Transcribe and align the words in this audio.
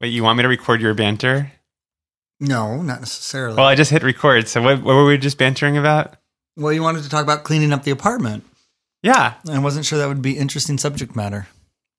Wait, 0.00 0.08
you 0.08 0.22
want 0.22 0.36
me 0.36 0.42
to 0.42 0.48
record 0.48 0.80
your 0.80 0.94
banter? 0.94 1.52
No, 2.38 2.82
not 2.82 3.00
necessarily. 3.00 3.56
Well, 3.56 3.66
I 3.66 3.74
just 3.74 3.90
hit 3.90 4.02
record. 4.02 4.46
So 4.48 4.60
what, 4.62 4.82
what 4.82 4.94
were 4.94 5.06
we 5.06 5.16
just 5.18 5.38
bantering 5.38 5.76
about? 5.76 6.16
well, 6.56 6.72
you 6.72 6.82
wanted 6.82 7.02
to 7.02 7.10
talk 7.10 7.22
about 7.22 7.44
cleaning 7.44 7.72
up 7.72 7.82
the 7.82 7.90
apartment. 7.90 8.44
Yeah. 9.02 9.34
I 9.48 9.58
wasn't 9.58 9.84
sure 9.84 9.98
that 9.98 10.08
would 10.08 10.22
be 10.22 10.38
interesting 10.38 10.78
subject 10.78 11.14
matter. 11.14 11.46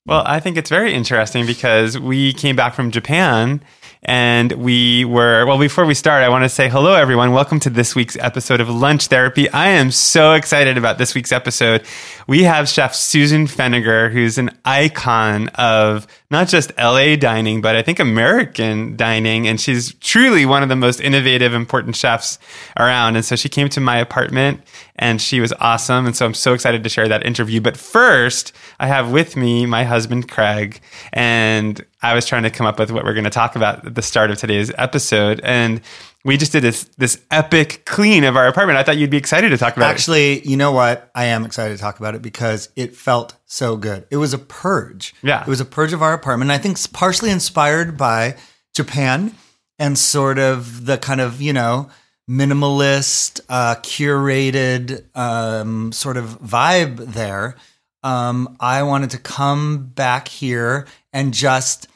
Well, 0.07 0.23
I 0.25 0.39
think 0.39 0.57
it's 0.57 0.69
very 0.69 0.93
interesting 0.93 1.45
because 1.45 1.99
we 1.99 2.33
came 2.33 2.55
back 2.55 2.73
from 2.73 2.91
Japan 2.91 3.61
and 4.07 4.53
we 4.53 5.03
were, 5.03 5.45
well, 5.45 5.59
before 5.59 5.85
we 5.85 5.93
start, 5.93 6.23
I 6.23 6.29
want 6.29 6.45
to 6.45 6.49
say 6.49 6.69
hello, 6.69 6.93
everyone. 6.93 7.33
Welcome 7.33 7.59
to 7.59 7.69
this 7.69 7.93
week's 7.93 8.15
episode 8.15 8.61
of 8.61 8.69
Lunch 8.69 9.07
Therapy. 9.07 9.49
I 9.49 9.67
am 9.67 9.91
so 9.91 10.31
excited 10.31 10.77
about 10.77 10.97
this 10.97 11.13
week's 11.13 11.33
episode. 11.33 11.85
We 12.25 12.43
have 12.43 12.69
Chef 12.69 12.95
Susan 12.95 13.47
Feniger, 13.47 14.09
who's 14.09 14.37
an 14.37 14.51
icon 14.63 15.49
of 15.55 16.07
not 16.31 16.47
just 16.47 16.71
LA 16.77 17.17
dining, 17.17 17.59
but 17.61 17.75
I 17.75 17.81
think 17.81 17.99
American 17.99 18.95
dining. 18.95 19.45
And 19.45 19.59
she's 19.59 19.93
truly 19.95 20.45
one 20.45 20.63
of 20.63 20.69
the 20.69 20.77
most 20.77 21.01
innovative, 21.01 21.53
important 21.53 21.97
chefs 21.97 22.39
around. 22.77 23.17
And 23.17 23.25
so 23.25 23.35
she 23.35 23.49
came 23.49 23.67
to 23.69 23.81
my 23.81 23.97
apartment 23.97 24.61
and 24.95 25.21
she 25.21 25.41
was 25.41 25.51
awesome. 25.59 26.05
And 26.05 26.15
so 26.15 26.25
I'm 26.25 26.33
so 26.33 26.53
excited 26.53 26.81
to 26.83 26.89
share 26.89 27.09
that 27.09 27.25
interview. 27.25 27.59
But 27.59 27.75
first, 27.75 28.53
I 28.79 28.87
have 28.87 29.11
with 29.11 29.35
me 29.35 29.65
my 29.65 29.83
husband, 29.83 30.29
Craig, 30.29 30.79
and 31.11 31.85
I 32.07 32.13
was 32.13 32.25
trying 32.25 32.43
to 32.43 32.49
come 32.49 32.65
up 32.65 32.79
with 32.79 32.89
what 32.89 33.03
we're 33.03 33.13
going 33.13 33.25
to 33.25 33.29
talk 33.29 33.57
about 33.57 33.85
at 33.85 33.95
the 33.95 34.01
start 34.01 34.31
of 34.31 34.37
today's 34.37 34.71
episode. 34.77 35.41
And 35.43 35.81
we 36.23 36.37
just 36.37 36.53
did 36.53 36.63
this 36.63 36.85
this 36.97 37.21
epic 37.31 37.83
clean 37.85 38.23
of 38.23 38.37
our 38.37 38.47
apartment. 38.47 38.79
I 38.79 38.83
thought 38.83 38.95
you'd 38.95 39.09
be 39.09 39.17
excited 39.17 39.49
to 39.49 39.57
talk 39.57 39.75
about 39.75 39.89
Actually, 39.89 40.47
you 40.47 40.55
know 40.55 40.71
what? 40.71 41.11
I 41.13 41.25
am 41.25 41.43
excited 41.43 41.75
to 41.75 41.81
talk 41.81 41.99
about 41.99 42.15
it 42.15 42.21
because 42.21 42.69
it 42.77 42.95
felt 42.95 43.35
so 43.45 43.75
good. 43.75 44.07
It 44.09 44.17
was 44.17 44.33
a 44.33 44.37
purge. 44.37 45.13
Yeah. 45.21 45.41
It 45.41 45.47
was 45.47 45.59
a 45.59 45.65
purge 45.65 45.91
of 45.91 46.01
our 46.01 46.13
apartment. 46.13 46.49
I 46.49 46.57
think 46.57 46.75
it's 46.77 46.87
partially 46.87 47.29
inspired 47.29 47.97
by 47.97 48.37
Japan 48.73 49.35
and 49.77 49.97
sort 49.97 50.39
of 50.39 50.85
the 50.85 50.97
kind 50.97 51.19
of, 51.19 51.41
you 51.41 51.51
know, 51.51 51.89
minimalist, 52.29 53.41
uh, 53.49 53.75
curated 53.81 55.03
um, 55.13 55.91
sort 55.91 56.15
of 56.15 56.39
vibe 56.39 56.97
there. 57.13 57.55
Um, 58.01 58.55
I 58.61 58.83
wanted 58.83 59.09
to 59.09 59.17
come 59.17 59.87
back 59.87 60.29
here 60.29 60.87
and 61.11 61.33
just 61.33 61.87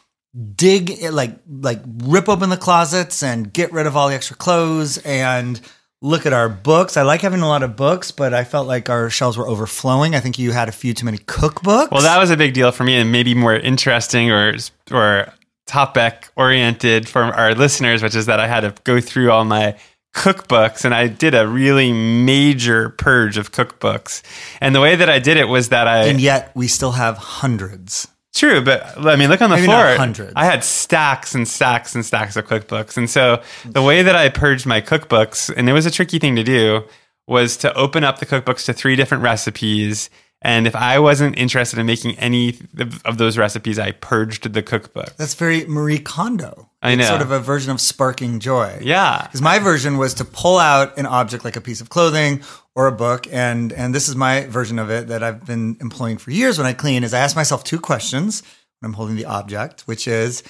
dig 0.56 1.04
like 1.12 1.38
like 1.50 1.82
rip 2.04 2.30
open 2.30 2.50
the 2.50 2.58
closets 2.58 3.22
and 3.22 3.52
get 3.52 3.72
rid 3.74 3.86
of 3.86 3.98
all 3.98 4.08
the 4.08 4.16
extra 4.16 4.36
clothes 4.36 4.98
and 5.00 5.60
look 6.02 6.26
at 6.26 6.34
our 6.34 6.50
books. 6.50 6.98
I 6.98 7.04
like 7.04 7.22
having 7.22 7.42
a 7.42 7.48
lot 7.48 7.64
of 7.64 7.76
books, 7.76 8.12
but 8.12 8.34
I 8.34 8.44
felt 8.44 8.68
like 8.68 8.90
our 8.90 9.10
shelves 9.10 9.38
were 9.38 9.48
overflowing. 9.48 10.16
I 10.16 10.20
think 10.20 10.40
you 10.40 10.52
had 10.52 10.68
a 10.68 10.72
few 10.72 10.94
too 10.94 11.06
many 11.06 11.20
cookbooks. 11.20 11.92
Well, 11.92 12.02
that 12.02 12.18
was 12.18 12.32
a 12.32 12.38
big 12.38 12.54
deal 12.54 12.72
for 12.72 12.84
me, 12.84 12.96
and 12.96 13.12
maybe 13.12 13.34
more 13.34 13.56
interesting 13.56 14.32
or 14.32 14.56
or 14.92 15.34
topic 15.68 16.30
oriented 16.36 17.08
for 17.08 17.24
our 17.24 17.54
listeners, 17.54 18.04
which 18.04 18.16
is 18.16 18.26
that 18.26 18.40
I 18.40 18.48
had 18.48 18.62
to 18.62 18.74
go 18.84 19.00
through 19.00 19.32
all 19.32 19.46
my 19.46 19.78
cookbooks 20.14 20.84
and 20.84 20.94
I 20.94 21.08
did 21.08 21.34
a 21.34 21.48
really 21.48 21.94
major 21.94 22.90
purge 22.90 23.38
of 23.38 23.52
cookbooks. 23.52 24.22
And 24.60 24.76
the 24.76 24.82
way 24.82 24.96
that 24.96 25.10
I 25.10 25.20
did 25.20 25.38
it 25.38 25.48
was 25.48 25.70
that 25.70 25.88
I 25.88 26.08
and 26.08 26.20
yet 26.20 26.52
we 26.56 26.68
still 26.68 26.92
have 26.92 27.18
hundreds. 27.18 28.08
True, 28.34 28.62
but 28.62 28.98
I 29.06 29.16
mean, 29.18 29.30
look 29.30 29.42
on 29.42 29.50
the 29.50 29.58
Maybe 29.58 29.66
floor. 29.68 29.96
hundreds. 29.98 30.34
I 30.36 30.46
had 30.46 30.64
stacks 30.64 31.36
and 31.36 31.48
stacks 31.48 31.96
and 31.96 32.06
stacks 32.06 32.36
of 32.38 32.48
cookbooks, 32.48 32.96
and 32.98 33.10
so 33.10 33.42
the 33.66 33.82
way 33.82 34.02
that 34.04 34.16
I 34.16 34.30
purged 34.30 34.66
my 34.66 34.80
cookbooks, 34.82 35.54
and 35.56 35.70
it 35.70 35.74
was 35.74 35.86
a 35.86 35.92
tricky 35.92 36.18
thing 36.18 36.36
to 36.38 36.44
do, 36.44 36.84
was 37.28 37.58
to 37.58 37.74
open 37.76 38.04
up 38.04 38.20
the 38.20 38.26
cookbooks 38.26 38.66
to 38.66 38.74
three 38.74 38.96
different 38.96 39.24
recipes. 39.24 40.10
And 40.44 40.66
if 40.66 40.76
I 40.76 40.98
wasn't 40.98 41.38
interested 41.38 41.78
in 41.78 41.86
making 41.86 42.18
any 42.18 42.58
of 43.06 43.20
those 43.20 43.38
recipes, 43.38 43.78
I 43.78 43.92
purged 43.92 44.52
the 44.54 44.64
cookbook. 44.64 45.16
That's 45.16 45.36
very 45.36 45.66
Marie 45.68 46.00
Kondo. 46.00 46.68
I 46.82 46.94
It's 46.94 47.02
know. 47.02 47.10
sort 47.10 47.22
of 47.22 47.30
a 47.30 47.40
version 47.40 47.70
of 47.72 47.80
sparking 47.80 48.40
joy. 48.40 48.80
Yeah. 48.82 49.22
Because 49.28 49.40
my 49.42 49.60
version 49.60 49.98
was 50.00 50.16
to 50.16 50.26
pull 50.26 50.58
out 50.58 50.98
an 50.98 51.06
object 51.06 51.46
like 51.46 51.56
a 51.58 51.62
piece 51.62 51.80
of 51.80 51.90
clothing 51.90 52.42
or 52.76 52.88
a 52.88 52.92
book, 52.92 53.28
and 53.32 53.74
and 53.74 53.94
this 53.94 54.08
is 54.08 54.16
my 54.16 54.46
version 54.46 54.80
of 54.80 54.90
it 54.90 55.08
that 55.08 55.24
I've 55.24 55.46
been 55.46 55.78
employing 55.82 56.18
for 56.18 56.32
years 56.32 56.58
when 56.58 56.68
I 56.68 56.74
clean. 56.74 57.04
Is 57.04 57.14
I 57.14 57.20
ask 57.20 57.36
myself 57.36 57.64
two 57.64 57.80
questions 57.80 58.44
when 58.80 58.90
I'm 58.90 58.94
holding 58.94 59.16
the 59.16 59.26
object, 59.26 59.82
which 59.82 60.08
is 60.08 60.44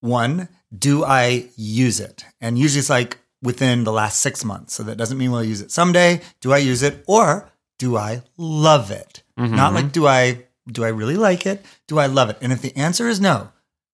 one, 0.00 0.48
do 0.76 1.04
I 1.04 1.48
use 1.56 2.00
it? 2.00 2.24
And 2.40 2.58
usually 2.58 2.80
it's 2.80 2.90
like 2.90 3.18
within 3.42 3.84
the 3.84 3.92
last 3.92 4.20
six 4.20 4.44
months. 4.44 4.74
So 4.74 4.82
that 4.84 4.96
doesn't 4.96 5.18
mean 5.18 5.32
we'll 5.32 5.44
use 5.44 5.60
it 5.60 5.70
someday. 5.70 6.20
Do 6.40 6.52
I 6.52 6.58
use 6.58 6.82
it, 6.82 7.04
or 7.06 7.50
do 7.78 7.96
I 7.96 8.22
love 8.36 8.90
it? 8.90 9.22
Mm-hmm. 9.38 9.56
Not 9.56 9.74
like 9.74 9.92
do 9.92 10.06
I 10.06 10.44
do 10.70 10.84
I 10.84 10.88
really 10.88 11.16
like 11.16 11.46
it? 11.46 11.64
Do 11.88 11.98
I 11.98 12.06
love 12.06 12.30
it? 12.30 12.38
And 12.40 12.52
if 12.52 12.62
the 12.62 12.76
answer 12.76 13.08
is 13.08 13.20
no 13.20 13.50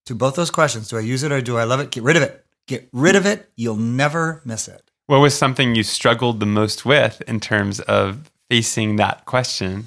to 0.07 0.15
both 0.15 0.37
those 0.37 0.51
questions, 0.51 0.89
do 0.89 0.97
I 0.97 1.01
use 1.01 1.23
it 1.23 1.33
or 1.33 1.41
do 1.41 1.57
I 1.57 1.65
love 1.65 1.81
it? 1.81 1.91
Get 1.91 2.03
rid 2.03 2.17
of 2.17 2.23
it. 2.23 2.45
Get 2.67 2.89
rid 2.93 3.17
of 3.17 3.25
it. 3.25 3.51
You'll 3.57 3.77
never 3.77 4.43
miss 4.45 4.69
it. 4.69 4.88
What 5.09 5.21
was 5.21 5.35
something 5.35 5.75
you 5.75 5.83
struggled 5.85 6.39
the 6.39 6.45
most 6.47 6.85
with 6.85 7.23
in 7.27 7.41
terms 7.41 7.81
of 7.81 8.31
facing 8.51 8.97
that 8.97 9.25
question? 9.25 9.87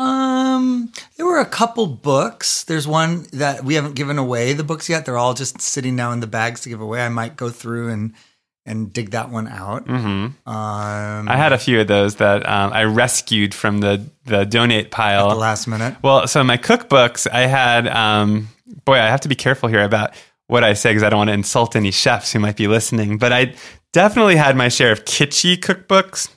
Um, 0.00 0.92
there 1.16 1.26
were 1.26 1.38
a 1.38 1.46
couple 1.46 1.86
books. 1.86 2.64
There's 2.64 2.88
one 2.88 3.26
that 3.32 3.62
we 3.62 3.74
haven't 3.74 3.94
given 3.94 4.18
away 4.18 4.52
the 4.52 4.64
books 4.64 4.88
yet. 4.88 5.06
They're 5.06 5.16
all 5.16 5.34
just 5.34 5.60
sitting 5.60 5.94
now 5.94 6.10
in 6.10 6.18
the 6.18 6.26
bags 6.26 6.62
to 6.62 6.68
give 6.68 6.80
away. 6.80 7.06
I 7.06 7.08
might 7.08 7.36
go 7.36 7.50
through 7.50 7.90
and 7.90 8.14
and 8.66 8.92
dig 8.92 9.10
that 9.12 9.30
one 9.30 9.46
out. 9.46 9.86
hmm 9.86 10.00
Um, 10.00 10.34
I 10.44 11.36
had 11.36 11.52
a 11.52 11.58
few 11.58 11.80
of 11.80 11.86
those 11.86 12.16
that 12.16 12.48
um, 12.48 12.72
I 12.72 12.82
rescued 12.82 13.54
from 13.54 13.78
the 13.78 14.04
the 14.24 14.44
donate 14.44 14.90
pile 14.90 15.30
at 15.30 15.34
the 15.34 15.40
last 15.40 15.68
minute. 15.68 15.94
Well, 16.02 16.26
so 16.26 16.42
my 16.42 16.56
cookbooks, 16.56 17.28
I 17.32 17.46
had, 17.46 17.86
um, 17.86 18.48
boy, 18.84 18.94
I 18.94 19.06
have 19.06 19.20
to 19.20 19.28
be 19.28 19.36
careful 19.36 19.68
here 19.68 19.84
about 19.84 20.14
what 20.48 20.64
I 20.64 20.72
say 20.72 20.90
because 20.90 21.04
I 21.04 21.10
don't 21.10 21.18
want 21.18 21.28
to 21.30 21.34
insult 21.34 21.76
any 21.76 21.92
chefs 21.92 22.32
who 22.32 22.40
might 22.40 22.56
be 22.56 22.66
listening. 22.66 23.18
But 23.18 23.32
I 23.32 23.54
definitely 23.92 24.36
had 24.36 24.56
my 24.56 24.68
share 24.68 24.92
of 24.92 25.04
kitschy 25.04 25.56
cookbooks, 25.56 26.30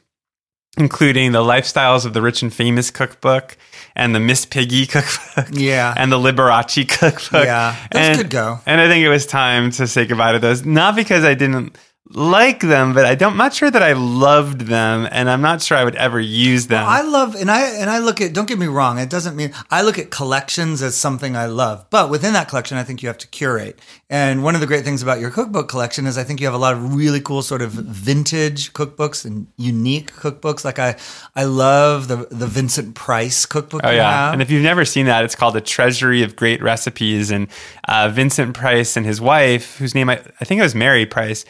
including 0.77 1.31
the 1.31 1.41
Lifestyles 1.41 2.05
of 2.05 2.13
the 2.13 2.21
Rich 2.21 2.41
and 2.41 2.53
Famous 2.53 2.91
cookbook 2.91 3.57
and 3.95 4.13
the 4.13 4.19
Miss 4.19 4.45
Piggy 4.45 4.85
cookbook. 4.85 5.47
Yeah. 5.51 5.93
And 5.95 6.11
the 6.11 6.17
Liberace 6.17 6.87
cookbook. 6.87 7.45
Yeah, 7.45 7.75
those 7.91 8.01
and, 8.01 8.17
could 8.17 8.29
go. 8.29 8.59
And 8.65 8.79
I 8.79 8.87
think 8.87 9.03
it 9.03 9.09
was 9.09 9.25
time 9.25 9.71
to 9.71 9.87
say 9.87 10.05
goodbye 10.05 10.33
to 10.33 10.39
those. 10.39 10.65
Not 10.65 10.95
because 10.95 11.23
I 11.23 11.33
didn't 11.33 11.77
like 12.11 12.59
them, 12.59 12.93
but 12.93 13.05
I 13.05 13.15
don't, 13.15 13.31
I'm 13.31 13.37
not 13.37 13.53
sure 13.53 13.71
that 13.71 13.81
I 13.81 13.93
loved 13.93 14.61
them, 14.61 15.07
and 15.11 15.27
I'm 15.29 15.41
not 15.41 15.61
sure 15.61 15.75
I 15.75 15.83
would 15.83 15.95
ever 15.95 16.19
use 16.19 16.67
them. 16.67 16.85
I 16.87 17.01
love 17.01 17.33
and 17.35 17.49
I 17.49 17.61
and 17.79 17.89
I 17.89 17.97
look 17.97 18.21
at 18.21 18.31
don't 18.33 18.47
get 18.47 18.59
me 18.59 18.67
wrong, 18.67 18.99
it 18.99 19.09
doesn't 19.09 19.35
mean 19.35 19.53
I 19.71 19.81
look 19.81 19.97
at 19.97 20.11
collections 20.11 20.81
as 20.83 20.95
something 20.95 21.35
I 21.35 21.47
love. 21.47 21.87
But 21.89 22.11
within 22.11 22.33
that 22.33 22.47
collection 22.47 22.77
I 22.77 22.83
think 22.83 23.01
you 23.01 23.07
have 23.09 23.17
to 23.19 23.27
curate. 23.27 23.79
And 24.07 24.43
one 24.43 24.53
of 24.53 24.61
the 24.61 24.67
great 24.67 24.83
things 24.85 25.01
about 25.01 25.19
your 25.19 25.31
cookbook 25.31 25.67
collection 25.67 26.05
is 26.05 26.15
I 26.15 26.23
think 26.23 26.39
you 26.39 26.45
have 26.45 26.53
a 26.53 26.59
lot 26.59 26.73
of 26.75 26.93
really 26.95 27.19
cool 27.19 27.41
sort 27.41 27.63
of 27.63 27.71
vintage 27.71 28.71
cookbooks 28.73 29.25
and 29.25 29.47
unique 29.57 30.13
cookbooks. 30.13 30.63
Like 30.63 30.77
I 30.77 30.97
I 31.35 31.45
love 31.45 32.07
the 32.07 32.27
the 32.29 32.45
Vincent 32.45 32.93
Price 32.93 33.47
cookbook 33.47 33.81
Oh 33.83 33.89
you 33.89 33.97
yeah, 33.97 34.25
have. 34.25 34.33
and 34.33 34.43
if 34.43 34.51
you've 34.51 34.61
never 34.63 34.85
seen 34.85 35.07
that, 35.07 35.25
it's 35.25 35.35
called 35.35 35.55
the 35.55 35.61
Treasury 35.61 36.21
of 36.21 36.35
Great 36.35 36.61
Recipes." 36.61 37.31
And 37.31 37.47
uh, 37.87 38.09
Vincent 38.09 38.55
Price 38.55 38.95
and 38.95 39.07
his 39.07 39.19
wife, 39.19 39.77
whose 39.79 39.95
name 39.95 40.07
I, 40.09 40.21
I 40.39 40.45
think 40.45 40.59
it 40.59 40.63
was 40.63 40.75
Mary 40.75 41.07
Price, 41.07 41.43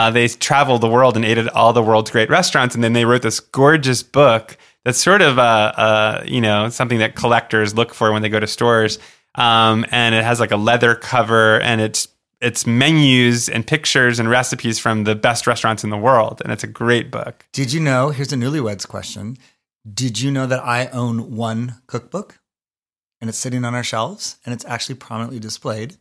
uh, 0.00 0.10
they 0.10 0.26
traveled 0.28 0.80
the 0.80 0.88
world 0.88 1.16
and 1.16 1.24
ate 1.24 1.38
at 1.38 1.48
all 1.54 1.72
the 1.72 1.82
world's 1.82 2.10
great 2.10 2.30
restaurants, 2.30 2.74
and 2.74 2.82
then 2.82 2.94
they 2.94 3.04
wrote 3.04 3.22
this 3.22 3.40
gorgeous 3.40 4.02
book 4.02 4.56
that's 4.84 4.98
sort 4.98 5.20
of 5.20 5.38
uh, 5.38 5.72
uh, 5.76 6.24
you 6.26 6.40
know 6.40 6.68
something 6.70 6.98
that 6.98 7.14
collectors 7.14 7.74
look 7.74 7.92
for 7.92 8.12
when 8.12 8.22
they 8.22 8.28
go 8.28 8.40
to 8.40 8.46
stores. 8.46 8.98
Um, 9.34 9.86
and 9.92 10.14
it 10.14 10.24
has 10.24 10.40
like 10.40 10.50
a 10.50 10.56
leather 10.56 10.94
cover, 10.94 11.60
and 11.60 11.80
it's 11.80 12.08
it's 12.40 12.66
menus 12.66 13.48
and 13.48 13.66
pictures 13.66 14.18
and 14.18 14.30
recipes 14.30 14.78
from 14.78 15.04
the 15.04 15.14
best 15.14 15.46
restaurants 15.46 15.84
in 15.84 15.90
the 15.90 15.98
world, 15.98 16.40
and 16.42 16.52
it's 16.52 16.64
a 16.64 16.68
great 16.68 17.10
book. 17.10 17.46
Did 17.52 17.72
you 17.72 17.80
know, 17.80 18.08
here's 18.08 18.32
a 18.32 18.36
newlyweds 18.36 18.88
question. 18.88 19.36
Did 19.92 20.20
you 20.20 20.30
know 20.30 20.46
that 20.46 20.64
I 20.64 20.86
own 20.88 21.36
one 21.36 21.76
cookbook? 21.86 22.38
And 23.20 23.28
it's 23.28 23.38
sitting 23.38 23.64
on 23.66 23.74
our 23.74 23.84
shelves 23.84 24.38
and 24.44 24.54
it's 24.54 24.64
actually 24.64 24.94
prominently 24.94 25.38
displayed. 25.38 25.96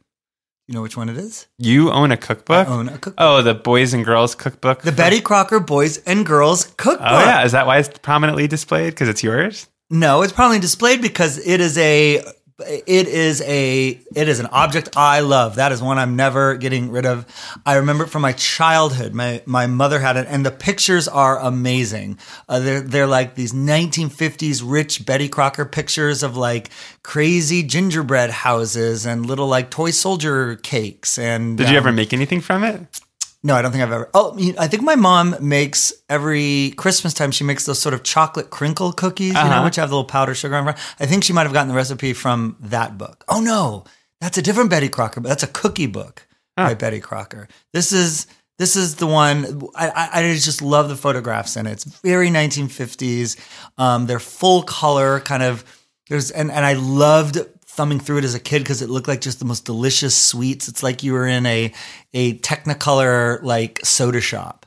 You 0.69 0.75
know 0.75 0.83
which 0.83 0.95
one 0.95 1.09
it 1.09 1.17
is? 1.17 1.47
You 1.57 1.89
own 1.89 2.11
a 2.11 2.17
cookbook? 2.17 2.67
I 2.67 2.71
own 2.71 2.89
a 2.89 2.91
cookbook. 2.91 3.15
Oh, 3.17 3.41
the 3.41 3.55
boys 3.55 3.95
and 3.95 4.05
girls 4.05 4.35
cookbook. 4.35 4.83
The 4.83 4.91
Betty 4.91 5.19
Crocker 5.19 5.59
Boys 5.59 5.97
and 6.05 6.23
Girls 6.23 6.65
Cookbook. 6.77 7.07
Oh 7.09 7.19
yeah, 7.21 7.43
is 7.43 7.53
that 7.53 7.65
why 7.65 7.79
it's 7.79 7.89
prominently 8.03 8.47
displayed? 8.47 8.91
Because 8.91 9.09
it's 9.09 9.23
yours. 9.23 9.65
No, 9.89 10.21
it's 10.21 10.31
probably 10.31 10.59
displayed 10.59 11.01
because 11.01 11.39
it 11.39 11.59
is 11.59 11.75
a 11.79 12.21
it 12.67 13.07
is 13.07 13.41
a 13.41 13.99
it 14.15 14.27
is 14.27 14.39
an 14.39 14.47
object 14.47 14.89
I 14.95 15.21
love. 15.21 15.55
That 15.55 15.71
is 15.71 15.81
one 15.81 15.97
I'm 15.97 16.15
never 16.15 16.55
getting 16.55 16.91
rid 16.91 17.05
of. 17.05 17.25
I 17.65 17.75
remember 17.75 18.05
it 18.05 18.09
from 18.09 18.21
my 18.21 18.33
childhood. 18.33 19.13
My 19.13 19.41
my 19.45 19.67
mother 19.67 19.99
had 19.99 20.17
it, 20.17 20.27
and 20.29 20.45
the 20.45 20.51
pictures 20.51 21.07
are 21.07 21.39
amazing. 21.39 22.17
Uh, 22.47 22.59
they're 22.59 22.81
they're 22.81 23.07
like 23.07 23.35
these 23.35 23.53
1950s 23.53 24.61
rich 24.63 25.05
Betty 25.05 25.29
Crocker 25.29 25.65
pictures 25.65 26.23
of 26.23 26.35
like 26.35 26.69
crazy 27.03 27.63
gingerbread 27.63 28.29
houses 28.29 29.05
and 29.05 29.25
little 29.25 29.47
like 29.47 29.69
toy 29.69 29.91
soldier 29.91 30.55
cakes. 30.57 31.17
And 31.17 31.57
Did 31.57 31.69
you 31.69 31.77
um, 31.77 31.83
ever 31.83 31.91
make 31.91 32.13
anything 32.13 32.41
from 32.41 32.63
it? 32.63 33.01
No, 33.41 33.55
I 33.55 33.61
don't 33.61 33.71
think 33.71 33.83
I've 33.83 33.91
ever. 33.91 34.09
Oh, 34.13 34.37
I 34.59 34.67
think 34.67 34.83
my 34.83 34.95
mom 34.95 35.35
makes 35.39 35.93
every 36.09 36.71
Christmas 36.75 37.13
time. 37.13 37.31
She 37.31 37.45
makes 37.45 37.65
those 37.65 37.79
sort 37.79 37.93
of 37.93 38.03
chocolate 38.03 38.49
crinkle 38.49 38.91
cookies, 38.91 39.29
you 39.29 39.33
know, 39.35 39.39
Uh-huh. 39.39 39.63
which 39.63 39.77
have 39.77 39.89
the 39.89 39.95
little 39.95 40.03
powdered 40.09 40.35
sugar 40.35 40.55
on 40.55 40.63
front. 40.65 40.77
I 40.99 41.05
think 41.05 41.23
she 41.23 41.31
might 41.31 41.43
have 41.43 41.53
gotten 41.53 41.69
the 41.69 41.73
recipe 41.73 42.11
from 42.13 42.57
that 42.59 42.97
book. 42.97 43.23
Oh 43.29 43.39
no, 43.39 43.85
That's 44.19 44.37
a 44.37 44.41
different 44.41 44.69
Betty 44.69 44.89
Crocker, 44.89 45.21
but 45.21 45.29
that's 45.29 45.43
a 45.43 45.47
cookie 45.47 45.87
book 45.87 46.27
by 46.57 46.73
Betty 46.73 46.99
Crocker. 46.99 47.47
This 47.71 47.93
is 47.93 48.27
this 48.57 48.75
is 48.75 48.95
the 48.97 49.07
one 49.07 49.61
I, 49.73 49.87
I, 49.87 50.09
I 50.19 50.33
just 50.33 50.61
love 50.61 50.89
the 50.89 50.97
photographs 50.97 51.55
in 51.55 51.65
it. 51.65 51.71
It's 51.71 51.85
very 51.85 52.27
1950s. 52.29 53.37
Um, 53.77 54.05
they're 54.07 54.19
full 54.19 54.63
color, 54.63 55.21
kind 55.21 55.43
of. 55.43 55.63
There's 56.09 56.29
and 56.31 56.51
and 56.51 56.65
I 56.65 56.73
loved 56.73 57.37
thumbing 57.79 58.01
through 58.01 58.17
it 58.17 58.25
as 58.25 58.35
a 58.35 58.41
kid 58.41 58.59
because 58.59 58.81
it 58.81 58.89
looked 58.89 59.07
like 59.07 59.21
just 59.21 59.39
the 59.39 59.45
most 59.45 59.63
delicious 59.63 60.13
sweets. 60.13 60.67
It's 60.67 60.83
like 60.83 61.01
you 61.01 61.13
were 61.13 61.25
in 61.25 61.45
a 61.45 61.71
a 62.13 62.37
Technicolor 62.39 63.41
like 63.41 63.79
soda 63.85 64.19
shop. 64.19 64.65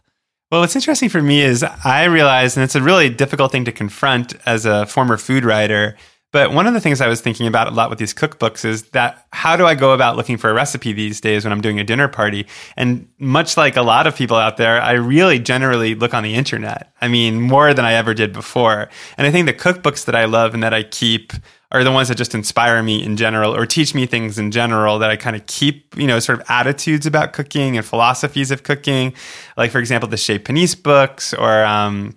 Well, 0.51 0.63
what's 0.63 0.75
interesting 0.77 1.11
for 1.11 1.21
me 1.21 1.43
is 1.43 1.63
I 1.63 2.05
realized, 2.05 2.57
and 2.57 2.65
it's 2.65 2.75
a 2.75 2.81
really 2.81 3.11
difficult 3.11 3.53
thing 3.53 3.67
to 3.67 3.73
confront 3.73 4.35
as 4.47 4.65
a 4.65 4.87
former 4.87 5.19
food 5.19 5.45
writer. 5.45 5.95
But 6.33 6.53
one 6.53 6.67
of 6.67 6.73
the 6.73 6.81
things 6.81 7.03
I 7.03 7.09
was 7.09 7.21
thinking 7.21 7.47
about 7.47 7.69
a 7.69 7.71
lot 7.73 7.91
with 7.91 7.99
these 7.99 8.15
cookbooks 8.15 8.65
is 8.65 8.85
that 8.93 9.27
how 9.35 9.57
do 9.57 9.67
I 9.67 9.75
go 9.75 9.93
about 9.93 10.17
looking 10.17 10.39
for 10.39 10.49
a 10.49 10.55
recipe 10.55 10.95
these 10.95 11.21
days 11.21 11.45
when 11.45 11.53
I'm 11.53 11.61
doing 11.61 11.79
a 11.79 11.85
dinner 11.85 12.09
party? 12.09 12.47
And 12.79 13.07
much 13.19 13.59
like 13.59 13.77
a 13.77 13.83
lot 13.83 14.07
of 14.07 14.17
people 14.17 14.39
out 14.39 14.57
there, 14.57 14.81
I 14.81 14.93
really 14.93 15.39
generally 15.39 15.95
look 15.95 16.15
on 16.15 16.23
the 16.23 16.35
internet. 16.35 16.95
I 17.03 17.09
mean, 17.09 17.43
more 17.43 17.75
than 17.75 17.85
I 17.85 17.93
ever 17.93 18.15
did 18.15 18.33
before. 18.33 18.89
And 19.19 19.27
I 19.27 19.31
think 19.31 19.45
the 19.45 19.53
cookbooks 19.53 20.07
that 20.07 20.15
I 20.15 20.25
love 20.25 20.55
and 20.55 20.63
that 20.63 20.73
I 20.73 20.85
keep 20.85 21.35
are 21.73 21.83
the 21.83 21.91
ones 21.91 22.09
that 22.09 22.17
just 22.17 22.35
inspire 22.35 22.83
me 22.83 23.03
in 23.03 23.17
general 23.17 23.57
or 23.57 23.65
teach 23.65 23.95
me 23.95 24.07
things 24.07 24.39
in 24.39 24.51
general 24.51 24.99
that 24.99 25.11
I 25.11 25.17
kind 25.17 25.35
of 25.35 25.47
keep, 25.47 25.97
you 25.97 26.07
know, 26.07 26.19
sort 26.19 26.39
of 26.39 26.47
attitudes 26.49 27.07
about 27.07 27.33
cooking 27.33 27.79
and 27.79 27.85
philosophies 27.85 28.51
of 28.51 28.63
cooking. 28.63 29.15
Like, 29.57 29.71
for 29.71 29.79
example, 29.79 30.09
the 30.09 30.19
Chez 30.19 30.39
Panisse 30.39 30.81
books 30.81 31.33
or, 31.33 31.65
um, 31.65 32.15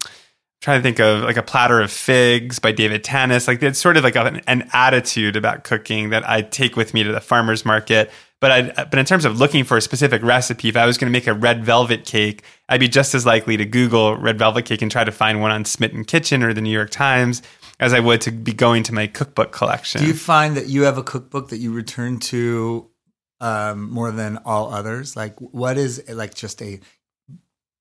trying 0.62 0.80
to 0.80 0.84
think 0.84 1.00
of 1.00 1.22
like 1.22 1.38
a 1.38 1.44
platter 1.44 1.80
of 1.80 1.92
figs 1.92 2.60
by 2.60 2.72
David 2.72 3.04
Tanis. 3.04 3.48
Like 3.48 3.62
it's 3.62 3.80
sort 3.80 3.98
of 3.98 4.04
like 4.04 4.16
an, 4.16 4.42
an, 4.48 4.68
attitude 4.74 5.36
about 5.36 5.64
cooking 5.64 6.10
that 6.10 6.28
I 6.28 6.42
take 6.42 6.76
with 6.76 6.94
me 6.94 7.04
to 7.04 7.12
the 7.12 7.22
farmer's 7.22 7.64
market. 7.64 8.10
But 8.42 8.52
I, 8.52 8.84
but 8.86 8.98
in 8.98 9.06
terms 9.06 9.26
of 9.26 9.40
looking 9.40 9.64
for 9.64 9.78
a 9.78 9.82
specific 9.82 10.24
recipe, 10.24 10.68
if 10.68 10.76
I 10.76 10.86
was 10.88 10.98
going 10.98 11.08
to 11.08 11.12
make 11.12 11.28
a 11.28 11.34
red 11.34 11.64
velvet 11.64 12.04
cake, 12.04 12.44
I'd 12.68 12.80
be 12.80 12.88
just 12.88 13.14
as 13.14 13.26
likely 13.26 13.58
to 13.58 13.66
Google 13.66 14.18
red 14.18 14.40
velvet 14.40 14.66
cake 14.66 14.82
and 14.82 14.92
try 14.92 15.04
to 15.04 15.12
find 15.12 15.40
one 15.40 15.52
on 15.52 15.66
Smitten 15.66 16.04
Kitchen 16.04 16.42
or 16.42 16.52
the 16.52 16.62
New 16.62 16.72
York 16.72 16.90
Times 16.90 17.42
as 17.80 17.94
I 17.94 18.00
would 18.00 18.22
to 18.22 18.32
be 18.32 18.54
going 18.54 18.84
to 18.84 18.94
my 18.94 19.08
cookbook 19.08 19.52
collection. 19.52 20.02
Do 20.02 20.08
you 20.08 20.14
find 20.14 20.56
that 20.58 20.68
you 20.68 20.84
have 20.84 20.98
a 20.98 21.04
cookbook 21.04 21.50
that 21.50 21.58
you 21.58 21.72
return 21.74 22.20
to 22.20 22.90
um, 23.42 23.90
more 23.90 24.12
than 24.12 24.38
all 24.46 24.74
others? 24.74 25.16
Like, 25.16 25.36
what 25.40 25.78
is 25.78 26.04
like 26.10 26.34
just 26.34 26.62
a 26.62 26.80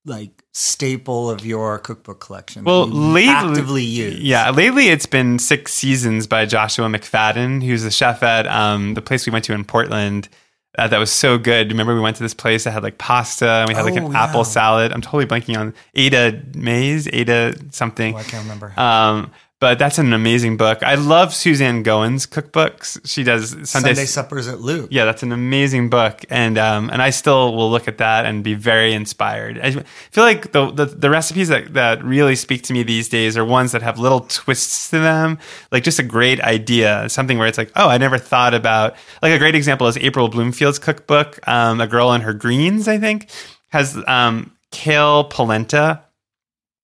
like 0.06 0.42
staple 0.52 1.30
of 1.30 1.46
your 1.46 1.78
cookbook 1.78 2.20
collection? 2.20 2.64
Well, 2.64 2.86
lately, 2.86 3.28
actively 3.30 3.82
used. 3.82 4.18
Yeah, 4.18 4.50
lately 4.50 4.88
it's 4.88 5.06
been 5.06 5.38
Six 5.38 5.72
Seasons 5.72 6.26
by 6.26 6.44
Joshua 6.44 6.88
McFadden, 6.88 7.62
who's 7.62 7.82
the 7.84 7.90
chef 7.90 8.22
at 8.22 8.46
um, 8.46 8.94
the 8.94 9.02
place 9.02 9.26
we 9.26 9.32
went 9.32 9.44
to 9.46 9.54
in 9.54 9.64
Portland. 9.64 10.28
Uh, 10.76 10.88
that 10.88 10.98
was 10.98 11.10
so 11.12 11.38
good. 11.38 11.68
Remember, 11.70 11.94
we 11.94 12.00
went 12.00 12.16
to 12.16 12.22
this 12.24 12.34
place 12.34 12.64
that 12.64 12.72
had 12.72 12.82
like 12.82 12.98
pasta 12.98 13.48
and 13.48 13.68
we 13.68 13.74
had 13.76 13.84
like 13.84 13.94
Oh, 13.94 14.06
an 14.06 14.12
yeah. 14.12 14.24
apple 14.24 14.44
salad. 14.44 14.92
I'm 14.92 15.00
totally 15.00 15.24
blanking 15.24 15.56
on 15.56 15.72
Ada 15.94 16.42
Mays, 16.56 17.06
Ada 17.12 17.54
something. 17.70 18.12
Oh, 18.14 18.18
I 18.18 18.22
can't 18.24 18.42
remember. 18.42 18.74
Um, 18.78 19.30
but 19.64 19.78
that's 19.78 19.96
an 19.96 20.12
amazing 20.12 20.58
book. 20.58 20.82
I 20.82 20.96
love 20.96 21.32
Suzanne 21.32 21.82
Goin's 21.82 22.26
cookbooks. 22.26 23.00
She 23.06 23.24
does 23.24 23.48
Sunday, 23.48 23.94
Sunday 23.94 24.04
suppers 24.04 24.46
at 24.46 24.60
Lucques. 24.60 24.88
yeah, 24.90 25.06
that's 25.06 25.22
an 25.22 25.32
amazing 25.32 25.88
book, 25.88 26.22
and 26.28 26.58
um, 26.58 26.90
and 26.90 27.00
I 27.00 27.08
still 27.08 27.56
will 27.56 27.70
look 27.70 27.88
at 27.88 27.96
that 27.96 28.26
and 28.26 28.44
be 28.44 28.52
very 28.52 28.92
inspired. 28.92 29.58
I 29.58 29.70
feel 29.70 30.22
like 30.22 30.52
the 30.52 30.70
the, 30.70 30.84
the 30.84 31.08
recipes 31.08 31.48
that, 31.48 31.72
that 31.72 32.04
really 32.04 32.36
speak 32.36 32.64
to 32.64 32.74
me 32.74 32.82
these 32.82 33.08
days 33.08 33.38
are 33.38 33.44
ones 33.46 33.72
that 33.72 33.80
have 33.80 33.98
little 33.98 34.20
twists 34.28 34.90
to 34.90 34.98
them, 34.98 35.38
like 35.72 35.82
just 35.82 35.98
a 35.98 36.02
great 36.02 36.42
idea, 36.42 37.08
something 37.08 37.38
where 37.38 37.48
it's 37.48 37.56
like, 37.56 37.72
oh, 37.74 37.88
I 37.88 37.96
never 37.96 38.18
thought 38.18 38.52
about. 38.52 38.96
Like 39.22 39.32
a 39.32 39.38
great 39.38 39.54
example 39.54 39.86
is 39.86 39.96
April 39.96 40.28
Bloomfield's 40.28 40.78
cookbook, 40.78 41.38
um, 41.48 41.80
A 41.80 41.86
Girl 41.86 42.12
and 42.12 42.22
Her 42.22 42.34
Greens, 42.34 42.86
I 42.86 42.98
think, 42.98 43.30
has 43.70 43.96
um, 44.06 44.52
kale 44.72 45.24
polenta. 45.24 46.02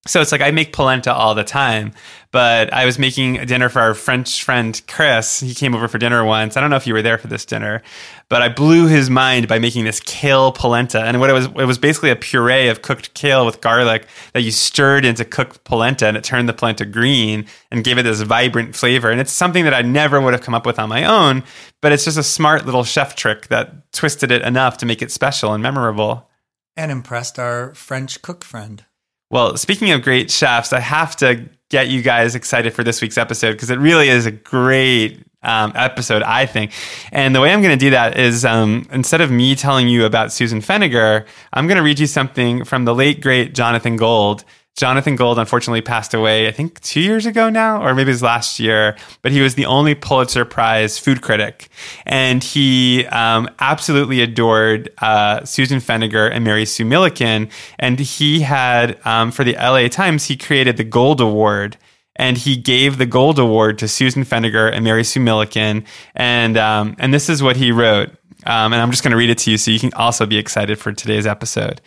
So 0.06 0.23
it's 0.23 0.32
like 0.32 0.41
I 0.41 0.50
make 0.50 0.73
polenta 0.73 1.12
all 1.12 1.35
the 1.35 1.44
time, 1.44 1.93
but 2.31 2.73
I 2.73 2.87
was 2.87 2.99
making 2.99 3.37
a 3.37 3.44
dinner 3.44 3.69
for 3.69 3.81
our 3.81 3.93
French 3.93 4.43
friend 4.43 4.81
Chris. 4.88 5.41
He 5.41 5.52
came 5.52 5.75
over 5.75 5.88
for 5.88 5.99
dinner 5.99 6.25
once. 6.25 6.56
I 6.56 6.62
don't 6.62 6.70
know 6.70 6.76
if 6.76 6.87
you 6.87 6.94
were 6.94 7.02
there 7.02 7.19
for 7.19 7.26
this 7.26 7.44
dinner, 7.44 7.82
but 8.31 8.41
I 8.41 8.49
blew 8.49 8.87
his 8.87 9.11
mind 9.11 9.47
by 9.47 9.58
making 9.58 9.85
this 9.85 10.00
kale 10.00 10.52
polenta. 10.52 11.02
And 11.02 11.20
what 11.20 11.29
it 11.29 11.35
was, 11.35 11.47
it 11.49 11.67
was 11.67 11.76
basically 11.76 12.08
a 12.08 12.17
puree 12.17 12.69
of 12.69 12.81
cooked 12.81 13.12
kale 13.12 13.44
with 13.44 13.61
garlic 13.61 14.06
that 14.32 14.41
you 14.41 14.52
stirred 14.52 15.05
into 15.05 15.23
cooked 15.26 15.64
polenta, 15.64 16.06
and 16.06 16.17
it 16.17 16.25
turned 16.25 16.49
the 16.49 16.55
polenta 16.55 16.87
green 16.87 17.44
and 17.70 17.85
gave 17.85 17.99
it 17.99 18.05
this 18.05 18.23
vibrant 18.23 18.75
flavor. 18.75 19.11
And 19.11 19.20
it's 19.20 19.32
something 19.32 19.64
that 19.64 19.75
I 19.75 19.82
never 19.82 20.19
would 20.19 20.32
have 20.32 20.43
come 20.43 20.55
up 20.55 20.64
with 20.64 20.79
on 20.79 20.88
my 20.88 21.05
own, 21.05 21.44
but 21.82 21.93
it's 21.93 22.06
just 22.06 22.17
a 22.17 22.23
smart 22.23 22.64
little 22.64 22.85
chef 22.85 23.17
trick 23.17 23.49
that 23.49 23.93
twisted 23.93 24.31
it 24.31 24.41
enough 24.41 24.79
to 24.79 24.87
make 24.87 25.03
it 25.03 25.12
special 25.12 25.53
and 25.53 25.62
memorable. 25.62 26.31
And 26.75 26.91
impressed 26.91 27.38
our 27.38 27.75
French 27.75 28.23
cook 28.23 28.44
friend. 28.44 28.87
Well, 29.31 29.56
speaking 29.56 29.93
of 29.93 30.03
great 30.03 30.29
chefs, 30.29 30.73
I 30.73 30.81
have 30.81 31.15
to 31.17 31.49
get 31.69 31.88
you 31.88 32.03
guys 32.03 32.35
excited 32.35 32.75
for 32.75 32.82
this 32.82 33.00
week's 33.00 33.17
episode 33.17 33.53
because 33.53 33.71
it 33.71 33.79
really 33.79 34.09
is 34.09 34.27
a 34.27 34.32
great 34.32 35.25
um, 35.43 35.73
episode, 35.77 36.23
I 36.23 36.47
think. 36.47 36.73
And 37.12 37.35
the 37.35 37.41
way 37.41 37.53
I'm 37.53 37.62
going 37.62 37.79
to 37.79 37.82
do 37.82 37.91
that 37.91 38.19
is 38.19 38.44
um, 38.44 38.88
instead 38.91 39.21
of 39.21 39.31
me 39.31 39.55
telling 39.55 39.88
you 39.88 40.05
about 40.05 40.32
Susan 40.32 40.61
Feniger, 40.61 41.27
I'm 41.53 41.69
going 41.69 41.77
to 41.77 41.82
read 41.82 42.00
you 42.00 42.09
something 42.09 42.65
from 42.65 42.85
the 42.85 42.94
late, 42.94 43.21
great 43.21 43.55
Jonathan 43.55 43.97
Gold. 43.97 44.44
Jonathan 44.76 45.17
Gold 45.17 45.38
unfortunately 45.38 45.82
passed 45.82 46.14
away, 46.14 46.49
I 46.49 46.52
think 46.52 46.81
two 46.81 47.00
years 47.00 47.26
ago 47.26 47.50
now, 47.50 47.82
or 47.84 47.94
maybe 47.94 48.11
it 48.11 48.14
was 48.14 48.22
last 48.22 48.58
year, 48.58 48.96
but 49.20 49.31
he 49.31 49.40
was 49.43 49.55
the 49.55 49.67
only 49.67 49.94
Pulitzer 49.94 50.44
Prize 50.44 50.99
food 50.99 51.20
critic. 51.20 51.69
And 52.06 52.43
he 52.43 53.05
um, 53.06 53.50
absolutely 53.58 54.22
adored 54.22 54.90
uh, 54.99 55.44
Susan 55.44 55.81
Feniger 55.81 56.31
and 56.32 56.44
Mary 56.44 56.64
Sue 56.64 56.84
Milliken. 56.84 57.50
And 57.78 57.99
he 57.99 58.40
had, 58.40 58.99
um, 59.05 59.32
for 59.32 59.44
the 59.44 59.55
LA 59.55 59.88
Times, 59.88 60.25
he 60.25 60.37
created 60.37 60.76
the 60.76 60.84
Gold 60.84 61.20
Award. 61.20 61.76
And 62.17 62.37
he 62.37 62.56
gave 62.56 62.99
the 62.99 63.06
Gold 63.06 63.38
Award 63.38 63.78
to 63.78 63.88
Susan 63.88 64.25
Feniger 64.25 64.70
and 64.70 64.84
Mary 64.84 65.05
Sue 65.05 65.20
Milliken. 65.20 65.84
And, 66.14 66.56
um, 66.56 66.96
and 66.99 67.14
this 67.14 67.28
is 67.28 67.43
what 67.43 67.56
he 67.56 67.72
wrote. 67.72 68.11
Um, 68.46 68.72
and 68.72 68.76
I'm 68.76 68.90
just 68.90 69.02
going 69.02 69.12
to 69.12 69.17
read 69.17 69.31
it 69.31 69.38
to 69.38 69.50
you 69.50 69.58
so 69.58 69.70
you 69.70 69.78
can 69.78 69.93
also 69.94 70.26
be 70.26 70.38
excited 70.38 70.78
for 70.78 70.93
today's 70.93 71.26
episode. 71.26 71.81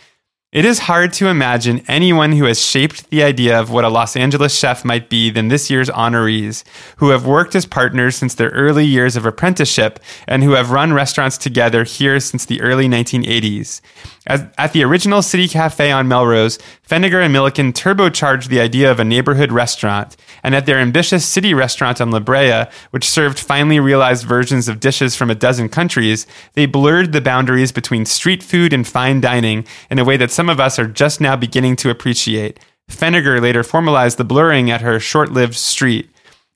It 0.54 0.66
is 0.66 0.78
hard 0.78 1.14
to 1.14 1.30
imagine 1.30 1.84
anyone 1.88 2.34
who 2.34 2.44
has 2.44 2.64
shaped 2.64 3.10
the 3.10 3.24
idea 3.24 3.60
of 3.60 3.72
what 3.72 3.86
a 3.86 3.90
Los 3.90 4.16
Angeles 4.16 4.56
chef 4.56 4.86
might 4.86 5.10
be 5.10 5.32
than 5.32 5.48
this 5.48 5.72
year's 5.72 5.90
honorees, 5.90 6.64
who 6.98 7.10
have 7.10 7.26
worked 7.26 7.56
as 7.56 7.66
partners 7.66 8.16
since 8.18 8.36
their 8.36 8.52
early 8.52 8.86
years 8.86 9.16
of 9.16 9.26
apprenticeship 9.26 10.00
and 10.28 10.44
who 10.44 10.52
have 10.52 10.70
run 10.70 10.94
restaurants 10.94 11.40
together 11.40 11.84
here 11.84 12.20
since 12.20 12.46
the 12.46 12.62
early 12.62 12.88
1980s. 12.88 13.82
As, 14.28 14.46
at 14.58 14.72
the 14.72 14.84
original 14.84 15.22
City 15.22 15.50
Cafe 15.50 15.92
on 15.92 16.08
Melrose, 16.08 16.58
Feniger 16.88 17.22
and 17.22 17.34
Milliken 17.34 17.74
turbocharged 17.74 18.48
the 18.48 18.62
idea 18.62 18.90
of 18.90 19.00
a 19.00 19.04
neighborhood 19.04 19.52
restaurant, 19.52 20.16
and 20.44 20.56
at 20.56 20.66
their 20.66 20.78
ambitious 20.78 21.26
city 21.26 21.54
restaurant 21.54 22.00
on 22.00 22.12
La 22.12 22.20
Brea, 22.20 22.66
which 22.92 23.10
served 23.10 23.38
finely 23.38 23.82
realized 23.82 24.26
versions 24.26 24.70
of 24.70 24.80
dishes 24.80 25.16
from 25.16 25.30
a 25.30 25.36
dozen 25.36 25.68
countries, 25.68 26.26
they 26.54 26.66
blurred 26.66 27.12
the 27.12 27.20
boundaries 27.20 27.74
between 27.74 28.06
street 28.06 28.42
food 28.44 28.72
and 28.72 28.88
fine 28.88 29.20
dining 29.20 29.66
in 29.90 30.00
a 30.00 30.06
way 30.06 30.16
that 30.16 30.32
some 30.32 30.43
of 30.50 30.60
us 30.60 30.80
are 30.80 30.88
just 30.88 31.22
now 31.22 31.36
beginning 31.36 31.76
to 31.78 31.90
appreciate. 31.90 32.60
Feniger 32.90 33.42
later 33.42 33.64
formalized 33.64 34.18
the 34.18 34.24
blurring 34.24 34.70
at 34.70 34.82
her 34.82 35.00
short 35.00 35.32
lived 35.32 35.56
street. 35.56 36.10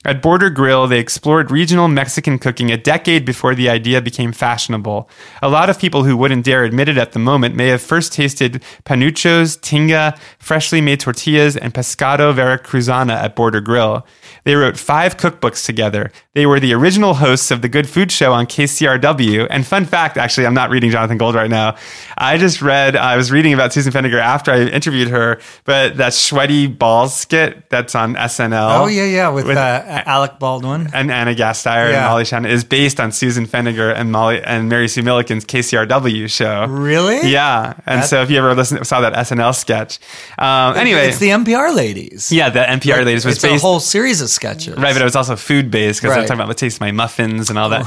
At 0.05 0.21
Border 0.21 0.51
Grill, 0.51 0.85
they 0.87 0.99
explored 0.99 1.49
regional 1.49 1.87
Mexican 1.87 2.37
cooking 2.37 2.71
a 2.71 2.77
decade 2.77 3.25
before 3.25 3.55
the 3.55 3.67
idea 3.67 3.99
became 3.99 4.31
fashionable. 4.31 5.09
A 5.41 5.49
lot 5.49 5.71
of 5.71 5.79
people 5.79 6.03
who 6.03 6.15
wouldn't 6.15 6.45
dare 6.45 6.63
admit 6.63 6.87
it 6.87 6.99
at 6.99 7.13
the 7.13 7.19
moment 7.19 7.55
may 7.55 7.67
have 7.69 7.81
first 7.81 8.13
tasted 8.13 8.63
panuchos, 8.85 9.57
tinga, 9.57 10.15
freshly 10.37 10.81
made 10.81 10.99
tortillas, 10.99 11.57
and 11.57 11.73
pescado 11.73 12.31
veracruzana 12.31 13.13
at 13.15 13.35
Border 13.35 13.59
Grill. 13.59 14.05
They 14.43 14.55
wrote 14.55 14.77
five 14.77 15.17
cookbooks 15.17 15.65
together. 15.65 16.11
They 16.33 16.45
were 16.45 16.59
the 16.59 16.73
original 16.75 17.15
hosts 17.15 17.49
of 17.49 17.63
the 17.63 17.67
Good 17.67 17.89
Food 17.89 18.11
Show 18.11 18.31
on 18.33 18.45
KCRW. 18.45 19.47
And 19.49 19.65
fun 19.65 19.83
fact, 19.85 20.15
actually, 20.15 20.45
I'm 20.45 20.53
not 20.53 20.69
reading 20.69 20.91
Jonathan 20.91 21.17
Gold 21.17 21.33
right 21.33 21.49
now. 21.49 21.75
I 22.17 22.37
just 22.37 22.61
read, 22.61 22.95
I 22.95 23.17
was 23.17 23.31
reading 23.31 23.53
about 23.53 23.73
Susan 23.73 23.91
Feniger 23.91 24.21
after 24.21 24.51
I 24.51 24.59
interviewed 24.61 25.07
her, 25.09 25.41
but 25.65 25.97
that 25.97 26.13
sweaty 26.13 26.67
balls 26.67 27.15
skit 27.17 27.69
that's 27.71 27.95
on 27.95 28.13
SNL. 28.15 28.83
Oh 28.83 28.87
yeah, 28.87 29.03
yeah, 29.05 29.29
with, 29.29 29.47
With- 29.47 29.57
uh, 29.57 29.83
Alec 29.87 30.39
Baldwin. 30.39 30.89
and 30.93 31.11
Anna 31.11 31.33
Gasteyer 31.33 31.93
and 31.93 32.05
Molly 32.05 32.25
Shannon 32.25 32.51
is 32.51 32.63
based 32.63 32.99
on 32.99 33.11
Susan 33.11 33.45
Feniger 33.47 33.93
and 33.95 34.11
Molly 34.11 34.41
and 34.43 34.69
Mary 34.69 34.87
Sue 34.87 35.01
Milliken's 35.01 35.45
KCRW 35.45 36.29
show. 36.29 36.65
Really? 36.67 37.29
Yeah, 37.29 37.73
and 37.85 38.01
That- 38.01 38.07
so 38.07 38.21
if 38.21 38.29
you 38.29 38.37
ever 38.37 38.53
listened, 38.53 38.85
saw 38.85 39.01
that 39.01 39.13
SNL 39.13 39.53
sketch, 39.53 39.99
um, 40.37 40.75
anyway, 40.77 41.07
it's 41.07 41.17
the 41.19 41.29
NPR 41.31 41.73
ladies. 41.75 42.31
yeah, 42.31 42.49
the 42.49 42.59
NPR 42.69 43.03
ladies 43.05 43.25
was 43.25 43.35
it's 43.35 43.43
based 43.43 43.63
a 43.63 43.65
whole 43.65 43.79
series 43.79 44.21
of 44.21 44.29
sketches. 44.29 44.75
Right, 44.77 44.93
but 44.93 45.01
it 45.01 45.05
was 45.05 45.15
also 45.15 45.35
food 45.35 45.71
based 45.71 46.01
because 46.01 46.15
Right. 46.15 46.27
talking 46.27 46.39
about 46.39 46.47
the 46.49 46.53
taste 46.55 46.77
of 46.77 46.81
my 46.81 46.91
muffins 46.91 47.49
and 47.49 47.57
all 47.57 47.69
that. 47.69 47.85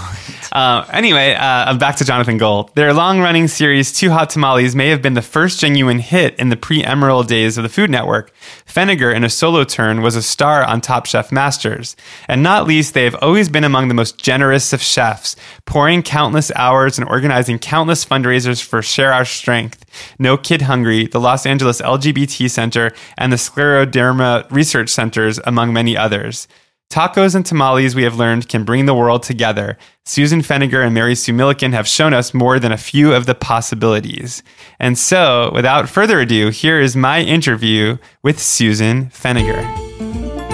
Uh, 0.52 0.84
anyway, 0.92 1.36
uh, 1.38 1.74
back 1.74 1.96
to 1.96 2.04
Jonathan 2.04 2.38
Gold. 2.38 2.70
Their 2.74 2.92
long 2.92 3.20
running 3.20 3.46
series, 3.48 3.92
Two 3.92 4.10
Hot 4.10 4.30
Tamales, 4.30 4.74
may 4.74 4.88
have 4.88 5.02
been 5.02 5.14
the 5.14 5.22
first 5.22 5.60
genuine 5.60 5.98
hit 6.00 6.34
in 6.38 6.48
the 6.48 6.56
pre 6.56 6.82
Emeril 6.82 7.26
days 7.26 7.56
of 7.56 7.62
the 7.62 7.68
Food 7.68 7.90
Network. 7.90 8.32
Feniger, 8.68 9.14
in 9.14 9.24
a 9.24 9.28
solo 9.30 9.64
turn, 9.64 10.00
was 10.02 10.16
a 10.16 10.22
star 10.22 10.64
on 10.64 10.80
Top 10.80 11.06
Chef 11.06 11.30
Masters. 11.32 11.89
Others. 11.90 11.96
And 12.28 12.42
not 12.42 12.66
least, 12.66 12.94
they 12.94 13.04
have 13.04 13.16
always 13.16 13.48
been 13.48 13.64
among 13.64 13.88
the 13.88 13.94
most 13.94 14.18
generous 14.18 14.72
of 14.72 14.80
chefs, 14.80 15.36
pouring 15.66 16.02
countless 16.02 16.50
hours 16.54 16.98
and 16.98 17.08
organizing 17.08 17.58
countless 17.58 18.04
fundraisers 18.04 18.62
for 18.62 18.82
Share 18.82 19.12
Our 19.12 19.24
Strength, 19.24 19.84
No 20.18 20.36
Kid 20.36 20.62
Hungry, 20.62 21.06
the 21.06 21.20
Los 21.20 21.46
Angeles 21.46 21.80
LGBT 21.80 22.50
Center, 22.50 22.92
and 23.16 23.32
the 23.32 23.36
Scleroderma 23.36 24.50
Research 24.50 24.90
Centers, 24.90 25.40
among 25.44 25.72
many 25.72 25.96
others. 25.96 26.48
Tacos 26.90 27.36
and 27.36 27.46
tamales, 27.46 27.94
we 27.94 28.02
have 28.02 28.16
learned, 28.16 28.48
can 28.48 28.64
bring 28.64 28.86
the 28.86 28.94
world 28.94 29.22
together. 29.22 29.78
Susan 30.04 30.40
Feniger 30.40 30.84
and 30.84 30.92
Mary 30.92 31.14
Sue 31.14 31.32
Milliken 31.32 31.72
have 31.72 31.86
shown 31.86 32.12
us 32.12 32.34
more 32.34 32.58
than 32.58 32.72
a 32.72 32.76
few 32.76 33.14
of 33.14 33.26
the 33.26 33.34
possibilities. 33.34 34.42
And 34.80 34.98
so, 34.98 35.52
without 35.54 35.88
further 35.88 36.18
ado, 36.18 36.48
here 36.50 36.80
is 36.80 36.96
my 36.96 37.20
interview 37.20 37.98
with 38.24 38.40
Susan 38.40 39.06
Feniger. 39.10 40.49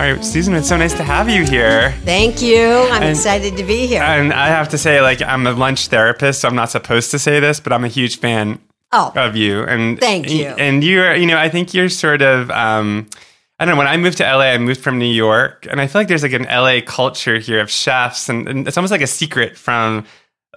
All 0.00 0.10
right, 0.10 0.24
Susan, 0.24 0.54
it's 0.54 0.66
so 0.66 0.78
nice 0.78 0.94
to 0.94 1.02
have 1.02 1.28
you 1.28 1.44
here. 1.44 1.90
Thank 2.06 2.40
you. 2.40 2.88
I'm 2.90 3.02
And- 3.02 3.10
excited 3.10 3.58
to 3.58 3.64
be 3.64 3.86
here. 3.86 4.02
And 4.02 4.32
I 4.32 4.46
have 4.46 4.70
to 4.70 4.78
say, 4.78 5.02
like, 5.02 5.20
I'm 5.20 5.46
a 5.46 5.52
lunch 5.52 5.88
therapist, 5.88 6.40
so 6.40 6.48
I'm 6.48 6.54
not 6.54 6.70
supposed 6.70 7.10
to 7.10 7.18
say 7.18 7.38
this, 7.38 7.60
but 7.60 7.70
I'm 7.70 7.84
a 7.84 7.88
huge 7.88 8.18
fan 8.18 8.60
oh, 8.92 9.12
of 9.14 9.36
you. 9.36 9.62
And 9.62 10.00
Thank 10.00 10.30
you. 10.30 10.46
And 10.46 10.82
you're, 10.82 11.14
you 11.14 11.26
know, 11.26 11.36
I 11.36 11.50
think 11.50 11.74
you're 11.74 11.90
sort 11.90 12.22
of. 12.22 12.50
Um, 12.50 13.10
I 13.58 13.66
don't 13.66 13.74
know. 13.74 13.78
When 13.78 13.88
I 13.88 13.98
moved 13.98 14.16
to 14.18 14.24
LA, 14.24 14.44
I 14.44 14.56
moved 14.56 14.80
from 14.80 14.98
New 14.98 15.04
York, 15.04 15.66
and 15.70 15.82
I 15.82 15.86
feel 15.86 16.00
like 16.00 16.08
there's 16.08 16.22
like 16.22 16.32
an 16.32 16.44
LA 16.44 16.80
culture 16.80 17.38
here 17.38 17.60
of 17.60 17.70
chefs, 17.70 18.30
and, 18.30 18.48
and 18.48 18.66
it's 18.66 18.78
almost 18.78 18.92
like 18.92 19.02
a 19.02 19.06
secret 19.06 19.58
from, 19.58 20.06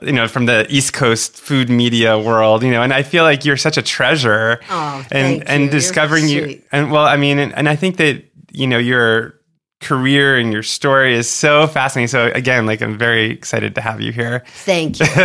you 0.01 0.13
know, 0.13 0.29
from 0.29 0.45
the 0.45 0.65
East 0.69 0.93
Coast 0.93 1.35
food 1.35 1.69
media 1.69 2.17
world, 2.17 2.63
you 2.63 2.71
know. 2.71 2.81
And 2.81 2.93
I 2.93 3.03
feel 3.03 3.25
like 3.25 3.43
you're 3.43 3.57
such 3.57 3.75
a 3.75 3.81
treasure, 3.81 4.61
Oh, 4.69 4.99
and 5.11 5.39
thank 5.39 5.43
and 5.47 5.63
you. 5.65 5.69
Discovering 5.69 6.29
you, 6.29 6.61
and 6.71 6.93
well, 6.93 7.03
I 7.03 7.17
mean, 7.17 7.39
and, 7.39 7.53
and 7.53 7.67
I 7.67 7.75
think 7.75 7.97
that 7.97 8.23
you 8.53 8.67
know 8.67 8.77
your 8.77 9.35
career 9.83 10.37
and 10.37 10.51
your 10.51 10.63
story 10.63 11.13
is 11.13 11.29
so 11.29 11.67
fascinating. 11.67 12.07
So 12.07 12.31
again, 12.33 12.65
like 12.65 12.81
I'm 12.81 12.97
very 12.97 13.29
excited 13.29 13.75
to 13.75 13.81
have 13.81 14.01
you 14.01 14.11
here. 14.11 14.43
thank 14.47 14.99
you. 14.99 15.05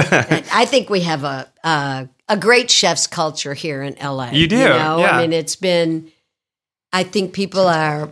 I 0.52 0.66
think 0.66 0.90
we 0.90 1.00
have 1.02 1.24
a 1.24 1.50
uh, 1.64 2.06
a 2.28 2.36
great 2.36 2.70
chef's 2.70 3.06
culture 3.06 3.54
here 3.54 3.82
in 3.82 3.96
LA. 4.02 4.30
You 4.30 4.46
do, 4.46 4.58
know? 4.58 4.98
yeah. 4.98 5.16
I 5.16 5.22
mean, 5.22 5.32
it's 5.32 5.56
been. 5.56 6.10
I 6.92 7.04
think 7.04 7.32
people 7.32 7.66
are. 7.66 8.10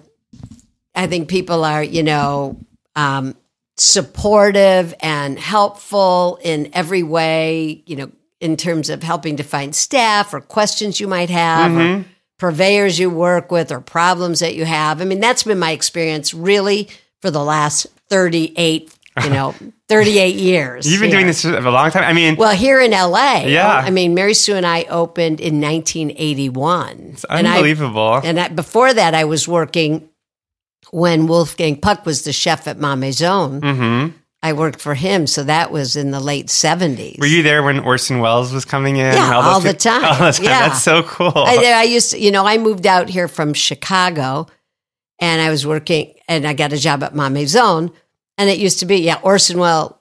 I 0.94 1.06
think 1.06 1.28
people 1.28 1.64
are, 1.64 1.82
you 1.82 2.02
know, 2.02 2.58
um, 2.94 3.34
supportive 3.76 4.94
and 5.00 5.38
helpful 5.38 6.38
in 6.42 6.70
every 6.72 7.02
way. 7.02 7.82
You 7.86 7.96
know, 7.96 8.12
in 8.40 8.56
terms 8.56 8.88
of 8.88 9.02
helping 9.02 9.36
to 9.36 9.42
find 9.42 9.74
staff 9.74 10.32
or 10.32 10.40
questions 10.40 11.00
you 11.00 11.08
might 11.08 11.30
have. 11.30 11.72
Mm-hmm. 11.72 12.00
Or, 12.00 12.04
purveyors 12.38 12.98
you 12.98 13.10
work 13.10 13.50
with 13.50 13.72
or 13.72 13.80
problems 13.80 14.40
that 14.40 14.54
you 14.54 14.64
have. 14.64 15.00
I 15.00 15.04
mean, 15.04 15.20
that's 15.20 15.42
been 15.42 15.58
my 15.58 15.70
experience 15.72 16.34
really 16.34 16.88
for 17.22 17.30
the 17.30 17.42
last 17.42 17.86
38, 18.08 18.92
you 19.24 19.30
know, 19.30 19.54
38 19.88 20.34
years. 20.34 20.86
You've 20.86 21.00
been 21.00 21.10
here. 21.10 21.18
doing 21.18 21.26
this 21.28 21.42
for 21.42 21.56
a 21.56 21.70
long 21.70 21.90
time. 21.90 22.04
I 22.04 22.12
mean, 22.12 22.36
Well, 22.36 22.54
here 22.54 22.80
in 22.80 22.90
LA. 22.90 23.44
Yeah. 23.46 23.68
I 23.68 23.90
mean, 23.90 24.14
Mary 24.14 24.34
Sue 24.34 24.54
and 24.54 24.66
I 24.66 24.82
opened 24.84 25.40
in 25.40 25.60
1981. 25.60 27.10
It's 27.12 27.24
unbelievable. 27.24 28.20
And, 28.22 28.38
I, 28.38 28.48
before 28.48 28.92
that, 28.92 29.14
I 29.14 29.24
was 29.24 29.48
working 29.48 30.08
when 30.90 31.26
Wolfgang 31.26 31.80
Puck 31.80 32.04
was 32.06 32.22
the 32.22 32.32
chef 32.32 32.66
at 32.68 32.78
Ma 32.78 32.94
Maison. 32.96 33.60
mm-hmm. 33.60 34.16
I 34.42 34.52
worked 34.52 34.80
for 34.80 34.94
him. 34.94 35.26
So 35.26 35.42
that 35.44 35.72
was 35.72 35.96
in 35.96 36.10
the 36.10 36.20
late 36.20 36.46
70s. 36.46 37.18
Were 37.18 37.26
you 37.26 37.42
there 37.42 37.62
when 37.62 37.80
Orson 37.80 38.20
Welles 38.20 38.52
was 38.52 38.64
coming 38.64 38.96
in? 38.96 39.12
Yeah, 39.12 39.30
those 39.30 39.44
all 39.44 39.60
the 39.60 39.74
time. 39.74 40.04
All 40.04 40.18
the 40.18 40.32
time. 40.32 40.44
Yeah. 40.44 40.68
That's 40.68 40.82
so 40.82 41.02
cool. 41.02 41.32
I, 41.34 41.74
I 41.76 41.82
used 41.82 42.12
to, 42.12 42.18
you 42.18 42.30
know, 42.30 42.46
I 42.46 42.58
moved 42.58 42.86
out 42.86 43.08
here 43.08 43.28
from 43.28 43.54
Chicago 43.54 44.46
and 45.20 45.40
I 45.40 45.50
was 45.50 45.66
working 45.66 46.14
and 46.28 46.46
I 46.46 46.52
got 46.52 46.72
a 46.72 46.76
job 46.76 47.02
at 47.02 47.14
Ma 47.14 47.28
Maison. 47.28 47.90
And 48.38 48.50
it 48.50 48.58
used 48.58 48.80
to 48.80 48.86
be, 48.86 48.98
yeah, 48.98 49.18
Orson 49.22 49.58
Welles 49.58 49.94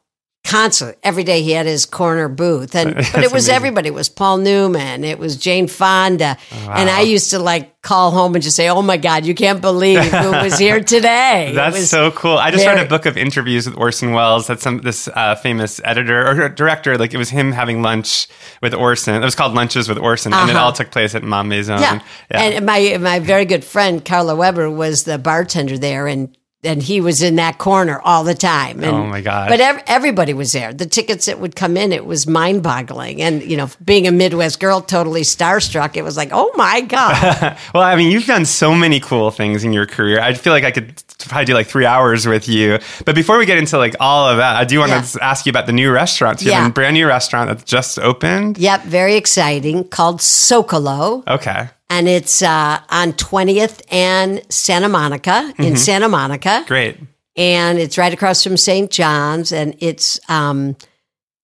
concert. 0.45 0.97
Every 1.03 1.23
day 1.23 1.41
he 1.41 1.51
had 1.51 1.65
his 1.65 1.85
corner 1.85 2.29
booth. 2.29 2.75
And 2.75 2.95
but 3.13 3.23
it 3.23 3.31
was 3.33 3.47
amazing. 3.47 3.55
everybody. 3.55 3.87
It 3.89 3.93
was 3.93 4.07
Paul 4.09 4.37
Newman, 4.37 5.03
it 5.03 5.19
was 5.19 5.35
Jane 5.35 5.67
Fonda. 5.67 6.37
And 6.51 6.89
I 6.89 7.01
used 7.01 7.31
to 7.31 7.39
like 7.39 7.81
call 7.81 8.11
home 8.11 8.33
and 8.35 8.43
just 8.43 8.55
say, 8.55 8.69
Oh 8.69 8.81
my 8.81 8.97
God, 8.97 9.25
you 9.25 9.35
can't 9.35 9.61
believe 9.61 10.01
who 10.03 10.31
was 10.31 10.57
here 10.57 10.79
today. 10.95 11.51
That's 11.53 11.77
was- 11.77 11.89
so 11.89 12.11
cool. 12.11 12.37
I 12.37 12.51
just 12.51 12.65
read 12.65 12.79
a 12.79 12.87
book 12.87 13.05
of 13.05 13.17
interviews 13.17 13.67
with 13.67 13.77
Orson 13.77 14.13
Welles. 14.13 14.47
That's 14.47 14.63
some 14.63 14.79
this 14.79 15.07
uh, 15.09 15.35
famous 15.35 15.81
editor 15.83 16.27
or 16.27 16.49
director. 16.49 16.97
Like 16.97 17.13
it 17.13 17.17
was 17.17 17.29
him 17.29 17.51
having 17.51 17.81
lunch 17.81 18.27
with 18.61 18.73
Orson. 18.73 19.15
It 19.15 19.25
was 19.25 19.35
called 19.35 19.53
Lunches 19.53 19.89
with 19.89 19.97
Orson, 19.97 20.33
and 20.33 20.49
it 20.49 20.55
Uh-huh. 20.55 20.65
all 20.65 20.73
took 20.73 20.91
place 20.91 21.15
at 21.15 21.23
Ma 21.23 21.43
Maison. 21.43 21.79
Yeah. 21.79 21.99
And 22.31 22.65
my 22.65 22.97
my 22.99 23.19
very 23.19 23.45
good 23.45 23.63
friend 23.63 24.03
Carla 24.03 24.35
Weber 24.35 24.69
was 24.69 25.03
the 25.03 25.17
bartender 25.17 25.77
there 25.77 26.07
and 26.07 26.35
and 26.65 26.81
he 26.83 26.99
was 27.01 27.21
in 27.21 27.35
that 27.37 27.57
corner 27.57 27.99
all 28.03 28.23
the 28.23 28.33
time. 28.35 28.83
And, 28.83 28.95
Oh, 28.95 29.05
my 29.07 29.21
god! 29.21 29.49
But 29.49 29.59
ev- 29.61 29.83
everybody 29.87 30.33
was 30.33 30.51
there. 30.51 30.73
The 30.73 30.85
tickets 30.85 31.25
that 31.27 31.39
would 31.39 31.55
come 31.55 31.77
in, 31.77 31.91
it 31.91 32.05
was 32.05 32.27
mind 32.27 32.63
boggling. 32.63 33.21
And, 33.21 33.43
you 33.43 33.55
know, 33.57 33.69
being 33.83 34.07
a 34.07 34.11
Midwest 34.11 34.59
girl, 34.59 34.81
totally 34.81 35.21
starstruck, 35.21 35.95
it 35.95 36.01
was 36.03 36.17
like, 36.17 36.29
oh 36.31 36.51
my 36.55 36.81
God. 36.81 37.57
well, 37.73 37.83
I 37.83 37.95
mean, 37.95 38.11
you've 38.11 38.25
done 38.25 38.45
so 38.45 38.73
many 38.75 38.99
cool 38.99 39.31
things 39.31 39.63
in 39.63 39.71
your 39.73 39.85
career. 39.85 40.19
I 40.19 40.33
feel 40.33 40.53
like 40.53 40.63
I 40.63 40.71
could 40.71 41.01
probably 41.19 41.45
do 41.45 41.53
like 41.53 41.67
three 41.67 41.85
hours 41.85 42.25
with 42.27 42.47
you. 42.47 42.79
But 43.05 43.15
before 43.15 43.37
we 43.37 43.45
get 43.45 43.57
into 43.57 43.77
like 43.77 43.95
all 43.99 44.27
of 44.29 44.37
that, 44.37 44.55
I 44.55 44.63
do 44.65 44.79
want 44.79 44.91
Yeah. 44.91 45.01
to 45.01 45.23
ask 45.23 45.45
you 45.45 45.49
about 45.51 45.65
the 45.65 45.73
new 45.73 45.91
restaurant. 45.91 46.41
You 46.41 46.51
have 46.51 46.63
Yeah. 46.63 46.67
a 46.67 46.71
brand 46.71 46.93
new 46.95 47.07
restaurant 47.07 47.49
that's 47.49 47.63
just 47.63 47.97
opened. 47.99 48.57
yep, 48.57 48.83
very 48.83 49.15
exciting, 49.15 49.83
called 49.85 50.19
Socalo. 50.19 51.27
Okay. 51.27 51.69
And 51.89 52.07
it's 52.07 52.41
uh, 52.41 52.79
on 52.89 53.13
20th 53.13 53.81
and 53.91 54.41
Santa 54.51 54.89
Monica, 54.89 55.53
in 55.59 55.77
Santa 55.77 56.09
Monica. 56.09 56.63
Great. 56.67 56.97
and 57.35 57.77
it's 57.77 57.97
right 57.97 58.11
across 58.13 58.43
from 58.43 58.57
St. 58.57 58.89
John's, 58.89 59.51
and 59.51 59.75
it's 59.79 60.19
um, 60.27 60.75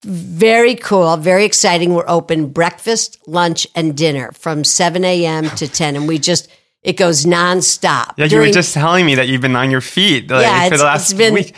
very 0.04 0.74
cool, 0.76 1.16
very 1.18 1.46
exciting. 1.46 1.94
We're 1.94 2.10
open 2.10 2.48
breakfast, 2.48 3.20
lunch, 3.28 3.68
and 3.76 3.96
dinner 3.96 4.32
from 4.32 4.64
seven 4.64 5.06
a.m. 5.06 5.50
to 5.58 5.68
ten, 5.72 5.96
and 5.96 6.08
we 6.08 6.18
just 6.18 6.50
it 6.82 6.94
goes 6.98 7.26
nonstop. 7.26 8.14
Yeah, 8.18 8.26
you 8.26 8.40
were 8.40 8.50
just 8.52 8.74
telling 8.74 9.06
me 9.06 9.14
that 9.16 9.28
you've 9.28 9.42
been 9.42 9.56
on 9.56 9.70
your 9.70 9.82
feet 9.82 10.28
like, 10.32 10.42
Yeah, 10.44 10.70
for 10.70 10.78
the 10.78 10.84
last 10.86 11.16
been- 11.16 11.36
week. 11.36 11.54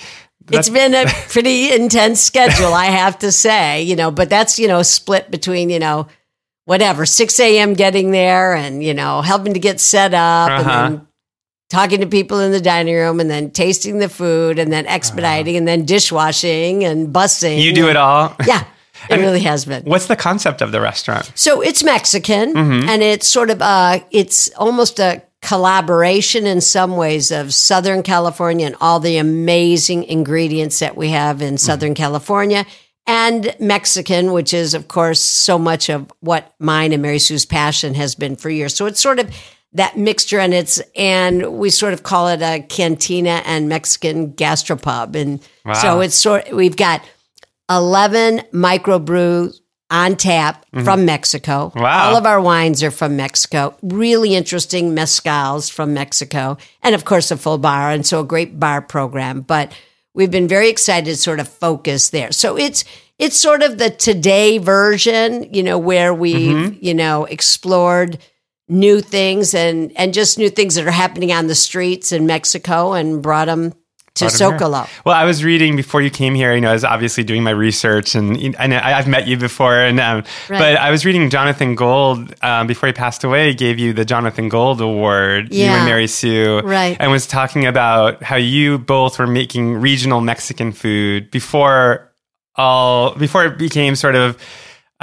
it's 0.52 0.68
been 0.70 0.94
a 0.94 1.06
pretty 1.30 1.72
intense 1.74 2.20
schedule, 2.20 2.74
I 2.74 2.88
have 2.88 3.18
to 3.20 3.32
say. 3.32 3.82
You 3.84 3.96
know, 3.96 4.12
but 4.12 4.30
that's 4.30 4.60
you 4.60 4.68
know 4.68 4.82
split 4.82 5.32
between 5.32 5.70
you 5.70 5.80
know 5.80 6.08
whatever 6.65 7.05
six 7.05 7.39
a.m. 7.39 7.74
getting 7.74 8.12
there, 8.12 8.53
and 8.55 8.84
you 8.84 8.93
know 8.93 9.22
helping 9.22 9.53
to 9.53 9.60
get 9.60 9.79
set 9.79 10.13
up, 10.13 10.50
Uh-huh. 10.51 10.70
and 10.70 10.96
then 10.98 11.08
talking 11.70 12.00
to 12.01 12.05
people 12.08 12.39
in 12.39 12.51
the 12.51 12.62
dining 12.62 12.93
room, 12.96 13.20
and 13.20 13.29
then 13.29 13.50
tasting 13.51 13.98
the 14.00 14.10
food, 14.10 14.60
and 14.60 14.72
then 14.72 14.86
expediting, 14.86 15.58
and 15.58 15.67
then 15.67 15.86
dishwashing 15.86 16.84
and 16.84 17.13
busing. 17.13 17.62
You 17.62 17.74
do 17.74 17.89
it 17.89 17.96
all. 17.96 18.36
Yeah, 18.46 18.63
it 19.10 19.15
really 19.17 19.41
has 19.41 19.65
been. 19.65 19.84
What's 19.84 20.05
the 20.08 20.15
concept 20.15 20.62
of 20.62 20.72
the 20.72 20.79
restaurant? 20.82 21.32
So 21.36 21.62
it's 21.62 21.84
Mexican, 21.84 22.53
Mm-hmm. 22.53 22.89
and 22.89 23.01
it's 23.01 23.27
sort 23.27 23.50
of 23.50 23.62
uh 23.62 24.00
it's 24.12 24.50
almost 24.55 25.00
a 25.00 25.22
collaboration 25.41 26.46
in 26.48 26.62
some 26.62 26.96
ways 26.96 27.29
of 27.32 27.53
Southern 27.53 28.01
California 28.03 28.65
and 28.65 28.75
all 28.79 29.00
the 29.01 29.17
amazing 29.17 30.03
ingredients 30.05 30.79
that 30.79 30.96
we 30.96 31.10
have 31.10 31.41
in 31.41 31.55
Mm-hmm. 31.55 31.58
Southern 31.58 31.93
California. 31.96 32.65
And 33.05 33.53
Mexican, 33.60 34.31
which 34.31 34.53
is, 34.53 34.74
of 34.74 34.88
course, 34.88 35.19
so 35.19 35.60
much 35.60 35.89
of 35.89 36.12
what 36.22 36.53
mine 36.60 36.93
and 36.93 37.01
Mary 37.01 37.19
Sue's 37.19 37.45
passion 37.45 37.93
has 37.95 38.15
been 38.15 38.36
for 38.38 38.50
years. 38.50 38.74
So 38.75 38.86
it's 38.86 39.01
sort 39.01 39.19
of 39.19 39.29
that 39.74 39.98
mixture, 39.98 40.39
and 40.39 40.53
it's 40.53 40.79
and 40.95 41.57
we 41.57 41.69
sort 41.69 41.93
of 41.93 42.03
call 42.03 42.27
it 42.29 42.41
a 42.41 42.62
cantina 42.62 43.41
and 43.45 43.67
Mexican 43.67 44.31
gastropub, 44.33 45.15
and 45.15 45.41
Wow. 45.65 45.74
so 45.74 46.00
it's 46.00 46.15
sort. 46.15 46.53
We've 46.53 46.77
got 46.77 47.03
11 47.69 48.43
microbrews 48.53 49.60
on 49.89 50.15
tap 50.15 50.65
from 50.83 51.05
Mexico. 51.05 51.69
Mm-hmm. 51.69 51.81
Wow. 51.81 52.10
All 52.10 52.17
of 52.17 52.25
our 52.25 52.41
wines 52.41 52.81
are 52.83 52.91
from 52.91 53.15
Mexico. 53.15 53.75
Really 53.83 54.33
interesting 54.36 54.95
mezcals 54.95 55.72
from 55.72 55.93
Mexico. 55.93 56.57
And 56.81 56.95
of 56.95 57.05
course, 57.05 57.29
a 57.31 57.38
full 57.38 57.57
bar. 57.60 57.91
And 57.91 58.05
so 58.05 58.22
a 58.22 58.24
great 58.24 58.60
bar 58.60 58.81
program. 58.81 59.41
But 59.41 59.72
we've 60.13 60.32
been 60.32 60.48
very 60.48 60.70
excited 60.70 61.05
to 61.05 61.17
sort 61.17 61.39
of 61.39 61.48
focus 61.48 62.10
there. 62.10 62.32
So 62.32 62.58
it's, 62.58 62.84
it's 63.20 63.38
sort 63.38 63.63
of 63.63 63.77
the 63.77 63.89
today 63.89 64.58
version, 64.58 65.53
you 65.53 65.63
know, 65.63 65.77
where 65.77 66.13
we've, 66.13 66.55
Mm-hmm. 66.55 66.77
you 66.82 66.93
know, 66.93 67.25
explored 67.25 68.17
new 68.67 69.01
things 69.01 69.53
and, 69.53 69.91
and 69.98 70.13
just 70.13 70.38
new 70.38 70.50
things 70.50 70.75
that 70.75 70.88
are 70.88 70.91
happening 70.91 71.32
on 71.32 71.48
the 71.48 71.55
streets 71.55 72.12
in 72.12 72.25
Mexico 72.25 72.93
and 72.93 73.22
brought 73.22 73.46
them 73.46 73.74
to 74.15 74.25
Brought 74.25 74.41
'em 74.41 74.50
here. 74.51 74.60
Socalo. 74.60 74.89
Well, 75.05 75.15
I 75.15 75.25
was 75.25 75.43
reading 75.43 75.75
before 75.75 76.01
you 76.01 76.10
came 76.12 76.36
here. 76.36 76.53
You 76.53 76.62
know, 76.62 76.70
I 76.70 76.74
was 76.74 76.84
obviously 76.84 77.24
doing 77.24 77.41
my 77.43 77.51
research, 77.51 78.13
and 78.13 78.38
and 78.60 78.74
I- 78.74 78.98
I've 79.00 79.08
met 79.08 79.27
you 79.27 79.38
before. 79.38 79.75
And 79.79 80.00
um, 80.00 80.24
Right. 80.50 80.60
but 80.60 80.75
I 80.77 80.91
was 80.91 81.03
reading 81.05 81.29
Jonathan 81.32 81.74
Gold 81.75 82.34
um, 82.43 82.67
before 82.67 82.88
he 82.88 82.93
passed 82.93 83.24
away. 83.24 83.53
Gave 83.53 83.79
you 83.79 83.91
the 83.93 84.05
Jonathan 84.05 84.50
Gold 84.50 84.82
Award. 84.82 85.48
Yeah. 85.51 85.65
You 85.65 85.72
and 85.77 85.86
Mary 85.86 86.08
Sue, 86.08 86.60
Right. 86.63 86.96
And 87.00 87.12
was 87.12 87.25
talking 87.25 87.65
about 87.65 88.22
how 88.22 88.36
you 88.36 88.77
both 88.77 89.17
were 89.17 89.27
making 89.27 89.75
regional 89.75 90.22
Mexican 90.22 90.72
food 90.74 91.32
before 91.32 92.12
all 92.55 93.15
before 93.15 93.46
it 93.46 93.58
became 93.58 93.96
sort 93.96 94.15
of. 94.15 94.38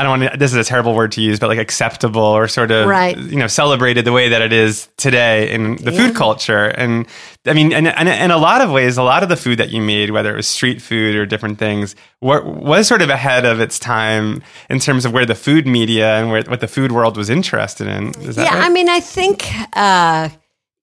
I 0.00 0.02
don't 0.02 0.18
want 0.20 0.32
to, 0.32 0.38
this 0.38 0.50
is 0.52 0.56
a 0.56 0.64
terrible 0.64 0.94
word 0.94 1.12
to 1.12 1.20
use, 1.20 1.38
but 1.38 1.48
like 1.48 1.58
acceptable 1.58 2.22
or 2.22 2.48
sort 2.48 2.70
of, 2.70 2.88
Right. 2.88 3.18
you 3.18 3.36
know, 3.36 3.46
celebrated 3.48 4.06
the 4.06 4.12
way 4.12 4.30
that 4.30 4.40
it 4.40 4.50
is 4.52 4.88
today 4.96 5.52
in 5.52 5.76
the 5.76 5.92
Yeah. 5.92 5.98
food 6.06 6.16
culture. 6.16 6.64
And 6.64 7.06
I 7.46 7.52
mean, 7.52 7.72
and, 7.74 7.86
and 7.86 8.08
in 8.08 8.30
a 8.30 8.38
lot 8.38 8.62
of 8.62 8.70
ways, 8.70 8.96
a 8.96 9.02
lot 9.02 9.22
of 9.22 9.28
the 9.28 9.36
food 9.36 9.58
that 9.58 9.68
you 9.70 9.82
made, 9.82 10.10
whether 10.10 10.32
it 10.32 10.36
was 10.36 10.46
street 10.46 10.80
food 10.80 11.16
or 11.16 11.26
different 11.26 11.58
things, 11.58 11.94
wa- 12.22 12.40
was 12.42 12.88
sort 12.88 13.02
of 13.02 13.10
ahead 13.10 13.44
of 13.44 13.60
its 13.60 13.78
time 13.78 14.42
in 14.70 14.78
terms 14.80 15.04
of 15.04 15.12
where 15.12 15.26
the 15.26 15.34
food 15.34 15.66
media 15.66 16.16
and 16.18 16.30
where, 16.30 16.42
what 16.44 16.60
the 16.60 16.68
food 16.68 16.92
world 16.92 17.18
was 17.18 17.28
interested 17.28 17.86
in. 17.86 18.08
Is 18.22 18.36
that 18.36 18.44
yeah, 18.46 18.58
right? 18.58 18.66
I 18.66 18.68
mean, 18.70 18.88
I 18.88 19.00
think, 19.00 19.46
uh, 19.76 20.30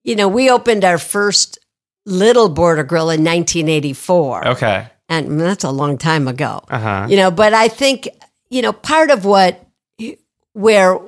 you 0.04 0.14
know, 0.14 0.28
we 0.28 0.48
opened 0.48 0.84
our 0.84 0.98
first 0.98 1.58
little 2.06 2.48
border 2.48 2.84
grill 2.84 3.10
in 3.10 3.24
1984. 3.24 4.46
okay. 4.48 4.86
And 5.10 5.40
that's 5.40 5.64
a 5.64 5.70
long 5.70 5.96
time 5.98 6.28
ago. 6.28 6.60
Uh 6.68 6.78
huh. 6.78 7.06
You 7.08 7.16
know, 7.16 7.30
but 7.30 7.54
I 7.54 7.68
think, 7.68 8.08
you 8.50 8.62
know, 8.62 8.72
part 8.72 9.10
of 9.10 9.24
what, 9.24 9.66
where 10.52 10.98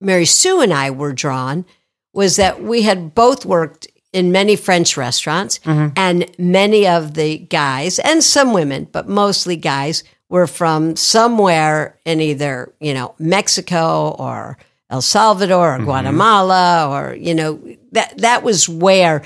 Mary 0.00 0.26
Sue 0.26 0.60
and 0.60 0.72
I 0.72 0.90
were 0.90 1.12
drawn 1.12 1.64
was 2.12 2.36
that 2.36 2.62
we 2.62 2.82
had 2.82 3.14
both 3.14 3.44
worked 3.44 3.88
in 4.12 4.32
many 4.32 4.56
French 4.56 4.96
restaurants, 4.96 5.58
mm-hmm. 5.58 5.92
and 5.96 6.30
many 6.38 6.86
of 6.86 7.14
the 7.14 7.36
guys, 7.36 7.98
and 7.98 8.24
some 8.24 8.54
women, 8.54 8.88
but 8.90 9.06
mostly 9.06 9.56
guys, 9.56 10.02
were 10.28 10.46
from 10.46 10.96
somewhere 10.96 11.98
in 12.04 12.20
either, 12.20 12.72
you 12.80 12.94
know, 12.94 13.14
Mexico 13.18 14.16
or 14.18 14.56
El 14.90 15.02
Salvador 15.02 15.74
or 15.74 15.76
mm-hmm. 15.76 15.84
Guatemala 15.84 16.88
or, 16.90 17.14
you 17.14 17.34
know, 17.34 17.60
that, 17.92 18.16
that 18.18 18.42
was 18.42 18.68
where 18.68 19.22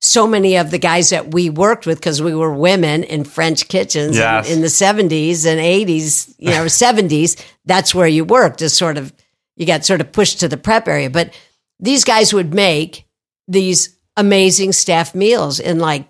so 0.00 0.26
many 0.26 0.56
of 0.56 0.70
the 0.70 0.78
guys 0.78 1.10
that 1.10 1.32
we 1.32 1.48
worked 1.50 1.86
with 1.86 1.98
because 1.98 2.20
we 2.22 2.34
were 2.34 2.52
women 2.52 3.02
in 3.02 3.24
French 3.24 3.68
kitchens 3.68 4.16
in- 4.16 4.22
Yes. 4.22 4.50
in, 4.50 4.60
the 4.60 4.66
70s 4.66 5.46
and 5.46 5.58
80s, 5.60 6.34
you 6.38 6.50
know, 6.50 6.64
70s, 6.66 7.42
that's 7.64 7.94
where 7.94 8.06
you 8.06 8.24
worked 8.24 8.60
is 8.62 8.76
sort 8.76 8.98
of 8.98 9.12
you 9.56 9.64
got 9.66 9.84
sort 9.86 10.02
of 10.02 10.12
pushed 10.12 10.40
to 10.40 10.48
the 10.48 10.56
prep 10.58 10.86
area, 10.86 11.08
but 11.08 11.32
these 11.80 12.04
guys 12.04 12.34
would 12.34 12.52
make 12.54 13.06
these 13.48 13.96
amazing 14.18 14.72
staff 14.72 15.14
meals 15.14 15.58
in 15.60 15.78
like 15.78 16.06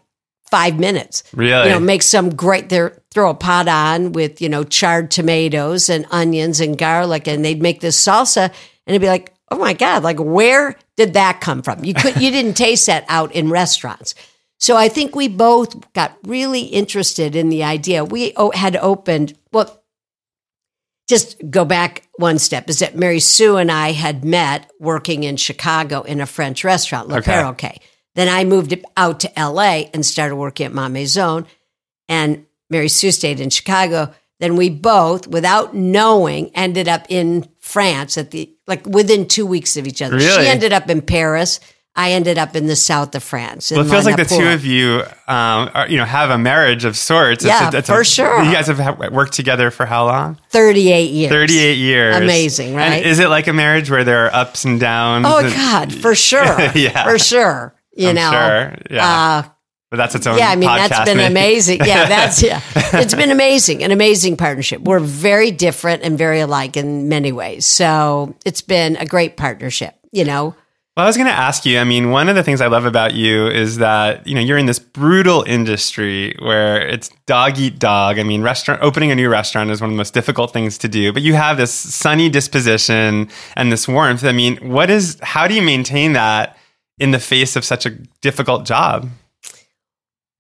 5 0.51 0.79
minutes. 0.79 1.23
Really? 1.33 1.69
You 1.69 1.75
know, 1.75 1.81
make 1.81 2.03
some 2.03 2.31
great 2.35 2.69
there 2.71 3.01
throw 3.13 3.31
a 3.31 3.35
pot 3.35 3.69
on 3.69 4.13
with, 4.13 4.41
you 4.43 4.49
know, 4.49 4.65
charred 4.65 5.11
tomatoes 5.13 5.89
and 5.89 6.07
onions 6.11 6.61
and 6.61 6.77
garlic 6.77 7.27
and 7.29 7.45
they'd 7.45 7.63
make 7.63 7.81
this 7.81 8.01
salsa 8.05 8.45
and 8.47 8.95
it'd 8.95 9.01
be 9.01 9.09
like, 9.09 9.33
"Oh 9.51 9.59
my 9.59 9.73
god, 9.73 10.03
like 10.03 10.19
where 10.19 10.77
did 10.97 11.15
that 11.15 11.41
come 11.41 11.63
from?" 11.63 11.85
You 11.85 11.95
could 11.95 12.21
you 12.21 12.31
didn't 12.31 12.55
taste 12.55 12.87
that 12.87 13.05
out 13.09 13.33
in 13.33 13.51
restaurants. 13.51 14.15
So 14.59 14.77
I 14.77 14.89
think 14.89 15.15
we 15.15 15.29
both 15.29 15.93
got 15.93 16.17
really 16.25 16.63
interested 16.63 17.37
in 17.37 17.51
the 17.51 17.63
idea. 17.63 18.05
We 18.05 18.33
had 18.55 18.77
opened 18.77 19.35
well 19.53 19.83
just 21.09 21.37
go 21.51 21.65
back 21.65 22.09
one 22.17 22.39
step 22.39 22.69
is 22.69 22.81
that 22.81 22.97
Mary 22.97 23.21
Sue 23.21 23.57
and 23.57 23.71
I 23.71 23.93
had 23.93 24.25
met 24.25 24.71
working 24.81 25.23
in 25.23 25.37
Chicago 25.37 26.03
in 26.03 26.21
a 26.21 26.27
French 26.27 26.65
restaurant, 26.65 27.09
Le 27.09 27.19
Okay. 27.19 27.33
Perroquet. 27.33 27.79
Then 28.17 28.29
I 28.29 28.45
moved 28.45 28.75
out 28.97 29.21
to 29.21 29.33
LA 29.37 29.85
and 29.93 30.05
started 30.05 30.37
working 30.37 30.67
at 30.67 30.73
Ma 30.73 30.89
Maison, 30.89 31.47
and 32.09 32.47
Mary 32.71 32.89
Sue 32.89 33.13
stayed 33.13 33.41
in 33.41 33.51
Chicago. 33.51 34.13
Then 34.41 34.57
we 34.57 34.69
both, 34.71 35.29
without 35.29 35.75
knowing, 35.75 36.51
ended 36.55 36.89
up 36.89 37.07
in 37.09 37.49
France 37.67 38.17
at 38.17 38.31
the 38.31 38.49
like 38.69 38.87
within 38.87 39.27
two 39.27 39.45
weeks 39.45 39.77
of 39.77 39.87
each 39.87 40.01
other. 40.01 40.17
Really? 40.17 40.45
She 40.45 40.49
ended 40.49 40.73
up 40.73 40.89
in 40.89 41.03
Paris. 41.03 41.59
I 41.99 42.13
ended 42.13 42.37
up 42.37 42.55
in 42.55 42.67
the 42.67 42.77
south 42.77 43.15
of 43.15 43.23
France. 43.25 43.71
Well, 43.71 43.81
it 43.81 43.89
feels 43.89 44.05
like 44.05 44.19
the 44.19 44.27
two 44.27 44.49
of 44.49 44.67
you, 44.67 45.01
um, 45.29 45.71
are, 45.73 45.89
you 45.89 45.97
know, 45.97 46.05
have 46.05 46.29
a 46.29 46.37
marriage 46.37 46.85
of 46.85 46.95
sorts. 46.95 47.43
Yeah, 47.43 47.71
for 47.81 48.05
sure. 48.05 48.43
You 48.45 48.53
guys 48.53 48.67
have 48.67 48.99
worked 49.13 49.33
together 49.33 49.71
for 49.71 49.87
how 49.87 50.05
long? 50.05 50.39
38 50.51 51.11
years. 51.11 51.31
38 51.31 51.73
years. 51.79 52.17
Amazing, 52.17 52.69
And 52.69 52.77
right? 52.77 53.07
is 53.07 53.19
it 53.19 53.31
like 53.31 53.47
a 53.47 53.55
marriage 53.55 53.91
where 53.91 54.05
there 54.05 54.27
are 54.27 54.35
ups 54.35 54.67
and 54.67 54.79
downs? 54.79 55.25
Oh 55.27 55.39
and- 55.39 55.53
God, 55.55 55.95
for 55.95 56.15
sure. 56.15 56.45
Yeah. 56.75 57.05
For 57.11 57.19
sure. 57.19 57.75
You 57.97 58.11
I'm 58.11 58.15
know. 58.15 58.31
sure. 58.31 58.79
Yeah. 58.91 59.43
Uh, 59.47 59.49
but 59.91 59.99
that's 59.99 60.15
its 60.15 60.27
own 60.27 60.37
yeah, 60.39 60.49
I 60.49 60.57
mean 60.57 60.69
that's 60.69 61.09
been 61.09 61.19
maybe. 61.19 61.33
amazing. 61.33 61.79
Yeah, 61.85 62.07
that's 62.09 62.43
yeah. 62.43 62.61
It's 62.75 63.15
been 63.15 63.31
amazing, 63.31 63.85
an 63.85 63.93
amazing 63.93 64.37
partnership. 64.37 64.81
We're 64.83 65.01
very 65.01 65.51
different 65.51 66.03
and 66.03 66.19
very 66.19 66.41
alike 66.41 66.77
in 66.77 67.09
many 67.09 67.33
ways. 67.33 67.67
So 67.67 68.35
it's 68.45 68.63
been 68.63 68.97
a 68.97 69.07
great 69.07 69.37
partnership, 69.37 69.95
you 70.11 70.25
know. 70.25 70.57
Well, 70.97 71.05
I 71.05 71.09
was 71.09 71.19
going 71.19 71.29
to 71.29 71.33
ask 71.33 71.67
you. 71.67 71.79
I 71.79 71.85
mean, 71.85 72.11
one 72.11 72.31
of 72.31 72.37
the 72.37 72.43
things 72.43 72.63
I 72.63 72.69
love 72.69 72.87
about 72.87 73.13
you 73.13 73.49
is 73.49 73.77
that 73.77 74.27
you 74.27 74.35
know 74.35 74.41
you're 74.41 74.57
in 74.57 74.65
this 74.65 74.79
brutal 74.79 75.43
industry 75.43 76.35
where 76.41 76.81
it's 76.89 77.11
dog 77.27 77.59
eat 77.59 77.79
dog. 77.79 78.19
I 78.19 78.23
mean, 78.23 78.43
restaurant 78.43 78.83
opening 78.83 79.11
a 79.11 79.15
new 79.15 79.29
restaurant 79.29 79.71
is 79.71 79.81
one 79.81 79.91
of 79.91 79.95
the 79.95 79.99
most 79.99 80.15
difficult 80.15 80.53
things 80.55 80.79
to 80.79 80.89
do, 80.89 81.13
but 81.13 81.21
you 81.21 81.35
have 81.35 81.59
this 81.59 81.73
sunny 81.73 82.29
disposition 82.31 83.29
and 83.57 83.71
this 83.71 83.87
warmth. 83.87 84.25
I 84.25 84.33
mean, 84.33 84.57
what 84.69 84.89
is? 84.89 85.19
How 85.23 85.47
do 85.47 85.55
you 85.55 85.63
maintain 85.63 86.15
that 86.15 86.57
in 86.99 87.11
the 87.11 87.21
face 87.21 87.57
of 87.57 87.65
such 87.65 87.85
a 87.85 87.91
difficult 88.23 88.65
job? 88.65 89.11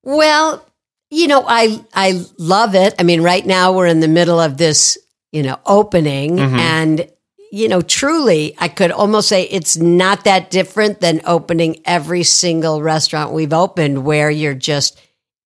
Well, 0.06 0.64
you 1.10 1.26
know, 1.26 1.44
I 1.46 1.84
I 1.92 2.24
love 2.38 2.74
it. 2.76 2.94
I 2.98 3.02
mean, 3.02 3.22
right 3.22 3.44
now 3.44 3.72
we're 3.72 3.86
in 3.88 4.00
the 4.00 4.08
middle 4.08 4.38
of 4.40 4.56
this, 4.56 4.96
you 5.32 5.42
know, 5.42 5.58
opening 5.66 6.36
Mhm. 6.36 6.58
and 6.58 7.08
you 7.52 7.68
know, 7.68 7.80
truly, 7.80 8.54
I 8.58 8.68
could 8.68 8.90
almost 8.90 9.28
say 9.28 9.44
it's 9.44 9.76
not 9.76 10.24
that 10.24 10.50
different 10.50 11.00
than 11.00 11.20
opening 11.26 11.80
every 11.84 12.22
single 12.24 12.82
restaurant 12.82 13.32
we've 13.32 13.52
opened 13.52 14.04
where 14.04 14.30
you're 14.30 14.54
just 14.54 14.98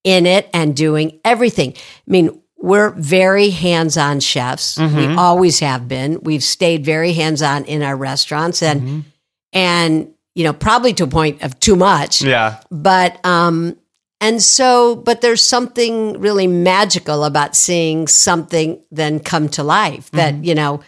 in 0.02 0.26
it 0.26 0.48
and 0.54 0.74
doing 0.74 1.20
everything. 1.24 1.72
I 1.76 2.10
mean, 2.10 2.40
we're 2.56 2.90
very 2.90 3.50
hands-on 3.50 4.20
chefs. 4.20 4.78
We 4.78 5.06
always 5.14 5.60
have 5.60 5.88
been. 5.88 6.20
We've 6.22 6.42
stayed 6.42 6.84
very 6.84 7.12
hands-on 7.14 7.64
in 7.64 7.82
our 7.82 7.96
restaurants 7.96 8.62
and 8.62 9.04
and 9.52 10.08
you 10.34 10.44
know, 10.44 10.52
probably 10.52 10.92
to 10.94 11.04
a 11.04 11.08
point 11.08 11.42
of 11.42 11.58
too 11.60 11.76
much 11.76 12.22
Yeah. 12.22 12.56
but 12.70 13.18
um 13.26 13.76
and 14.20 14.42
so 14.42 14.96
but 14.96 15.20
there's 15.20 15.42
something 15.42 16.18
really 16.20 16.46
magical 16.46 17.24
about 17.24 17.56
seeing 17.56 18.06
something 18.06 18.82
then 18.90 19.18
come 19.20 19.48
to 19.48 19.62
life 19.62 20.10
that 20.10 20.34
mm-hmm. 20.34 20.44
you 20.44 20.54
know 20.54 20.80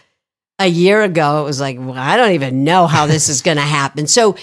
a 0.59 0.67
year 0.67 1.01
ago 1.01 1.41
it 1.41 1.43
was 1.43 1.59
like 1.59 1.77
well, 1.79 1.97
i 1.97 2.15
don't 2.15 2.33
even 2.33 2.63
know 2.63 2.87
how 2.87 3.05
this 3.05 3.29
is 3.29 3.41
going 3.41 3.57
to 3.57 3.63
happen. 3.63 4.07
So 4.07 4.35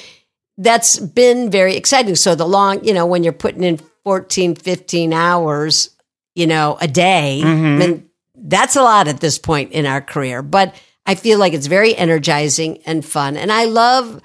that's 0.59 0.99
been 0.99 1.51
very 1.51 1.77
exciting. 1.77 2.17
So 2.17 2.35
the 2.35 2.47
long 2.47 2.85
you 2.85 2.93
know 2.93 3.07
when 3.07 3.25
you're 3.25 3.33
putting 3.33 3.65
in 3.65 3.79
14 4.05 4.57
15 4.57 5.13
hours 5.13 5.91
you 6.35 6.47
know 6.47 6.77
a 6.81 6.89
day 6.89 7.41
mm-hmm. 7.43 7.83
I 7.83 7.87
mean, 7.87 8.11
that's 8.35 8.77
a 8.77 8.83
lot 8.83 9.09
at 9.09 9.21
this 9.21 9.39
point 9.39 9.73
in 9.73 9.87
our 9.87 10.01
career. 10.01 10.43
But 10.43 10.75
i 11.07 11.15
feel 11.15 11.39
like 11.39 11.55
it's 11.55 11.67
very 11.67 11.95
energizing 11.97 12.79
and 12.85 13.05
fun. 13.05 13.37
And 13.37 13.51
i 13.53 13.65
love 13.65 14.21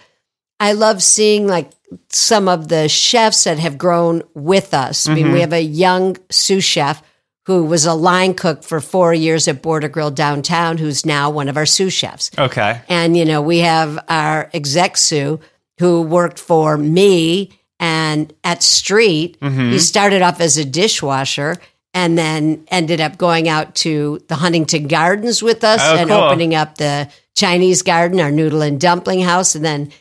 I 0.59 0.73
love 0.73 1.03
seeing 1.03 1.47
like 1.47 1.71
some 2.09 2.47
of 2.47 2.67
the 2.67 2.87
chefs 2.89 3.43
that 3.43 3.59
have 3.59 3.77
grown 3.77 4.23
with 4.33 4.73
us. 4.73 5.07
I 5.07 5.13
mean, 5.15 5.31
we 5.31 5.41
have 5.41 5.53
a 5.53 5.61
young 5.61 6.17
sous 6.29 6.63
chef 6.63 7.01
who 7.45 7.63
was 7.65 7.85
a 7.85 7.93
line 7.93 8.33
cook 8.33 8.63
for 8.63 8.81
four 8.81 9.13
years 9.13 9.47
at 9.47 9.61
Border 9.61 9.87
Grill 9.87 10.09
downtown, 10.11 10.77
who's 10.77 11.05
now 11.05 11.29
one 11.29 11.47
of 11.47 11.57
our 11.57 11.65
sous 11.65 11.93
chefs. 11.93 12.31
Okay. 12.37 12.81
And, 12.89 13.15
you 13.15 13.23
know, 13.25 13.41
we 13.41 13.59
have 13.59 14.03
our 14.09 14.49
exec 14.53 14.97
sous 14.97 15.39
who 15.79 16.01
worked 16.01 16.39
for 16.39 16.77
me 16.77 17.51
and 17.79 18.33
at 18.43 18.63
Street. 18.63 19.39
Mm-hmm. 19.41 19.71
He 19.71 19.79
started 19.79 20.21
off 20.21 20.41
as 20.41 20.57
a 20.57 20.65
dishwasher 20.65 21.57
and 21.93 22.17
then 22.17 22.65
ended 22.69 22.99
up 22.99 23.17
going 23.17 23.47
out 23.47 23.75
to 23.75 24.19
the 24.27 24.35
Huntington 24.35 24.87
Gardens 24.87 25.43
with 25.43 25.63
us 25.63 25.81
Oh, 25.83 25.95
and 25.97 26.09
cool. 26.09 26.17
opening 26.17 26.55
up 26.55 26.77
the 26.77 27.09
Chinese 27.35 27.83
garden, 27.83 28.19
our 28.19 28.31
noodle 28.31 28.61
and 28.63 28.81
dumpling 28.81 29.21
house. 29.21 29.53
And 29.55 29.63
then 29.63 29.91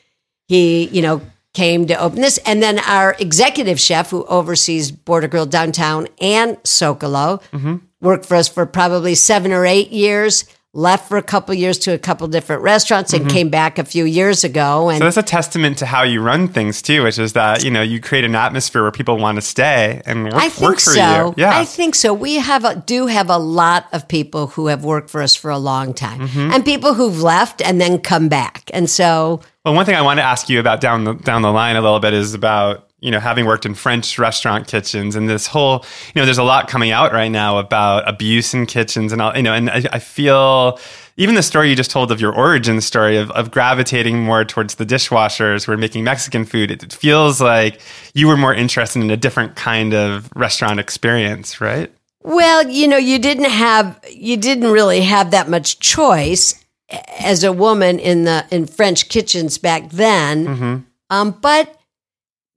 he, 0.46 0.86
you 0.88 1.02
know, 1.02 1.20
came 1.52 1.86
to 1.86 1.94
open 1.94 2.20
this. 2.20 2.38
And 2.38 2.62
then 2.62 2.78
our 2.80 3.14
executive 3.18 3.78
chef 3.80 4.10
who 4.10 4.24
oversees 4.26 4.90
Border 4.90 5.28
Grill 5.28 5.46
downtown 5.46 6.08
and 6.20 6.56
Socalo 6.64 7.40
Mm-hmm. 7.52 7.76
worked 8.00 8.26
for 8.26 8.34
us 8.36 8.48
for 8.48 8.66
probably 8.66 9.14
seven 9.14 9.52
or 9.52 9.64
eight 9.64 9.90
years, 9.92 10.44
left 10.72 11.08
for 11.08 11.16
a 11.16 11.22
couple 11.22 11.54
years 11.54 11.78
to 11.78 11.92
a 11.92 11.98
couple 11.98 12.26
different 12.26 12.60
restaurants 12.62 13.12
and 13.12 13.30
came 13.30 13.48
back 13.48 13.78
a 13.78 13.84
few 13.84 14.04
years 14.04 14.42
ago. 14.42 14.88
And 14.88 14.96
Mm-hmm. 15.00 15.02
So 15.02 15.04
that's 15.04 15.16
a 15.16 15.22
testament 15.30 15.78
to 15.78 15.86
how 15.86 16.02
you 16.02 16.20
run 16.20 16.48
things 16.48 16.82
too, 16.82 17.04
which 17.04 17.16
is 17.20 17.34
that 17.34 17.62
you 17.62 17.70
know 17.70 17.82
you 17.82 18.00
create 18.00 18.24
an 18.24 18.34
atmosphere 18.34 18.82
where 18.82 18.90
people 18.90 19.16
want 19.16 19.36
to 19.36 19.42
stay 19.42 20.02
and 20.04 20.24
work, 20.24 20.34
I 20.34 20.46
work 20.46 20.52
think 20.56 20.80
for 20.80 20.90
so. 20.90 21.26
you. 21.28 21.34
Yeah. 21.36 21.56
I 21.56 21.64
think 21.64 21.94
so. 21.94 22.12
We 22.12 22.34
have 22.40 22.64
a, 22.64 22.74
do 22.74 23.06
have 23.06 23.30
a 23.30 23.38
lot 23.38 23.86
of 23.92 24.08
people 24.08 24.48
who 24.48 24.66
have 24.66 24.84
worked 24.84 25.08
for 25.10 25.22
us 25.22 25.36
for 25.36 25.50
a 25.52 25.58
long 25.58 25.94
time, 25.94 26.22
Mm-hmm. 26.26 26.50
and 26.52 26.64
people 26.64 26.94
who've 26.94 27.22
left 27.22 27.62
and 27.62 27.80
then 27.80 28.00
come 28.00 28.28
back. 28.28 28.68
And 28.74 28.90
so, 28.90 29.40
Well, 29.64 29.74
one 29.74 29.86
thing 29.86 29.94
I 29.94 30.02
want 30.02 30.18
to 30.18 30.24
ask 30.24 30.50
you 30.50 30.60
about 30.60 30.82
down 30.82 31.04
the 31.04 31.14
down 31.14 31.40
the 31.42 31.52
line 31.52 31.76
a 31.76 31.80
little 31.80 32.00
bit 32.00 32.12
is 32.12 32.34
about 32.34 32.90
you 33.00 33.10
know 33.10 33.18
having 33.18 33.46
worked 33.46 33.64
in 33.64 33.74
French 33.74 34.18
restaurant 34.18 34.66
kitchens 34.66 35.16
and 35.16 35.28
this 35.28 35.46
whole 35.46 35.84
you 36.14 36.20
know 36.20 36.26
there's 36.26 36.38
a 36.38 36.44
lot 36.44 36.68
coming 36.68 36.90
out 36.90 37.12
right 37.12 37.30
now 37.30 37.58
about 37.58 38.06
abuse 38.06 38.52
in 38.52 38.66
kitchens 38.66 39.10
and 39.10 39.22
all 39.22 39.34
you 39.34 39.42
know 39.42 39.54
and 39.54 39.70
I, 39.70 39.82
I 39.92 39.98
feel 40.00 40.78
even 41.16 41.34
the 41.34 41.42
story 41.42 41.70
you 41.70 41.76
just 41.76 41.90
told 41.90 42.10
of 42.10 42.20
your 42.20 42.34
origin 42.34 42.80
story 42.80 43.16
of, 43.16 43.30
of 43.30 43.50
gravitating 43.50 44.18
more 44.22 44.44
towards 44.44 44.74
the 44.74 44.84
dishwashers 44.84 45.64
who 45.64 45.72
are 45.72 45.78
making 45.78 46.04
Mexican 46.04 46.44
food 46.44 46.70
it, 46.70 46.82
it 46.82 46.92
feels 46.92 47.40
like 47.40 47.80
you 48.12 48.26
were 48.26 48.36
more 48.36 48.52
interested 48.54 49.00
in 49.00 49.10
a 49.10 49.16
different 49.16 49.56
kind 49.56 49.94
of 49.94 50.30
restaurant 50.36 50.78
experience 50.78 51.60
right? 51.60 51.90
Well, 52.26 52.70
you 52.70 52.88
know, 52.88 52.96
you 52.96 53.18
didn't 53.18 53.50
have 53.50 54.02
you 54.10 54.38
didn't 54.38 54.70
really 54.70 55.02
have 55.02 55.30
that 55.32 55.48
much 55.48 55.78
choice 55.78 56.63
as 57.18 57.44
a 57.44 57.52
woman 57.52 57.98
in 57.98 58.24
the 58.24 58.44
in 58.50 58.66
French 58.66 59.08
kitchens 59.08 59.58
back 59.58 59.90
then. 59.90 60.46
Mm-hmm. 60.46 60.76
Um, 61.10 61.30
but 61.40 61.74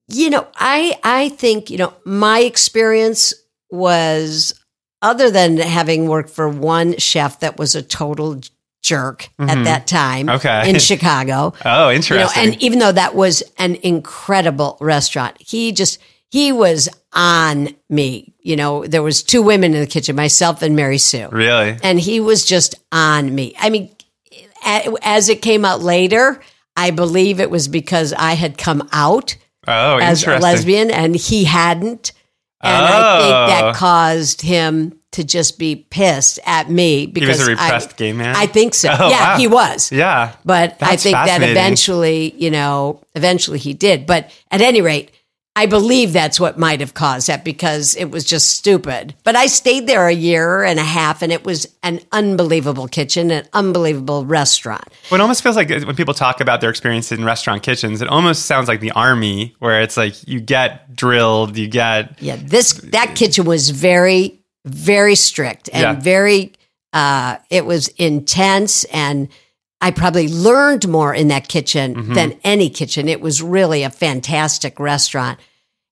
you 0.09 0.29
know, 0.29 0.47
I 0.55 0.97
I 1.03 1.29
think 1.29 1.69
you 1.69 1.77
know 1.77 1.93
my 2.05 2.39
experience 2.39 3.33
was 3.71 4.53
other 5.01 5.29
than 5.29 5.57
having 5.57 6.07
worked 6.07 6.29
for 6.29 6.49
one 6.49 6.97
chef 6.97 7.39
that 7.41 7.57
was 7.59 7.75
a 7.75 7.81
total 7.81 8.39
jerk 8.81 9.29
at 9.39 9.63
that 9.65 9.85
time 9.85 10.27
Mm-hmm. 10.27 10.35
Okay. 10.37 10.69
in 10.69 10.79
Chicago. 10.79 11.53
Oh, 11.65 11.69
You 11.69 11.85
know, 11.85 11.91
interesting. 11.91 12.43
and 12.53 12.61
even 12.63 12.79
though 12.79 12.91
that 12.93 13.15
was 13.15 13.43
an 13.57 13.75
incredible 13.83 14.77
restaurant, 14.79 15.35
he 15.39 15.71
just 15.71 15.99
he 16.29 16.51
was 16.51 16.87
on 17.13 17.69
me. 17.89 18.33
You 18.39 18.55
know, 18.55 18.85
there 18.85 19.03
was 19.03 19.23
two 19.23 19.41
women 19.41 19.73
in 19.73 19.81
the 19.81 19.87
kitchen, 19.87 20.15
myself 20.15 20.61
and 20.61 20.75
Mary 20.75 20.97
Sue, 20.97 21.27
really? 21.31 21.77
and 21.83 21.99
he 21.99 22.19
was 22.19 22.45
just 22.45 22.75
on 22.91 23.33
me. 23.35 23.53
I 23.59 23.69
mean, 23.69 23.89
as 25.01 25.29
it 25.29 25.41
came 25.41 25.65
out 25.65 25.81
later, 25.81 26.41
I 26.75 26.91
believe 26.91 27.39
it 27.39 27.49
was 27.49 27.67
because 27.67 28.13
I 28.13 28.33
had 28.33 28.57
come 28.57 28.87
out 28.91 29.35
Oh, 29.67 29.97
as 29.97 30.25
a 30.25 30.37
lesbian 30.39 30.91
and 30.91 31.15
he 31.15 31.43
hadn't. 31.45 32.11
And 32.61 32.73
I 32.85 33.19
think 33.21 33.33
Oh. 33.35 33.47
that 33.47 33.75
caused 33.75 34.41
him 34.41 34.93
to 35.11 35.23
just 35.23 35.57
be 35.59 35.75
pissed 35.75 36.39
at 36.45 36.69
me 36.69 37.05
because 37.05 37.37
He 37.37 37.49
was 37.49 37.59
a 37.59 37.61
I- 37.61 37.65
repressed 37.65 37.97
gay 37.97 38.13
man. 38.13 38.35
I 38.35 38.45
think 38.45 38.73
so. 38.73 38.89
Oh, 38.99 39.09
yeah, 39.09 39.33
wow. 39.33 39.37
he 39.37 39.47
was. 39.47 39.91
yeah. 39.91 40.33
But 40.45 40.77
I 40.81 40.95
think 40.97 41.13
that 41.13 41.41
eventually, 41.43 42.33
you 42.37 42.51
know, 42.51 43.01
eventually 43.15 43.59
he 43.59 43.73
did. 43.73 44.05
But 44.05 44.31
at 44.51 44.61
any 44.61 44.81
rate, 44.81 45.11
I 45.57 45.65
believe 45.65 46.13
that's 46.13 46.39
what 46.39 46.59
might 46.59 46.79
have 46.81 46.93
caused 46.93 47.27
that 47.29 47.43
because 47.43 47.95
it 47.95 48.11
was 48.11 48.23
just 48.23 48.49
stupid. 48.51 49.15
But 49.23 49.35
I 49.35 49.47
stayed 49.47 49.87
there 49.87 50.07
a 50.07 50.13
year 50.13 50.63
and 50.63 50.79
a 50.79 50.83
half 50.83 51.23
and 51.23 51.31
it 51.31 51.43
was 51.43 51.67
an 51.81 51.99
unbelievable 52.11 52.87
kitchen, 52.87 53.31
an 53.31 53.47
unbelievable 53.53 54.23
restaurant. 54.23 54.87
Well, 55.09 55.19
it 55.19 55.21
almost 55.23 55.41
feels 55.41 55.55
like 55.55 55.69
when 55.69 55.95
people 55.95 56.13
talk 56.13 56.41
about 56.41 56.61
their 56.61 56.69
experience 56.69 57.11
in 57.11 57.25
restaurant 57.25 57.63
kitchens, 57.63 58.03
it 58.03 58.07
almost 58.07 58.45
sounds 58.45 58.67
like 58.67 58.81
the 58.81 58.91
army, 58.91 59.55
where 59.57 59.81
it's 59.81 59.97
like 59.97 60.27
you 60.27 60.39
get 60.39 60.95
drilled, 60.95 61.57
you 61.57 61.67
get 61.67 62.21
Yeah, 62.21 62.37
this 62.39 62.73
that 62.73 63.15
kitchen 63.15 63.45
was 63.45 63.71
very, 63.71 64.39
very 64.65 65.15
strict 65.15 65.69
and 65.73 65.81
Yeah. 65.81 65.93
very. 65.93 66.53
Uh, 66.93 67.37
it 67.49 67.65
was 67.65 67.89
intense, 67.97 68.83
and 68.85 69.27
I 69.79 69.91
probably 69.91 70.27
learned 70.27 70.87
more 70.87 71.13
in 71.13 71.27
that 71.27 71.47
kitchen 71.47 71.95
Mm-hmm. 71.95 72.13
than 72.13 72.39
any 72.43 72.69
kitchen. 72.69 73.07
It 73.07 73.21
was 73.21 73.41
really 73.41 73.83
a 73.83 73.89
fantastic 73.89 74.79
restaurant, 74.79 75.39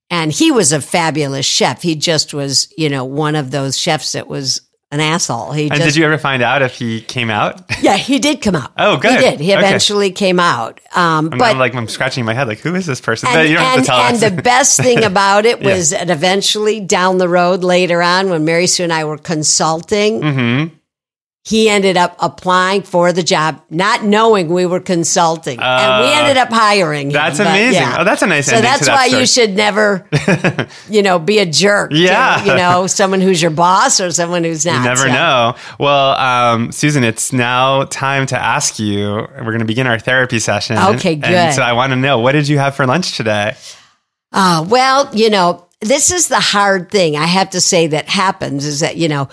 and 0.09 0.31
he 0.31 0.51
was 0.51 0.71
a 0.71 0.81
fabulous 0.81 1.45
chef. 1.45 1.81
He 1.81 1.95
just 1.95 2.33
was, 2.33 2.71
you 2.77 2.89
know, 2.89 3.05
one 3.05 3.35
of 3.35 3.51
those 3.51 3.77
chefs 3.77 4.13
that 4.13 4.27
was 4.27 4.61
an 4.91 4.99
asshole. 4.99 5.51
He 5.51 5.63
And 5.63 5.73
just, 5.73 5.83
did 5.83 5.95
you 5.97 6.05
ever 6.05 6.17
find 6.19 6.41
out 6.43 6.61
if 6.61 6.75
he 6.75 7.01
came 7.01 7.29
out? 7.31 7.59
yeah, 7.81 7.97
he 7.97 8.19
did 8.19 8.41
come 8.41 8.55
out. 8.55 8.71
Oh, 8.77 8.97
good. 8.97 9.11
He 9.13 9.17
did. 9.17 9.39
He 9.39 9.51
Okay. 9.51 9.59
eventually 9.59 10.11
came 10.11 10.39
out. 10.39 10.79
Um, 10.95 11.29
And 11.31 11.39
but 11.39 11.51
I'm 11.51 11.57
like 11.57 11.73
I'm 11.75 11.87
scratching 11.87 12.23
my 12.23 12.33
head, 12.35 12.47
like 12.47 12.59
who 12.59 12.75
is 12.75 12.85
this 12.85 13.01
person? 13.01 13.27
and, 13.29 13.49
you 13.49 13.55
don't 13.55 13.63
have 13.65 13.79
to 13.81 13.85
tell 13.85 13.99
and 13.99 14.15
us. 14.15 14.21
the 14.21 14.41
best 14.53 14.77
thing 14.79 15.03
about 15.03 15.45
it 15.45 15.59
Yeah. 15.61 15.75
was 15.75 15.89
that 15.89 16.09
eventually 16.11 16.79
down 16.81 17.17
the 17.17 17.27
road 17.27 17.63
later 17.63 18.01
on 18.01 18.29
when 18.29 18.45
Mary 18.45 18.67
Sue 18.67 18.83
and 18.83 18.93
I 18.93 19.05
were 19.05 19.17
consulting, 19.17 20.21
hmm 20.21 20.65
he 21.47 21.69
ended 21.69 21.95
up 21.95 22.15
applying 22.19 22.81
for 22.81 23.13
the 23.13 23.21
job, 23.21 23.61
not 23.69 24.03
knowing 24.03 24.49
we 24.49 24.65
were 24.65 24.79
consulting. 24.79 25.59
and 25.61 26.03
we 26.03 26.11
Uh, 26.11 26.17
ended 26.19 26.37
up 26.37 26.49
hiring 26.51 27.09
him. 27.09 27.13
That's 27.13 27.37
but 27.37 27.45
amazing. 27.45 27.83
yeah. 27.83 27.97
Oh, 27.99 28.03
that's 28.03 28.23
a 28.23 28.27
nice 28.27 28.47
So 28.47 28.55
to 28.55 28.61
that's 28.63 28.87
that 28.87 28.95
why 28.95 29.07
story. 29.09 29.19
you 29.21 29.27
should 29.27 29.55
never, 29.55 30.07
you 30.89 31.03
know, 31.03 31.19
be 31.19 31.37
a 31.37 31.45
jerk. 31.45 31.91
to, 31.91 31.97
Yeah. 31.97 32.43
you 32.43 32.55
know, 32.55 32.87
someone 32.87 33.21
who's 33.21 33.43
your 33.43 33.51
boss 33.51 33.99
or 33.99 34.09
someone 34.11 34.43
who's 34.43 34.65
not. 34.65 34.77
You 34.77 34.83
never 34.89 35.03
So- 35.07 35.13
know. 35.13 35.55
Well, 35.77 36.11
um, 36.17 36.71
Susan, 36.71 37.03
it's 37.03 37.31
now 37.31 37.83
time 37.85 38.25
to 38.27 38.41
ask 38.43 38.79
you. 38.79 39.27
We're 39.37 39.43
going 39.43 39.59
to 39.59 39.65
begin 39.65 39.85
our 39.85 39.99
therapy 39.99 40.39
session. 40.39 40.79
Okay, 40.79 41.13
And 41.13 41.21
good. 41.23 41.53
so 41.53 41.61
I 41.61 41.73
want 41.73 41.91
to 41.91 41.95
know 41.95 42.17
what 42.17 42.31
did 42.31 42.47
you 42.47 42.57
have 42.57 42.75
for 42.75 42.87
lunch 42.87 43.15
today? 43.15 43.53
Ah, 44.33 44.65
well, 44.67 45.09
you 45.13 45.29
know, 45.29 45.63
this 45.81 46.09
is 46.11 46.27
the 46.27 46.39
hard 46.39 46.89
thing 46.89 47.15
I 47.15 47.25
have 47.27 47.51
to 47.51 47.61
say 47.61 47.85
that 47.87 48.09
happens 48.09 48.65
is 48.65 48.79
that, 48.79 48.97
you 48.97 49.07
know, 49.07 49.27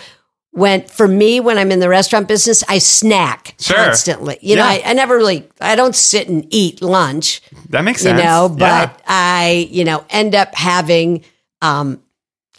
when 0.52 0.82
for 0.86 1.08
me, 1.08 1.40
when 1.40 1.58
I'm 1.58 1.72
in 1.72 1.80
the 1.80 1.88
restaurant 1.88 2.28
business, 2.28 2.62
I 2.68 2.78
snack 2.78 3.54
Sure. 3.58 3.76
constantly. 3.76 4.38
You 4.42 4.56
know, 4.56 4.64
I, 4.64 4.82
I 4.84 4.92
never 4.92 5.16
really, 5.16 5.48
I 5.60 5.74
don't 5.76 5.94
sit 5.96 6.28
and 6.28 6.46
eat 6.50 6.80
lunch, 6.82 7.40
That 7.70 7.82
makes 7.84 8.02
sense. 8.02 8.18
you 8.18 8.24
know, 8.24 8.48
but 8.50 8.60
Yeah. 8.90 8.96
I, 9.06 9.68
you 9.70 9.84
know, 9.84 10.04
end 10.10 10.34
up 10.34 10.54
having, 10.54 11.24
um, 11.62 12.02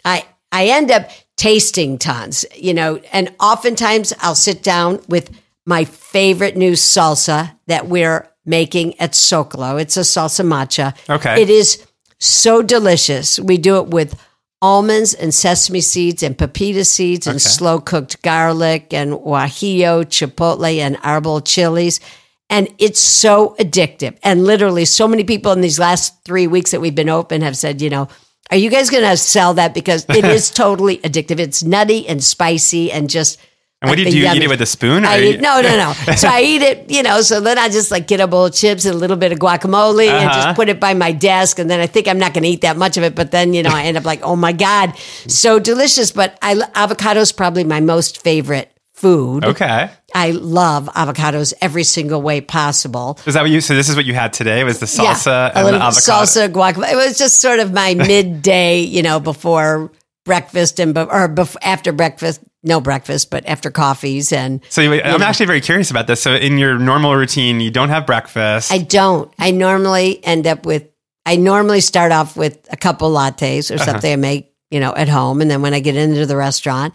I, 0.04 0.24
I 0.50 0.66
end 0.66 0.90
up 0.90 1.08
tasting 1.36 1.98
tons, 1.98 2.44
you 2.56 2.74
know, 2.74 3.00
and 3.12 3.32
oftentimes 3.40 4.12
I'll 4.20 4.34
sit 4.34 4.62
down 4.62 5.00
with 5.08 5.30
my 5.66 5.84
favorite 5.84 6.56
new 6.56 6.72
salsa 6.72 7.56
that 7.68 7.86
we're 7.88 8.28
making 8.44 8.98
at 9.00 9.12
Socalo. 9.12 9.80
It's 9.80 9.96
a 9.96 10.00
salsa 10.00 10.44
macha. 10.44 10.94
Okay. 11.08 11.40
It 11.42 11.48
is 11.50 11.84
so 12.18 12.60
delicious. 12.62 13.38
We 13.38 13.56
do 13.56 13.78
it 13.78 13.88
with 13.88 14.20
almonds 14.64 15.12
and 15.12 15.34
sesame 15.34 15.82
seeds 15.82 16.22
and 16.22 16.38
pepita 16.38 16.84
seeds 16.86 17.26
and 17.26 17.36
Okay. 17.36 17.48
slow 17.56 17.78
cooked 17.80 18.22
garlic 18.22 18.94
and 18.94 19.12
guajillo, 19.12 20.04
chipotle, 20.06 20.78
and 20.78 20.96
arbol 21.02 21.44
chilies. 21.44 22.00
And 22.48 22.68
it's 22.78 23.00
so 23.00 23.54
addictive. 23.58 24.16
And 24.22 24.44
literally, 24.44 24.86
so 24.86 25.06
many 25.06 25.24
people 25.24 25.52
in 25.52 25.60
these 25.60 25.78
last 25.78 26.24
three 26.24 26.46
weeks 26.46 26.70
that 26.70 26.80
we've 26.80 26.94
been 26.94 27.10
open 27.10 27.42
have 27.42 27.56
said, 27.58 27.82
you 27.82 27.90
know, 27.90 28.08
are 28.50 28.56
you 28.56 28.70
guys 28.70 28.88
going 28.90 29.02
to 29.04 29.16
sell 29.18 29.52
that? 29.54 29.74
Because 29.74 30.06
it 30.08 30.24
is 30.24 30.50
totally 30.64 30.96
addictive. 30.98 31.38
It's 31.40 31.62
nutty 31.62 32.06
and 32.08 32.22
spicy 32.24 32.90
and 32.90 33.10
just. 33.10 33.38
And 33.84 33.90
what 33.90 33.96
do 33.96 34.02
you 34.04 34.10
do? 34.10 34.18
You 34.18 34.32
eat 34.32 34.42
it 34.42 34.48
with 34.48 34.60
a 34.60 34.66
spoon? 34.66 35.04
Or 35.04 35.08
I 35.08 35.20
eat, 35.20 35.40
no, 35.40 35.60
no, 35.60 35.76
no. 35.76 35.92
So 36.16 36.28
I 36.28 36.40
eat 36.42 36.62
it, 36.62 36.90
you 36.90 37.02
know. 37.02 37.20
So 37.22 37.40
then 37.40 37.58
I 37.58 37.68
just 37.68 37.90
like 37.90 38.06
get 38.06 38.20
a 38.20 38.26
bowl 38.26 38.46
of 38.46 38.54
chips 38.54 38.84
and 38.84 38.94
a 38.94 38.98
little 38.98 39.16
bit 39.16 39.32
of 39.32 39.38
guacamole 39.38 40.08
and 40.08 40.28
Uh-huh. 40.28 40.42
just 40.42 40.56
put 40.56 40.68
it 40.68 40.80
by 40.80 40.94
my 40.94 41.12
desk. 41.12 41.58
And 41.58 41.70
then 41.70 41.80
I 41.80 41.86
think 41.86 42.08
I'm 42.08 42.18
not 42.18 42.34
going 42.34 42.44
to 42.44 42.48
eat 42.50 42.62
that 42.62 42.76
much 42.76 42.96
of 42.96 43.02
it, 43.04 43.14
but 43.14 43.30
then 43.30 43.54
you 43.54 43.62
know 43.62 43.70
I 43.72 43.84
end 43.84 43.96
up 43.96 44.04
like, 44.04 44.20
oh 44.22 44.36
my 44.36 44.52
god, 44.52 44.96
so 45.26 45.58
delicious. 45.58 46.10
But 46.12 46.38
I 46.42 46.60
avocado 46.74 47.20
is 47.20 47.32
probably 47.32 47.64
my 47.64 47.80
most 47.80 48.22
favorite 48.22 48.70
food. 48.94 49.44
Okay. 49.44 49.90
I 50.14 50.30
love 50.30 50.86
avocados 50.94 51.52
every 51.60 51.82
single 51.82 52.22
way 52.22 52.40
possible. 52.40 53.18
Is 53.26 53.34
that 53.34 53.42
what 53.42 53.50
you? 53.50 53.60
So 53.60 53.74
this 53.74 53.88
is 53.88 53.96
what 53.96 54.04
you 54.04 54.14
had 54.14 54.32
today? 54.32 54.62
Was 54.64 54.78
the 54.78 54.86
salsa 54.86 55.26
yeah, 55.26 55.46
a 55.46 55.48
and 55.48 55.58
the 55.58 55.72
little 55.72 55.82
avocado? 55.82 56.24
salsa 56.24 56.48
guacamole. 56.48 56.92
It 56.92 56.96
was 56.96 57.18
just 57.18 57.40
sort 57.40 57.58
of 57.58 57.72
my 57.72 57.94
midday, 58.12 58.78
you 58.80 59.02
know, 59.02 59.18
before 59.20 59.90
breakfast 60.24 60.78
and 60.80 60.94
be- 60.94 61.00
or 61.00 61.28
bef- 61.28 61.56
after 61.62 61.92
breakfast. 61.92 62.40
No 62.64 62.80
breakfast, 62.80 63.30
but 63.30 63.44
after 63.46 63.70
coffees 63.70 64.32
and 64.32 64.60
So 64.70 64.80
you- 64.80 65.00
I'm 65.02 65.20
know. 65.20 65.26
actually 65.26 65.46
very 65.46 65.60
curious 65.60 65.90
about 65.90 66.06
this. 66.06 66.20
So 66.22 66.34
in 66.34 66.58
your 66.58 66.78
normal 66.78 67.14
routine, 67.14 67.60
you 67.60 67.70
don't 67.70 67.90
have 67.90 68.06
breakfast. 68.06 68.72
I 68.72 68.78
don't. 68.78 69.30
I 69.38 69.50
normally 69.50 70.24
end 70.24 70.46
up 70.46 70.64
with, 70.66 70.84
I 71.26 71.36
normally 71.36 71.80
start 71.80 72.10
off 72.10 72.36
with 72.36 72.66
a 72.70 72.76
couple 72.76 73.10
lattes 73.12 73.70
Uh-huh. 73.70 73.82
or 73.82 73.84
something 73.86 74.12
I 74.12 74.16
make, 74.16 74.52
you 74.70 74.80
know, 74.80 74.94
at 74.94 75.08
home. 75.08 75.40
And 75.42 75.50
then 75.50 75.62
when 75.62 75.74
I 75.74 75.80
get 75.80 75.94
into 75.96 76.24
the 76.26 76.36
restaurant, 76.36 76.94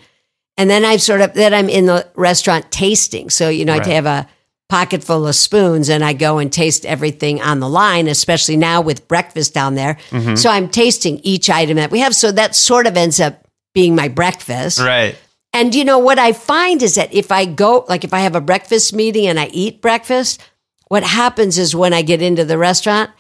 and 0.58 0.70
then 0.70 0.84
I've 0.84 1.02
sort 1.02 1.22
of, 1.22 1.34
then 1.36 1.54
I'm 1.54 1.70
in 1.70 1.86
the 1.86 2.06
restaurant 2.16 2.70
tasting. 2.72 3.30
So, 3.30 3.48
you 3.48 3.64
know, 3.64 3.78
Right. 3.78 3.88
I 3.88 3.92
have 3.92 4.06
a 4.06 4.28
pocket 4.70 5.04
full 5.04 5.28
of 5.28 5.36
spoons 5.36 5.90
and 5.90 6.04
I 6.04 6.14
go 6.14 6.38
and 6.38 6.52
taste 6.52 6.86
everything 6.86 7.42
on 7.42 7.60
the 7.60 7.70
line, 7.70 8.08
especially 8.08 8.58
now 8.58 8.82
with 8.82 9.08
breakfast 9.08 9.54
down 9.54 9.76
there. 9.76 9.98
Mm-hmm. 10.12 10.36
So 10.36 10.50
I'm 10.50 10.68
tasting 10.68 11.20
each 11.24 11.50
item 11.50 11.78
that 11.78 11.90
we 11.92 12.00
have. 12.02 12.14
So 12.16 12.32
that 12.34 12.56
sort 12.56 12.86
of 12.88 12.96
ends 12.98 13.20
up 13.20 13.48
being 13.74 13.96
my 13.96 14.10
breakfast. 14.10 14.80
right. 14.80 15.16
And 15.54 15.74
you 15.74 15.84
know 15.84 15.98
what 16.00 16.20
I 16.20 16.34
find 16.34 16.82
is 16.84 16.96
that 16.96 17.14
if 17.14 17.32
I 17.32 17.46
go, 17.46 17.86
like 17.90 18.04
if 18.04 18.14
I 18.14 18.20
have 18.20 18.36
a 18.36 18.42
breakfast 18.42 18.94
meeting 18.94 19.28
and 19.28 19.40
I 19.40 19.48
eat 19.48 19.82
breakfast, 19.82 20.42
what 20.88 21.04
happens 21.04 21.58
is 21.58 21.76
when 21.76 21.94
I 21.94 22.02
get 22.02 22.22
into 22.22 22.46
the 22.46 22.58
restaurant, 22.58 23.12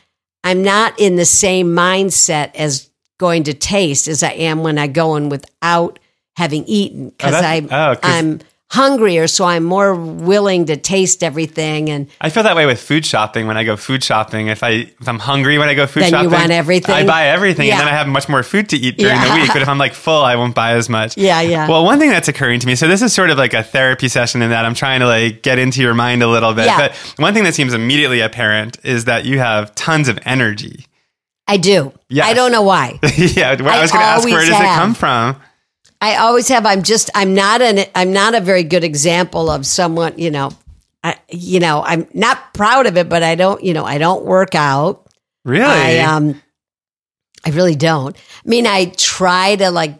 I'm 0.44 0.64
not 0.64 1.00
in 1.00 1.16
the 1.16 1.26
same 1.26 1.68
mindset 1.68 2.54
as 2.56 2.90
going 3.18 3.44
to 3.44 3.54
taste 3.54 4.08
as 4.08 4.24
I 4.24 4.32
am 4.32 4.64
when 4.64 4.78
I 4.78 4.88
go 4.88 5.16
in 5.16 5.30
without 5.30 6.00
having 6.38 6.64
eaten 6.66 7.10
because 7.10 7.34
that's- 7.42 7.62
oh, 7.72 7.76
I'm 7.76 7.94
oh, 7.94 8.00
I'm 8.04 8.40
hungrier, 8.72 9.28
so 9.28 9.46
I'm 9.46 9.64
more 9.64 9.96
willing 9.96 10.66
to 10.66 10.78
taste 10.78 11.24
everything. 11.24 11.90
And 11.90 12.08
I 12.22 12.30
feel 12.30 12.44
that 12.44 12.56
way 12.56 12.66
with 12.66 12.80
food 12.80 13.06
shopping. 13.06 13.48
When 13.48 13.58
I 13.58 13.64
go 13.64 13.76
food 13.76 14.04
shopping, 14.04 14.48
if 14.48 14.64
I 14.64 14.70
if 14.70 15.08
I'm 15.08 15.20
hungry 15.20 15.58
when 15.58 15.70
I 15.70 15.74
go 15.74 15.88
food 15.88 16.04
Then 16.04 16.12
you 16.12 16.18
shopping, 16.18 16.32
want 16.32 16.52
everything? 16.52 16.94
I 16.96 17.06
buy 17.06 17.28
everything, 17.28 17.68
Yeah. 17.68 17.74
and 17.80 17.82
then 17.82 17.88
I 17.88 17.98
have 17.98 18.08
much 18.08 18.30
more 18.30 18.44
food 18.44 18.70
to 18.70 18.78
eat 18.78 18.98
during 18.98 19.20
the 19.20 19.34
week. 19.34 19.50
But 19.52 19.62
if 19.62 19.68
I'm 19.70 19.78
like 19.78 19.94
full, 19.94 20.24
I 20.24 20.36
won't 20.36 20.56
buy 20.56 20.74
as 20.74 20.90
much. 20.90 21.18
Yeah, 21.18 21.42
yeah. 21.42 21.68
Well, 21.68 21.84
one 21.84 22.00
thing 22.00 22.10
that's 22.10 22.28
occurring 22.28 22.60
to 22.62 22.68
me, 22.68 22.76
so 22.76 22.88
this 22.88 23.02
is 23.02 23.14
sort 23.14 23.30
of 23.30 23.38
like 23.38 23.54
a 23.54 23.64
therapy 23.64 24.08
session 24.08 24.42
in 24.42 24.52
that 24.52 24.66
I'm 24.66 24.76
trying 24.76 25.00
to 25.00 25.08
like 25.08 25.42
get 25.42 25.58
into 25.60 25.82
your 25.82 25.94
mind 25.94 26.22
a 26.24 26.28
little 26.28 26.54
bit. 26.54 26.66
Yeah. 26.66 26.78
But 26.78 26.96
one 27.18 27.34
thing 27.34 27.44
that 27.46 27.56
seems 27.56 27.74
immediately 27.74 28.22
apparent 28.22 28.78
is 28.84 29.06
that 29.06 29.26
you 29.26 29.40
have 29.40 29.74
tons 29.76 30.08
of 30.08 30.20
energy. 30.26 30.86
I 31.48 31.58
do. 31.58 31.92
Yeah. 32.10 32.26
I 32.26 32.36
don't 32.36 32.52
know 32.52 32.62
why. 32.62 33.00
yeah, 33.18 33.50
I, 33.50 33.54
was 33.54 33.60
going 33.60 33.88
to 33.88 33.96
ask 33.98 34.24
where 34.30 34.46
does 34.46 34.50
it 34.50 34.76
come 34.76 34.94
from? 34.94 35.42
I 36.02 36.16
always 36.16 36.48
have. 36.48 36.66
I'm 36.66 36.84
just. 36.84 37.10
I'm 37.14 37.34
not 37.34 37.62
an. 37.62 37.86
I'm 37.96 38.14
not 38.14 38.36
a 38.36 38.42
very 38.42 38.64
good 38.64 38.84
example 38.84 39.50
of 39.50 39.66
someone. 39.66 40.18
You 40.18 40.32
know. 40.32 40.52
I, 41.04 41.18
you 41.30 41.60
know. 41.60 41.84
I'm 41.86 42.08
not 42.14 42.54
proud 42.54 42.86
of 42.88 42.98
it, 42.98 43.10
but 43.10 43.24
I 43.24 43.36
don't. 43.36 43.64
You 43.64 43.74
know. 43.74 43.86
I 43.86 43.98
don't 43.98 44.26
work 44.26 44.56
out. 44.56 45.08
Really? 45.46 45.66
I 45.66 46.00
um. 46.00 46.42
I 47.46 47.52
really 47.52 47.76
don't. 47.76 48.16
I 48.18 48.50
mean, 48.50 48.68
I 48.68 48.86
try 48.86 49.56
to 49.56 49.72
like 49.72 49.98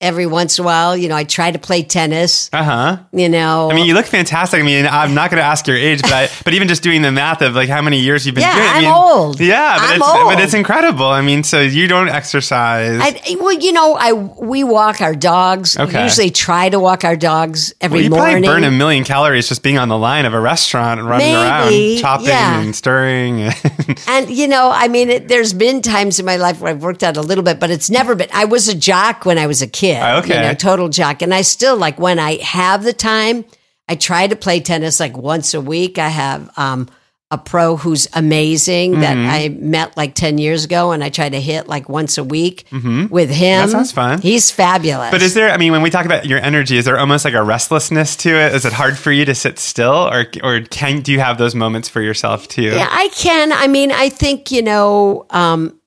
every 0.00 0.26
once 0.26 0.58
in 0.58 0.64
a 0.64 0.66
while. 0.66 0.96
You 0.96 1.08
know, 1.08 1.16
I 1.16 1.24
try 1.24 1.50
to 1.50 1.58
play 1.58 1.82
tennis. 1.82 2.48
Uh 2.52 2.62
huh. 2.62 2.98
You 3.12 3.28
know, 3.28 3.70
I 3.70 3.74
mean, 3.74 3.86
you 3.86 3.94
look 3.94 4.06
fantastic. 4.06 4.60
I 4.60 4.62
mean, 4.62 4.86
I'm 4.86 5.14
not 5.14 5.30
going 5.30 5.40
to 5.40 5.44
ask 5.46 5.66
your 5.66 5.76
age, 5.76 6.02
but 6.02 6.12
I, 6.12 6.28
but 6.44 6.54
even 6.54 6.68
just 6.68 6.82
doing 6.82 7.02
the 7.02 7.12
math 7.12 7.42
of 7.42 7.54
like 7.54 7.68
how 7.68 7.82
many 7.82 7.98
years 8.00 8.24
you've 8.26 8.34
been 8.34 8.42
Yeah, 8.42 8.54
doing 8.54 8.66
it, 8.66 8.70
I 8.70 8.76
I'm 8.76 8.82
mean, 8.82 8.92
old. 8.92 9.40
Yeah, 9.40 9.76
but 9.78 9.84
I'm 9.88 9.96
it's 9.96 10.34
but 10.36 10.40
it's 10.40 10.54
incredible. 10.54 11.06
I 11.06 11.22
mean, 11.22 11.42
so 11.42 11.60
you 11.60 11.88
don't 11.88 12.08
exercise. 12.08 13.00
I, 13.02 13.36
well, 13.40 13.52
you 13.52 13.72
know, 13.72 13.94
I 13.98 14.12
we 14.12 14.64
walk 14.64 15.00
our 15.00 15.14
dogs. 15.14 15.76
Okay. 15.76 15.96
We 15.98 16.02
usually 16.04 16.30
try 16.30 16.68
to 16.68 16.78
walk 16.78 17.04
our 17.04 17.16
dogs 17.16 17.74
every 17.80 17.96
well, 17.98 18.04
you 18.04 18.10
morning. 18.10 18.44
probably 18.44 18.48
burn 18.48 18.64
a 18.64 18.70
million 18.70 19.04
calories 19.04 19.48
just 19.48 19.62
being 19.62 19.78
on 19.78 19.88
the 19.88 19.98
line 19.98 20.26
of 20.26 20.34
a 20.34 20.40
restaurant 20.40 21.00
and 21.00 21.08
running 21.08 21.32
Maybe, 21.32 21.94
around, 21.96 22.00
chopping 22.00 22.26
yeah. 22.28 22.60
and 22.60 22.74
stirring. 22.76 23.50
And 24.06 24.30
you 24.30 24.48
know, 24.48 24.70
I 24.72 24.88
mean, 24.88 25.08
it, 25.10 25.28
there's 25.28 25.52
been 25.52 25.82
times 25.82 26.18
in 26.18 26.26
my 26.26 26.36
life 26.36 26.60
where 26.60 26.70
I've 26.70 26.82
worked 26.82 27.02
out 27.02 27.16
a 27.16 27.20
little 27.20 27.44
bit, 27.44 27.58
but 27.60 27.70
it's 27.70 27.90
never 27.90 28.14
been. 28.14 28.28
I 28.32 28.44
was 28.44 28.68
a 28.68 28.74
jock 28.74 29.24
when 29.24 29.38
I 29.38 29.46
was 29.46 29.60
a 29.62 29.66
kid. 29.66 29.87
Oh, 29.96 30.18
okay. 30.18 30.34
you 30.36 30.40
know, 30.42 30.54
total 30.54 30.88
jock, 30.88 31.22
and 31.22 31.32
I 31.34 31.42
still 31.42 31.76
like 31.76 31.98
when 31.98 32.18
I 32.18 32.36
have 32.42 32.82
the 32.84 32.92
time. 32.92 33.44
I 33.90 33.94
try 33.94 34.26
to 34.26 34.36
play 34.36 34.60
tennis 34.60 35.00
like 35.00 35.16
once 35.16 35.54
a 35.54 35.60
week. 35.62 35.96
I 35.98 36.08
have 36.08 36.50
um, 36.58 36.88
a 37.30 37.38
pro 37.38 37.76
who's 37.78 38.06
amazing 38.12 39.00
that 39.00 39.16
Mm-hmm. 39.16 39.30
I 39.30 39.48
met 39.48 39.96
like 39.96 40.14
ten 40.14 40.36
years 40.36 40.66
ago, 40.66 40.92
and 40.92 41.02
I 41.02 41.08
try 41.08 41.28
to 41.28 41.40
hit 41.40 41.68
like 41.68 41.88
once 41.88 42.18
a 42.18 42.24
week 42.24 42.66
with 42.70 43.30
him. 43.30 43.66
That 43.66 43.70
sounds 43.70 43.92
fun. 43.92 44.20
He's 44.20 44.50
fabulous. 44.50 45.06
Mm-hmm. 45.06 45.14
But 45.14 45.22
is 45.22 45.32
there? 45.32 45.50
I 45.50 45.56
mean, 45.56 45.72
when 45.72 45.80
we 45.80 45.88
talk 45.88 46.04
about 46.04 46.26
your 46.26 46.38
energy, 46.38 46.76
is 46.76 46.84
there 46.84 46.98
almost 46.98 47.24
like 47.24 47.32
a 47.34 47.42
restlessness 47.42 48.14
to 48.16 48.28
it? 48.30 48.54
Is 48.54 48.66
it 48.66 48.74
hard 48.74 48.98
for 48.98 49.10
you 49.10 49.24
to 49.24 49.34
sit 49.34 49.58
still, 49.58 50.08
or 50.12 50.26
or 50.42 50.60
can 50.60 51.00
do 51.00 51.10
you 51.12 51.20
have 51.20 51.38
those 51.38 51.54
moments 51.54 51.88
for 51.88 52.02
yourself 52.02 52.46
too? 52.46 52.62
Yeah, 52.62 52.88
I 52.90 53.08
can. 53.08 53.52
I 53.52 53.68
mean, 53.68 53.90
I 53.90 54.10
think 54.10 54.50
you 54.50 54.60
know, 54.62 55.24
um, 55.30 55.80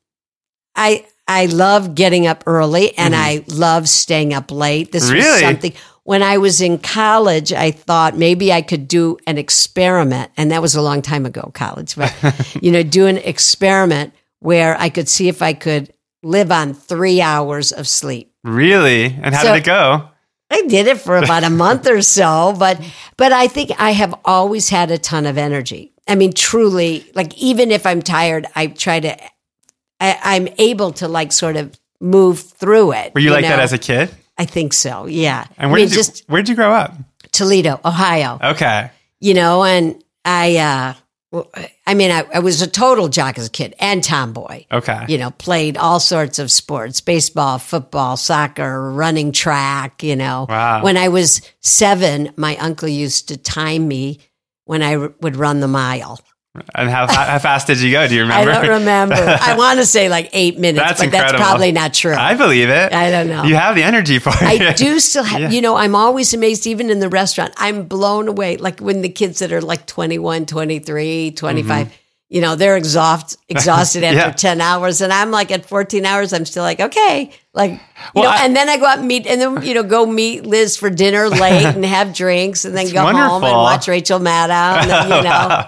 I 0.75 1.05
I 1.31 1.45
love 1.45 1.95
getting 1.95 2.27
up 2.27 2.43
early 2.45 2.97
and 2.97 3.15
I 3.15 3.43
love 3.47 3.87
staying 3.87 4.33
up 4.33 4.51
late. 4.51 4.91
This 4.91 5.09
was 5.11 5.23
Mm-hmm. 5.23 5.39
Something 5.45 5.73
when 6.03 6.23
I 6.23 6.37
was 6.37 6.61
in 6.61 6.77
college. 6.79 7.53
I 7.53 7.71
thought 7.71 8.17
maybe 8.17 8.51
I 8.51 8.61
could 8.61 8.87
do 8.87 9.17
an 9.27 9.37
experiment, 9.37 10.31
and 10.37 10.51
that 10.51 10.61
was 10.61 10.75
a 10.75 10.81
long 10.81 11.01
time 11.01 11.25
ago, 11.25 11.51
college. 11.53 11.95
But 11.95 12.13
you 12.61 12.71
know, 12.71 12.83
do 12.83 13.07
an 13.07 13.17
experiment 13.17 14.13
where 14.39 14.75
I 14.79 14.89
could 14.89 15.07
see 15.07 15.27
if 15.29 15.41
I 15.41 15.53
could 15.53 15.93
live 16.23 16.51
on 16.51 16.73
three 16.73 17.21
hours 17.21 17.71
of 17.71 17.87
sleep. 17.87 18.33
Really? 18.43 19.05
And 19.05 19.33
how 19.35 19.43
So- 19.43 19.53
did 19.53 19.61
it 19.61 19.65
go? 19.65 20.07
I 20.53 20.63
did 20.67 20.87
it 20.87 20.99
for 20.99 21.15
about 21.15 21.45
a 21.45 21.49
month 21.65 21.87
or 21.87 22.01
so, 22.01 22.53
but 22.59 22.77
but 23.15 23.31
I 23.31 23.47
think 23.47 23.71
I 23.79 23.91
have 23.91 24.13
always 24.25 24.67
had 24.67 24.91
a 24.91 24.97
ton 24.97 25.25
of 25.25 25.37
energy. 25.37 25.93
I 26.09 26.15
mean, 26.15 26.33
truly, 26.33 27.05
like 27.15 27.37
even 27.37 27.71
if 27.71 27.85
I'm 27.85 28.01
tired, 28.01 28.47
I 28.53 28.67
try 28.67 28.99
to. 28.99 29.15
I, 30.01 30.19
I'm 30.23 30.47
able 30.57 30.91
to 30.93 31.07
like 31.07 31.31
sort 31.31 31.55
of 31.55 31.79
move 32.01 32.39
through 32.41 32.93
it. 32.93 33.13
Were 33.13 33.21
you, 33.21 33.29
like 33.31 33.43
that 33.43 33.59
as 33.59 33.71
a 33.73 33.77
kid? 33.77 34.09
I 34.37 34.45
think 34.45 34.73
so. 34.73 35.05
Yeah. 35.05 35.45
And 35.57 35.67
I 35.69 35.71
where 35.71 35.77
mean, 35.77 35.87
did 35.87 35.91
you, 35.91 36.03
just 36.03 36.27
where 36.27 36.41
did 36.41 36.49
you 36.49 36.55
grow 36.55 36.73
up? 36.73 36.93
Toledo, 37.31 37.79
Ohio. 37.85 38.39
Okay. 38.43 38.89
You 39.19 39.35
know, 39.35 39.63
and 39.63 40.03
I. 40.25 40.57
uh 40.57 40.93
I 41.87 41.93
mean, 41.93 42.11
I, 42.11 42.25
I 42.33 42.39
was 42.39 42.61
a 42.61 42.67
total 42.67 43.07
jock 43.07 43.37
as 43.37 43.47
a 43.47 43.49
kid 43.49 43.73
and 43.79 44.03
tomboy. 44.03 44.65
Okay. 44.69 45.05
you 45.07 45.17
know, 45.17 45.31
played 45.31 45.77
all 45.77 46.01
sorts 46.01 46.39
of 46.39 46.51
sports 46.51 46.99
baseball, 46.99 47.57
football, 47.57 48.17
soccer, 48.17 48.91
running 48.91 49.31
track, 49.31 50.03
you 50.03 50.17
know. 50.17 50.45
Wow. 50.49 50.83
When 50.83 50.97
I 50.97 51.07
was 51.07 51.41
seven, 51.61 52.33
my 52.35 52.57
uncle 52.57 52.89
used 52.89 53.29
to 53.29 53.37
time 53.37 53.87
me 53.87 54.19
when 54.65 54.83
I 54.83 54.95
r- 54.95 55.13
would 55.21 55.37
run 55.37 55.61
the 55.61 55.69
mile. 55.69 56.19
And 56.75 56.89
how, 56.89 57.07
how 57.07 57.39
fast 57.39 57.67
did 57.67 57.79
you 57.79 57.91
go? 57.91 58.07
Do 58.09 58.15
you 58.15 58.23
remember? 58.23 58.51
I 58.51 58.55
don't 58.61 58.79
remember. 58.79 59.15
I 59.41 59.55
want 59.57 59.79
to 59.79 59.85
say 59.85 60.09
like 60.09 60.29
eight 60.33 60.59
minutes, 60.59 60.85
That's 60.85 60.99
but 60.99 61.05
incredible. 61.05 61.37
that's 61.39 61.49
probably 61.49 61.71
not 61.71 61.93
true. 61.93 62.13
I 62.13 62.33
believe 62.35 62.67
it. 62.67 62.91
I 62.91 63.09
don't 63.09 63.27
know. 63.29 63.43
You 63.43 63.55
have 63.55 63.73
the 63.75 63.83
energy 63.83 64.19
for 64.19 64.31
I 64.31 64.53
it. 64.55 64.61
I 64.61 64.73
do 64.73 64.99
still 64.99 65.23
have, 65.23 65.39
Yeah. 65.41 65.49
you 65.49 65.61
know, 65.61 65.77
I'm 65.77 65.95
always 65.95 66.33
amazed, 66.33 66.67
even 66.67 66.89
in 66.89 66.99
the 66.99 67.07
restaurant. 67.07 67.53
I'm 67.55 67.83
blown 67.87 68.27
away. 68.27 68.57
Like 68.57 68.81
when 68.81 69.01
the 69.01 69.07
kids 69.07 69.39
that 69.39 69.53
are 69.53 69.61
like 69.61 69.85
21, 69.87 70.45
23, 70.45 71.31
25, 71.31 71.97
you 72.27 72.41
know, 72.41 72.55
they're 72.57 72.75
exhaust, 72.75 73.37
exhausted 73.49 74.03
after 74.03 74.19
Mm-hmm. 74.19 74.29
Yeah. 74.29 74.33
10 74.33 74.61
hours. 74.61 74.99
And 74.99 75.13
I'm 75.13 75.31
like 75.31 75.51
at 75.51 75.65
14 75.65 76.05
hours, 76.05 76.33
I'm 76.33 76.45
still 76.45 76.63
like, 76.63 76.81
okay. 76.81 77.31
Like, 77.53 77.71
you 77.71 77.77
Well, 78.15 78.23
know, 78.23 78.29
I- 78.29 78.45
and 78.45 78.55
then 78.55 78.69
I 78.69 78.77
go 78.77 78.85
out 78.85 78.99
and 78.99 79.07
meet, 79.09 79.27
and 79.27 79.41
then, 79.41 79.61
you 79.61 79.73
know, 79.73 79.83
go 79.83 80.05
meet 80.05 80.45
Liz 80.45 80.77
for 80.77 80.89
dinner 80.89 81.27
late 81.43 81.65
and 81.65 81.83
have 81.83 82.13
drinks 82.13 82.63
and 82.63 82.77
then 82.77 82.89
go 82.93 83.01
home 83.01 83.43
and 83.43 83.53
watch 83.53 83.89
Rachel 83.89 84.19
Maddow. 84.19 84.81
And 84.81 84.89
then, 84.89 85.03
you 85.09 85.23
know, 85.29 85.67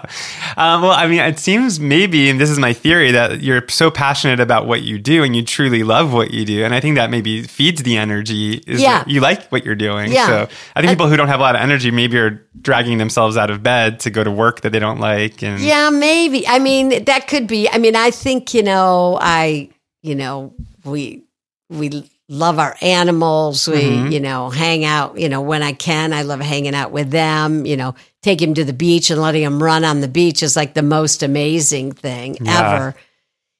um, 0.56 0.80
well, 0.80 0.92
I 0.92 1.06
mean, 1.06 1.20
it 1.20 1.38
seems 1.38 1.78
maybe, 1.78 2.30
and 2.30 2.40
this 2.40 2.48
is 2.48 2.58
my 2.58 2.72
theory, 2.72 3.10
that 3.10 3.42
you're 3.42 3.68
so 3.68 3.90
passionate 3.90 4.40
about 4.40 4.66
what 4.66 4.80
you 4.80 4.98
do 4.98 5.22
and 5.24 5.36
you 5.36 5.44
truly 5.44 5.82
love 5.82 6.10
what 6.14 6.30
you 6.32 6.46
do. 6.46 6.64
And 6.64 6.74
I 6.74 6.80
think 6.80 6.96
that 6.96 7.10
maybe 7.10 7.42
feeds 7.42 7.82
the 7.82 7.98
energy. 7.98 8.62
Is 8.66 8.80
Yeah. 8.80 9.04
you 9.06 9.20
like 9.20 9.48
what 9.52 9.66
you're 9.66 9.74
doing. 9.74 10.10
Yeah. 10.10 10.26
So 10.26 10.48
I 10.74 10.80
think 10.80 10.90
people 10.90 11.08
who 11.10 11.18
don't 11.18 11.28
have 11.28 11.40
a 11.40 11.42
lot 11.42 11.54
of 11.54 11.60
energy 11.60 11.90
maybe 11.90 12.16
are 12.16 12.42
dragging 12.62 12.96
themselves 12.96 13.36
out 13.36 13.50
of 13.50 13.62
bed 13.62 14.00
to 14.00 14.10
go 14.10 14.24
to 14.24 14.30
work 14.30 14.62
that 14.62 14.70
they 14.72 14.78
don't 14.78 15.00
like. 15.00 15.42
And 15.42 15.60
Yeah, 15.60 15.90
maybe. 15.90 16.48
I 16.48 16.60
mean, 16.60 17.04
that 17.04 17.28
could 17.28 17.46
be. 17.46 17.68
I 17.68 17.76
mean, 17.76 17.94
I 17.94 18.10
think 18.10 18.54
you 18.54 18.62
know, 18.62 19.18
I 19.20 19.68
you 20.02 20.14
know, 20.14 20.54
we 20.84 21.24
we 21.70 22.10
love 22.28 22.58
our 22.58 22.76
animals. 22.80 23.68
We 23.68 23.76
Mm-hmm. 23.82 24.12
you 24.12 24.20
know 24.20 24.50
hang 24.50 24.84
out. 24.84 25.18
You 25.18 25.28
know, 25.28 25.40
when 25.40 25.62
I 25.62 25.72
can, 25.72 26.12
I 26.12 26.22
love 26.22 26.40
hanging 26.40 26.74
out 26.74 26.90
with 26.92 27.10
them. 27.10 27.66
You 27.66 27.76
know, 27.76 27.94
take 28.22 28.40
him 28.40 28.54
to 28.54 28.64
the 28.64 28.72
beach 28.72 29.10
and 29.10 29.20
letting 29.20 29.42
him 29.42 29.62
run 29.62 29.84
on 29.84 30.00
the 30.00 30.08
beach 30.08 30.42
is 30.42 30.56
like 30.56 30.74
the 30.74 30.82
most 30.82 31.22
amazing 31.22 31.92
thing 31.92 32.36
Yeah. 32.40 32.74
ever. 32.74 32.94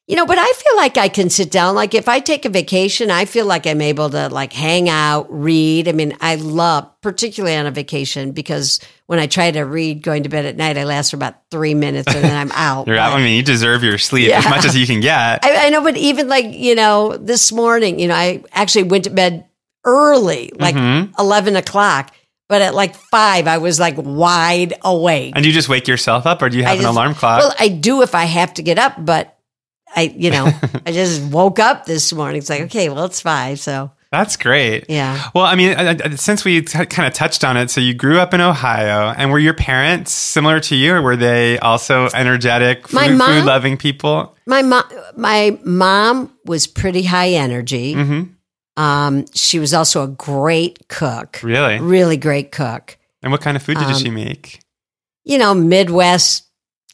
You 0.06 0.16
know, 0.16 0.26
but 0.26 0.36
I 0.38 0.52
feel 0.52 0.76
like 0.76 0.98
I 0.98 1.08
can 1.08 1.30
sit 1.30 1.50
down. 1.50 1.74
Like 1.74 1.94
if 1.94 2.10
I 2.10 2.20
take 2.20 2.44
a 2.44 2.50
vacation, 2.50 3.10
I 3.10 3.24
feel 3.24 3.46
like 3.46 3.66
I'm 3.66 3.80
able 3.80 4.10
to 4.10 4.28
like 4.28 4.52
hang 4.52 4.90
out, 4.90 5.28
read. 5.30 5.88
I 5.88 5.92
mean, 5.92 6.14
I 6.20 6.34
love, 6.34 6.90
particularly 7.00 7.56
on 7.56 7.64
a 7.64 7.70
vacation, 7.70 8.32
because 8.32 8.80
when 9.06 9.18
I 9.18 9.26
try 9.26 9.50
to 9.50 9.62
read 9.62 10.02
going 10.02 10.24
to 10.24 10.28
bed 10.28 10.44
at 10.44 10.56
night, 10.56 10.76
I 10.76 10.84
last 10.84 11.10
for 11.10 11.16
about 11.16 11.36
three 11.50 11.72
minutes 11.72 12.14
and 12.14 12.22
then 12.22 12.36
I'm 12.36 12.52
out. 12.54 12.86
You're 12.86 12.98
out. 12.98 13.14
I 13.14 13.22
mean, 13.22 13.34
you 13.34 13.42
deserve 13.42 13.82
your 13.82 13.96
sleep 13.96 14.28
Yeah. 14.28 14.40
as 14.40 14.44
much 14.50 14.66
as 14.66 14.76
you 14.76 14.86
can 14.86 15.00
get. 15.00 15.42
I, 15.42 15.66
I 15.66 15.70
know, 15.70 15.82
but 15.82 15.96
even 15.96 16.28
like, 16.28 16.52
you 16.52 16.74
know, 16.74 17.16
this 17.16 17.50
morning, 17.50 17.98
you 17.98 18.08
know, 18.08 18.14
I 18.14 18.44
actually 18.52 18.82
went 18.84 19.04
to 19.04 19.10
bed 19.10 19.46
early, 19.86 20.52
like 20.54 20.74
Mm-hmm. 20.74 21.18
11 21.18 21.56
o'clock, 21.56 22.12
but 22.50 22.60
at 22.60 22.74
like 22.74 22.94
five, 22.94 23.46
I 23.46 23.56
was 23.56 23.80
like 23.80 23.94
wide 23.96 24.74
awake. 24.82 25.32
and 25.34 25.46
you 25.46 25.52
just 25.52 25.70
wake 25.70 25.88
yourself 25.88 26.26
up 26.26 26.42
or 26.42 26.50
do 26.50 26.58
you 26.58 26.62
have 26.64 26.72
I 26.72 26.76
an 26.76 26.82
just- 26.82 26.92
alarm 26.92 27.14
clock? 27.14 27.40
Well, 27.40 27.54
I 27.58 27.68
do 27.68 28.02
if 28.02 28.14
I 28.14 28.24
have 28.24 28.52
to 28.54 28.62
get 28.62 28.78
up, 28.78 29.02
but 29.02 29.30
I, 29.96 30.02
you 30.16 30.30
know, 30.30 30.50
I 30.86 30.92
just 30.92 31.22
woke 31.32 31.58
up 31.58 31.86
this 31.86 32.12
morning. 32.12 32.38
It's 32.38 32.50
like, 32.50 32.62
okay, 32.62 32.88
well, 32.88 33.04
it's 33.04 33.20
five. 33.20 33.60
So, 33.60 33.90
That's 34.10 34.36
great. 34.36 34.86
yeah. 34.88 35.30
Well, 35.34 35.44
I 35.44 35.54
mean, 35.54 36.16
since 36.16 36.44
we 36.44 36.62
t- 36.62 36.86
kind 36.86 37.06
of 37.06 37.14
touched 37.14 37.44
on 37.44 37.56
it, 37.56 37.70
so 37.70 37.80
you 37.80 37.94
grew 37.94 38.18
up 38.18 38.34
in 38.34 38.40
Ohio, 38.40 39.12
and 39.16 39.30
were 39.30 39.38
your 39.38 39.54
parents 39.54 40.12
similar 40.12 40.60
to 40.60 40.74
you, 40.76 40.94
or 40.94 41.02
were 41.02 41.16
they 41.16 41.58
also 41.58 42.08
energetic, 42.14 42.88
food, 42.88 43.16
mom- 43.16 43.44
loving 43.46 43.76
people? 43.76 44.36
My 44.46 44.62
mom, 44.62 44.84
my 45.16 45.58
mom 45.64 46.36
was 46.44 46.66
pretty 46.66 47.02
high 47.04 47.30
energy. 47.30 47.94
Mm-hmm. 47.94 48.82
Um, 48.82 49.24
she 49.34 49.58
was 49.60 49.72
also 49.72 50.02
a 50.02 50.08
great 50.08 50.88
cook, 50.88 51.40
Really? 51.44 51.78
really 51.78 52.16
great 52.16 52.50
cook. 52.50 52.98
And 53.22 53.30
what 53.32 53.40
kind 53.40 53.56
of 53.56 53.62
food 53.62 53.78
did 53.78 53.86
Um, 53.86 53.94
she 53.94 54.10
make? 54.10 54.60
You 55.24 55.38
know, 55.38 55.54
Midwest 55.54 56.42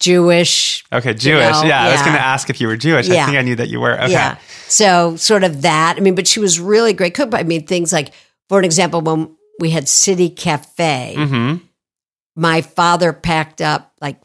Jewish. 0.00 0.84
Okay, 0.92 1.14
Jewish. 1.14 1.52
know, 1.52 1.62
yeah, 1.64 1.82
I 1.84 1.92
was 1.92 2.00
going 2.02 2.14
to 2.14 2.20
ask 2.22 2.50
if 2.50 2.60
you 2.60 2.66
were 2.66 2.76
Jewish. 2.76 3.08
I 3.08 3.24
think 3.26 3.36
I 3.38 3.42
knew 3.42 3.56
that 3.56 3.68
you 3.68 3.80
were. 3.80 3.92
Okay. 4.02 4.12
Yeah. 4.12 4.38
So 4.68 5.16
sort 5.16 5.44
of 5.44 5.62
that. 5.62 5.94
I 5.96 6.00
mean, 6.00 6.14
but 6.14 6.26
she 6.26 6.40
was 6.40 6.58
really 6.58 6.92
great 6.92 7.14
cook. 7.14 7.34
I 7.34 7.42
mean, 7.42 7.66
things 7.66 7.92
like, 7.92 8.12
for 8.48 8.58
an 8.58 8.64
example, 8.64 9.00
when 9.02 9.36
we 9.60 9.70
had 9.70 9.88
City 9.88 10.28
Cafe, 10.30 11.14
hmm 11.16 11.54
my 12.36 12.62
father 12.62 13.12
packed 13.12 13.60
up 13.60 13.92
like 14.00 14.16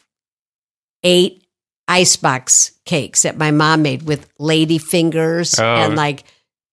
eight 1.04 1.44
icebox 1.88 2.72
cakes 2.86 3.24
that 3.24 3.38
my 3.38 3.52
mom 3.52 3.82
made 3.82 4.04
with 4.04 4.30
lady 4.40 4.78
fingers 4.78 5.60
Oh. 5.60 5.64
and 5.76 5.96
like 5.96 6.24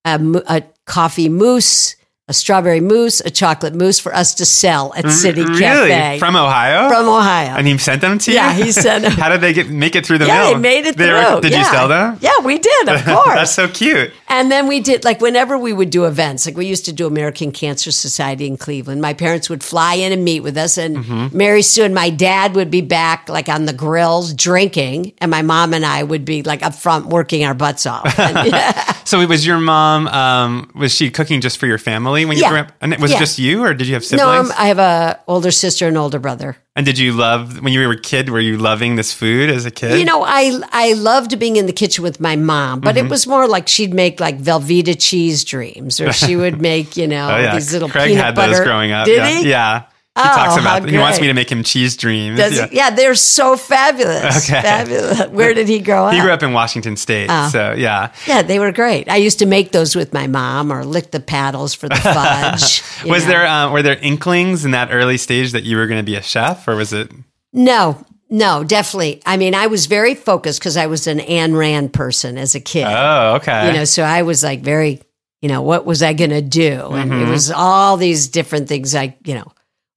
a, 0.04 0.20
a 0.48 0.62
coffee 0.86 1.28
mousse, 1.28 1.96
a 2.28 2.32
strawberry 2.32 2.80
mousse, 2.80 3.20
a 3.20 3.30
chocolate 3.30 3.74
mousse 3.74 3.98
for 3.98 4.14
us 4.14 4.34
to 4.36 4.44
sell 4.46 4.92
at 4.94 5.10
City 5.10 5.42
really? 5.42 5.58
Cafe 5.58 6.18
From 6.20 6.36
Ohio? 6.36 6.88
from 6.88 7.08
Ohio. 7.08 7.56
and 7.56 7.66
he 7.66 7.76
sent 7.78 8.00
them 8.00 8.16
to 8.18 8.30
you? 8.30 8.36
Yeah, 8.36 8.52
he 8.52 8.70
sent 8.70 9.02
them. 9.02 9.12
How 9.12 9.28
did 9.28 9.40
they 9.40 9.52
get 9.52 9.68
make 9.68 9.96
it 9.96 10.06
through 10.06 10.18
the 10.18 10.26
yeah, 10.26 10.44
mail? 10.44 10.52
they 10.54 10.58
made 10.60 10.86
it 10.86 10.96
They 10.96 11.06
through. 11.08 11.34
were- 11.34 11.40
did 11.40 11.52
you 11.52 11.64
sell 11.64 11.88
them? 11.88 12.18
Yeah, 12.20 12.30
we 12.44 12.58
did, 12.60 12.88
of 12.88 13.04
course. 13.04 13.26
That's 13.34 13.54
so 13.54 13.66
cute. 13.66 14.12
And 14.28 14.52
then 14.52 14.68
we 14.68 14.78
did 14.78 15.02
like 15.04 15.20
whenever 15.20 15.58
we 15.58 15.72
would 15.72 15.90
do 15.90 16.04
events, 16.04 16.46
like 16.46 16.56
we 16.56 16.64
used 16.66 16.84
to 16.84 16.92
do 16.92 17.08
American 17.08 17.50
Cancer 17.50 17.90
Society 17.90 18.46
in 18.46 18.56
Cleveland. 18.56 19.02
My 19.02 19.14
parents 19.14 19.50
would 19.50 19.64
fly 19.64 19.94
in 19.94 20.12
and 20.12 20.24
meet 20.24 20.40
with 20.40 20.56
us, 20.56 20.78
and 20.78 20.98
Mm-hmm. 20.98 21.36
Mary 21.36 21.62
Sue 21.62 21.82
and 21.84 21.94
my 21.94 22.08
dad 22.10 22.54
would 22.54 22.70
be 22.70 22.82
back 22.82 23.28
like 23.28 23.48
on 23.48 23.64
the 23.66 23.72
grills 23.72 24.32
drinking, 24.32 25.12
and 25.18 25.28
my 25.30 25.42
mom 25.42 25.74
and 25.74 25.84
I 25.84 26.04
would 26.04 26.24
be 26.24 26.44
like 26.44 26.62
up 26.62 26.74
front 26.74 27.06
working 27.06 27.44
our 27.44 27.54
butts 27.54 27.84
off. 27.84 28.04
And, 28.18 28.46
yeah. 28.52 28.92
So 29.04 29.20
it 29.20 29.28
was 29.28 29.44
your 29.44 29.58
mom? 29.58 30.06
Um, 30.06 30.70
was 30.76 30.94
she 30.94 31.10
cooking 31.10 31.40
just 31.40 31.58
for 31.58 31.66
your 31.66 31.78
family 31.78 32.11
when 32.12 32.36
you 32.36 32.42
Yeah. 32.42 32.50
grew 32.50 32.58
up? 32.60 32.72
And 32.80 32.92
it 32.92 33.00
was 33.00 33.10
Yeah. 33.10 33.18
just 33.18 33.38
you, 33.38 33.64
or 33.64 33.74
did 33.74 33.86
you 33.88 33.94
have 33.94 34.02
No, 34.02 34.06
siblings? 34.18 34.50
I'm, 34.50 34.56
I 34.64 34.66
have 34.68 34.78
a 34.78 35.18
older 35.26 35.50
sister 35.50 35.88
and 35.88 35.96
older 35.98 36.18
brother. 36.18 36.56
And 36.76 36.86
did 36.86 36.98
you 36.98 37.12
love 37.12 37.60
when 37.60 37.72
you 37.72 37.86
were 37.86 37.92
a 37.94 38.00
kid? 38.00 38.28
Were 38.30 38.40
you 38.40 38.56
loving 38.56 38.96
this 38.96 39.12
food 39.12 39.50
as 39.50 39.66
a 39.66 39.70
kid? 39.70 39.98
You 39.98 40.04
know, 40.04 40.22
I 40.24 40.58
I 40.72 40.92
loved 40.94 41.38
being 41.38 41.56
in 41.56 41.66
the 41.66 41.72
kitchen 41.72 42.02
with 42.04 42.20
my 42.20 42.36
mom, 42.36 42.80
but 42.80 42.96
Mm-hmm. 42.96 43.06
it 43.06 43.10
was 43.10 43.26
more 43.26 43.46
like 43.48 43.68
she'd 43.68 43.92
make 43.92 44.20
like 44.20 44.38
Velveeta 44.40 44.96
cheese 44.98 45.44
dreams, 45.44 46.00
or 46.00 46.12
she 46.12 46.36
would 46.42 46.60
make 46.62 46.96
you 46.96 47.06
know 47.08 47.28
oh 47.30 47.38
yeah, 47.38 47.54
these 47.54 47.72
little 47.72 47.88
Craig 47.90 48.08
peanut 48.08 48.24
had 48.24 48.34
butter. 48.34 48.52
those 48.52 48.60
growing 48.64 48.92
up. 48.92 49.04
Did 49.06 49.16
yeah. 49.16 49.28
he? 49.40 49.48
Yeah. 49.50 49.82
He 50.14 50.20
Oh, 50.20 50.24
talks 50.24 50.60
about. 50.60 50.86
He 50.86 50.98
wants 50.98 51.20
me 51.22 51.28
to 51.28 51.32
make 51.32 51.50
him 51.50 51.62
cheese 51.62 51.96
dreams. 51.96 52.38
Does 52.38 52.54
yeah. 52.56 52.66
he? 52.66 52.76
Yeah, 52.76 52.90
they're 52.90 53.14
so 53.14 53.56
fabulous. 53.56 54.44
Okay. 54.50 54.60
Fabulous. 54.60 55.28
Where 55.28 55.54
did 55.54 55.68
he 55.68 55.78
grow 55.80 56.06
up? 56.08 56.12
He 56.14 56.20
grew 56.20 56.30
up 56.30 56.42
in 56.42 56.52
Washington 56.52 56.96
State, 56.96 57.28
Oh. 57.30 57.48
so 57.50 57.72
yeah. 57.72 58.12
Yeah, 58.26 58.42
they 58.42 58.58
were 58.58 58.72
great. 58.72 59.08
I 59.08 59.16
used 59.16 59.38
to 59.38 59.46
make 59.46 59.72
those 59.72 59.96
with 59.96 60.12
my 60.12 60.26
mom 60.26 60.70
or 60.70 60.84
lick 60.84 61.12
the 61.12 61.20
paddles 61.20 61.72
for 61.72 61.88
the 61.88 61.94
fudge. 61.96 62.82
Was 63.08 63.24
know. 63.24 63.30
there 63.30 63.46
uh, 63.46 63.70
were 63.72 63.80
there 63.82 63.96
inklings 64.02 64.66
in 64.66 64.72
that 64.72 64.88
early 64.92 65.16
stage 65.16 65.52
that 65.52 65.64
you 65.64 65.78
were 65.78 65.86
going 65.86 66.00
to 66.00 66.04
be 66.10 66.16
a 66.16 66.22
chef, 66.22 66.68
or 66.68 66.76
was 66.76 66.92
it? 66.92 67.10
No, 67.54 68.04
no, 68.28 68.64
definitely. 68.64 69.22
I 69.24 69.36
mean, 69.38 69.54
I 69.54 69.66
was 69.66 69.86
very 69.86 70.14
focused 70.14 70.58
because 70.60 70.76
I 70.76 70.86
was 70.88 71.06
an 71.06 71.20
Ayn 71.20 71.56
Rand 71.56 71.92
person 71.94 72.36
as 72.36 72.54
a 72.54 72.60
kid. 72.60 72.84
Oh, 72.86 73.36
okay. 73.36 73.68
you 73.68 73.72
know, 73.72 73.84
so 73.84 74.02
I 74.02 74.22
was 74.22 74.42
like 74.42 74.60
very, 74.60 75.00
you 75.40 75.48
know, 75.48 75.62
what 75.62 75.84
was 75.86 76.02
I 76.02 76.12
going 76.12 76.30
to 76.30 76.42
do? 76.42 76.80
And 76.92 77.10
Mm-hmm. 77.10 77.28
it 77.28 77.30
was 77.30 77.50
all 77.50 77.96
these 77.96 78.28
different 78.28 78.68
things 78.68 78.94
like, 78.94 79.16
you 79.26 79.34
know, 79.34 79.51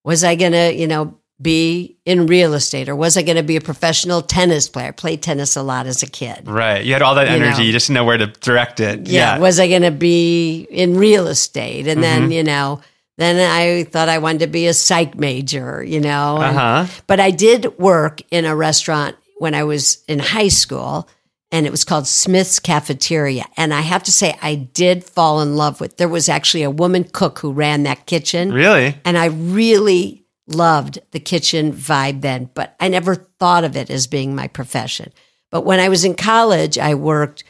was 0.06 0.24
I 0.24 0.36
going 0.36 0.54
to, 0.54 0.74
you 0.74 0.88
know, 0.88 1.18
be 1.41 1.98
in 2.06 2.28
real 2.28 2.54
estate 2.54 2.88
or 2.88 2.96
was 2.96 3.18
I 3.18 3.22
going 3.22 3.36
to 3.36 3.44
be 3.44 3.58
a 3.58 3.62
professional 3.62 4.22
tennis 4.22 4.70
player? 4.70 4.88
I 4.88 4.91
played 4.91 5.22
tennis 5.22 5.58
a 5.58 5.62
lot 5.63 5.86
as 5.86 6.02
a 6.02 6.08
kid. 6.08 6.48
right. 6.48 6.86
You 6.86 6.94
had 6.94 7.02
all 7.02 7.15
that 7.15 7.28
You 7.28 7.36
energy. 7.36 7.58
know. 7.58 7.63
You 7.65 7.72
just 7.74 7.88
didn't 7.88 7.96
know 7.96 8.06
where 8.06 8.18
to 8.18 8.28
direct 8.28 8.80
it. 8.80 9.08
Yeah. 9.08 9.36
Yeah. 9.36 9.39
Was 9.39 9.60
I 9.60 9.68
going 9.68 9.82
to 9.82 9.91
be 9.91 10.65
in 10.70 10.96
real 10.98 11.28
estate? 11.28 11.88
And 11.88 12.00
Mm-hmm. 12.02 12.22
then, 12.22 12.32
you 12.32 12.44
know, 12.44 12.80
then 13.18 13.36
I 13.38 13.84
thought 13.84 14.08
I 14.08 14.20
wanted 14.20 14.39
to 14.41 14.48
be 14.48 14.68
a 14.68 14.74
psych 14.74 15.15
major, 15.18 15.84
you 15.84 16.00
know. 16.00 16.38
and- 16.38 16.56
Uh 16.58 16.86
huh. 16.86 17.02
But 17.08 17.20
I 17.20 17.32
did 17.32 17.78
work 17.80 18.22
in 18.32 18.46
a 18.46 18.56
restaurant 18.56 19.15
when 19.39 19.54
I 19.56 19.63
was 19.65 20.04
in 20.08 20.20
high 20.20 20.48
school, 20.50 21.10
and 21.56 21.65
it 21.65 21.72
was 21.72 21.86
called 21.86 22.06
Smith's 22.06 22.60
Cafeteria. 22.60 23.46
And 23.56 23.74
I 23.74 23.80
have 23.82 24.04
to 24.04 24.12
say, 24.12 24.38
I 24.41 24.56
did 24.56 25.06
fall 25.06 25.39
in 25.41 25.56
love 25.56 25.80
with. 25.80 25.96
There 25.96 26.10
was 26.10 26.28
actually 26.28 26.63
a 26.63 26.70
woman 26.70 27.06
cook 27.06 27.39
who 27.39 27.54
ran 27.54 27.84
that 27.84 28.06
kitchen, 28.06 28.52
Really? 28.52 28.96
and 29.06 29.18
I 29.18 29.28
really 29.28 30.26
loved 30.48 31.00
the 31.12 31.20
kitchen 31.20 31.72
vibe 31.72 32.20
then. 32.22 32.50
But 32.54 32.76
I 32.80 32.89
never 32.89 33.15
thought 33.15 33.63
of 33.63 33.78
it 33.78 33.89
as 33.89 34.06
being 34.08 34.36
my 34.36 34.48
profession. 34.48 35.13
But 35.50 35.62
when 35.65 35.80
I 35.80 35.88
was 35.89 36.04
in 36.04 36.15
college, 36.15 36.78
I 36.78 36.94
worked 36.96 37.44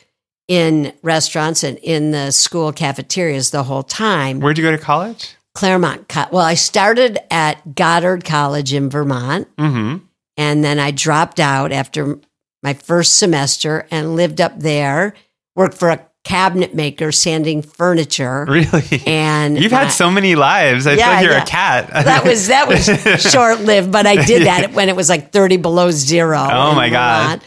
in 0.48 0.94
restaurants 1.02 1.64
and 1.64 1.78
in 1.80 2.12
the 2.12 2.30
school 2.32 2.72
cafeterias 2.72 3.50
the 3.50 3.64
whole 3.64 3.82
time. 3.84 4.40
Where'd 4.40 4.58
you 4.60 4.64
go 4.64 4.72
to 4.72 4.78
college? 4.78 5.36
Claremont. 5.56 6.14
Well, 6.32 6.46
I 6.46 6.54
started 6.54 7.18
at 7.32 7.74
Goddard 7.76 8.24
College 8.26 8.72
in 8.74 8.90
Vermont, 8.90 9.48
Mm-hmm. 9.58 10.04
and 10.38 10.64
then 10.64 10.78
I 10.80 10.92
dropped 10.92 11.40
out 11.40 11.72
after 11.72 12.20
my 12.66 12.74
first 12.74 13.20
semester 13.20 13.88
and 13.92 14.16
lived 14.16 14.42
up 14.42 14.60
there. 14.60 15.14
Worked 15.56 15.78
for 15.78 15.90
a 15.92 16.06
cabinet 16.26 16.74
maker 16.74 17.12
sanding 17.12 17.62
furniture, 17.62 18.46
Really? 18.50 19.04
and 19.06 19.58
You've 19.58 19.72
had 19.72 19.90
so 19.90 20.10
many 20.10 20.36
lives. 20.36 20.88
I 20.88 20.96
feel 20.96 21.06
like 21.06 21.24
you're 21.24 21.32
yeah. 21.34 21.44
a 21.44 21.46
cat. 21.46 21.88
that 21.92 22.26
was 22.26 22.48
that 22.48 22.68
was 22.68 23.22
short 23.32 23.62
lived, 23.62 23.92
but 23.92 24.06
I 24.08 24.26
did 24.26 24.48
that 24.48 24.74
when 24.74 24.90
it 24.90 24.96
was 24.96 25.08
like 25.08 25.32
thirty 25.32 25.58
below 25.58 25.92
zero. 25.92 26.40
Oh, 26.40 26.74
my 26.76 26.90
God. 26.90 27.42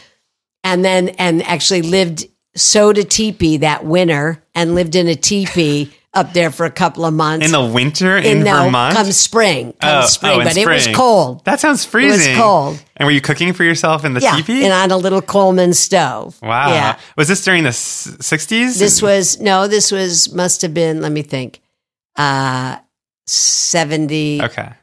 And 0.63 0.83
then 0.83 1.09
and 1.09 1.43
actually 1.43 1.81
lived 1.83 2.25
sewed 2.55 2.97
a 2.97 3.03
teepee 3.03 3.57
that 3.57 3.85
winter 3.85 4.41
and 4.55 4.73
lived 4.73 4.95
in 4.95 5.07
a 5.07 5.15
teepee 5.15 5.93
up 6.13 6.33
there 6.33 6.49
for 6.51 6.65
a 6.65 6.71
couple 6.71 7.05
of 7.05 7.13
months. 7.13 7.45
in 7.45 7.51
the 7.51 7.63
winter 7.63 8.17
in, 8.17 8.37
in 8.39 8.43
no, 8.43 8.63
Vermont. 8.63 8.95
come 8.95 9.11
spring, 9.11 9.73
come 9.79 10.03
Oh, 10.03 10.07
spring, 10.07 10.41
oh, 10.41 10.43
but 10.43 10.57
it 10.57 10.67
was 10.67 10.87
cold. 10.87 11.45
that 11.45 11.59
sounds 11.59 11.85
freezing. 11.85 12.35
cold. 12.35 12.83
And 12.97 13.05
were 13.05 13.11
you 13.11 13.21
cooking 13.21 13.53
for 13.53 13.63
yourself 13.63 14.03
in 14.03 14.13
the 14.15 14.19
Yeah, 14.19 14.35
teepee? 14.35 14.63
and 14.63 14.73
on 14.73 14.89
a 14.91 14.97
little 14.97 15.21
Coleman 15.21 15.73
stove. 15.73 16.39
wow. 16.41 16.69
Yeah. 16.69 16.97
Was 17.15 17.27
this 17.27 17.43
during 17.43 17.63
the 17.63 17.69
60s? 17.69 18.79
This 18.79 19.01
was 19.01 19.39
no, 19.39 19.67
this 19.67 19.91
was 19.91 20.33
must 20.33 20.63
have 20.63 20.73
been. 20.73 21.01
Let 21.01 21.11
me 21.11 21.21
think. 21.21 21.61
Uh, 22.15 22.77
70, 23.27 24.41
okay. 24.43 24.73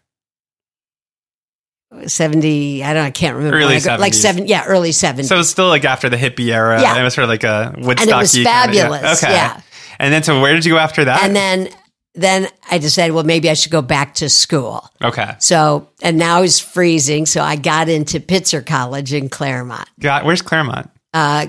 70 2.06 2.84
I 2.84 2.94
don't. 2.94 3.04
I 3.04 3.10
can't 3.10 3.36
remember. 3.36 3.56
Early 3.58 3.80
go- 3.80 3.96
like 3.96 4.12
70s. 4.12 4.14
seven. 4.16 4.46
Yeah, 4.46 4.64
early 4.66 4.92
seventies. 4.92 5.28
So 5.28 5.34
it 5.36 5.38
was 5.38 5.48
still 5.48 5.68
like 5.68 5.84
after 5.84 6.08
the 6.08 6.16
hippie 6.16 6.52
era. 6.52 6.80
Yeah. 6.80 6.98
It 7.00 7.02
was 7.02 7.14
sort 7.14 7.24
of 7.24 7.30
like 7.30 7.44
a 7.44 7.74
woodstock 7.78 8.00
and 8.00 8.10
it 8.10 8.16
was 8.16 8.32
kind 8.34 8.46
of- 8.46 8.52
fabulous. 8.52 9.22
okay. 9.24 9.32
Yeah. 9.32 9.60
And 9.98 10.12
then 10.12 10.22
so 10.22 10.40
where 10.40 10.54
did 10.54 10.64
you 10.64 10.72
go 10.72 10.78
after 10.78 11.04
that? 11.04 11.22
And 11.24 11.34
then 11.34 11.68
then 12.14 12.48
I 12.70 12.78
decided, 12.78 13.12
well, 13.12 13.24
maybe 13.24 13.50
I 13.50 13.54
should 13.54 13.72
go 13.72 13.82
back 13.82 14.14
to 14.16 14.28
school. 14.30 14.88
okay. 15.02 15.34
So 15.38 15.88
and 16.02 16.16
now 16.18 16.42
it's 16.42 16.58
freezing, 16.58 17.26
so 17.26 17.42
I 17.42 17.56
got 17.56 17.88
into 17.88 18.20
Pitzer 18.20 18.64
College 18.64 19.12
in 19.12 19.28
Claremont. 19.28 19.88
Got 20.00 20.24
where's 20.24 20.42
Claremont? 20.42 20.90
Uh, 21.12 21.46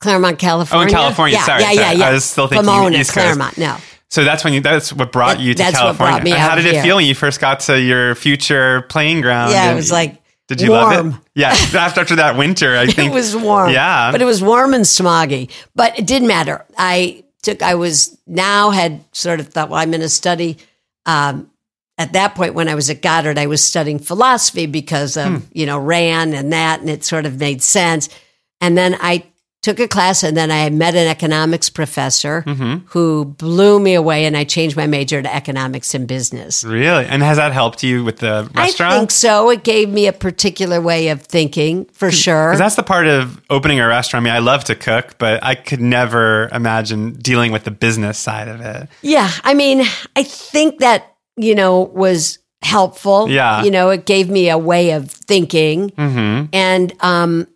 Claremont, 0.00 0.38
California. 0.38 0.84
Oh, 0.84 0.88
in 0.88 0.94
California. 0.94 1.36
Yeah, 1.38 1.44
Sorry, 1.44 1.60
yeah, 1.62 1.66
sorry. 1.72 1.76
yeah, 1.78 1.92
yeah. 1.92 2.08
I 2.08 2.12
was 2.12 2.24
still 2.24 2.46
thinking 2.48 2.66
Pomona, 2.66 2.96
East 2.98 3.12
Coast. 3.12 3.24
Claremont. 3.24 3.58
No, 3.58 3.76
So 4.08 4.24
that's 4.24 4.44
when 4.44 4.52
you 4.54 4.60
that's 4.60 4.92
what 4.92 5.12
brought 5.12 5.36
That- 5.36 5.42
you 5.42 5.52
to 5.54 5.58
that's 5.58 5.74
what 5.74 5.96
California. 5.96 6.12
brought 6.16 6.24
me 6.24 6.30
How 6.30 6.54
did 6.54 6.64
it 6.66 6.72
here. 6.74 6.82
feel 6.82 6.96
when 6.96 7.04
you 7.06 7.14
first 7.14 7.38
got 7.40 7.60
to 7.60 7.78
your 7.80 8.14
future 8.14 8.82
playing 8.88 9.20
ground? 9.20 9.52
yeah, 9.52 9.72
it 9.72 9.74
was 9.74 9.90
like 9.92 10.16
Did 10.48 10.60
you 10.62 10.70
warm. 10.70 10.82
love 10.90 11.06
it? 11.06 11.20
Yeah. 11.34 11.48
after 11.74 12.00
after 12.00 12.16
that 12.16 12.36
winter, 12.38 12.76
I 12.78 12.86
think 12.92 13.10
it 13.10 13.14
was 13.14 13.36
warm. 13.36 13.70
Yeah. 13.72 14.10
But 14.12 14.20
it 14.22 14.26
was 14.26 14.42
warm 14.42 14.72
and 14.74 14.84
smoggy. 14.84 15.50
But 15.74 15.98
it 15.98 16.06
didn't 16.06 16.28
matter. 16.28 16.64
I 16.78 17.24
took, 17.42 17.62
I 17.62 17.74
was 17.74 18.18
now 18.26 18.70
had 18.70 19.04
sort 19.12 19.40
of 19.40 19.48
thought, 19.48 19.70
well, 19.70 19.80
I'm 19.80 19.90
going 19.90 20.00
to 20.00 20.08
study. 20.08 20.58
Um, 21.06 21.50
at 21.98 22.12
that 22.14 22.34
point, 22.34 22.54
when 22.54 22.68
I 22.68 22.74
was 22.74 22.88
at 22.90 23.02
Goddard, 23.02 23.38
I 23.38 23.46
was 23.46 23.62
studying 23.62 23.98
philosophy 23.98 24.66
because 24.66 25.16
of, 25.16 25.26
Hmm. 25.26 25.38
you 25.52 25.66
know, 25.66 25.78
Rand 25.78 26.34
and 26.34 26.52
that, 26.52 26.80
and 26.80 26.88
it 26.88 27.04
sort 27.04 27.26
of 27.26 27.38
made 27.38 27.62
sense. 27.62 28.08
And 28.60 28.76
then 28.76 28.96
I 29.00 29.24
took 29.62 29.78
a 29.78 29.86
class 29.86 30.22
and 30.22 30.36
then 30.36 30.50
I 30.50 30.70
met 30.70 30.94
an 30.94 31.06
economics 31.06 31.68
professor 31.68 32.42
Mm-hmm. 32.46 32.86
who 32.86 33.26
blew 33.26 33.78
me 33.78 33.94
away 33.94 34.24
and 34.24 34.36
I 34.36 34.44
changed 34.44 34.76
my 34.76 34.86
major 34.86 35.20
to 35.20 35.34
economics 35.34 35.94
and 35.94 36.08
business. 36.08 36.64
Really? 36.64 37.04
And 37.04 37.22
has 37.22 37.36
that 37.36 37.52
helped 37.52 37.82
you 37.82 38.02
with 38.02 38.18
the 38.18 38.48
restaurant? 38.54 38.92
I 38.94 38.98
think 38.98 39.10
so. 39.10 39.50
It 39.50 39.62
gave 39.62 39.88
me 39.90 40.06
a 40.06 40.12
particular 40.12 40.80
way 40.80 41.08
of 41.08 41.22
thinking 41.22 41.84
for 41.92 42.10
sure. 42.10 42.56
that's 42.56 42.76
the 42.76 42.82
part 42.82 43.06
of 43.06 43.40
opening 43.50 43.80
a 43.80 43.86
restaurant. 43.86 44.22
I 44.22 44.24
mean, 44.24 44.34
I 44.34 44.38
love 44.38 44.64
to 44.64 44.74
cook, 44.74 45.16
but 45.18 45.44
I 45.44 45.54
could 45.54 45.80
never 45.80 46.48
imagine 46.52 47.12
dealing 47.14 47.52
with 47.52 47.64
the 47.64 47.70
business 47.70 48.18
side 48.18 48.48
of 48.48 48.60
it. 48.62 48.88
Yeah, 49.02 49.30
I 49.44 49.52
mean, 49.54 49.82
I 50.16 50.22
think 50.22 50.78
that 50.80 51.16
you 51.36 51.54
know 51.54 51.82
was 51.82 52.38
helpful. 52.62 53.28
Yeah. 53.28 53.62
you 53.62 53.70
know, 53.70 53.90
it 53.90 54.06
gave 54.06 54.28
me 54.30 54.48
a 54.50 54.58
way 54.58 54.90
of 54.92 55.10
thinking, 55.10 55.90
Mm-hmm. 55.90 56.46
and 56.52 56.92
um, 57.00 57.46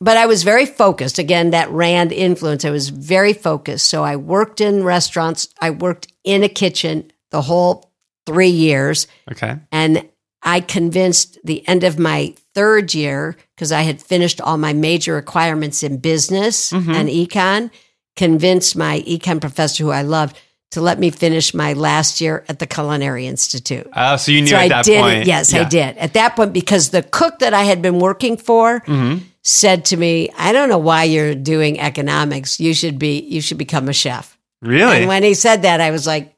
but 0.00 0.16
I 0.16 0.26
was 0.26 0.42
very 0.42 0.66
focused. 0.66 1.18
Again, 1.18 1.50
that 1.50 1.70
Rand 1.70 2.12
influence. 2.12 2.64
I 2.64 2.70
was 2.70 2.88
very 2.88 3.32
focused. 3.32 3.86
So 3.88 4.02
I 4.02 4.16
worked 4.16 4.60
in 4.60 4.82
restaurants. 4.84 5.48
I 5.60 5.70
worked 5.70 6.08
in 6.24 6.42
a 6.42 6.48
kitchen 6.48 7.10
the 7.30 7.42
whole 7.42 7.92
three 8.26 8.48
years, 8.48 9.06
Okay. 9.30 9.56
and 9.72 10.06
I 10.42 10.60
convinced 10.60 11.38
the 11.44 11.66
end 11.68 11.84
of 11.84 11.98
my 11.98 12.34
third 12.54 12.94
year 12.94 13.36
because 13.54 13.72
I 13.72 13.82
had 13.82 14.00
finished 14.02 14.40
all 14.40 14.56
my 14.56 14.72
major 14.72 15.14
requirements 15.14 15.82
in 15.82 15.98
business 15.98 16.72
Mhm. 16.72 16.94
and 16.94 17.08
econ. 17.08 17.70
Convinced 18.16 18.76
my 18.76 19.00
econ 19.06 19.40
professor, 19.40 19.84
who 19.84 19.90
I 19.90 20.02
loved, 20.02 20.36
to 20.72 20.80
let 20.80 20.98
me 20.98 21.10
finish 21.10 21.52
my 21.54 21.72
last 21.72 22.20
year 22.20 22.44
at 22.48 22.58
the 22.58 22.66
Culinary 22.66 23.26
Institute. 23.26 23.88
Oh, 23.96 24.16
so 24.16 24.32
you 24.32 24.40
knew 24.42 24.48
so 24.48 24.56
at 24.56 24.62
I 24.62 24.68
that 24.68 24.84
did 24.84 25.00
point. 25.00 25.26
Yes, 25.26 25.52
I 25.54 25.64
did 25.64 25.96
at 25.98 26.12
that 26.14 26.36
point 26.36 26.52
because 26.52 26.90
the 26.90 27.02
cook 27.02 27.38
that 27.40 27.54
I 27.54 27.64
had 27.64 27.80
been 27.82 27.98
working 27.98 28.36
for 28.36 28.80
Mhm. 28.86 29.22
Said 29.42 29.84
to 29.86 29.96
me, 29.96 30.30
"I 30.36 30.52
don't 30.52 30.68
know 30.68 30.78
why 30.78 31.04
you're 31.04 31.34
doing 31.34 31.80
economics. 31.80 32.60
You 32.60 32.74
should 32.74 32.98
be. 32.98 33.20
You 33.20 33.40
should 33.40 33.58
become 33.58 33.88
a 33.88 33.92
chef." 33.92 34.36
Really? 34.62 34.98
And 34.98 35.08
when 35.08 35.22
he 35.22 35.34
said 35.34 35.62
that, 35.62 35.80
I 35.80 35.90
was 35.90 36.06
like, 36.06 36.34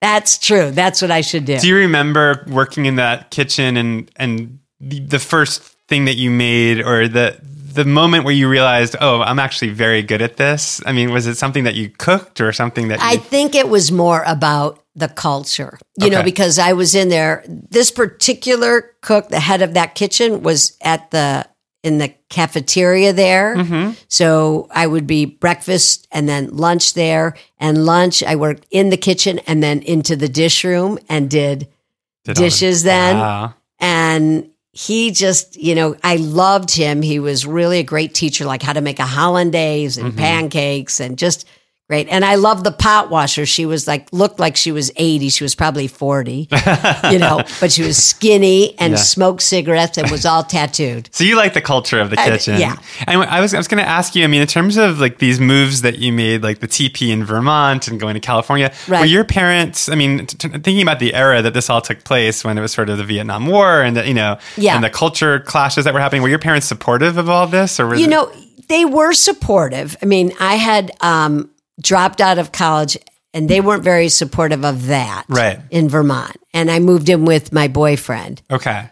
"That's 0.00 0.38
true. 0.38 0.70
That's 0.70 1.02
what 1.02 1.10
I 1.10 1.20
should 1.20 1.44
do." 1.44 1.58
Do 1.58 1.68
you 1.68 1.76
remember 1.76 2.44
working 2.48 2.86
in 2.86 2.96
that 2.96 3.30
kitchen 3.30 3.76
and 3.76 4.10
and 4.16 4.58
the, 4.80 5.00
the 5.00 5.18
first 5.18 5.62
thing 5.88 6.06
that 6.06 6.16
you 6.16 6.30
made 6.30 6.80
or 6.80 7.08
the 7.08 7.36
the 7.72 7.84
moment 7.84 8.24
where 8.24 8.34
you 8.34 8.48
realized, 8.48 8.96
"Oh, 9.00 9.20
I'm 9.20 9.38
actually 9.38 9.70
very 9.70 10.02
good 10.02 10.22
at 10.22 10.36
this?" 10.36 10.80
I 10.86 10.92
mean, 10.92 11.12
was 11.12 11.26
it 11.26 11.36
something 11.36 11.64
that 11.64 11.74
you 11.74 11.90
cooked 11.90 12.40
or 12.40 12.52
something 12.52 12.88
that 12.88 13.00
I 13.00 13.16
think 13.16 13.54
it 13.54 13.68
was 13.68 13.92
more 13.92 14.22
about 14.26 14.82
the 14.96 15.08
culture, 15.08 15.78
you 15.98 16.10
know, 16.10 16.22
because 16.22 16.58
I 16.58 16.72
was 16.72 16.94
in 16.94 17.08
there. 17.08 17.44
This 17.46 17.90
particular 17.90 18.92
cook, 19.02 19.28
the 19.28 19.40
head 19.40 19.62
of 19.62 19.74
that 19.74 19.94
kitchen, 19.94 20.42
was 20.42 20.76
at 20.80 21.10
the 21.10 21.46
in 21.82 21.98
the 21.98 22.12
cafeteria 22.28 23.12
there. 23.12 23.56
Mhm. 23.56 23.96
So 24.08 24.68
I 24.70 24.86
would 24.86 25.06
be 25.06 25.24
breakfast 25.24 26.06
and 26.12 26.28
then 26.28 26.48
lunch 26.56 26.94
there, 26.94 27.34
and 27.58 27.84
lunch 27.86 28.22
I 28.22 28.36
worked 28.36 28.66
in 28.70 28.90
the 28.90 28.96
kitchen 28.96 29.40
and 29.46 29.62
then 29.62 29.80
into 29.82 30.14
the 30.16 30.28
dish 30.28 30.62
room 30.64 30.98
and 31.08 31.30
did 31.30 31.68
did 32.24 32.36
dishes 32.36 32.82
then. 32.82 33.16
Wow. 33.16 33.54
and 33.78 34.46
he 34.72 35.10
just 35.10 35.56
you 35.56 35.74
know 35.74 35.96
i 36.04 36.14
loved 36.16 36.70
him 36.70 37.02
he 37.02 37.18
was 37.18 37.44
really 37.44 37.78
a 37.80 37.82
great 37.82 38.14
teacher 38.14 38.44
like 38.44 38.62
how 38.62 38.72
to 38.72 38.80
make 38.80 39.00
a 39.00 39.04
hollandaise 39.06 39.96
and 39.96 40.16
pancakes 40.16 41.00
and 41.00 41.18
just 41.18 41.44
Great. 41.90 42.06
And 42.08 42.24
I 42.24 42.36
love 42.36 42.62
the 42.62 42.70
pot 42.70 43.10
washer. 43.10 43.44
She 43.44 43.66
was 43.66 43.88
like, 43.88 44.06
looked 44.12 44.38
like 44.38 44.54
she 44.56 44.70
was 44.70 44.92
80. 44.94 45.28
She 45.30 45.42
was 45.42 45.56
probably 45.56 45.88
40, 45.88 46.48
you 47.10 47.18
know, 47.18 47.42
but 47.60 47.72
she 47.72 47.82
was 47.82 47.96
skinny 48.02 48.78
and 48.78 48.92
Yeah. 48.92 48.96
smoked 48.98 49.42
cigarettes 49.42 49.98
and 49.98 50.08
was 50.08 50.24
all 50.24 50.44
tattooed. 50.44 51.08
So 51.20 51.24
you 51.24 51.34
like 51.34 51.52
the 51.52 51.60
culture 51.60 51.98
of 52.00 52.10
the 52.10 52.16
kitchen, 52.16 52.60
yeah. 52.60 52.76
And 53.08 53.20
I 53.24 53.40
was 53.40 53.52
I 53.54 53.58
was 53.58 53.66
going 53.66 53.82
to 53.82 53.88
ask 53.88 54.14
you. 54.14 54.22
I 54.22 54.28
mean, 54.28 54.40
in 54.40 54.46
terms 54.46 54.76
of 54.76 55.00
like 55.00 55.18
these 55.18 55.40
moves 55.40 55.82
that 55.82 55.98
you 55.98 56.12
made, 56.12 56.44
like 56.44 56.60
the 56.60 56.68
TP 56.68 57.08
in 57.10 57.24
Vermont 57.24 57.88
and 57.88 57.98
going 57.98 58.14
to 58.14 58.20
California, 58.20 58.72
were 58.88 59.04
your 59.04 59.24
parents? 59.24 59.88
I 59.88 59.96
mean, 59.96 60.26
t- 60.26 60.38
t- 60.38 60.48
thinking 60.48 60.82
about 60.82 61.00
the 61.00 61.12
era 61.12 61.42
that 61.42 61.54
this 61.54 61.68
all 61.68 61.80
took 61.80 62.04
place 62.04 62.44
when 62.44 62.56
it 62.56 62.60
was 62.60 62.72
sort 62.72 62.88
of 62.88 62.98
the 62.98 63.04
Vietnam 63.04 63.46
War 63.46 63.82
and 63.82 63.96
the, 63.96 64.06
you 64.06 64.14
know, 64.14 64.38
Yeah. 64.56 64.76
and 64.76 64.84
the 64.84 64.90
culture 64.90 65.40
clashes 65.40 65.84
that 65.86 65.92
were 65.92 66.00
happening. 66.00 66.22
Were 66.22 66.28
your 66.28 66.38
parents 66.38 66.68
supportive 66.68 67.16
of 67.18 67.28
all 67.28 67.48
this, 67.48 67.80
or 67.80 67.88
was 67.88 67.98
You 67.98 68.06
it- 68.06 68.10
know, 68.10 68.30
they 68.68 68.84
were 68.84 69.12
supportive. 69.12 69.96
I 70.00 70.06
mean, 70.06 70.32
I 70.38 70.54
had 70.54 70.92
um, 71.00 71.50
dropped 71.80 72.20
out 72.20 72.38
of 72.38 72.52
college 72.52 72.96
and 73.32 73.48
they 73.48 73.60
weren't 73.60 73.82
very 73.84 74.08
supportive 74.08 74.64
of 74.64 74.86
that 74.88 75.24
Right. 75.28 75.60
in 75.70 75.88
Vermont. 75.88 76.36
And 76.52 76.70
I 76.70 76.78
moved 76.80 77.08
in 77.08 77.24
with 77.24 77.52
my 77.52 77.68
boyfriend, 77.68 78.42
okay, 78.50 78.90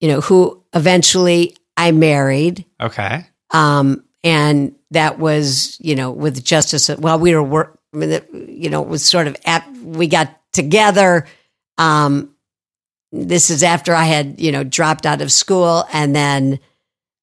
you 0.00 0.08
know, 0.08 0.20
who 0.20 0.62
eventually 0.74 1.56
I 1.76 1.90
married. 1.92 2.64
okay, 2.80 3.26
Um, 3.52 4.04
and 4.22 4.74
that 4.92 5.18
was, 5.18 5.76
you 5.80 5.94
know, 5.96 6.10
with 6.10 6.44
Justice. 6.44 6.88
Well, 6.88 7.18
we 7.18 7.34
were 7.34 7.42
work, 7.42 7.78
I 7.92 7.96
mean, 7.96 8.20
you 8.48 8.70
know, 8.70 8.82
it 8.82 8.88
was 8.88 9.04
sort 9.04 9.26
of 9.26 9.36
at, 9.44 9.66
we 9.82 10.06
got 10.06 10.36
together. 10.52 11.26
Um, 11.78 12.34
this 13.12 13.50
is 13.50 13.62
after 13.62 13.94
I 13.94 14.04
had, 14.04 14.40
you 14.40 14.52
know, 14.52 14.62
dropped 14.62 15.04
out 15.06 15.20
of 15.20 15.32
school 15.32 15.84
and 15.92 16.14
then, 16.14 16.60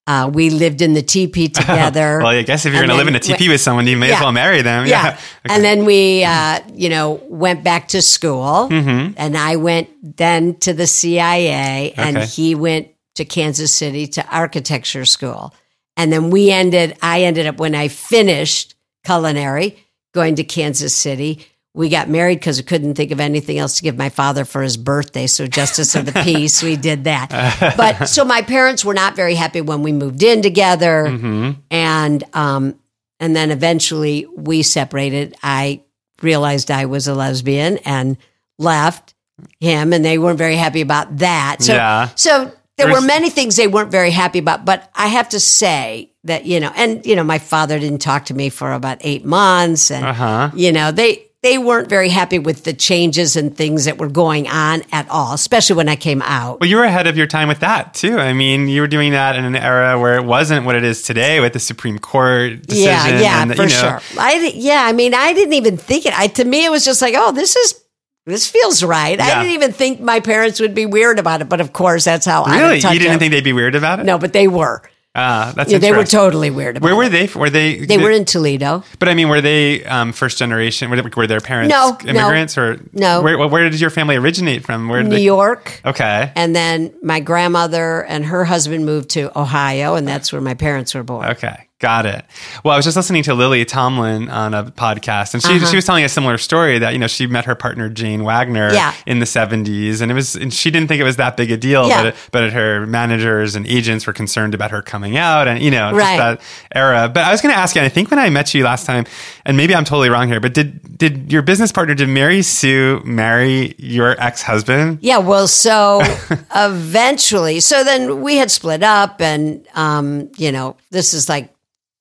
uh, 0.07 0.29
we 0.33 0.49
lived 0.49 0.81
in 0.81 0.93
the 0.93 1.01
teepee 1.03 1.49
together. 1.61 2.17
well, 2.19 2.27
I 2.27 2.41
guess 2.43 2.65
if 2.65 2.71
you're 2.73 2.81
going 2.81 2.89
to 2.89 2.95
live 2.95 3.07
in 3.09 3.15
a 3.15 3.19
teepee 3.19 3.45
TP 3.45 3.49
with 3.49 3.61
someone, 3.61 3.85
you 3.87 3.97
may 3.97 4.11
as 4.13 4.19
well 4.21 4.31
marry 4.31 4.61
them. 4.61 4.85
yeah. 4.87 5.03
Yeah, 5.03 5.19
And 5.53 5.63
then 5.63 5.85
we, 5.85 6.23
uh, 6.23 6.61
you 6.73 6.89
know, 6.89 7.21
went 7.27 7.63
back 7.63 7.89
to 7.89 8.01
school 8.01 8.69
Mhm. 8.71 9.13
and 9.17 9.37
I 9.37 9.57
went 9.57 9.89
then 10.17 10.55
to 10.61 10.73
the 10.73 10.87
CIA 10.87 11.93
and 11.97 12.17
Okay. 12.17 12.25
he 12.25 12.55
went 12.55 12.87
to 13.15 13.25
Kansas 13.25 13.71
City 13.73 14.07
to 14.07 14.25
architecture 14.31 15.05
school. 15.05 15.53
And 15.97 16.11
then 16.13 16.29
we 16.29 16.51
ended, 16.51 16.95
I 17.01 17.23
ended 17.23 17.45
up 17.47 17.57
when 17.59 17.75
I 17.75 17.87
finished 17.89 18.75
culinary 19.05 19.75
going 20.13 20.35
to 20.35 20.43
Kansas 20.43 20.95
City. 20.95 21.45
We 21.77 21.89
got 21.89 22.09
married 22.09 22.39
because 22.39 22.57
we 22.57 22.63
couldn't 22.63 22.95
think 22.95 23.11
of 23.11 23.19
anything 23.19 23.57
else 23.59 23.77
to 23.77 23.83
give 23.83 23.97
my 23.97 24.09
father 24.09 24.43
for 24.45 24.61
his 24.63 24.77
birthday. 24.77 25.27
So 25.27 25.45
justice 25.47 25.95
of 25.95 26.05
the 26.05 26.11
peace, 26.23 26.63
we 26.63 26.75
did 26.75 27.03
that. 27.05 27.29
But 27.77 28.07
so 28.09 28.25
my 28.25 28.41
parents 28.41 28.83
were 28.83 28.95
not 28.95 29.15
very 29.15 29.35
happy 29.35 29.61
when 29.61 29.83
we 29.83 29.91
moved 29.91 30.23
in 30.23 30.41
together 30.41 31.09
hmm 31.09 31.51
and 31.71 32.23
um 32.33 32.75
and 33.19 33.35
then 33.35 33.51
eventually 33.51 34.25
we 34.35 34.61
separated 34.63 35.35
i 35.43 35.81
realized 36.21 36.69
i 36.71 36.85
was 36.85 37.07
a 37.07 37.13
lesbian 37.15 37.77
and 37.85 38.17
left 38.59 39.13
him 39.59 39.93
and 39.93 40.03
they 40.03 40.17
weren't 40.17 40.37
very 40.37 40.55
happy 40.55 40.81
about 40.81 41.17
that 41.17 41.57
so 41.61 41.73
Yeah. 41.73 42.09
so 42.15 42.31
there 42.77 42.87
There's- 42.87 43.01
were 43.01 43.05
many 43.07 43.29
things 43.29 43.55
they 43.55 43.67
weren't 43.67 43.91
very 43.91 44.11
happy 44.11 44.39
about 44.39 44.65
but 44.65 44.89
i 44.95 45.07
have 45.07 45.29
to 45.29 45.39
say 45.39 46.11
that 46.23 46.45
you 46.45 46.59
know 46.59 46.71
and 46.75 47.05
you 47.05 47.15
know 47.15 47.23
my 47.23 47.39
father 47.39 47.79
didn't 47.79 48.01
talk 48.01 48.25
to 48.25 48.33
me 48.33 48.49
for 48.49 48.71
about 48.73 48.97
8 49.01 49.25
months 49.25 49.91
and 49.91 50.05
Uh 50.05 50.13
huh. 50.13 50.51
you 50.55 50.71
know 50.71 50.91
they 50.91 51.26
they 51.47 51.57
weren't 51.57 51.87
very 51.87 52.09
happy 52.09 52.39
with 52.39 52.65
the 52.65 52.73
changes 52.73 53.37
and 53.37 53.55
things 53.55 53.85
that 53.85 53.97
were 53.97 54.09
going 54.09 54.47
on 54.49 54.83
at 54.91 55.07
all 55.09 55.33
especially 55.33 55.77
when 55.77 55.87
i 55.87 55.95
came 55.95 56.21
out 56.23 56.59
Well, 56.59 56.69
you 56.69 56.75
were 56.75 56.83
ahead 56.83 57.07
of 57.07 57.15
your 57.15 57.27
time 57.27 57.47
with 57.47 57.61
that 57.61 57.93
too. 57.93 58.17
I 58.17 58.33
mean, 58.33 58.67
you 58.67 58.81
were 58.81 58.87
doing 58.87 59.11
that 59.13 59.35
in 59.35 59.45
an 59.45 59.55
era 59.55 59.99
where 59.99 60.15
it 60.15 60.23
wasn't 60.23 60.65
what 60.65 60.75
it 60.75 60.83
is 60.83 61.01
today 61.01 61.39
with 61.39 61.53
the 61.53 61.59
Supreme 61.59 61.99
Court 61.99 62.61
decision. 62.63 62.85
Yeah, 62.85 63.19
yeah, 63.19 63.41
and, 63.43 63.55
for 63.55 63.63
you 63.63 63.69
know, 63.69 63.99
sure. 63.99 64.01
I 64.19 64.51
yeah, 64.55 64.83
I 64.85 64.91
mean, 64.93 65.13
I 65.13 65.33
didn't 65.33 65.53
even 65.53 65.77
think 65.77 66.05
it. 66.05 66.17
I 66.17 66.27
to 66.27 66.45
me, 66.45 66.65
it 66.65 66.69
was 66.69 66.83
just 66.83 67.01
like, 67.01 67.15
oh, 67.17 67.31
this 67.31 67.55
is 67.55 67.83
this 68.25 68.47
feels 68.47 68.83
right. 68.83 69.19
I 69.19 69.41
didn't 69.41 69.53
even 69.53 69.71
think 69.71 70.01
my 70.01 70.19
parents 70.19 70.59
would 70.59 70.75
be 70.75 70.85
weird 70.85 71.17
about 71.19 71.41
it, 71.41 71.49
but 71.49 71.61
of 71.61 71.71
course, 71.71 72.03
that's 72.03 72.25
how 72.25 72.43
I 72.43 72.59
Really, 72.59 72.75
you 72.75 72.99
didn't 72.99 73.19
think 73.19 73.31
they'd 73.31 73.43
be 73.43 73.53
weird 73.53 73.75
about 73.75 73.99
it? 73.99 74.05
No, 74.05 74.17
but 74.17 74.33
they 74.33 74.47
were. 74.47 74.81
Ah, 75.17 75.51
that's 75.55 75.71
Yeah, 75.71 75.79
they 75.79 75.91
were 75.91 76.03
totally 76.03 76.51
weird 76.51 76.77
about 76.77 76.85
Where 76.85 76.95
were 76.95 77.09
they? 77.09 77.27
Were 77.27 77.49
they? 77.49 77.77
They 77.77 77.97
were 77.97 78.11
in 78.11 78.23
Toledo. 78.23 78.83
But 78.99 79.09
I 79.09 79.15
mean, 79.15 79.29
were 79.29 79.41
they 79.41 79.83
um, 79.85 80.13
first 80.13 80.37
generation? 80.37 80.91
Were, 80.91 81.01
they, 81.01 81.09
were 81.15 81.25
their 81.25 81.41
parents 81.41 81.71
No, 81.71 81.97
no. 82.03 82.09
immigrants 82.11 82.55
or 82.57 82.79
No. 82.93 83.23
Where, 83.23 83.47
where 83.47 83.67
did 83.67 83.81
your 83.81 83.89
family 83.89 84.15
originate 84.15 84.63
from? 84.63 84.87
Where 84.89 85.01
did 85.01 85.09
New 85.09 85.15
they, 85.15 85.23
York. 85.23 85.81
Okay. 85.83 86.31
And 86.35 86.55
then 86.55 86.93
my 87.01 87.19
grandmother 87.19 88.03
and 88.05 88.25
her 88.25 88.45
husband 88.45 88.85
moved 88.85 89.09
to 89.11 89.37
Ohio, 89.37 89.95
and 89.95 90.07
that's 90.07 90.31
where 90.31 90.41
my 90.41 90.53
parents 90.53 90.93
were 90.93 91.03
born. 91.03 91.29
Okay. 91.29 91.66
Got 91.79 92.07
it. 92.07 92.25
Well, 92.63 92.73
I 92.73 92.75
was 92.75 92.85
just 92.85 92.97
listening 92.97 93.21
to 93.23 93.35
Lily 93.35 93.63
Tomlin 93.63 94.29
on 94.29 94.55
a 94.55 94.63
podcast, 94.63 95.35
and 95.35 95.43
she 95.43 95.57
Uh-huh. 95.57 95.65
she 95.67 95.75
was 95.75 95.85
telling 95.85 96.03
a 96.03 96.09
similar 96.09 96.39
story 96.39 96.79
that 96.79 96.93
you 96.93 96.97
know 96.97 97.05
she 97.05 97.27
met 97.27 97.45
her 97.45 97.53
partner 97.53 97.87
Jane 97.87 98.23
Wagner 98.23 98.73
Yeah. 98.73 98.93
in 99.05 99.19
the 99.19 99.27
seventies, 99.27 100.01
and 100.01 100.09
it 100.11 100.15
was 100.15 100.35
and 100.35 100.51
she 100.51 100.71
didn't 100.71 100.87
think 100.87 100.99
it 101.01 101.03
was 101.03 101.17
that 101.17 101.37
big 101.37 101.51
a 101.51 101.57
deal, 101.57 101.87
Yeah. 101.87 101.97
but 102.01 102.05
it, 102.07 102.15
but 102.31 102.51
her 102.53 102.87
managers 102.87 103.55
and 103.55 103.67
agents 103.67 104.07
were 104.07 104.13
concerned 104.13 104.55
about 104.55 104.71
her 104.71 104.81
coming 104.81 105.17
out, 105.17 105.47
and 105.47 105.61
you 105.61 105.69
know 105.69 105.91
just 105.91 105.99
Right. 106.01 106.17
that 106.17 106.41
era. 106.73 107.11
But 107.13 107.25
I 107.25 107.31
was 107.31 107.41
going 107.41 107.53
to 107.53 107.59
ask 107.59 107.75
you, 107.75 107.81
and 107.81 107.85
I 107.85 107.89
think 107.89 108.09
when 108.09 108.19
I 108.19 108.31
met 108.31 108.55
you 108.55 108.63
last 108.63 108.87
time, 108.87 109.05
and 109.45 109.55
maybe 109.55 109.75
I'm 109.75 109.85
totally 109.85 110.09
wrong 110.09 110.27
here, 110.29 110.39
but 110.39 110.55
did 110.55 110.97
did 110.97 111.31
your 111.31 111.43
business 111.43 111.71
partner 111.71 111.93
did 111.93 112.09
Mary 112.09 112.41
Sue 112.41 113.03
marry 113.05 113.75
your 113.77 114.15
ex 114.19 114.41
husband? 114.41 114.97
Yeah, 115.01 115.19
well, 115.19 115.47
so 115.47 116.01
eventually, 116.55 117.59
so 117.59 117.83
then 117.83 118.21
we 118.23 118.37
had 118.37 118.49
split 118.49 118.81
up, 118.81 119.21
and 119.21 119.63
um, 119.75 120.31
you 120.37 120.51
know, 120.51 120.75
this 120.89 121.13
is 121.13 121.29
like 121.29 121.49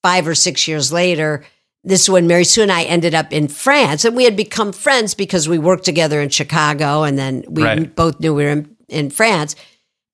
five 0.07 0.29
or 0.29 0.35
six 0.37 0.69
years 0.69 0.93
later. 0.93 1.45
This 1.83 2.03
is 2.03 2.11
when 2.11 2.29
Mary 2.29 2.45
Sue 2.45 2.63
and 2.63 2.71
I 2.71 2.85
ended 2.85 3.13
up 3.13 3.33
in 3.33 3.49
France, 3.49 4.05
and 4.05 4.15
we 4.15 4.23
had 4.25 4.37
become 4.37 4.73
friends 4.73 5.15
because 5.15 5.49
we 5.49 5.59
worked 5.59 5.85
together 5.85 6.21
in 6.21 6.29
Chicago, 6.29 7.03
and 7.03 7.19
then 7.19 7.45
we 7.49 7.63
Right. 7.65 7.97
both 7.97 8.21
knew 8.21 8.33
we 8.35 8.45
were 8.45 8.51
in, 8.51 8.77
in 8.89 9.11
France. 9.11 9.57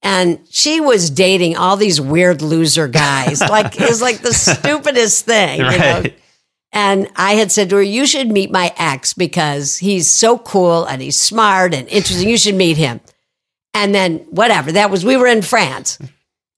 And 0.03 0.39
she 0.51 0.81
was 0.81 1.11
dating 1.11 1.57
all 1.59 1.77
these 1.77 2.01
weird 2.01 2.41
loser 2.41 2.89
guys. 2.89 3.41
like 3.57 3.79
it 3.81 3.87
was 3.89 4.01
like 4.01 4.21
the 4.23 4.33
stupidest 4.33 5.27
thing. 5.27 5.61
You 5.61 5.79
know? 5.79 6.03
And 6.73 7.09
I 7.17 7.33
had 7.35 7.53
said 7.53 7.69
to 7.71 7.77
her, 7.77 7.83
You 7.83 8.07
should 8.07 8.31
meet 8.31 8.51
my 8.51 8.73
ex 8.79 9.13
because 9.13 9.77
he's 9.77 10.09
so 10.09 10.39
cool 10.39 10.87
and 10.87 11.03
he's 11.03 11.21
smart 11.21 11.75
and 11.75 11.87
interesting. 11.89 12.29
You 12.31 12.39
should 12.39 12.55
meet 12.57 12.79
him. 12.79 13.01
And 13.75 13.95
then, 13.95 14.19
whatever, 14.31 14.73
that 14.73 14.91
was, 14.91 15.05
we 15.05 15.17
were 15.19 15.27
in 15.27 15.43
France. 15.43 15.99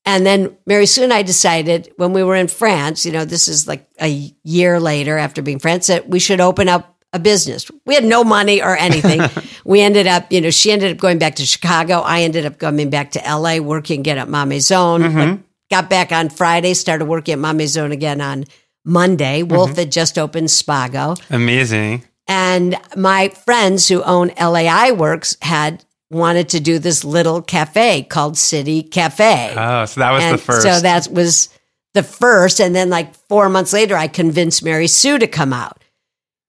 And 0.06 0.26
then 0.26 0.56
Mary 0.66 0.86
Sue 0.86 1.02
and 1.02 1.12
I 1.12 1.22
decided 1.22 1.92
when 1.96 2.12
we 2.12 2.22
were 2.22 2.36
in 2.36 2.48
France, 2.48 3.06
you 3.06 3.12
know, 3.12 3.24
this 3.24 3.48
is 3.48 3.66
like 3.66 3.88
a 4.00 4.32
year 4.42 4.78
later 4.78 5.16
after 5.16 5.40
being 5.40 5.56
in 5.56 5.60
France, 5.60 5.86
that 5.86 6.08
we 6.08 6.18
should 6.18 6.40
open 6.40 6.68
up 6.68 6.94
a 7.14 7.18
business. 7.18 7.70
We 7.86 7.94
had 7.94 8.04
no 8.04 8.22
money 8.24 8.60
or 8.60 8.76
anything. 8.76 9.22
we 9.64 9.80
ended 9.80 10.06
up, 10.06 10.30
you 10.30 10.40
know, 10.40 10.50
she 10.50 10.72
ended 10.72 10.92
up 10.92 10.98
going 10.98 11.18
back 11.18 11.36
to 11.36 11.46
Chicago. 11.46 12.00
I 12.00 12.22
ended 12.22 12.44
up 12.44 12.58
coming 12.58 12.90
back 12.90 13.12
to 13.12 13.20
LA, 13.20 13.58
working 13.58 14.00
again 14.00 14.18
at 14.18 14.28
Ma 14.28 14.44
Maison. 14.44 15.02
Mm-hmm. 15.02 15.34
But 15.36 15.38
got 15.70 15.88
back 15.88 16.12
on 16.12 16.28
Friday, 16.28 16.74
started 16.74 17.06
working 17.06 17.34
at 17.34 17.38
Ma 17.38 17.52
Maison 17.52 17.92
again 17.92 18.20
on 18.20 18.44
Monday. 18.84 19.40
Mm-hmm. 19.40 19.54
Wolf 19.54 19.76
had 19.76 19.90
just 19.90 20.18
opened 20.18 20.48
Spago. 20.48 21.18
Amazing. 21.30 22.04
And 22.26 22.76
my 22.96 23.28
friends 23.28 23.88
who 23.88 24.02
own 24.02 24.30
L.A. 24.36 24.66
Eyeworks 24.66 25.42
had 25.42 25.84
wanted 26.14 26.48
to 26.50 26.60
do 26.60 26.78
this 26.78 27.04
little 27.04 27.42
cafe 27.42 28.02
called 28.02 28.38
City 28.38 28.82
Cafe. 28.82 29.54
Oh, 29.56 29.84
so 29.84 30.00
that 30.00 30.12
was 30.12 30.22
and 30.22 30.34
the 30.34 30.42
first. 30.42 30.62
So 30.62 30.80
that 30.80 31.08
was 31.08 31.48
the 31.92 32.02
first. 32.02 32.60
And 32.60 32.74
then, 32.74 32.90
like 32.90 33.14
four 33.28 33.48
months 33.48 33.72
later, 33.72 33.96
I 33.96 34.08
convinced 34.08 34.64
Mary 34.64 34.86
Sue 34.86 35.18
to 35.18 35.26
come 35.26 35.52
out. 35.52 35.82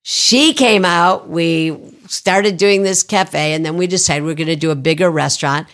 She 0.03 0.53
came 0.53 0.85
out. 0.85 1.27
We 1.27 1.77
started 2.07 2.57
doing 2.57 2.83
this 2.83 3.03
cafe, 3.03 3.53
and 3.53 3.65
then 3.65 3.77
we 3.77 3.87
decided 3.87 4.23
we 4.23 4.31
are 4.31 4.35
going 4.35 4.47
to 4.47 4.55
do 4.55 4.71
a 4.71 4.75
bigger 4.75 5.09
restaurant. 5.09 5.67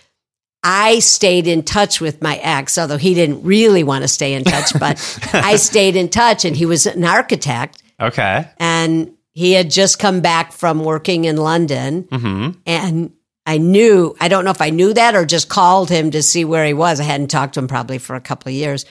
I 0.63 0.99
stayed 0.99 1.47
in 1.47 1.63
touch 1.63 1.99
with 1.99 2.21
my 2.21 2.37
ex, 2.37 2.77
although 2.77 2.97
he 2.97 3.13
didn't 3.13 3.43
really 3.43 3.83
want 3.83 4.03
to 4.03 4.07
stay 4.07 4.33
in 4.33 4.43
touch, 4.43 4.71
but 4.79 4.97
I 5.33 5.55
stayed 5.55 5.95
in 5.95 6.09
touch, 6.09 6.45
and 6.45 6.55
he 6.55 6.65
was 6.65 6.85
an 6.85 7.03
architect 7.03 7.81
okay. 7.99 8.47
and 8.57 9.11
he 9.33 9.53
had 9.53 9.69
just 9.69 9.99
come 9.99 10.21
back 10.21 10.51
from 10.51 10.83
working 10.83 11.25
in 11.25 11.37
London 11.37 12.07
hmm 12.11 12.49
and 12.65 13.11
I 13.51 13.57
knew 13.57 14.15
I 14.21 14.29
don't 14.29 14.45
know 14.45 14.51
if 14.51 14.61
I 14.61 14.69
knew 14.69 14.93
that 14.93 15.13
or 15.13 15.25
just 15.25 15.49
called 15.49 15.89
him 15.89 16.11
to 16.11 16.23
see 16.23 16.45
where 16.45 16.65
he 16.65 16.73
was. 16.73 17.01
I 17.01 17.03
hadn't 17.03 17.27
talked 17.27 17.55
to 17.55 17.59
him 17.59 17.67
probably 17.67 17.97
for 17.97 18.15
a 18.15 18.21
couple 18.21 18.47
of 18.47 18.55
years 18.55 18.85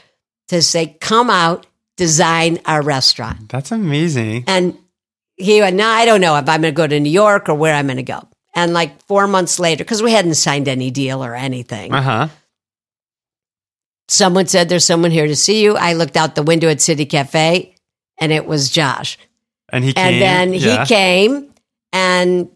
to 0.48 0.60
say, 0.60 0.98
"Come 1.00 1.30
out, 1.30 1.66
design 1.96 2.58
our 2.66 2.82
restaurant." 2.82 3.48
That's 3.48 3.72
amazing. 3.72 4.44
And 4.46 4.76
he 5.36 5.62
went, 5.62 5.76
"No, 5.76 5.88
I 5.88 6.04
don't 6.04 6.20
know 6.20 6.36
if 6.36 6.46
I'm 6.46 6.60
going 6.60 6.74
to 6.74 6.76
go 6.76 6.86
to 6.86 7.00
New 7.00 7.08
York 7.08 7.48
or 7.48 7.54
where 7.54 7.74
I'm 7.74 7.86
going 7.86 7.96
to 7.96 8.02
go." 8.02 8.28
And 8.54 8.74
like 8.74 9.02
4 9.06 9.26
months 9.26 9.58
later 9.58 9.82
cuz 9.82 10.02
we 10.02 10.12
hadn't 10.12 10.34
signed 10.34 10.68
any 10.68 10.90
deal 10.90 11.24
or 11.24 11.34
anything. 11.34 11.94
Uh 11.94 12.02
huh. 12.02 12.28
Someone 14.08 14.46
said 14.46 14.68
there's 14.68 14.84
someone 14.84 15.10
here 15.10 15.26
to 15.26 15.36
see 15.36 15.62
you. 15.62 15.74
I 15.78 15.94
looked 15.94 16.18
out 16.18 16.34
the 16.34 16.42
window 16.42 16.68
at 16.68 16.82
City 16.82 17.06
Cafe 17.06 17.74
and 18.18 18.30
it 18.30 18.44
was 18.44 18.68
Josh. 18.68 19.16
And 19.70 19.84
he 19.84 19.96
and 19.96 20.20
then 20.20 20.52
yeah. 20.52 20.84
he 20.84 20.86
came 20.86 21.54
and 21.94 22.50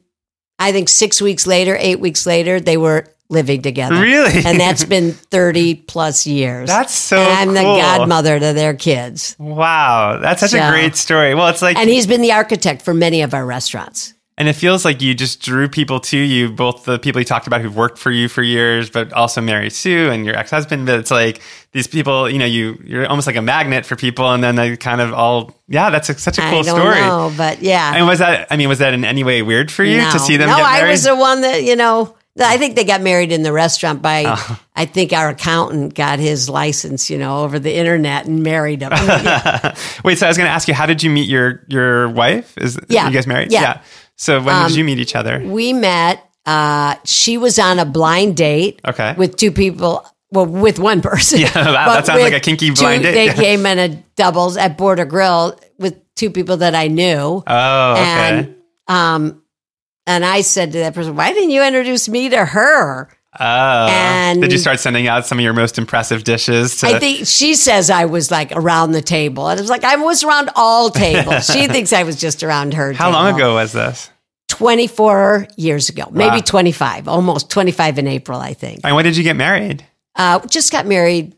i 0.65 0.73
think 0.73 0.89
six 0.89 1.21
weeks 1.21 1.47
later 1.47 1.77
eight 1.81 2.01
weeks 2.01 2.27
later 2.27 2.61
they 2.61 2.77
were 2.77 3.05
living 3.29 3.63
together. 3.63 4.01
Really? 4.01 4.45
And 4.45 4.59
that's 4.61 4.85
been 4.85 5.13
30 5.13 5.75
plus 5.75 6.27
years. 6.27 6.69
That's 6.69 6.95
so 6.95 7.19
And 7.19 7.51
I'm 7.51 7.55
the 7.55 7.63
godmother 7.63 8.39
to 8.39 8.53
their 8.53 8.75
kids. 8.75 9.37
Wow, 9.39 10.19
that's 10.21 10.41
such 10.41 10.55
a 10.55 10.71
great 10.71 10.97
story. 10.97 11.35
Well, 11.35 11.49
it's 11.49 11.63
like, 11.63 11.77
And 11.77 11.89
he's 11.91 12.07
been 12.07 12.21
the 12.21 12.33
architect 12.33 12.83
for 12.83 12.95
many 12.95 13.23
of 13.23 13.35
our 13.35 13.45
restaurants. 13.45 14.14
And 14.37 14.49
it 14.49 14.55
feels 14.55 14.85
like 14.85 15.01
you 15.01 15.15
just 15.15 15.41
drew 15.41 15.69
people 15.69 16.01
to 16.01 16.19
you, 16.19 16.51
both 16.51 16.85
the 16.85 16.99
people 16.99 17.21
you 17.21 17.25
talked 17.25 17.47
about 17.47 17.61
who've 17.61 17.77
worked 17.77 17.99
for 17.99 18.11
you 18.11 18.29
for 18.29 18.43
years, 18.43 18.91
but 18.91 19.13
also 19.13 19.41
Mary 19.41 19.71
Sue 19.71 20.11
and 20.11 20.25
your 20.27 20.37
ex-husband. 20.37 20.87
But 20.87 20.99
it's 20.99 21.11
like 21.11 21.41
these 21.73 21.87
people, 21.87 22.29
you 22.29 22.39
know, 22.39 22.45
you 22.45 22.77
you're 22.85 23.07
almost 23.07 23.27
like 23.29 23.37
a 23.37 23.43
magnet 23.43 23.87
for 23.87 23.95
people, 23.97 24.29
and 24.33 24.43
then 24.43 24.57
they 24.57 24.77
kind 24.77 25.01
of 25.01 25.13
all, 25.13 25.55
yeah, 25.69 25.91
that's 25.91 26.09
a, 26.09 26.19
such 26.19 26.39
a 26.39 26.41
cool 26.43 26.61
I 26.61 26.63
don't 26.63 26.77
story. 26.81 27.01
know, 27.01 27.33
but 27.37 27.63
yeah. 27.63 27.95
And 27.95 28.07
was 28.07 28.19
that? 28.19 28.49
I 28.51 28.57
mean, 28.57 28.69
was 28.69 28.81
that 28.81 28.93
in 28.95 29.05
any 29.05 29.23
way 29.23 29.43
weird 29.43 29.71
for 29.71 29.85
you 29.85 29.99
no. 29.99 30.11
to 30.11 30.19
see 30.19 30.37
them 30.37 30.49
No, 30.49 30.57
I 30.59 30.89
was 30.91 31.05
the 31.05 31.15
one 31.15 31.43
that, 31.43 31.63
you 31.63 31.77
know, 31.77 32.17
I 32.37 32.57
think 32.59 32.75
they 32.75 32.83
got 32.83 33.01
married 33.01 33.31
in 33.31 33.45
the 33.45 33.53
restaurant 33.53 34.03
by, 34.03 34.25
Oh. 34.27 34.61
I 34.75 34.87
think 34.87 35.13
our 35.13 35.29
accountant 35.29 35.95
got 35.95 36.19
his 36.19 36.49
license, 36.49 37.09
you 37.09 37.17
know, 37.17 37.45
over 37.45 37.61
the 37.61 37.73
internet 37.73 38.27
and 38.27 38.43
married 38.43 38.83
him. 38.83 38.91
Wait, 40.05 40.19
so 40.19 40.27
I 40.27 40.29
was 40.29 40.37
going 40.37 40.49
to 40.49 40.53
ask 40.53 40.67
you, 40.67 40.75
how 40.75 40.87
did 40.87 41.03
you 41.05 41.11
meet 41.11 41.29
your 41.29 41.63
your 41.69 42.09
wife? 42.09 42.59
Is 42.59 42.77
Yeah. 42.89 43.07
you 43.07 43.15
guys 43.15 43.29
married? 43.29 43.53
Yeah. 43.53 43.71
Um, 43.75 43.81
So 44.17 44.41
when 44.41 44.67
did 44.69 44.77
you 44.77 44.85
meet 44.85 44.99
each 44.99 45.15
other? 45.15 45.43
we 45.45 45.73
met, 45.73 46.23
uh, 46.47 46.97
she 47.05 47.37
was 47.39 47.59
on 47.59 47.79
a 47.79 47.85
blind 47.85 48.37
date 48.37 48.81
Okay. 48.87 49.15
with 49.17 49.37
two 49.37 49.51
people. 49.53 50.05
Well, 50.31 50.47
with 50.47 50.79
one 50.81 51.01
person. 51.01 51.39
Yeah, 51.43 51.51
But 51.55 51.73
that 51.73 52.07
sounds 52.07 52.21
like 52.23 52.33
a 52.33 52.41
kinky 52.41 52.69
two- 52.71 52.75
blind 52.83 53.03
date. 53.05 53.15
They 53.15 53.33
came 53.43 53.65
in 53.67 53.79
a 53.79 53.89
doubles 54.17 54.57
at 54.57 54.77
Border 54.77 55.05
Grill 55.05 55.59
with 55.79 55.95
two 56.17 56.31
people 56.31 56.57
that 56.59 56.75
I 56.75 56.89
knew. 56.89 57.43
Oh, 57.47 57.93
okay. 57.93 58.03
And 58.03 58.55
um, 58.89 59.43
and 60.07 60.25
I 60.25 60.41
said 60.43 60.73
to 60.73 60.79
that 60.79 60.95
person, 60.95 61.15
"Why 61.17 61.33
didn't 61.33 61.51
you 61.51 61.63
introduce 61.65 62.09
me 62.09 62.29
to 62.31 62.45
her?" 62.45 63.09
Oh, 63.41 63.87
and- 63.91 64.41
did 64.41 64.53
you 64.53 64.59
start 64.59 64.81
sending 64.81 65.07
out 65.09 65.27
some 65.27 65.39
of 65.39 65.43
your 65.45 65.53
most 65.53 65.79
impressive 65.79 66.25
dishes? 66.25 66.79
To, 66.79 66.87
I 66.89 66.99
think 66.99 67.27
she 67.27 67.55
says 67.55 67.91
I 67.91 68.05
was 68.07 68.31
like 68.31 68.53
around 68.53 68.93
the 68.93 69.03
table, 69.03 69.49
and 69.49 69.59
I 69.59 69.63
was 69.63 69.71
like, 69.71 69.85
I 69.85 69.97
was 69.97 70.23
around 70.25 70.51
all 70.57 70.91
tables. 71.07 71.47
she 71.47 71.67
thinks 71.67 71.93
I 71.93 72.03
was 72.05 72.17
just 72.17 72.43
around 72.43 72.75
her. 72.75 72.93
how 72.93 73.11
long 73.11 73.35
ago 73.35 73.55
was 73.55 73.73
this? 73.73 74.11
Twenty 74.49 74.87
four 74.87 75.49
years 75.57 75.89
ago, 75.89 76.05
maybe 76.13 76.37
Wow. 76.37 76.43
twenty 76.45 76.73
five, 76.73 77.09
almost 77.09 77.51
twenty 77.51 77.73
five 77.73 77.99
in 77.99 78.07
April, 78.07 78.39
I 78.39 78.55
think. 78.55 78.81
And 78.85 78.95
when 78.95 79.05
did 79.05 79.17
you 79.17 79.23
get 79.25 79.37
married? 79.37 79.85
Uh, 80.15 80.39
just 80.47 80.71
got 80.71 80.87
married 80.87 81.35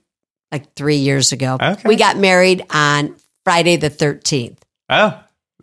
like 0.53 0.75
three 0.75 0.97
years 0.97 1.33
ago. 1.33 1.57
Okay. 1.61 1.89
We 1.89 1.97
got 1.97 2.19
married 2.19 2.65
on 2.71 3.17
Friday 3.45 3.77
the 3.77 3.89
thirteenth. 3.91 4.63
Oh, 4.91 5.19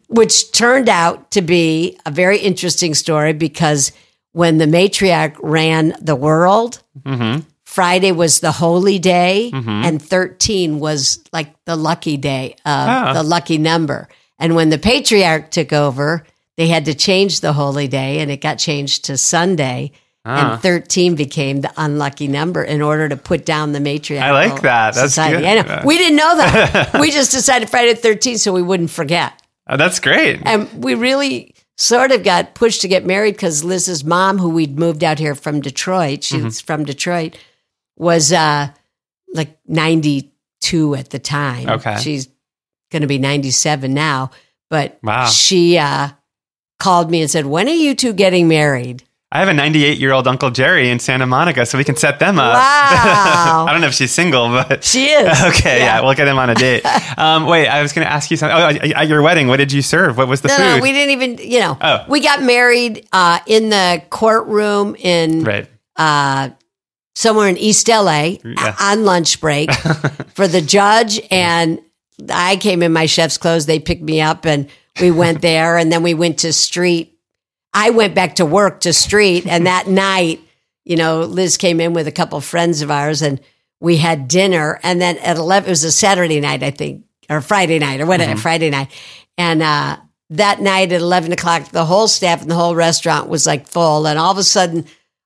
which 0.08 0.52
turned 0.52 0.90
out 0.90 1.32
to 1.32 1.42
be 1.42 1.98
a 2.06 2.12
very 2.12 2.38
interesting 2.40 2.94
story 2.94 3.34
because 3.34 3.92
when 4.34 4.58
the 4.58 4.66
matriarch 4.66 5.36
ran 5.42 5.96
the 6.02 6.16
world, 6.16 6.84
mm-hmm. 7.06 7.42
Friday 7.64 8.12
was 8.12 8.40
the 8.40 8.52
holy 8.52 9.00
day, 9.00 9.50
Mhm. 9.52 9.86
and 9.86 10.02
13 10.02 10.80
was 10.80 11.20
like 11.32 11.54
the 11.66 11.76
lucky 11.76 12.18
day, 12.18 12.56
uh, 12.66 13.14
the 13.14 13.24
lucky 13.24 13.58
number. 13.58 14.10
And 14.38 14.56
when 14.56 14.70
the 14.70 14.78
patriarch 14.78 15.50
took 15.50 15.74
over, 15.74 16.24
they 16.58 16.68
had 16.68 16.86
to 16.86 16.94
change 16.94 17.40
the 17.42 17.54
holy 17.54 17.88
day, 17.88 18.20
and 18.20 18.30
it 18.30 18.42
got 18.42 18.60
changed 18.60 19.06
to 19.06 19.18
Sunday. 19.18 19.92
Ah. 20.26 20.54
And 20.54 20.62
13 20.62 21.16
became 21.16 21.62
the 21.62 21.72
unlucky 21.76 22.28
number 22.28 22.64
in 22.64 22.82
order 22.82 23.10
to 23.10 23.18
put 23.18 23.46
down 23.46 23.74
the 23.74 23.80
matriarch. 23.80 24.22
I 24.22 24.32
like 24.32 24.62
that. 24.62 24.94
That's 24.96 25.16
good. 25.16 25.44
I 25.44 25.62
know. 25.62 25.82
We 25.84 25.98
didn't 25.98 26.16
know 26.16 26.38
that. 26.38 26.94
we 27.00 27.12
just 27.12 27.32
decided 27.32 27.70
Friday 27.70 27.94
the 27.94 28.08
13th 28.08 28.40
so 28.40 28.54
we 28.54 28.62
wouldn't 28.62 28.90
forget. 28.92 29.34
Oh, 29.68 29.78
that's 29.78 30.00
great. 30.00 30.42
And 30.46 30.84
we 30.84 30.96
really 30.96 31.53
sort 31.78 32.12
of 32.12 32.24
got 32.24 32.54
pushed 32.56 32.82
to 32.82 32.88
get 32.88 33.06
married 33.06 33.34
because 33.36 33.64
Liz's 33.64 34.04
mom, 34.04 34.38
who 34.38 34.50
we'd 34.50 34.78
moved 34.78 35.04
out 35.04 35.20
here 35.20 35.36
from 35.36 35.60
Detroit, 35.62 36.24
she 36.24 36.36
Mm-hmm. 36.36 36.46
was 36.46 36.62
from 36.62 36.86
Detroit, 36.86 37.38
was 37.98 38.32
uh, 38.32 38.70
like 39.34 39.58
92 39.68 40.96
at 40.96 41.10
the 41.10 41.20
time. 41.20 41.70
Okay. 41.70 41.98
She's 42.00 42.28
going 42.92 43.02
to 43.02 43.08
be 43.08 43.18
97 43.18 43.94
now. 43.94 44.32
But 44.70 45.00
Wow. 45.04 45.26
she 45.28 45.78
uh, 45.78 46.10
called 46.80 47.10
me 47.12 47.22
and 47.22 47.30
said, 47.30 47.46
When 47.46 47.68
are 47.68 47.72
you 47.74 47.96
two 47.96 48.14
getting 48.14 48.48
married? 48.48 49.04
I 49.36 49.40
have 49.40 49.48
a 49.48 49.54
98 49.54 49.98
year 49.98 50.12
old 50.14 50.28
Uncle 50.28 50.52
Jerry 50.52 50.92
in 50.92 51.00
Santa 51.00 51.26
Monica, 51.26 51.66
so 51.66 51.80
we 51.80 51.84
can 51.84 51.96
set 51.96 52.20
them 52.20 52.38
up. 52.38 52.54
Wow. 52.54 53.66
I 53.68 53.72
don't 53.72 53.82
know 53.82 53.88
if 53.88 53.96
she's 53.96 54.12
single, 54.12 54.50
but 54.50 54.84
She 54.84 55.08
is. 55.08 55.42
okay, 55.46 55.80
yeah. 55.80 56.02
we'll 56.02 56.14
get 56.14 56.26
them 56.26 56.38
on 56.38 56.50
a 56.52 56.56
date. 56.56 56.86
Um, 57.18 57.46
wait, 57.46 57.68
I 57.68 57.82
was 57.82 57.94
going 57.94 58.06
to 58.06 58.12
ask 58.12 58.30
you 58.32 58.38
something. 58.38 58.58
Oh, 58.58 58.96
at 58.96 59.08
your 59.08 59.22
wedding, 59.22 59.48
what 59.48 59.58
did 59.58 59.72
you 59.72 59.82
serve? 59.82 60.18
What 60.18 60.28
was 60.28 60.42
the 60.42 60.48
No, 60.50 60.56
food? 60.58 60.64
no, 60.64 60.80
we 60.82 60.92
didn't 60.92 61.12
even, 61.12 61.38
you 61.52 61.60
know, 61.60 61.78
Oh. 61.80 62.06
we 62.10 62.20
got 62.22 62.42
married 62.44 63.08
uh, 63.14 63.40
in 63.48 63.70
the 63.70 64.02
courtroom 64.10 64.96
in 64.98 65.44
right. 65.44 65.68
uh, 65.96 66.50
somewhere 67.16 67.48
in 67.48 67.58
East 67.58 67.88
LA 67.88 68.38
Yeah. 68.44 68.76
on 68.80 69.06
lunch 69.06 69.40
break 69.42 69.72
for 70.34 70.48
the 70.48 70.60
judge. 70.62 71.22
And 71.32 71.80
I 72.32 72.56
came 72.58 72.82
in 72.84 72.92
my 72.94 73.06
chef's 73.06 73.38
clothes. 73.38 73.66
They 73.68 73.80
picked 73.80 74.04
me 74.04 74.22
up 74.22 74.46
and 74.46 74.68
we 75.00 75.12
went 75.12 75.42
there. 75.42 75.78
And 75.78 75.92
then 75.92 76.04
we 76.04 76.14
went 76.14 76.40
to 76.40 76.52
street. 76.54 77.13
I 77.74 77.90
went 77.90 78.16
back 78.16 78.36
to 78.36 78.46
work 78.46 78.82
to 78.82 78.94
street. 78.94 79.48
And 79.48 79.66
that 79.68 79.88
night, 79.88 80.42
you 80.84 80.96
know, 80.96 81.22
Liz 81.22 81.58
came 81.58 81.80
in 81.80 81.94
with 81.94 82.08
a 82.08 82.12
couple 82.12 82.40
friends 82.42 82.82
of 82.82 82.92
ours 82.92 83.22
and 83.22 83.40
we 83.80 83.98
had 83.98 84.28
dinner. 84.28 84.80
And 84.84 85.02
then 85.02 85.18
at 85.18 85.38
11, 85.38 85.68
it 85.68 85.72
was 85.72 85.84
a 85.84 85.92
Saturday 85.92 86.40
night, 86.40 86.64
I 86.64 86.72
think, 86.72 87.06
or 87.30 87.42
Friday 87.42 87.80
night 87.80 88.02
or 88.02 88.06
whatever, 88.06 88.40
Friday 88.40 88.70
night. 88.70 88.90
And, 89.38 89.62
uh, 89.62 89.98
that 90.30 90.62
night 90.62 90.92
at 90.92 91.02
11 91.02 91.32
o'clock, 91.32 91.70
the 91.70 91.86
whole 91.86 92.08
staff 92.08 92.42
and 92.42 92.50
the 92.50 92.56
whole 92.56 92.76
restaurant 92.76 93.30
was 93.30 93.46
like 93.46 93.68
full. 93.68 94.08
And 94.08 94.18
all 94.18 94.32
of 94.32 94.38
a 94.38 94.44
sudden, 94.44 94.86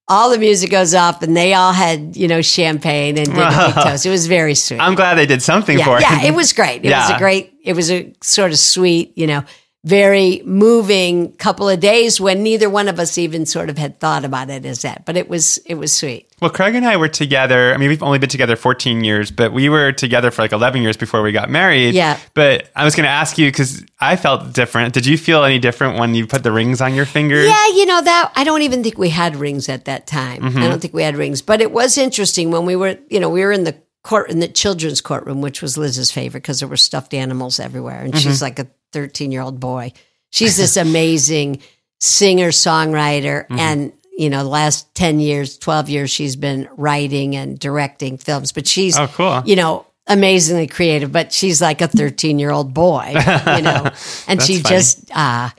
all 0.10 0.30
the 0.30 0.38
music 0.38 0.70
goes 0.70 0.93
off 0.93 1.22
and 1.22 1.36
they 1.36 1.54
all 1.54 1.74
had, 1.74 2.16
you 2.16 2.28
know, 2.28 2.41
champagne 2.41 3.18
and 3.18 3.28
did 3.28 3.38
a 3.38 3.74
big 3.74 3.74
toast. 3.84 4.06
It 4.06 4.10
was 4.10 4.28
very 4.28 4.56
sweet. 4.56 4.80
I'm 4.80 4.95
glad 4.95 5.16
they 5.16 5.26
did 5.26 5.41
something 5.41 5.78
yeah, 5.78 5.86
for 5.86 5.98
it. 5.98 6.02
yeah, 6.02 6.26
it 6.26 6.34
was 6.34 6.54
great. 6.54 6.84
It 6.86 6.91
was 6.91 7.10
a 7.10 7.18
great, 7.18 7.54
it 7.64 7.74
was 7.74 7.91
a 7.91 8.14
sort 8.22 8.52
of 8.52 8.60
sweet, 8.60 9.18
you 9.18 9.28
know, 9.28 9.43
very 9.88 10.41
moving 10.45 11.31
couple 11.33 11.69
of 11.69 11.79
days 11.79 12.19
when 12.19 12.43
neither 12.43 12.69
one 12.69 12.88
of 12.88 12.99
us 12.99 13.17
even 13.17 13.45
sort 13.45 13.69
of 13.69 13.77
had 13.77 13.99
thought 13.99 14.25
about 14.25 14.49
it 14.49 14.65
as 14.65 14.81
that. 14.81 15.05
But 15.05 15.15
it 15.15 15.29
was, 15.29 15.57
it 15.65 15.75
was 15.75 15.93
sweet. 15.93 16.29
Well, 16.41 16.51
Craig 16.51 16.75
and 16.75 16.85
I 16.85 16.97
were 16.97 17.07
together. 17.07 17.73
I 17.73 17.77
mean, 17.77 17.89
we've 17.89 18.03
only 18.03 18.19
been 18.19 18.29
together 18.29 18.55
14 18.55 19.03
years, 19.03 19.31
but 19.31 19.53
we 19.53 19.69
were 19.69 19.91
together 19.93 20.29
for 20.29 20.41
like 20.41 20.51
11 20.51 20.81
years 20.81 20.97
before 20.97 21.21
we 21.21 21.31
got 21.31 21.49
married. 21.49 21.95
Yeah. 21.95 22.19
But 22.33 22.69
I 22.75 22.83
was 22.83 22.95
going 22.95 23.05
to 23.05 23.09
ask 23.09 23.38
you 23.38 23.47
because 23.47 23.83
I 23.99 24.17
felt 24.17 24.53
different. 24.53 24.93
Did 24.93 25.05
you 25.05 25.17
feel 25.17 25.43
any 25.43 25.57
different 25.57 25.97
when 25.97 26.13
you 26.13 26.27
put 26.27 26.43
the 26.43 26.51
rings 26.51 26.81
on 26.81 26.93
your 26.93 27.05
fingers? 27.05 27.47
Yeah, 27.47 27.67
you 27.69 27.85
know 27.85 28.01
that 28.01 28.33
I 28.35 28.43
don't 28.43 28.61
even 28.63 28.83
think 28.83 28.97
we 28.97 29.09
had 29.09 29.35
rings 29.38 29.69
at 29.69 29.85
that 29.85 30.05
time. 30.05 30.41
Mm-hmm. 30.41 30.59
I 30.59 30.67
don't 30.67 30.79
think 30.79 30.93
we 30.93 31.03
had 31.03 31.15
rings, 31.15 31.41
but 31.41 31.61
it 31.61 31.71
was 31.71 31.97
interesting 31.97 32.51
when 32.51 32.65
we 32.65 32.75
were, 32.75 32.97
you 33.09 33.19
know, 33.19 33.29
we 33.29 33.41
were 33.43 33.51
in 33.53 33.63
the 33.63 33.75
court 34.03 34.29
in 34.29 34.39
the 34.39 34.47
children's 34.47 35.01
courtroom, 35.01 35.41
which 35.41 35.61
was 35.61 35.77
Liz's 35.77 36.11
favorite 36.11 36.41
because 36.41 36.59
there 36.59 36.69
were 36.69 36.77
stuffed 36.77 37.13
animals 37.13 37.59
everywhere, 37.59 38.01
and 38.01 38.13
Mm-hmm. 38.13 38.19
she's 38.29 38.41
like 38.41 38.59
a 38.59 38.67
thirteen-year-old 38.93 39.59
boy. 39.59 39.91
She's 40.29 40.57
this 40.57 40.77
amazing 40.88 41.61
singer 41.99 42.49
songwriter, 42.49 43.43
Mm-hmm. 43.47 43.59
and 43.59 43.93
you 44.17 44.29
know, 44.31 44.43
the 44.43 44.49
last 44.49 44.93
ten 44.95 45.19
years, 45.19 45.57
twelve 45.57 45.89
years, 45.89 46.09
she's 46.09 46.35
been 46.35 46.67
writing 46.75 47.35
and 47.35 47.57
directing 47.59 48.17
films. 48.17 48.51
But 48.51 48.65
she's, 48.67 48.97
Oh, 48.97 49.07
cool. 49.07 49.43
you 49.45 49.55
know. 49.55 49.85
Amazingly 50.09 50.67
creative, 50.67 51.11
but 51.11 51.33
she's 51.33 51.61
like 51.61 51.81
a 51.81 51.88
13 51.89 52.39
year 52.39 52.49
old 52.49 52.73
boy, 52.73 53.07
you 53.57 53.61
know, 53.61 53.89
and 54.25 54.41
she 54.41 54.61
funny. 54.61 54.75
just, 54.77 55.11
uh, 55.13 55.49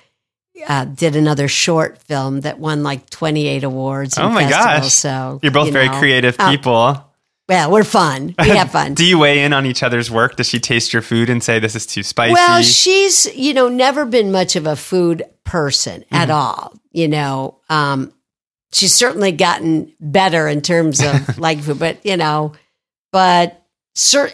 uh, 0.66 0.84
did 0.86 1.16
another 1.16 1.48
short 1.48 1.98
film 1.98 2.40
that 2.40 2.58
won 2.58 2.82
like 2.82 3.10
28 3.10 3.62
awards. 3.64 4.16
Oh 4.16 4.30
my 4.30 4.48
festivals, 4.48 4.80
gosh. 4.84 4.92
So 4.94 5.40
You're 5.42 5.52
both 5.52 5.66
you 5.66 5.72
very 5.74 5.88
know. 5.88 5.98
creative 5.98 6.36
Oh, 6.38 6.48
people. 6.50 7.07
Well, 7.48 7.70
we're 7.70 7.84
fun. 7.84 8.34
We 8.38 8.48
have 8.56 8.70
fun. 8.70 8.94
Do 8.94 9.04
you 9.06 9.18
weigh 9.18 9.42
in 9.42 9.52
on 9.52 9.64
each 9.66 9.82
other's 9.82 10.10
work? 10.10 10.36
Does 10.36 10.48
she 10.48 10.60
taste 10.60 10.92
your 10.92 11.02
food 11.02 11.30
and 11.30 11.42
say 11.42 11.58
this 11.58 11.74
is 11.74 11.86
too 11.86 12.02
spicy? 12.02 12.34
well, 12.34 12.62
she's 12.62 13.26
you 13.34 13.54
know 13.54 13.68
never 13.68 14.04
been 14.04 14.30
much 14.32 14.56
of 14.56 14.66
a 14.66 14.76
food 14.76 15.22
person 15.44 16.02
Mm-hmm. 16.02 16.14
at 16.14 16.30
all. 16.30 16.74
You 16.92 17.08
know, 17.08 17.58
um, 17.70 18.12
she's 18.72 18.94
certainly 18.94 19.32
gotten 19.32 19.92
better 20.00 20.46
in 20.48 20.60
terms 20.62 21.00
of 21.02 21.38
like 21.46 21.60
food, 21.60 21.78
but 21.78 22.04
you 22.04 22.16
know, 22.16 22.52
but. 23.12 23.54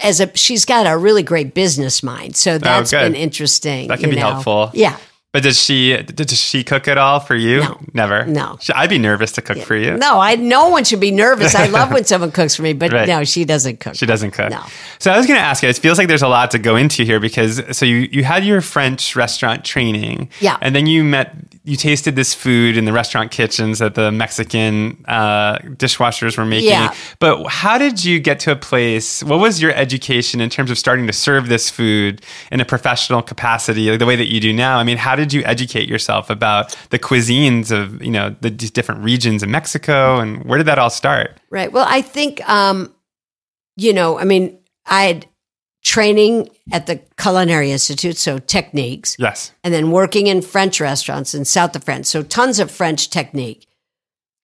As 0.02 0.20
a, 0.20 0.30
she's 0.36 0.66
got 0.66 0.86
a 0.86 0.94
really 0.94 1.22
great 1.22 1.54
business 1.54 2.02
mind, 2.02 2.36
so 2.36 2.58
that's 2.58 2.92
Oh, 2.92 2.98
been 3.00 3.14
interesting. 3.14 3.88
That 3.88 3.98
can 3.98 4.10
be 4.10 4.16
know. 4.16 4.32
helpful. 4.32 4.70
Yeah, 4.74 4.98
but 5.34 5.42
does 5.42 5.60
she 5.60 6.00
does 6.00 6.32
she 6.38 6.62
cook 6.62 6.86
it 6.86 6.96
all 6.96 7.18
for 7.18 7.34
you? 7.34 7.58
No. 7.60 7.80
Never. 7.92 8.24
No. 8.24 8.56
I'd 8.72 8.88
be 8.88 8.98
nervous 8.98 9.32
to 9.32 9.42
cook 9.42 9.58
for 9.58 9.74
you. 9.74 9.96
no, 9.96 10.20
I 10.20 10.36
no 10.36 10.68
one 10.68 10.84
should 10.84 11.00
be 11.00 11.10
nervous. 11.10 11.56
I 11.56 11.66
love 11.66 11.90
when 11.92 12.04
someone 12.10 12.30
cooks 12.30 12.54
for 12.54 12.62
me, 12.62 12.72
but 12.72 12.92
Right. 12.92 13.08
no, 13.08 13.24
she 13.24 13.44
doesn't 13.44 13.80
cook. 13.80 13.96
She 13.96 14.06
doesn't 14.06 14.30
cook. 14.30 14.50
No. 14.50 14.62
So 15.00 15.10
I 15.10 15.16
was 15.16 15.26
going 15.26 15.38
to 15.38 15.44
ask 15.44 15.62
you. 15.64 15.68
It 15.68 15.76
feels 15.76 15.98
like 15.98 16.06
there's 16.06 16.22
a 16.22 16.28
lot 16.28 16.52
to 16.52 16.58
go 16.60 16.76
into 16.76 17.02
here 17.02 17.18
because 17.18 17.60
so 17.76 17.84
you 17.84 18.08
you 18.12 18.22
had 18.22 18.44
your 18.44 18.60
French 18.60 19.16
restaurant 19.16 19.64
training. 19.64 20.30
Yeah. 20.38 20.56
And 20.60 20.74
then 20.74 20.86
you 20.86 21.02
met 21.02 21.34
you 21.66 21.76
tasted 21.76 22.14
this 22.14 22.34
food 22.34 22.76
in 22.76 22.84
the 22.84 22.92
restaurant 22.92 23.30
kitchens 23.30 23.78
that 23.78 23.94
the 23.94 24.12
Mexican 24.12 25.02
uh, 25.08 25.56
dishwashers 25.56 26.36
were 26.36 26.44
making. 26.44 26.68
Yeah. 26.68 26.94
But 27.20 27.46
how 27.46 27.78
did 27.78 28.04
you 28.04 28.20
get 28.20 28.38
to 28.40 28.52
a 28.52 28.56
place? 28.56 29.24
What 29.24 29.40
was 29.40 29.62
your 29.62 29.72
education 29.72 30.42
in 30.42 30.50
terms 30.50 30.70
of 30.70 30.76
starting 30.76 31.06
to 31.06 31.12
serve 31.14 31.48
this 31.48 31.70
food 31.70 32.22
in 32.52 32.60
a 32.60 32.66
professional 32.66 33.22
capacity, 33.22 33.88
like 33.88 33.98
the 33.98 34.04
way 34.04 34.14
that 34.14 34.30
you 34.30 34.40
do 34.40 34.52
now? 34.52 34.78
I 34.78 34.84
mean, 34.84 34.98
how 34.98 35.16
did 35.16 35.32
you 35.32 35.42
educate 35.44 35.88
yourself 35.88 36.28
about 36.28 36.76
the 36.90 36.98
cuisines 36.98 37.70
of 37.70 38.02
you 38.04 38.10
know 38.10 38.36
the 38.42 38.50
different 38.50 39.02
regions 39.02 39.42
in 39.42 39.50
Mexico, 39.50 40.18
and 40.18 40.44
where 40.44 40.58
did 40.58 40.66
that 40.66 40.78
all 40.78 40.90
start? 40.90 41.40
Right. 41.48 41.72
Well, 41.72 41.86
I 41.88 42.02
think, 42.02 42.46
um, 42.46 42.94
you 43.76 43.94
know, 43.94 44.18
I 44.18 44.24
mean, 44.24 44.58
I 44.84 45.04
had 45.04 45.26
training 45.84 46.48
at 46.72 46.86
the 46.86 46.96
Culinary 47.20 47.70
Institute, 47.70 48.16
so 48.16 48.38
techniques, 48.38 49.16
Yes. 49.18 49.52
and 49.62 49.72
then 49.72 49.90
working 49.90 50.26
in 50.26 50.40
French 50.42 50.80
restaurants 50.80 51.34
in 51.34 51.44
South 51.44 51.76
of 51.76 51.84
France, 51.84 52.08
so 52.08 52.22
tons 52.22 52.58
of 52.58 52.70
French 52.70 53.10
technique. 53.10 53.68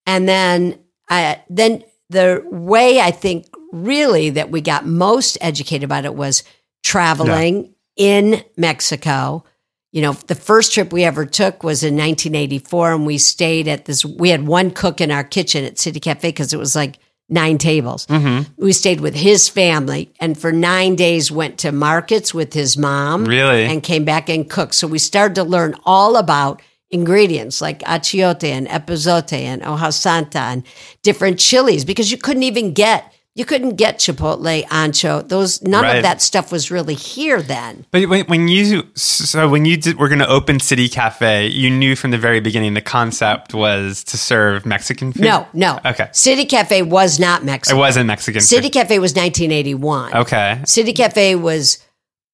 And 0.06 0.28
then, 0.28 0.78
I, 1.08 1.40
then 1.48 1.82
the 2.10 2.44
way 2.50 3.00
I 3.00 3.10
think 3.10 3.46
really 3.72 4.30
that 4.30 4.50
we 4.50 4.60
got 4.60 4.86
most 4.86 5.38
educated 5.40 5.84
about 5.84 6.04
it 6.04 6.14
was 6.14 6.42
traveling 6.84 7.74
in 7.96 8.44
Mexico. 8.56 9.44
You 9.92 10.02
know, 10.02 10.12
the 10.12 10.34
first 10.34 10.74
trip 10.74 10.92
we 10.92 11.04
ever 11.04 11.24
took 11.24 11.62
was 11.62 11.82
in 11.82 11.94
1984, 11.94 12.92
and 12.94 13.06
we 13.06 13.16
stayed 13.18 13.66
at 13.66 13.86
this. 13.86 14.04
We 14.04 14.28
had 14.30 14.46
one 14.46 14.70
cook 14.70 15.00
in 15.00 15.10
our 15.10 15.24
kitchen 15.24 15.64
at 15.64 15.78
City 15.78 16.00
Cafe 16.00 16.28
because 16.28 16.52
it 16.52 16.58
was 16.58 16.76
like 16.76 16.98
nine 17.30 17.58
tables. 17.58 18.06
Mm-hmm. 18.06 18.52
We 18.62 18.72
stayed 18.72 19.00
with 19.00 19.14
his 19.14 19.48
family, 19.48 20.12
and 20.20 20.38
for 20.38 20.52
nine 20.52 20.96
days 20.96 21.30
went 21.30 21.58
to 21.58 21.72
markets 21.72 22.34
with 22.34 22.52
his 22.52 22.76
mom. 22.76 23.24
Really? 23.24 23.64
and 23.64 23.82
came 23.82 24.04
back 24.04 24.28
and 24.28 24.48
cooked. 24.48 24.74
So 24.74 24.86
we 24.86 24.98
started 24.98 25.34
to 25.36 25.44
learn 25.44 25.74
all 25.84 26.16
about 26.16 26.60
ingredients 26.90 27.60
like 27.60 27.80
achiote 27.80 28.44
and 28.44 28.66
epazote 28.66 29.32
and 29.32 29.62
hoja 29.62 29.92
santa 29.92 30.38
and 30.38 30.64
different 31.02 31.38
chilies 31.38 31.84
because 31.84 32.10
you 32.10 32.18
couldn't 32.18 32.42
even 32.42 32.72
get 32.72 33.14
you 33.36 33.44
couldn't 33.44 33.76
get 33.76 33.98
chipotle 33.98 34.66
ancho 34.68 35.26
those 35.28 35.62
none 35.62 35.84
Right. 35.84 35.96
of 35.98 36.02
that 36.02 36.20
stuff 36.20 36.50
was 36.50 36.70
really 36.70 36.94
here 36.94 37.40
then 37.40 37.86
But 37.92 38.08
when, 38.08 38.24
when 38.26 38.48
you 38.48 38.82
so 38.96 39.48
when 39.48 39.64
you 39.64 39.76
did, 39.76 39.98
were 39.98 40.08
going 40.08 40.18
to 40.18 40.28
open 40.28 40.58
City 40.60 40.88
Cafe, 40.88 41.46
you 41.46 41.70
knew 41.70 41.94
from 41.96 42.10
the 42.10 42.18
very 42.18 42.40
beginning 42.40 42.74
the 42.74 42.80
concept 42.80 43.54
was 43.54 44.02
to 44.04 44.18
serve 44.18 44.66
Mexican 44.66 45.12
food. 45.12 45.22
no 45.22 45.46
no 45.52 45.78
Okay. 45.86 46.08
city 46.12 46.44
cafe 46.44 46.82
was 46.82 47.20
not 47.20 47.44
Mexican. 47.44 47.76
it 47.76 47.80
wasn't 47.80 48.06
Mexican. 48.06 48.40
city 48.40 48.62
food. 48.68 48.72
cafe 48.72 48.98
was 48.98 49.14
1981 49.14 50.14
Okay. 50.14 50.60
city 50.64 50.92
cafe 50.92 51.34
was 51.36 51.78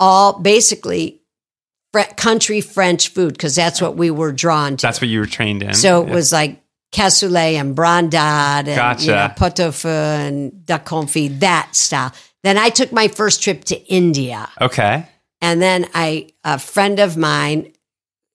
all 0.01 0.38
basically 0.40 1.20
fr- 1.92 2.01
country 2.16 2.61
french 2.61 3.09
food 3.09 3.32
because 3.34 3.55
that's 3.55 3.80
what 3.82 3.97
we 3.97 4.11
were 4.11 4.32
drawn 4.32 4.76
to 4.76 4.82
That's 4.86 5.01
what 5.01 5.09
you 5.09 5.20
were 5.20 5.26
trained 5.26 5.62
in. 5.62 5.74
So 5.74 6.03
it 6.03 6.09
Yeah. 6.09 6.14
was 6.14 6.32
like 6.32 6.62
cassoulet 6.97 7.55
and 7.61 7.74
brandade 7.74 8.68
and 8.68 8.76
Gotcha. 8.76 9.05
you 9.05 9.11
know, 9.12 9.28
pot 9.36 9.61
au 9.61 9.70
feu 9.70 9.88
and 9.88 10.64
duck 10.64 10.86
confit, 10.86 11.40
that 11.40 11.76
style. 11.76 12.12
Then 12.42 12.57
I 12.57 12.70
took 12.70 12.90
my 12.90 13.09
first 13.09 13.42
trip 13.42 13.64
to 13.64 13.76
India. 13.86 14.49
okay. 14.61 15.07
And 15.42 15.61
then 15.61 15.86
I, 15.92 16.28
a 16.44 16.59
friend 16.59 16.99
of 16.99 17.16
mine 17.18 17.72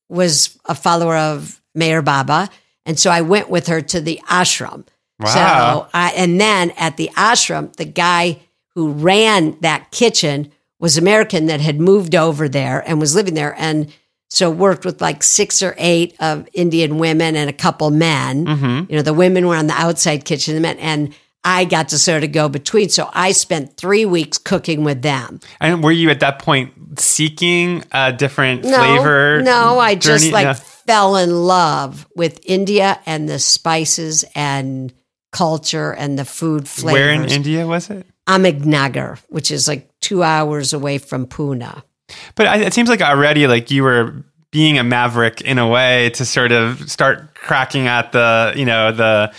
was 0.08 0.60
a 0.66 0.76
follower 0.76 1.18
of 1.18 1.60
Meher 1.76 2.06
Baba. 2.06 2.50
And 2.86 3.00
so 3.00 3.10
I 3.10 3.22
went 3.22 3.50
with 3.50 3.68
her 3.68 3.82
to 3.82 4.00
the 4.00 4.20
ashram. 4.30 4.86
Wow. 5.20 5.28
So 5.28 5.90
I, 5.94 6.12
and 6.16 6.40
then 6.40 6.72
at 6.72 6.98
the 6.98 7.10
ashram, 7.16 7.76
the 7.76 7.86
guy 7.86 8.40
who 8.76 8.92
ran 8.92 9.58
that 9.62 9.90
kitchen 9.90 10.52
was 10.80 10.98
American 10.98 11.48
that 11.48 11.62
had 11.62 11.80
moved 11.80 12.14
over 12.16 12.48
there 12.48 12.84
and 12.88 13.00
was 13.00 13.16
living 13.16 13.34
there. 13.34 13.56
And 13.58 13.92
so 14.34 14.50
worked 14.50 14.86
with 14.86 15.02
like 15.02 15.24
six 15.24 15.62
or 15.62 15.76
eight 15.78 16.16
of 16.22 16.48
Indian 16.54 16.98
women 17.00 17.36
and 17.36 17.50
a 17.50 17.54
couple 17.54 17.92
men. 17.92 18.46
hmm 18.46 18.80
You 18.90 18.96
know, 18.96 19.02
the 19.02 19.14
women 19.14 19.46
were 19.46 19.58
on 19.58 19.68
the 19.68 19.74
outside 19.74 20.24
kitchen, 20.24 20.56
the 20.56 20.62
men, 20.62 20.78
and 20.80 21.14
I 21.44 21.66
got 21.66 21.90
to 21.90 21.98
sort 22.00 22.24
of 22.24 22.32
go 22.32 22.48
between. 22.48 22.88
So 22.90 23.10
I 23.14 23.34
spent 23.34 23.76
three 23.76 24.06
weeks 24.06 24.38
cooking 24.38 24.84
with 24.86 25.02
them. 25.02 25.40
And 25.60 25.84
were 25.84 25.92
you 25.92 26.10
at 26.12 26.22
that 26.22 26.40
point 26.40 26.72
seeking 27.00 27.84
a 27.92 28.14
different 28.14 28.64
No, 28.64 28.78
flavor? 28.78 29.42
no, 29.42 29.80
I 29.80 29.96
just 29.96 30.24
journey? 30.24 30.32
like 30.32 30.46
No. 30.48 30.54
fell 30.54 31.16
in 31.18 31.32
love 31.46 32.08
with 32.16 32.40
India 32.46 33.00
and 33.06 33.28
the 33.28 33.40
spices 33.40 34.24
and 34.34 34.94
culture 35.32 35.92
and 35.92 36.18
the 36.18 36.26
food 36.26 36.68
flavors. 36.70 36.94
Where 36.94 37.10
in 37.12 37.26
India 37.26 37.66
was 37.68 37.90
it? 37.90 38.06
Ahmednagar, 38.28 39.18
which 39.30 39.52
is 39.52 39.68
like 39.68 39.90
two 40.00 40.24
hours 40.24 40.74
away 40.74 41.00
from 41.00 41.26
Pune. 41.26 41.82
But 42.36 42.62
it 42.62 42.74
seems 42.74 42.90
like 42.90 43.02
already 43.02 43.48
like 43.48 43.72
you 43.72 43.84
were 43.84 44.24
being 44.52 44.78
a 44.78 44.84
maverick 44.84 45.42
in 45.42 45.58
a 45.58 45.68
way 45.68 46.10
to 46.12 46.26
sort 46.26 46.52
of 46.52 46.90
start 46.92 47.36
cracking 47.36 47.88
at 47.88 48.12
the 48.12 48.54
you 48.56 48.66
know 48.66 48.92
the 48.92 49.34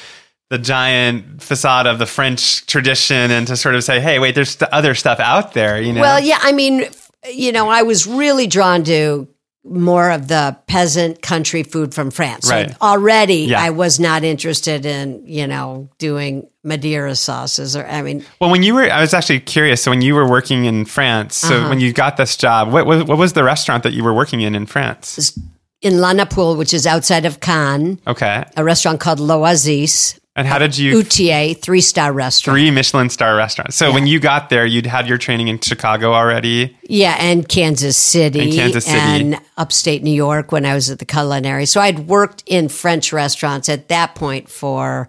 the 0.52 0.58
giant 0.58 1.42
facade 1.42 1.86
of 1.86 1.98
the 1.98 2.04
French 2.04 2.66
tradition 2.66 3.30
and 3.30 3.46
to 3.46 3.56
sort 3.56 3.74
of 3.74 3.82
say, 3.82 4.00
hey, 4.00 4.18
wait, 4.18 4.34
there's 4.34 4.58
other 4.70 4.94
stuff 4.94 5.18
out 5.18 5.54
there. 5.54 5.80
You 5.80 5.94
know. 5.94 6.02
Well, 6.02 6.20
yeah, 6.20 6.38
I 6.42 6.52
mean, 6.52 6.88
you 7.32 7.52
know, 7.52 7.70
I 7.70 7.82
was 7.82 8.06
really 8.06 8.46
drawn 8.46 8.84
to 8.84 9.28
more 9.64 10.10
of 10.10 10.26
the 10.28 10.56
peasant 10.66 11.22
country 11.22 11.62
food 11.62 11.94
from 11.94 12.10
France. 12.10 12.48
So 12.48 12.66
already 12.82 13.44
Yeah. 13.46 13.62
I 13.62 13.70
was 13.70 14.00
not 14.00 14.24
interested 14.24 14.84
in, 14.84 15.22
you 15.26 15.46
know, 15.46 15.88
doing 15.98 16.48
Madeira 16.64 17.14
sauces 17.14 17.76
or 17.76 17.86
I 17.86 18.02
mean, 18.02 18.24
Well, 18.40 18.50
when 18.50 18.62
you 18.64 18.74
were, 18.74 18.90
I 18.90 19.00
was 19.00 19.14
actually 19.14 19.40
curious. 19.40 19.82
So 19.82 19.90
when 19.92 20.02
you 20.02 20.14
were 20.16 20.28
working 20.28 20.64
in 20.64 20.84
France, 20.84 21.36
so 21.36 21.56
Uh-huh. 21.58 21.68
when 21.68 21.80
you 21.80 21.92
got 21.92 22.16
this 22.16 22.36
job, 22.36 22.72
what, 22.72 22.86
what 22.86 23.06
what 23.06 23.18
was 23.18 23.34
the 23.34 23.44
restaurant 23.44 23.82
that 23.84 23.92
you 23.92 24.02
were 24.02 24.14
working 24.14 24.40
in 24.40 24.54
in 24.54 24.66
France? 24.66 25.32
in 25.80 26.00
La 26.00 26.12
Napoule, 26.12 26.56
which 26.56 26.72
is 26.72 26.86
outside 26.86 27.24
of 27.26 27.40
Cannes, 27.40 27.98
Okay, 28.06 28.44
a 28.56 28.62
restaurant 28.62 29.00
called 29.00 29.18
L'Oasis, 29.18 30.16
and 30.34 30.46
how 30.46 30.58
did 30.58 30.78
you 30.78 30.94
Outhier, 31.00 31.54
three 31.60 31.80
star 31.82 32.12
restaurant. 32.12 32.54
three 32.56 32.70
Michelin 32.70 33.10
star 33.10 33.36
restaurants? 33.36 33.76
So 33.76 33.92
when 33.92 34.06
you 34.06 34.18
got 34.18 34.48
there, 34.48 34.64
you'd 34.64 34.86
had 34.86 35.06
your 35.06 35.18
training 35.18 35.48
in 35.48 35.60
Chicago 35.60 36.12
already. 36.14 36.76
Yeah, 36.88 37.16
and 37.18 37.46
Kansas 37.48 37.96
City, 37.98 38.40
And 38.40 38.52
Kansas 38.52 38.84
City. 38.86 38.98
and 38.98 39.38
upstate 39.58 40.02
New 40.02 40.14
York 40.14 40.50
when 40.52 40.64
I 40.64 40.74
was 40.74 40.88
at 40.90 40.98
the 40.98 41.04
culinary. 41.04 41.66
So 41.66 41.80
I'd 41.80 42.00
worked 42.08 42.42
in 42.46 42.68
French 42.68 43.12
restaurants 43.12 43.68
at 43.68 43.88
that 43.88 44.14
point 44.14 44.48
for 44.48 45.08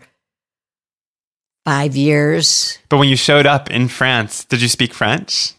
five 1.66 1.96
years. 1.96 2.78
But 2.90 2.98
when 2.98 3.10
you 3.10 3.16
showed 3.16 3.46
up 3.46 3.72
in 3.72 3.88
France, 3.88 4.46
did 4.46 4.62
you 4.62 4.68
speak 4.68 4.94
French? 4.94 5.54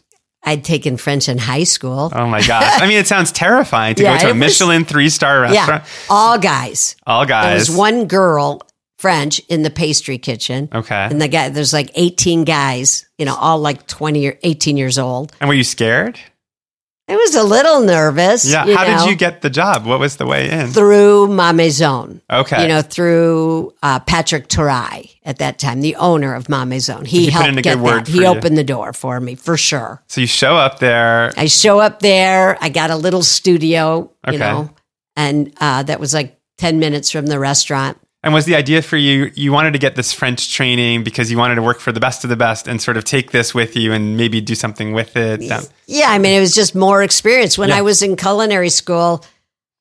I'd 0.47 0.63
taken 0.63 0.97
French 0.97 1.27
in 1.27 1.39
high 1.39 1.63
school. 1.63 2.11
Oh 2.13 2.27
my 2.27 2.39
gosh! 2.45 2.79
I 2.79 2.85
mean, 2.87 2.97
it 2.99 3.07
sounds 3.07 3.31
terrifying 3.31 3.95
to 3.95 4.03
Yeah, 4.03 4.19
go 4.19 4.25
to 4.27 4.31
a 4.31 4.35
Michelin 4.35 4.85
three 4.85 5.09
star 5.09 5.41
restaurant. 5.41 5.83
yeah, 5.83 5.89
all 6.07 6.37
guys. 6.37 6.95
All 7.07 7.21
There 7.21 7.29
guys. 7.29 7.67
was 7.67 7.75
one 7.75 8.05
girl, 8.05 8.61
French, 8.97 9.39
in 9.49 9.61
the 9.63 9.69
pastry 9.69 10.17
kitchen. 10.17 10.69
Okay. 10.73 11.07
And 11.11 11.21
the 11.21 11.27
guy, 11.27 11.49
there's 11.49 11.73
like 11.73 11.91
18 11.95 12.43
guys, 12.45 13.05
you 13.17 13.25
know, 13.25 13.35
all 13.35 13.59
like 13.59 13.87
20 13.87 14.27
or 14.27 14.37
18 14.43 14.77
years 14.77 14.97
old. 14.97 15.33
And 15.41 15.47
were 15.49 15.53
you 15.53 15.63
scared? 15.65 16.17
I 17.07 17.15
was 17.15 17.35
a 17.35 17.43
little 17.43 17.81
nervous. 17.81 18.49
Yeah. 18.49 18.65
How 18.65 18.83
know, 18.83 18.97
did 19.03 19.09
you 19.11 19.15
get 19.15 19.41
the 19.41 19.49
job? 19.51 19.85
What 19.85 19.99
was 19.99 20.15
the 20.17 20.25
way 20.25 20.49
in? 20.49 20.69
through 20.69 21.27
Ma 21.27 21.51
Maison? 21.51 22.19
Okay. 22.31 22.63
You 22.63 22.67
know, 22.67 22.81
through 22.81 23.75
uh, 23.83 23.99
Patrick 23.99 24.47
Terrail 24.47 25.07
at 25.23 25.37
that 25.37 25.59
time, 25.59 25.81
the 25.81 25.97
owner 25.97 26.33
of 26.33 26.49
Ma 26.49 26.65
Maison. 26.65 27.05
He 27.05 27.19
he 27.19 27.25
put 27.25 27.33
helped 27.33 27.49
in 27.49 27.57
a 27.59 27.61
get 27.61 27.75
good 27.75 27.83
word 27.83 28.05
that. 28.07 28.11
He 28.11 28.21
you. 28.21 28.25
opened 28.25 28.57
the 28.57 28.63
door 28.63 28.91
for 28.91 29.19
me 29.19 29.35
for 29.35 29.55
sure. 29.55 30.01
so 30.07 30.19
you 30.21 30.25
show 30.25 30.55
up 30.55 30.79
there. 30.79 31.31
I 31.37 31.45
show 31.45 31.79
up 31.79 31.99
there. 31.99 32.57
I 32.59 32.69
got 32.69 32.89
a 32.89 32.95
little 32.95 33.21
studio, 33.21 34.11
Okay. 34.27 34.33
you 34.33 34.39
know, 34.39 34.71
and 35.15 35.53
uh, 35.61 35.83
that 35.83 35.99
was 35.99 36.11
like 36.11 36.39
10 36.57 36.79
minutes 36.79 37.11
from 37.11 37.27
the 37.27 37.37
restaurant. 37.37 37.99
And 38.25 38.33
was 38.33 38.45
the 38.45 38.55
idea 38.55 38.81
for 38.81 38.97
you, 38.97 39.31
you 39.35 39.53
wanted 39.53 39.71
to 39.73 39.79
get 39.79 39.95
this 39.95 40.11
French 40.11 40.51
training 40.51 41.03
because 41.03 41.29
you 41.31 41.37
wanted 41.37 41.55
to 41.55 41.61
work 41.61 41.79
for 41.79 41.91
the 41.93 41.99
best 42.01 42.23
of 42.25 42.29
the 42.31 42.35
best 42.35 42.67
and 42.67 42.81
sort 42.81 42.97
of 42.97 43.03
take 43.05 43.31
this 43.31 43.53
with 43.53 43.75
you 43.77 43.93
and 43.93 44.17
maybe 44.17 44.41
do 44.41 44.55
something 44.55 44.91
with 44.93 45.15
it? 45.15 45.41
Yeah, 45.85 46.07
I 46.09 46.17
mean, 46.17 46.35
it 46.35 46.39
was 46.41 46.53
just 46.55 46.73
more 46.75 47.03
experience. 47.03 47.57
When 47.57 47.69
Yeah. 47.69 47.77
I 47.77 47.81
was 47.83 48.01
in 48.01 48.15
culinary 48.17 48.69
school, 48.69 49.23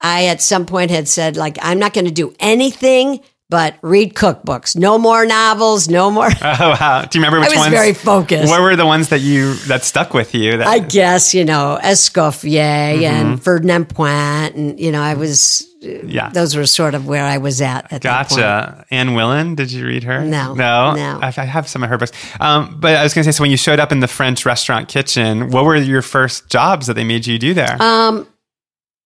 I 0.01 0.27
at 0.27 0.43
some 0.43 0.67
point 0.67 0.91
had 0.91 1.09
said, 1.09 1.37
like, 1.39 1.59
I'm 1.63 1.79
not 1.79 1.95
going 1.95 2.05
to 2.05 2.11
do 2.13 2.35
anything 2.39 3.21
but 3.51 3.77
read 3.83 4.15
cookbooks. 4.15 4.75
No 4.75 4.99
more 4.99 5.25
novels, 5.27 5.89
no 5.89 6.11
more. 6.11 6.29
Oh, 6.43 6.71
wow. 6.81 7.03
Do 7.05 7.19
you 7.19 7.25
remember 7.25 7.39
I 7.39 7.41
which 7.49 7.51
was 7.51 7.59
ones? 7.59 7.73
very 7.75 7.95
focused. 7.95 8.49
What 8.51 8.61
were 8.61 8.75
the 8.75 8.87
ones 8.87 9.11
that 9.11 9.21
you, 9.21 9.55
that 9.69 9.85
stuck 9.85 10.13
with 10.15 10.35
you? 10.35 10.57
That, 10.59 10.67
I 10.67 10.79
guess, 10.81 11.35
you 11.35 11.45
know, 11.45 11.79
Escoffier 11.83 12.97
Mm-hmm. 12.97 13.05
and 13.05 13.43
Ferdinand 13.43 13.89
Point. 13.91 14.55
And, 14.57 14.81
you 14.81 14.91
know, 14.93 15.01
I 15.03 15.15
was, 15.15 15.67
yeah. 15.85 16.31
those 16.31 16.57
were 16.57 16.67
sort 16.67 16.95
of 16.95 17.07
where 17.07 17.25
I 17.25 17.39
was 17.39 17.61
at 17.61 17.93
at 17.93 18.03
that 18.03 18.29
point. 18.29 18.41
Gotcha. 18.41 18.87
Anne 18.91 19.11
Willan, 19.11 19.57
did 19.57 19.71
you 19.71 19.87
read 19.87 20.05
her? 20.05 20.25
No. 20.25 20.55
No? 20.55 20.95
No. 20.95 21.19
I, 21.23 21.27
I 21.29 21.45
have 21.45 21.69
some 21.69 21.83
of 21.83 21.91
her 21.91 21.99
books. 21.99 22.13
Um, 22.41 22.77
but 22.81 22.97
I 22.97 23.03
was 23.03 23.15
going 23.15 23.25
to 23.25 23.33
say, 23.33 23.37
so 23.37 23.43
when 23.43 23.51
you 23.51 23.57
showed 23.57 23.81
up 23.81 23.93
in 23.93 24.01
the 24.01 24.09
French 24.09 24.45
restaurant 24.47 24.89
kitchen, 24.89 25.51
what 25.51 25.65
were 25.65 25.77
your 25.77 26.03
first 26.03 26.49
jobs 26.49 26.87
that 26.87 26.95
they 26.95 27.05
made 27.05 27.27
you 27.27 27.39
do 27.39 27.55
there? 27.55 27.81
Um, 27.81 28.27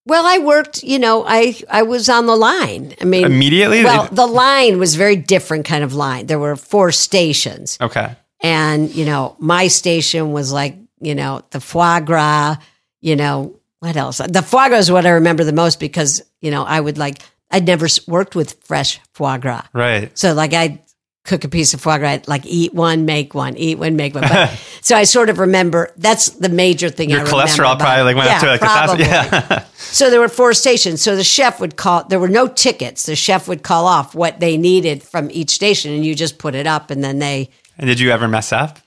well, 0.06 0.24
I 0.24 0.38
worked, 0.38 0.82
you 0.82 0.98
know, 0.98 1.24
I, 1.26 1.54
I 1.68 1.82
was 1.82 2.08
on 2.08 2.26
the 2.26 2.36
line. 2.36 2.94
I 3.00 3.04
mean, 3.04 3.26
Immediately? 3.26 3.84
well, 3.84 4.08
the 4.10 4.26
line 4.26 4.78
was 4.78 4.94
very 4.94 5.16
different 5.16 5.66
kind 5.66 5.84
of 5.84 5.94
line. 5.94 6.26
There 6.26 6.38
were 6.38 6.56
four 6.56 6.92
stations. 6.92 7.76
okay. 7.80 8.16
And, 8.40 8.94
you 8.94 9.04
know, 9.04 9.36
my 9.38 9.66
station 9.66 10.32
was 10.32 10.52
like, 10.52 10.76
you 11.00 11.14
know, 11.14 11.42
the 11.50 11.60
foie 11.60 12.00
gras, 12.00 12.56
you 13.00 13.16
know, 13.16 13.58
what 13.80 13.96
else? 13.96 14.18
The 14.18 14.42
foie 14.42 14.68
gras 14.68 14.78
is 14.78 14.92
what 14.92 15.06
I 15.06 15.10
remember 15.10 15.44
the 15.44 15.52
most 15.52 15.80
because, 15.80 16.22
you 16.40 16.50
know, 16.50 16.64
I 16.64 16.80
would 16.80 16.98
like 16.98 17.18
I'd 17.50 17.66
never 17.66 17.86
worked 18.06 18.34
with 18.34 18.62
fresh 18.64 19.00
foie 19.12 19.38
gras. 19.38 19.62
Right. 19.72 20.16
So 20.18 20.34
like 20.34 20.52
I 20.52 20.82
cook 21.24 21.44
a 21.44 21.48
piece 21.48 21.74
of 21.74 21.80
foie 21.80 21.98
gras, 21.98 22.08
I'd 22.08 22.28
like 22.28 22.44
eat 22.46 22.74
one, 22.74 23.04
make 23.04 23.34
one, 23.34 23.56
eat 23.56 23.78
one, 23.78 23.96
make 23.96 24.14
one. 24.14 24.22
But, 24.22 24.50
so 24.80 24.96
I 24.96 25.04
sort 25.04 25.30
of 25.30 25.38
remember 25.38 25.92
that's 25.96 26.30
the 26.30 26.48
major 26.48 26.88
thing. 26.90 27.10
Your 27.10 27.20
I 27.20 27.22
remember 27.22 27.46
cholesterol 27.46 27.78
probably 27.78 28.04
like 28.04 28.16
went 28.16 28.30
up 28.30 28.40
to 28.40 28.46
like 28.46 28.60
a 28.60 28.64
probably. 28.64 29.04
thousand. 29.04 29.46
Yeah. 29.50 29.64
So 29.90 30.10
there 30.10 30.20
were 30.20 30.28
four 30.28 30.52
stations. 30.52 31.00
So 31.00 31.16
the 31.16 31.24
chef 31.24 31.60
would 31.60 31.76
call. 31.76 32.04
There 32.04 32.20
were 32.20 32.28
no 32.28 32.46
tickets. 32.46 33.06
The 33.06 33.16
chef 33.16 33.48
would 33.48 33.62
call 33.62 33.86
off 33.86 34.14
what 34.14 34.38
they 34.38 34.58
needed 34.58 35.02
from 35.02 35.30
each 35.30 35.48
station, 35.50 35.92
and 35.92 36.04
you 36.04 36.14
just 36.14 36.36
put 36.36 36.54
it 36.54 36.66
up, 36.66 36.90
and 36.90 37.02
then 37.02 37.20
they. 37.20 37.48
and 37.78 37.86
did 37.86 37.98
you 37.98 38.10
ever 38.10 38.28
mess 38.28 38.52
up? 38.52 38.80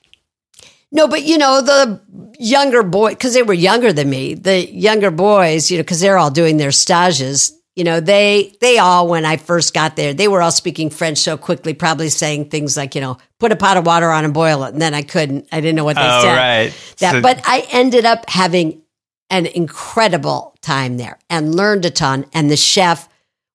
No, 0.91 1.07
but 1.07 1.23
you 1.23 1.37
know 1.37 1.61
the 1.61 2.01
younger 2.39 2.83
boy 2.83 3.09
because 3.11 3.33
they 3.33 3.43
were 3.43 3.53
younger 3.53 3.93
than 3.93 4.09
me. 4.09 4.33
The 4.33 4.69
younger 4.71 5.11
boys, 5.11 5.71
you 5.71 5.77
know, 5.77 5.83
because 5.83 5.99
they're 6.01 6.17
all 6.17 6.31
doing 6.31 6.57
their 6.57 6.71
stages. 6.71 7.53
You 7.77 7.85
know, 7.85 8.01
they 8.01 8.53
they 8.59 8.77
all 8.77 9.07
when 9.07 9.23
I 9.25 9.37
first 9.37 9.73
got 9.73 9.95
there, 9.95 10.13
they 10.13 10.27
were 10.27 10.41
all 10.41 10.51
speaking 10.51 10.89
French 10.89 11.19
so 11.19 11.37
quickly, 11.37 11.73
probably 11.73 12.09
saying 12.09 12.49
things 12.49 12.75
like, 12.75 12.95
you 12.95 13.01
know, 13.01 13.17
put 13.39 13.53
a 13.53 13.55
pot 13.55 13.77
of 13.77 13.85
water 13.85 14.11
on 14.11 14.25
and 14.25 14.33
boil 14.33 14.63
it, 14.65 14.73
and 14.73 14.81
then 14.81 14.93
I 14.93 15.01
couldn't. 15.03 15.47
I 15.53 15.61
didn't 15.61 15.77
know 15.77 15.85
what 15.85 15.95
they 15.95 16.01
Oh, 16.03 16.21
said. 16.23 16.35
right. 16.35 16.73
That, 16.99 17.11
So- 17.13 17.21
but 17.21 17.41
I 17.45 17.65
ended 17.71 18.03
up 18.05 18.29
having 18.29 18.81
an 19.29 19.45
incredible 19.45 20.53
time 20.61 20.97
there 20.97 21.17
and 21.29 21.55
learned 21.55 21.85
a 21.85 21.89
ton. 21.89 22.25
And 22.33 22.51
the 22.51 22.57
chef 22.57 23.07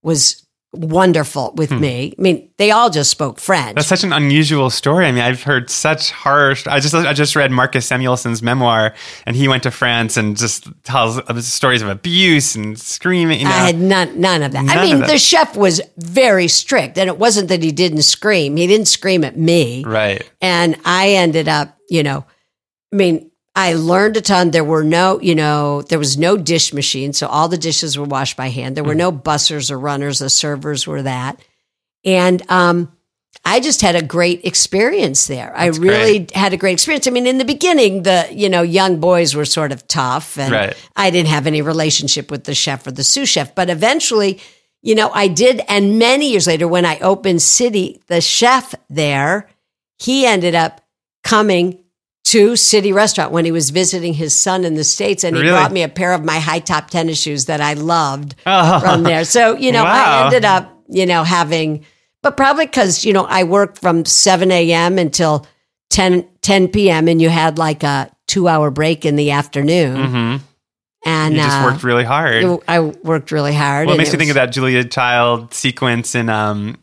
was 0.03 0.46
wonderful 0.77 1.53
with 1.57 1.71
me. 1.71 2.15
I 2.19 2.23
mean, 2.23 2.51
they 2.57 2.71
all 2.71 2.91
just 2.91 3.11
spoke 3.11 3.39
French. 3.39 3.71
Hmm. 3.71 3.75
That's 3.77 3.89
such 3.89 4.05
an 4.05 4.13
unusual 4.13 4.71
story. 4.71 5.07
I 5.07 5.13
mean, 5.13 5.23
I've 5.23 5.43
heard 5.43 5.71
such 5.71 6.11
harsh. 6.11 6.67
I 6.67 6.81
just 6.81 6.95
I 6.95 7.13
just 7.13 7.37
read 7.37 7.51
Marcus 7.51 7.87
Samuelsson's 7.89 8.43
memoir, 8.43 8.95
and 9.27 9.37
he 9.37 9.49
went 9.49 9.63
to 9.65 9.71
France 9.71 10.17
and 10.17 10.37
just 10.37 10.69
tells 10.85 11.21
stories 11.47 11.83
of 11.83 11.89
abuse 11.89 12.55
and 12.55 12.79
screaming. 12.79 13.41
You 13.41 13.47
know. 13.47 13.51
I 13.51 13.67
had 13.67 13.79
none, 13.79 14.21
none 14.21 14.43
of 14.43 14.53
that. 14.53 14.65
None 14.65 14.79
I 14.79 14.83
mean, 14.85 15.01
the 15.01 15.19
chef 15.19 15.57
was 15.57 15.81
very 15.97 16.49
strict, 16.49 16.99
and 16.99 17.09
it 17.09 17.19
wasn't 17.19 17.49
that 17.49 17.63
he 17.63 17.73
didn't 17.73 18.03
scream. 18.03 18.57
He 18.57 18.67
didn't 18.67 18.89
scream 18.89 19.25
at 19.25 19.37
me, 19.37 19.85
right. 19.85 20.29
and 20.41 20.77
I 20.85 21.11
ended 21.11 21.49
up, 21.49 21.77
you 21.89 22.03
know, 22.03 22.25
I 22.93 22.97
mean, 22.97 23.31
I 23.59 23.73
learned 23.73 24.19
a 24.19 24.21
ton. 24.21 24.51
There 24.51 24.63
were 24.63 24.85
no, 24.85 25.19
you 25.21 25.35
know, 25.35 25.81
there 25.81 25.99
was 25.99 26.19
no 26.19 26.37
dish 26.37 26.75
machine, 26.75 27.15
so 27.15 27.27
all 27.27 27.49
the 27.49 27.57
dishes 27.57 27.97
were 27.97 28.05
washed 28.05 28.37
by 28.37 28.51
hand. 28.51 28.77
There 28.77 28.85
were 28.85 28.95
no 28.95 29.11
bussers 29.11 29.71
or 29.71 29.79
runners. 29.79 30.19
The 30.19 30.29
servers 30.29 30.87
were 30.87 31.03
that, 31.03 31.41
and 32.05 32.49
um, 32.51 32.93
I 33.47 33.61
just 33.61 33.81
had 33.81 33.97
a 33.97 34.03
great 34.03 34.45
experience 34.45 35.27
there. 35.27 35.57
I 35.57 35.67
really 35.69 36.19
great. 36.19 36.31
had 36.33 36.53
a 36.53 36.59
great 36.59 36.75
experience. 36.75 37.07
I 37.07 37.11
mean, 37.11 37.27
in 37.27 37.39
the 37.39 37.47
beginning, 37.47 38.03
the 38.03 38.29
you 38.31 38.51
know 38.51 38.61
young 38.61 39.01
boys 39.01 39.35
were 39.35 39.47
sort 39.47 39.73
of 39.73 39.89
tough, 39.89 40.39
and 40.39 40.53
Right. 40.53 40.77
I 40.95 41.09
didn't 41.09 41.31
have 41.31 41.47
any 41.47 41.63
relationship 41.63 42.31
with 42.31 42.45
the 42.45 42.55
chef 42.55 42.87
or 42.87 42.91
the 42.91 43.05
sous 43.05 43.29
chef. 43.29 43.55
But 43.55 43.71
eventually, 43.71 44.39
you 44.83 44.95
know, 44.95 45.11
I 45.15 45.29
did. 45.29 45.63
And 45.67 45.99
many 45.99 46.31
years 46.31 46.47
later, 46.47 46.69
when 46.69 46.85
I 46.85 46.99
opened 46.99 47.41
City, 47.41 48.03
the 48.09 48.21
chef 48.21 48.75
there, 48.91 49.49
he 49.99 50.27
ended 50.27 50.55
up 50.55 50.83
coming 51.25 51.83
to 52.27 52.57
City 52.57 52.93
Restaurant 52.93 53.31
when 53.33 53.45
he 53.45 53.53
was 53.53 53.71
visiting 53.71 54.13
his 54.15 54.35
son 54.39 54.65
in 54.65 54.75
the 54.75 54.83
States. 54.85 55.23
And 55.25 55.37
he 55.37 55.43
Really? 55.43 55.55
brought 55.55 55.71
me 55.73 55.83
a 55.83 55.89
pair 55.89 56.13
of 56.13 56.25
my 56.25 56.39
high 56.41 56.59
top 56.59 56.91
tennis 56.91 57.21
shoes 57.21 57.45
that 57.47 57.61
I 57.61 57.75
loved 57.75 58.35
Oh. 58.47 58.81
from 58.81 59.03
there. 59.05 59.25
So, 59.25 59.57
you 59.57 59.71
know, 59.73 59.85
Wow. 59.85 60.23
I 60.23 60.25
ended 60.27 60.45
up, 60.45 60.73
you 60.89 61.07
know, 61.07 61.23
having, 61.25 61.85
but 62.23 62.37
probably 62.37 62.67
because, 62.67 63.05
you 63.05 63.13
know, 63.13 63.25
I 63.27 63.45
worked 63.45 63.79
from 63.79 64.05
7 64.05 64.51
a.m. 64.51 64.99
until 64.99 65.47
10, 65.91 66.27
10 66.43 66.69
p.m. 66.69 67.07
and 67.09 67.23
you 67.23 67.29
had 67.29 67.59
like 67.59 67.85
a 67.85 68.11
two 68.27 68.49
hour 68.49 68.73
break 68.73 69.05
in 69.07 69.15
the 69.15 69.31
afternoon. 69.31 69.97
hmm 70.11 70.37
And 71.09 71.35
You 71.37 71.41
just 71.43 71.59
uh, 71.61 71.65
worked 71.71 71.85
really 71.85 72.03
hard. 72.03 72.43
it- 72.43 72.61
I 72.67 72.81
worked 72.81 73.31
really 73.31 73.55
hard. 73.55 73.87
Well, 73.87 73.95
it 73.95 73.99
makes 73.99 74.13
me 74.13 74.19
think 74.19 74.31
of 74.31 74.35
that 74.35 74.51
Julia 74.51 74.83
Child 74.83 75.55
sequence 75.55 76.17
in 76.17 76.29
um, 76.29 76.77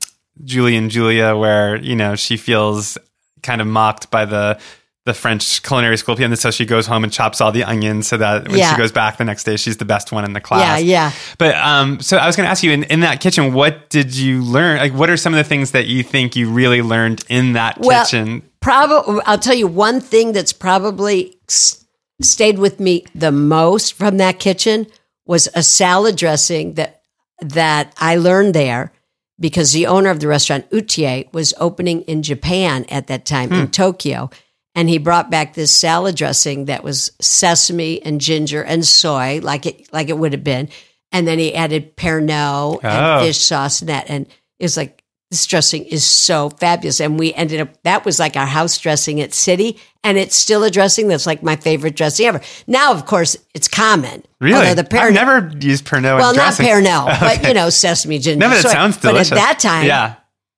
Julie 0.46 0.78
and 0.78 0.90
Julia, 0.90 1.36
where 1.36 1.76
you 1.76 1.98
know 1.98 2.16
she 2.16 2.38
feels 2.38 2.98
kind 3.42 3.60
of 3.60 3.68
mocked 3.68 4.10
by 4.10 4.24
the 4.24 4.58
the 5.06 5.14
French 5.14 5.62
culinary 5.64 5.98
school, 5.98 6.16
and 6.22 6.40
so 6.40 6.50
she 6.50 6.66
goes 6.66 6.88
home 6.88 7.04
and 7.04 7.12
chops 7.12 7.42
all 7.42 7.52
the 7.52 7.64
onions, 7.66 8.08
so 8.08 8.16
that 8.18 8.48
when 8.48 8.58
Yeah. 8.58 8.72
she 8.72 8.78
goes 8.78 8.92
back 8.92 9.18
the 9.18 9.26
next 9.26 9.44
day, 9.44 9.58
she's 9.58 9.76
the 9.78 9.84
best 9.86 10.12
one 10.14 10.24
in 10.24 10.32
the 10.32 10.40
class. 10.40 10.82
Yeah, 10.82 11.10
yeah. 11.10 11.12
But 11.38 11.56
um, 11.56 12.00
so 12.00 12.16
I 12.18 12.26
was 12.26 12.38
going 12.38 12.46
to 12.46 12.50
ask 12.50 12.64
you 12.64 12.72
in, 12.72 12.84
in 12.86 13.02
that 13.02 13.20
kitchen, 13.20 13.54
what 13.54 13.90
did 13.90 14.16
you 14.16 14.42
learn? 14.42 14.78
Like, 14.78 14.94
what 14.94 15.10
are 15.10 15.18
some 15.18 15.34
of 15.34 15.38
the 15.38 15.44
things 15.44 15.72
that 15.72 15.88
you 15.88 16.04
think 16.04 16.38
you 16.38 16.50
really 16.50 16.82
learned 16.82 17.26
in 17.28 17.52
that 17.54 17.80
Well, 17.82 18.06
kitchen? 18.06 18.44
Probably, 18.62 19.22
I'll 19.26 19.38
tell 19.38 19.54
you 19.56 19.68
one 19.68 20.00
thing 20.00 20.32
that's 20.32 20.54
probably 20.54 21.36
s- 21.50 21.84
stayed 22.22 22.58
with 22.58 22.80
me 22.80 23.04
the 23.14 23.32
most 23.34 23.94
from 23.96 24.16
that 24.18 24.40
kitchen 24.40 24.88
was 25.26 25.50
a 25.54 25.64
salad 25.64 26.16
dressing 26.16 26.76
that 26.76 27.02
that 27.42 27.94
I 27.98 28.16
learned 28.16 28.54
there 28.54 28.94
because 29.38 29.74
the 29.74 29.86
owner 29.88 30.10
of 30.10 30.22
the 30.22 30.30
restaurant 30.30 30.70
Outhier 30.72 31.26
was 31.34 31.54
opening 31.60 32.04
in 32.04 32.24
Japan 32.24 32.86
at 32.90 33.08
that 33.08 33.26
time 33.26 33.52
in 33.52 33.68
Tokyo. 33.70 34.30
And 34.76 34.90
he 34.90 34.98
brought 34.98 35.30
back 35.30 35.54
this 35.54 35.72
salad 35.72 36.16
dressing 36.16 36.66
that 36.66 36.84
was 36.84 37.12
sesame 37.22 38.02
and 38.02 38.20
ginger 38.20 38.64
and 38.64 38.86
soy, 38.86 39.40
like 39.44 39.66
it 39.68 39.92
like 39.94 40.10
it 40.10 40.18
would 40.18 40.34
have 40.34 40.44
been. 40.44 40.70
And 41.12 41.28
then 41.28 41.38
he 41.38 41.54
added 41.54 41.96
Pernod 41.96 42.80
Oh. 42.84 42.88
and 42.88 43.26
fish 43.26 43.38
sauce 43.38 43.82
and 43.82 43.90
that. 43.90 44.06
And 44.10 44.26
it 44.60 44.64
was 44.66 44.76
like 44.78 45.04
this 45.30 45.46
dressing 45.46 45.84
is 45.86 46.04
so 46.04 46.50
fabulous. 46.50 47.00
And 47.00 47.20
we 47.20 47.34
ended 47.36 47.60
up, 47.62 47.70
that 47.84 48.04
was 48.06 48.20
like 48.20 48.36
our 48.36 48.46
house 48.48 48.78
dressing 48.80 49.20
at 49.22 49.34
City. 49.34 49.80
And 50.04 50.18
it's 50.18 50.36
still 50.36 50.64
a 50.64 50.70
dressing 50.72 51.08
that's 51.08 51.26
like 51.28 51.42
my 51.44 51.56
favorite 51.56 51.96
dressing 51.96 52.26
ever. 52.26 52.42
Now, 52.68 52.92
of 52.94 53.06
course, 53.06 53.38
it's 53.54 53.68
common. 53.68 54.24
Really? 54.42 54.74
The 54.74 54.88
I've 55.00 55.14
never 55.14 55.52
used 55.60 55.86
Pernod. 55.86 56.18
well, 56.18 56.34
not 56.34 56.56
dressing. 56.56 56.66
Pernod, 56.66 57.20
but 57.20 57.48
you 57.48 57.54
know, 57.54 57.70
sesame 57.70 58.18
ginger. 58.20 58.48
No, 58.48 58.54
soy. 58.60 58.70
sounds 58.70 58.98
delicious. 58.98 59.30
But 59.30 59.38
at 59.38 59.42
that 59.42 59.60
time, 59.60 59.86
yeah, 59.86 60.16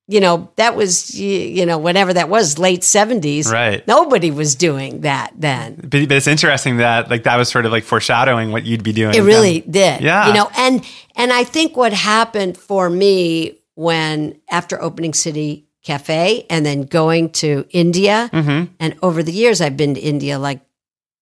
you 0.07 0.19
know, 0.19 0.51
that 0.57 0.75
was, 0.75 1.19
you 1.19 1.65
know, 1.65 1.77
whenever 1.79 2.13
that 2.13 2.29
was, 2.29 2.59
late 2.59 2.81
70s. 2.81 3.51
Right. 3.51 3.85
Nobody 3.87 4.29
was 4.29 4.53
doing 4.55 5.01
that 5.01 5.33
then. 5.35 5.75
but, 5.81 5.89
but 5.89 6.11
it's 6.11 6.27
interesting 6.27 6.77
that 6.77 7.09
like 7.09 7.23
that 7.23 7.37
was 7.37 7.49
sort 7.49 7.65
of 7.65 7.71
like 7.71 7.83
foreshadowing 7.83 8.51
what 8.51 8.65
you'd 8.65 8.83
be 8.83 8.93
doing. 8.93 9.15
It 9.15 9.21
really 9.21 9.61
them. 9.61 9.71
did. 9.71 10.01
Yeah. 10.01 10.27
You 10.27 10.33
know, 10.35 10.49
and 10.57 10.85
and 11.15 11.33
I 11.33 11.43
think 11.43 11.75
what 11.75 11.91
happened 11.93 12.55
for 12.57 12.89
me 12.89 13.57
when 13.73 14.39
after 14.51 14.79
opening 14.81 15.13
City 15.13 15.67
Cafe 15.83 16.45
and 16.49 16.65
then 16.65 16.83
going 16.83 17.29
to 17.31 17.65
India 17.71 18.29
Mhm. 18.31 18.69
and 18.79 18.95
over 19.01 19.21
the 19.23 19.31
years 19.31 19.59
I've 19.61 19.77
been 19.77 19.95
to 19.95 20.01
India 20.01 20.37
like 20.39 20.61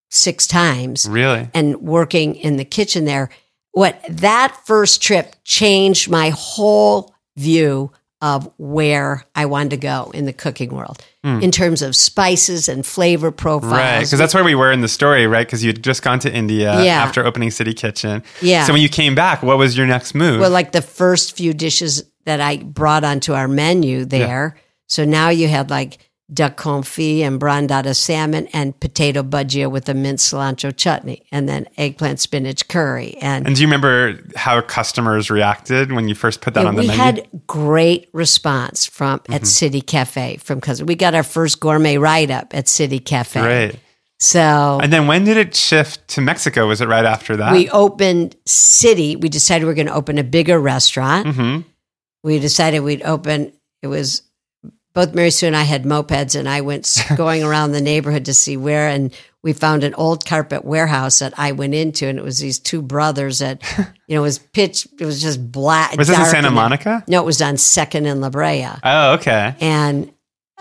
six 0.10 0.46
times 0.46 1.08
Really? 1.10 1.50
and 1.54 1.82
working 1.82 2.36
in 2.36 2.58
the 2.58 2.66
kitchen 2.66 3.06
there. 3.06 3.30
What 3.72 4.00
that 4.10 4.56
first 4.66 5.02
trip 5.02 5.36
changed 5.44 6.10
my 6.10 6.30
whole 6.36 7.14
view 7.36 7.92
of 8.24 8.50
where 8.58 9.26
I 9.36 9.46
wanted 9.48 9.72
to 9.72 9.78
go 9.78 10.10
in 10.14 10.24
the 10.24 10.32
cooking 10.32 10.70
world 10.74 11.04
in 11.26 11.52
terms 11.52 11.82
of 11.82 11.96
spices 11.96 12.68
and 12.70 12.86
flavor 12.86 13.32
profiles. 13.32 13.74
Right, 13.74 14.00
because 14.00 14.18
that's 14.18 14.34
where 14.34 14.44
we 14.46 14.56
were 14.56 14.72
in 14.72 14.80
the 14.82 14.88
story, 14.88 15.28
right? 15.28 15.46
Because 15.46 15.64
you 15.64 15.70
had 15.70 15.84
just 15.84 16.02
gone 16.02 16.20
to 16.20 16.34
India 16.34 16.82
Yeah. 16.84 17.04
after 17.04 17.26
opening 17.26 17.52
City 17.52 17.74
Kitchen. 17.74 18.24
Yeah. 18.42 18.66
So 18.66 18.74
when 18.74 18.82
you 18.82 18.90
came 18.90 19.14
back, 19.14 19.44
what 19.44 19.58
was 19.58 19.78
your 19.78 19.86
next 19.88 20.16
move? 20.16 20.40
Well, 20.40 20.50
like 20.50 20.72
the 20.72 20.82
first 20.82 21.36
few 21.38 21.54
dishes 21.54 22.04
that 22.26 22.40
I 22.42 22.58
brought 22.58 23.04
onto 23.04 23.34
our 23.34 23.48
menu 23.50 24.06
there. 24.06 24.56
So 24.88 25.04
now 25.06 25.30
you 25.30 25.48
had 25.50 25.70
like 25.70 25.98
duck 26.34 26.58
confit 26.58 27.20
and 27.22 27.40
brandada 27.40 27.96
salmon 27.96 28.48
and 28.54 28.80
potato 28.80 29.22
bhajia 29.22 29.70
with 29.70 29.88
a 29.90 29.94
mint 29.94 30.20
cilantro 30.20 30.76
chutney 30.76 31.24
and 31.32 31.48
then 31.48 31.68
eggplant 31.78 32.20
spinach 32.20 32.68
curry. 32.68 33.16
And, 33.22 33.46
and 33.46 33.56
do 33.56 33.62
you 33.62 33.68
remember 33.68 34.20
how 34.36 34.60
customers 34.62 35.30
reacted 35.30 35.92
when 35.92 36.08
you 36.08 36.16
first 36.16 36.42
put 36.42 36.54
that 36.56 36.66
on 36.66 36.76
the 36.76 36.82
we 36.82 36.88
menu? 36.88 37.00
We 37.02 37.06
had 37.06 37.30
great 37.48 38.10
response 38.14 38.86
from 38.86 39.20
Mm-hmm. 39.20 39.34
at 39.34 39.46
City 39.48 39.82
Cafe 39.82 40.38
from 40.38 40.60
because 40.60 40.82
we 40.82 40.96
got 40.96 41.14
our 41.14 41.24
first 41.24 41.60
gourmet 41.60 41.98
write 41.98 42.32
up 42.32 42.56
at 42.56 42.68
City 42.68 43.00
Cafe. 43.00 43.40
Right. 43.42 43.80
So 44.20 44.80
And 44.82 44.92
then 44.92 45.06
when 45.08 45.26
did 45.26 45.38
it 45.38 45.56
shift 45.56 46.08
to 46.10 46.22
Mexico? 46.22 46.68
Was 46.68 46.80
it 46.82 46.88
right 46.88 47.06
after 47.06 47.36
that? 47.38 47.52
we 47.52 47.70
opened 47.70 48.36
City. 48.46 49.16
We 49.18 49.30
decided 49.30 49.66
we 49.66 49.72
are 49.72 49.76
going 49.76 49.88
to 49.88 49.94
open 49.94 50.18
a 50.18 50.24
bigger 50.24 50.60
restaurant. 50.60 51.36
hmm 51.36 51.60
we 52.24 52.40
decided 52.40 52.80
we'd 52.80 53.04
open 53.04 53.52
it 53.82 53.88
was 53.88 54.22
both 54.94 55.14
mary 55.14 55.32
sue 55.32 55.48
and 55.48 55.56
i 55.56 55.64
had 55.64 55.84
mopeds 55.84 56.38
and 56.38 56.48
i 56.50 56.62
went 56.62 56.98
going 57.18 57.44
around 57.44 57.72
the 57.72 57.82
neighborhood 57.82 58.26
to 58.26 58.34
see 58.34 58.58
where 58.58 58.88
and 58.88 59.14
we 59.44 59.52
found 59.54 59.84
an 59.84 59.94
old 59.96 60.26
carpet 60.26 60.64
warehouse 60.64 61.20
that 61.20 61.34
i 61.38 61.52
went 61.52 61.74
into 61.74 62.08
and 62.08 62.18
it 62.20 62.24
was 62.24 62.40
these 62.40 62.60
two 62.60 62.82
brothers 62.82 63.40
that 63.40 63.62
you 64.08 64.16
know 64.16 64.22
it 64.22 64.28
was 64.28 64.40
pitch 64.40 64.88
it 65.00 65.06
was 65.06 65.22
just 65.22 65.52
black 65.52 65.96
Was 65.98 66.08
this 66.08 66.18
in 66.18 66.26
Santa 66.26 66.48
in 66.48 66.54
it. 66.54 66.56
Monica? 66.56 67.04
no 67.08 67.22
it 67.22 67.26
was 67.26 67.42
on 67.42 67.58
second 67.58 68.06
and 68.06 68.22
la 68.22 68.30
brea 68.30 68.68
Oh, 68.84 69.14
okay. 69.14 69.56
and 69.60 70.12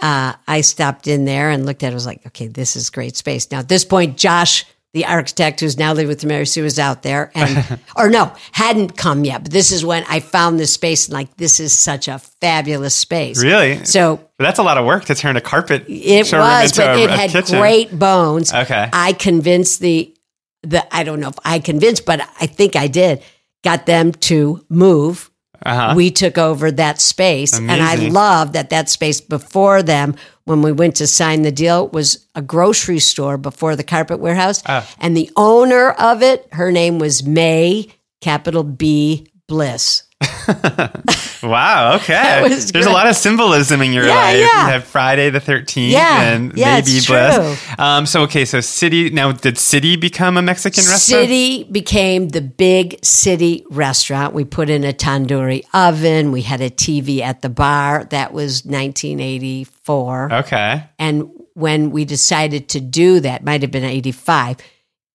uh, 0.01 0.33
I 0.49 0.63
stopped 0.63 1.07
in 1.07 1.27
there 1.27 1.51
and 1.51 1.65
looked 1.65 1.85
at 1.85 1.89
it. 1.89 1.93
I 1.93 1.95
was 1.95 2.07
like, 2.07 2.27
okay, 2.27 2.49
this 2.49 2.75
is 2.75 2.91
great 2.91 3.15
space. 3.17 3.49
Now, 3.53 3.61
at 3.61 3.69
this 3.69 3.85
point, 3.85 4.17
Josh, 4.19 4.65
the 4.95 5.07
architect 5.07 5.61
who's 5.61 5.79
now 5.79 5.93
living 5.93 6.09
with 6.09 6.25
Mary 6.25 6.45
Sue, 6.47 6.63
was 6.63 6.79
out 6.79 7.03
there 7.03 7.31
and, 7.35 7.79
or 7.97 8.11
no, 8.11 8.33
hadn't 8.53 8.97
come 8.97 9.25
yet. 9.25 9.45
But 9.45 9.53
this 9.53 9.73
is 9.73 9.85
when 9.85 10.05
I 10.09 10.21
found 10.21 10.61
this 10.61 10.75
space 10.75 11.07
and 11.07 11.15
like, 11.15 11.35
this 11.39 11.61
is 11.61 11.73
such 11.73 12.09
a 12.09 12.19
fabulous 12.19 12.95
space. 12.95 13.43
Really? 13.43 13.85
So 13.87 14.17
But 14.37 14.45
that's 14.45 14.59
a 14.59 14.63
lot 14.63 14.77
of 14.79 14.85
work 14.85 15.07
to 15.07 15.15
turn 15.15 15.37
a 15.37 15.41
carpet 15.41 15.87
it 15.89 16.31
was, 16.33 16.73
but 16.77 16.99
a, 16.99 17.03
it 17.03 17.11
had 17.11 17.31
kitchen. 17.31 17.59
great 17.59 17.99
bones. 17.99 18.53
Okay. 18.53 18.89
I 18.93 19.15
convinced 19.15 19.81
the, 19.81 20.15
the, 20.63 20.95
I 20.95 21.05
don't 21.05 21.21
know 21.21 21.29
if 21.29 21.39
I 21.45 21.59
convinced, 21.59 22.05
but 22.05 22.21
I 22.41 22.47
think 22.47 22.77
I 22.77 22.87
did, 22.89 23.23
got 23.65 23.87
them 23.87 24.13
to 24.13 24.63
move 24.69 25.31
Uh-huh. 25.65 25.95
we 25.97 26.11
took 26.11 26.37
over 26.39 26.71
that 26.71 27.01
space. 27.01 27.57
And 27.57 27.71
I 27.71 27.95
Amazing. 27.95 28.13
love 28.13 28.53
that 28.53 28.71
that 28.71 28.89
space 28.91 29.21
before 29.23 29.83
them, 29.83 30.17
when 30.45 30.63
we 30.63 30.73
went 30.73 30.97
to 30.97 31.07
sign 31.07 31.43
the 31.43 31.53
deal, 31.53 31.89
was 31.89 32.27
a 32.35 32.43
grocery 32.43 32.99
store 32.99 33.37
before 33.37 33.77
the 33.77 33.85
carpet 33.85 34.19
warehouse. 34.19 34.63
Ah. 34.67 34.89
And 34.99 35.17
the 35.17 35.31
owner 35.37 35.91
of 35.93 36.23
it, 36.23 36.49
her 36.53 36.73
name 36.73 36.99
was 36.99 37.23
May, 37.23 37.89
capital 38.21 38.65
B 38.65 39.27
Bliss. 39.47 40.05
Wow. 41.43 41.97
Okay. 41.97 42.45
There's 42.49 42.87
a 42.87 42.91
lot 42.91 43.09
of 43.09 43.17
symbolism 43.17 43.83
in 43.83 43.93
your 43.93 44.07
Yeah, 44.07 44.15
life. 44.15 44.37
yeah. 44.39 44.67
You 44.67 44.73
have 44.75 44.85
Friday 44.85 45.29
the 45.31 45.41
13th 45.41 45.91
Yeah, 45.91 46.23
and 46.23 46.57
yeah, 46.57 46.77
maybe 46.77 47.01
true. 47.01 47.57
Um, 47.79 48.07
so, 48.07 48.23
okay. 48.23 48.45
So, 48.45 48.61
City, 48.61 49.11
now 49.11 49.33
did 49.33 49.59
City 49.59 49.97
become 49.97 50.37
a 50.37 50.43
Mexican 50.43 50.85
restaurant? 50.85 51.25
City 51.25 51.65
became 51.65 52.29
the 52.29 52.41
big 52.43 53.05
city 53.05 53.65
restaurant. 53.71 54.35
We 54.35 54.45
put 54.45 54.71
in 54.71 54.85
a 54.85 54.93
tandoori 54.93 55.65
oven. 55.75 56.31
We 56.31 56.43
had 56.43 56.61
a 56.61 56.71
TV 56.71 57.21
at 57.21 57.43
the 57.43 57.49
bar. 57.49 58.05
That 58.11 58.33
was 58.33 58.65
1984. 58.65 60.33
Okay. 60.33 60.85
And 60.99 61.29
when 61.55 61.91
we 61.91 62.05
decided 62.05 62.69
to 62.71 62.81
do 62.81 63.21
that, 63.21 63.45
might 63.45 63.63
have 63.63 63.71
been 63.71 63.85
85, 63.85 64.59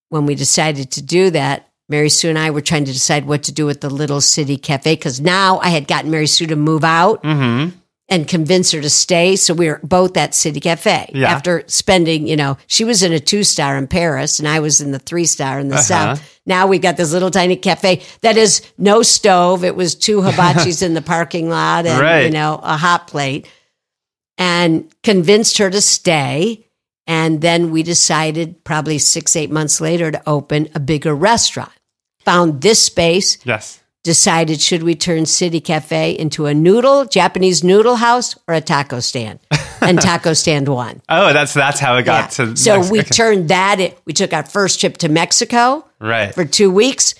when 0.09 0.25
we 0.25 0.35
decided 0.35 0.91
to 0.91 1.01
do 1.01 1.29
that, 1.31 1.66
Mary 1.89 2.09
Sue 2.09 2.29
and 2.29 2.37
I 2.39 2.51
were 2.51 2.61
trying 2.61 2.85
to 2.85 2.91
decide 2.93 3.25
what 3.25 3.43
to 3.43 3.51
do 3.51 3.65
with 3.65 3.81
the 3.81 3.89
little 3.89 4.21
city 4.21 4.57
cafe 4.57 4.95
because 4.95 5.21
now 5.21 5.59
I 5.59 5.69
had 5.69 5.87
gotten 5.87 6.11
Mary 6.11 6.27
Sue 6.27 6.47
to 6.47 6.55
move 6.55 6.83
out 6.83 7.23
Mm-hmm. 7.23 7.77
and 8.09 8.27
convince 8.27 8.71
her 8.71 8.81
to 8.81 8.89
stay. 8.89 9.35
So 9.35 9.53
we 9.53 9.67
were 9.67 9.79
both 9.83 10.15
at 10.17 10.33
City 10.35 10.59
Cafe 10.61 11.11
Yeah. 11.13 11.29
after 11.31 11.63
spending, 11.67 12.27
you 12.27 12.35
know, 12.37 12.57
she 12.67 12.83
was 12.85 13.03
in 13.03 13.11
a 13.13 13.19
two 13.19 13.43
star 13.43 13.77
in 13.77 13.87
Paris 13.87 14.39
and 14.39 14.47
I 14.47 14.59
was 14.59 14.79
in 14.81 14.91
the 14.91 14.99
three 14.99 15.25
star 15.25 15.59
in 15.59 15.67
the 15.69 15.75
Uh-huh. 15.75 15.83
South. 15.83 16.39
Now 16.45 16.67
we 16.67 16.79
got 16.79 16.95
this 16.97 17.11
little 17.11 17.31
tiny 17.31 17.55
cafe 17.57 18.01
that 18.21 18.37
is 18.37 18.61
no 18.77 19.01
stove. 19.01 19.63
It 19.65 19.75
was 19.75 19.93
two 19.95 20.21
hibachis 20.21 20.81
in 20.83 20.93
the 20.93 21.01
parking 21.01 21.49
lot 21.49 21.85
and, 21.85 21.99
Right. 22.01 22.23
you 22.25 22.31
know, 22.31 22.59
a 22.63 22.77
hot 22.77 23.07
plate 23.07 23.45
and 24.37 24.89
convinced 25.03 25.57
her 25.57 25.69
to 25.69 25.81
stay. 25.81 26.63
And 27.09 27.39
then 27.41 27.71
we 27.71 27.83
decided 27.83 28.63
probably 28.65 28.97
six, 28.97 29.35
eight 29.37 29.49
months 29.51 29.79
later 29.79 30.11
to 30.11 30.21
open 30.29 30.67
a 30.75 30.79
bigger 30.79 31.15
restaurant. 31.15 31.71
Found 32.27 32.61
this 32.61 32.83
space, 32.83 33.37
Yes. 33.45 33.79
decided 34.03 34.59
should 34.61 34.83
we 34.83 34.95
turn 34.95 35.25
City 35.25 35.61
Cafe 35.61 36.11
into 36.11 36.45
a 36.45 36.53
noodle, 36.53 37.05
Japanese 37.05 37.63
noodle 37.63 37.95
house, 37.95 38.35
or 38.47 38.53
a 38.53 38.59
taco 38.61 38.99
stand? 38.99 39.39
And 39.81 39.99
taco 40.09 40.33
stand 40.33 40.67
won. 40.67 41.01
Oh, 41.07 41.31
that's 41.31 41.53
that's 41.53 41.79
how 41.79 41.95
it 41.95 42.03
got 42.03 42.37
Yeah. 42.37 42.45
to. 42.47 42.57
so 42.57 42.77
Mex- 42.77 42.91
we 42.91 42.99
okay. 42.99 43.09
turned 43.09 43.47
that. 43.49 43.79
in- 43.79 43.93
We 44.05 44.11
took 44.13 44.33
our 44.33 44.43
first 44.45 44.79
trip 44.81 44.97
to 44.97 45.09
Mexico 45.09 45.85
right. 46.01 46.33
for 46.35 46.43
two 46.43 46.69
weeks, 46.69 47.15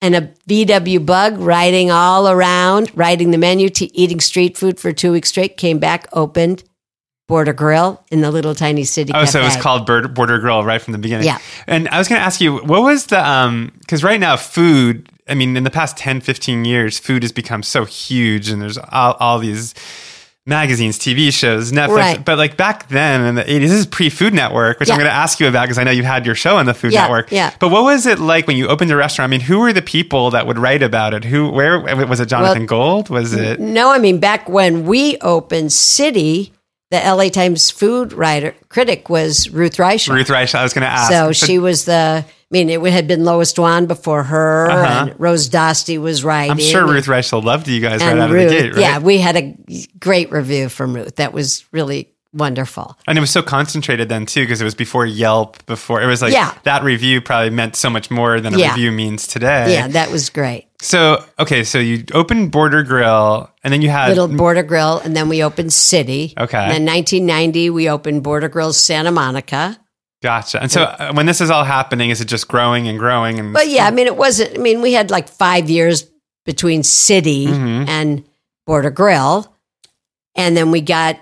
and 0.00 0.14
a 0.14 0.30
VW 0.48 1.04
bug 1.04 1.36
riding 1.38 1.90
all 1.90 2.26
around, 2.26 2.90
riding 2.94 3.32
the 3.32 3.38
menu, 3.38 3.68
to 3.68 3.94
eating 3.94 4.20
street 4.20 4.56
food 4.56 4.80
for 4.80 4.90
two 4.92 5.12
weeks 5.12 5.28
straight. 5.28 5.58
Came 5.58 5.78
back, 5.78 6.06
opened 6.14 6.64
Border 7.30 7.52
Grill 7.52 8.02
in 8.10 8.20
the 8.20 8.30
little 8.30 8.54
tiny 8.54 8.84
city. 8.84 9.12
Oh, 9.14 9.24
so 9.24 9.40
it 9.40 9.44
was 9.44 9.56
called 9.56 9.86
Border 9.86 10.38
Grill 10.38 10.64
right 10.64 10.82
from 10.82 10.92
the 10.92 10.98
beginning. 10.98 11.26
Yeah. 11.26 11.38
And 11.66 11.88
I 11.88 11.98
was 11.98 12.08
going 12.08 12.18
to 12.20 12.24
ask 12.24 12.40
you, 12.40 12.58
what 12.58 12.82
was 12.82 13.06
the, 13.06 13.26
um, 13.26 13.72
because 13.78 14.04
right 14.04 14.20
now 14.20 14.36
food, 14.36 15.08
I 15.28 15.34
mean, 15.34 15.56
in 15.56 15.64
the 15.64 15.70
past 15.70 15.96
10, 15.96 16.20
15 16.20 16.64
years, 16.64 16.98
food 16.98 17.22
has 17.22 17.32
become 17.32 17.62
so 17.62 17.84
huge 17.84 18.50
and 18.50 18.60
there's 18.60 18.78
all, 18.78 19.14
all 19.20 19.38
these 19.38 19.74
magazines, 20.46 20.98
TV 20.98 21.32
shows, 21.32 21.70
Netflix. 21.70 21.96
Right. 21.96 22.24
But 22.24 22.36
like 22.36 22.56
back 22.56 22.88
then 22.88 23.24
in 23.24 23.34
the 23.36 23.44
80s, 23.44 23.60
this 23.60 23.72
is 23.72 23.86
pre 23.86 24.10
Food 24.10 24.34
Network, 24.34 24.80
which 24.80 24.90
I'm 24.90 24.96
going 24.96 25.08
to 25.08 25.14
ask 25.14 25.38
you 25.38 25.48
about 25.48 25.62
because 25.62 25.78
I 25.78 25.84
know 25.84 25.90
you 25.90 26.02
had 26.02 26.26
your 26.26 26.34
show 26.34 26.56
on 26.56 26.66
the 26.66 26.74
Food 26.74 26.92
Yeah, 26.92 27.02
Network. 27.02 27.30
yeah. 27.30 27.54
But 27.60 27.68
what 27.68 27.84
was 27.84 28.06
it 28.06 28.18
like 28.18 28.46
when 28.46 28.56
you 28.56 28.68
opened 28.68 28.90
a 28.90 28.96
restaurant? 28.96 29.28
I 29.28 29.30
mean, 29.30 29.40
who 29.40 29.60
were 29.60 29.72
the 29.72 29.82
people 29.82 30.30
that 30.32 30.46
would 30.46 30.58
write 30.58 30.82
about 30.82 31.14
it? 31.14 31.24
Who, 31.24 31.50
where, 31.50 31.78
was 32.06 32.20
it 32.20 32.26
Jonathan 32.26 32.66
Gold? 32.66 33.08
Was 33.08 33.32
it? 33.32 33.60
No, 33.60 33.90
I 33.92 33.98
mean 33.98 34.18
back 34.18 34.48
when 34.48 34.84
we 34.86 35.16
opened 35.20 35.72
City, 35.72 36.52
the 36.90 36.98
LA 36.98 37.28
Times 37.28 37.70
food 37.70 38.12
writer 38.12 38.54
critic 38.68 39.08
was 39.08 39.48
Ruth 39.50 39.76
Reichl. 39.76 40.14
Ruth 40.14 40.30
Reich, 40.30 40.54
I 40.54 40.62
was 40.62 40.72
going 40.72 40.82
to 40.82 40.88
ask. 40.90 41.10
So 41.12 41.32
she 41.32 41.58
was 41.58 41.84
the. 41.84 42.24
I 42.24 42.52
mean, 42.52 42.68
it 42.68 42.82
had 42.92 43.06
been 43.06 43.24
Lois 43.24 43.52
Dwan 43.52 43.86
before 43.86 44.24
her, 44.24 44.68
Uh-huh. 44.68 45.06
and 45.10 45.20
Rose 45.20 45.48
Dosti 45.48 46.00
was 46.00 46.24
writing. 46.24 46.50
I'm 46.50 46.58
sure 46.58 46.84
Ruth 46.84 47.06
Reichl 47.06 47.44
loved 47.44 47.68
you 47.68 47.80
guys 47.80 48.00
right 48.00 48.18
out 48.18 48.28
Ruth. 48.30 48.46
of 48.46 48.50
the 48.50 48.56
gate, 48.62 48.70
right? 48.72 48.80
Yeah, 48.80 48.98
we 48.98 49.18
had 49.18 49.36
a 49.36 49.56
great 50.00 50.32
review 50.32 50.68
from 50.68 50.94
Ruth. 50.96 51.14
That 51.16 51.32
was 51.32 51.64
really 51.70 52.12
wonderful. 52.32 52.96
And 53.06 53.16
it 53.16 53.20
was 53.20 53.30
so 53.30 53.42
concentrated 53.42 54.08
then 54.08 54.26
too, 54.26 54.40
because 54.42 54.60
it 54.60 54.64
was 54.64 54.74
before 54.74 55.06
Yelp. 55.06 55.64
Before 55.66 56.02
it 56.02 56.06
was 56.06 56.22
like 56.22 56.32
Yeah. 56.32 56.52
that 56.64 56.82
review 56.82 57.20
probably 57.20 57.50
meant 57.50 57.76
so 57.76 57.88
much 57.88 58.10
more 58.10 58.40
than 58.40 58.54
a 58.54 58.58
Yeah. 58.58 58.70
review 58.72 58.90
means 58.90 59.28
today. 59.28 59.72
Yeah, 59.74 59.86
that 59.88 60.10
was 60.10 60.28
great. 60.30 60.66
So 60.82 61.24
okay, 61.38 61.62
so 61.64 61.78
you 61.78 62.04
opened 62.14 62.52
Border 62.52 62.82
Grill, 62.82 63.50
and 63.62 63.72
then 63.72 63.82
you 63.82 63.90
had 63.90 64.08
Little 64.08 64.28
Border 64.28 64.62
Grill, 64.62 64.98
and 64.98 65.14
then 65.14 65.28
we 65.28 65.42
opened 65.42 65.72
City. 65.72 66.32
Okay. 66.38 66.56
And 66.58 66.70
then 66.72 66.86
1990, 66.86 67.70
we 67.70 67.88
opened 67.90 68.22
Border 68.22 68.48
Grill 68.48 68.72
Santa 68.72 69.10
Monica. 69.10 69.78
gotcha. 70.22 70.60
And 70.62 70.70
so 70.72 70.82
uh, 70.84 71.12
when 71.12 71.26
this 71.26 71.40
is 71.40 71.50
all 71.50 71.64
happening, 71.64 72.10
is 72.10 72.20
it 72.20 72.26
just 72.26 72.48
growing 72.48 72.88
and 72.88 72.98
growing? 72.98 73.38
And 73.38 73.52
But 73.52 73.68
yeah, 73.68 73.86
I 73.86 73.90
mean, 73.90 74.06
it 74.06 74.16
wasn't. 74.16 74.56
I 74.58 74.60
mean, 74.60 74.80
we 74.80 74.92
had 74.94 75.10
like 75.10 75.28
five 75.28 75.68
years 75.68 76.10
between 76.46 76.82
City 76.82 77.46
Mhm. 77.46 77.86
and 77.88 78.24
Border 78.66 78.90
Grill, 78.90 79.54
and 80.34 80.56
then 80.56 80.70
we 80.70 80.80
got 80.80 81.18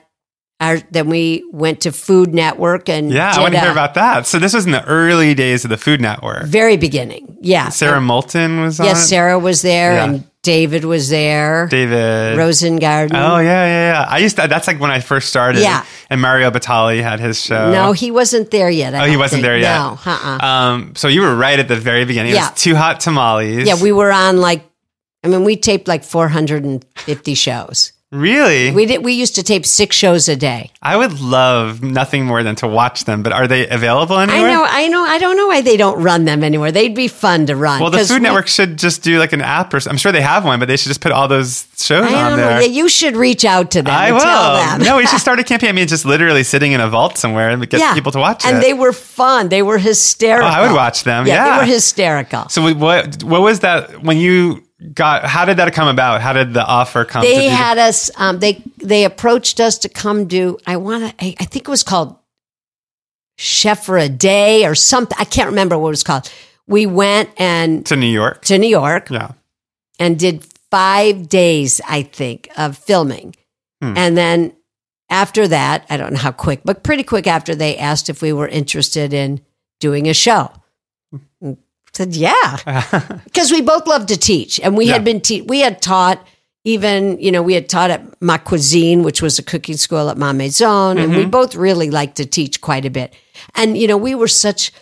our. 0.61 0.79
Then 0.91 1.09
we 1.09 1.45
went 1.53 1.81
to 1.83 1.93
Food 1.93 2.35
Network 2.35 2.89
and 2.89 3.11
yeah, 3.11 3.33
I 3.35 3.41
want 3.41 3.55
to 3.55 3.61
hear 3.61 3.71
about 3.73 3.95
that. 3.95 4.27
So 4.27 4.39
this 4.39 4.55
was 4.55 4.67
in 4.67 4.73
the 4.73 4.85
early 4.87 5.35
days 5.35 5.65
of 5.65 5.71
the 5.71 5.77
Food 5.79 6.01
Network. 6.01 6.45
very 6.47 6.77
beginning. 6.77 7.37
Yeah, 7.41 7.69
Sarah 7.69 8.01
Moulton 8.01 8.61
was 8.61 8.81
on. 8.81 8.87
Yes, 8.87 9.05
it? 9.05 9.09
Sarah 9.09 9.39
was 9.39 9.63
there, 9.63 9.93
Yeah. 9.95 10.05
and 10.05 10.25
David 10.43 10.85
was 10.85 11.09
there. 11.11 11.67
David. 11.69 12.39
Rosengarten. 12.39 13.11
Oh 13.15 13.39
yeah, 13.39 13.67
yeah, 13.67 13.93
yeah. 13.93 14.07
I 14.09 14.19
used 14.19 14.37
to. 14.37 14.47
That's 14.49 14.67
like 14.67 14.81
when 14.81 14.91
I 14.91 15.01
first 15.01 15.29
started. 15.29 15.61
Yeah. 15.63 15.85
And 16.11 16.21
Mario 16.23 16.51
Batali 16.51 17.03
had 17.03 17.21
his 17.21 17.41
show. 17.41 17.71
No, 17.71 17.93
he 17.93 18.11
wasn't 18.11 18.51
there 18.51 18.71
yet. 18.71 18.95
I 18.95 19.05
Oh, 19.05 19.11
he 19.11 19.17
wasn't 19.17 19.43
think. 19.43 19.45
there 19.45 19.59
yet. 19.59 19.77
No, 19.79 19.99
uh-uh. 20.07 20.39
Um. 20.47 20.93
So 20.97 21.09
you 21.09 21.21
were 21.21 21.35
right 21.37 21.59
at 21.59 21.69
the 21.69 21.77
very 21.77 22.05
beginning. 22.05 22.33
It 22.33 22.37
Yeah. 22.37 22.51
was 22.51 22.61
Too 22.63 22.75
Hot 22.77 22.99
Tamales. 23.01 23.67
yeah, 23.67 23.81
we 23.81 23.93
were 23.93 24.11
on 24.13 24.39
like. 24.39 24.65
I 25.25 25.29
mean, 25.29 25.43
we 25.45 25.57
taped 25.57 25.89
like 25.89 26.05
450 26.05 27.35
shows. 27.35 27.93
Really. 28.13 28.71
We 28.71 28.87
did. 28.87 29.05
We 29.05 29.13
used 29.15 29.35
to 29.37 29.43
tape 29.43 29.67
six 29.67 29.97
shows 29.97 30.29
a 30.29 30.37
day. 30.37 30.71
I 30.83 30.97
would 30.97 31.21
love 31.21 31.83
nothing 31.83 32.25
more 32.25 32.43
than 32.43 32.55
to 32.57 32.69
watch 32.69 33.05
them, 33.05 33.23
but 33.23 33.33
are 33.33 33.47
they 33.47 33.69
available 33.69 34.17
I 34.17 34.27
know. 34.27 34.65
I 34.69 34.89
know. 34.89 35.03
I 35.05 35.19
don't 35.19 35.37
know 35.37 35.47
why 35.49 35.61
they 35.61 35.77
don't 35.77 36.03
run 36.03 36.25
them 36.25 36.43
anymore. 36.43 36.71
They'd 36.73 36.95
be 36.95 37.09
fun 37.09 37.47
to 37.47 37.57
run. 37.57 37.81
Well, 37.81 37.91
the 37.91 37.99
Food 37.99 38.15
we- 38.15 38.21
Network 38.21 38.49
should 38.49 38.79
just 38.79 39.03
do 39.03 39.19
like 39.19 39.33
an 39.33 39.43
app, 39.43 39.73
or 39.75 39.81
I'm 39.89 39.97
sure 39.97 40.13
they 40.13 40.21
have 40.23 40.45
one, 40.45 40.59
but 40.59 40.69
they 40.69 40.77
should 40.77 40.89
just 40.89 41.01
put 41.01 41.13
all 41.13 41.29
those 41.29 41.67
shows 41.77 42.05
I 42.11 42.15
on 42.31 42.31
know. 42.33 42.37
there. 42.37 42.61
Yeah, 42.63 42.67
you 42.69 42.89
should 42.89 43.17
reach 43.17 43.45
out 43.45 43.71
to 43.73 43.83
them. 43.83 43.95
I 43.95 44.07
and 44.07 44.15
will. 44.15 44.23
Tell 44.23 44.55
them. 44.55 44.83
no, 44.83 44.97
we 44.97 45.07
should 45.11 45.21
start 45.21 45.39
a 45.39 45.45
campaign. 45.45 45.71
I 45.71 45.73
mean, 45.73 45.89
just 45.89 46.05
literally 46.05 46.45
sitting 46.45 46.73
in 46.73 46.81
a 46.81 46.89
vault 46.89 47.19
somewhere 47.19 47.51
and 47.51 47.69
get 47.69 47.81
yeah. 47.81 47.95
people 47.95 48.13
to 48.13 48.19
watch 48.19 48.45
and 48.45 48.59
it. 48.59 48.61
they 48.61 48.75
were 48.75 48.93
fun. 48.93 49.49
They 49.49 49.63
were 49.63 49.79
hysterical. 49.79 50.49
Oh, 50.49 50.51
I 50.51 50.67
would 50.67 50.75
watch 50.75 51.05
them, 51.05 51.27
Yeah, 51.27 51.35
yeah. 51.35 51.53
they 51.53 51.67
were 51.67 51.73
hysterical. 51.75 52.49
so 52.49 52.73
what? 52.75 53.23
What 53.23 53.43
was 53.43 53.61
that 53.61 54.03
when 54.03 54.17
you 54.19 54.63
got? 54.95 55.24
How 55.24 55.45
did 55.45 55.57
that 55.59 55.72
come 55.74 55.89
about? 55.89 56.20
How 56.20 56.33
did 56.33 56.55
the 56.55 56.64
offer 56.64 57.05
come? 57.05 57.22
to 57.22 57.29
They 57.29 57.49
the- 57.49 57.55
had 57.55 57.79
us. 57.79 58.11
Um, 58.16 58.39
they 58.39 58.62
they 58.79 59.05
approached 59.05 59.61
us 59.61 59.79
to 59.79 59.89
come 59.89 60.26
do. 60.26 60.59
I 60.66 60.76
want 60.76 61.05
to. 61.18 61.24
I, 61.24 61.35
I 61.41 61.45
think 61.45 61.68
it 61.68 61.70
was 61.70 61.83
called 61.83 62.16
Chef 63.37 63.85
for 63.85 63.99
a 63.99 64.09
Day 64.09 64.66
or 64.66 64.74
something. 64.74 65.16
I 65.20 65.24
can't 65.24 65.49
remember 65.51 65.79
what 65.79 65.89
it 65.89 65.91
was 65.91 66.05
called. 66.05 66.31
We 66.66 66.87
went 66.87 67.31
and 67.39 67.87
to 67.87 67.97
New 67.97 68.07
York. 68.11 68.43
to 68.47 68.59
New 68.59 68.68
York 68.68 69.11
Yeah. 69.11 69.33
and 69.99 70.18
did 70.18 70.45
five 70.70 71.29
days, 71.29 71.81
I 71.89 72.03
think, 72.03 72.49
of 72.59 72.76
filming. 72.76 73.35
Hmm. 73.81 73.95
And 73.97 74.16
then 74.18 74.53
after 75.09 75.49
that, 75.49 75.87
I 75.89 75.97
don't 75.97 76.12
know 76.12 76.18
how 76.18 76.33
quick, 76.33 76.61
but 76.64 76.83
pretty 76.83 77.05
quick 77.05 77.26
after, 77.26 77.55
they 77.55 77.79
asked 77.79 78.11
if 78.11 78.20
we 78.20 78.35
were 78.35 78.47
interested 78.49 79.14
in 79.14 79.41
doing 79.81 80.09
a 80.09 80.14
show. 80.14 80.51
Said, 81.99 82.14
yeah, 82.14 83.20
because 83.24 83.51
we 83.53 83.61
both 83.61 83.86
love 83.86 84.07
to 84.07 84.16
teach, 84.16 84.61
and 84.61 84.76
we 84.76 84.86
Yeah. 84.86 84.94
had 84.94 85.05
been 85.05 85.20
te- 85.20 85.42
we 85.42 85.61
had 85.61 85.82
taught 85.82 86.24
even 86.64 87.18
you 87.20 87.30
know 87.32 87.42
we 87.42 87.55
had 87.55 87.68
taught 87.68 87.90
at 87.90 88.03
Ma 88.22 88.38
Cuisine, 88.38 89.03
which 89.03 89.20
was 89.22 89.38
a 89.38 89.42
cooking 89.42 89.76
school 89.76 90.09
at 90.11 90.16
Ma 90.16 90.32
Maison, 90.32 90.96
and 90.99 91.12
we 91.12 91.22
Mm-hmm. 91.22 91.30
both 91.30 91.55
really 91.57 91.90
liked 91.90 92.16
to 92.16 92.24
teach 92.26 92.61
quite 92.61 92.84
a 92.84 92.90
bit. 92.90 93.14
And 93.55 93.76
you 93.76 93.86
know 93.88 93.96
we 93.96 94.14
were 94.14 94.28
such 94.28 94.72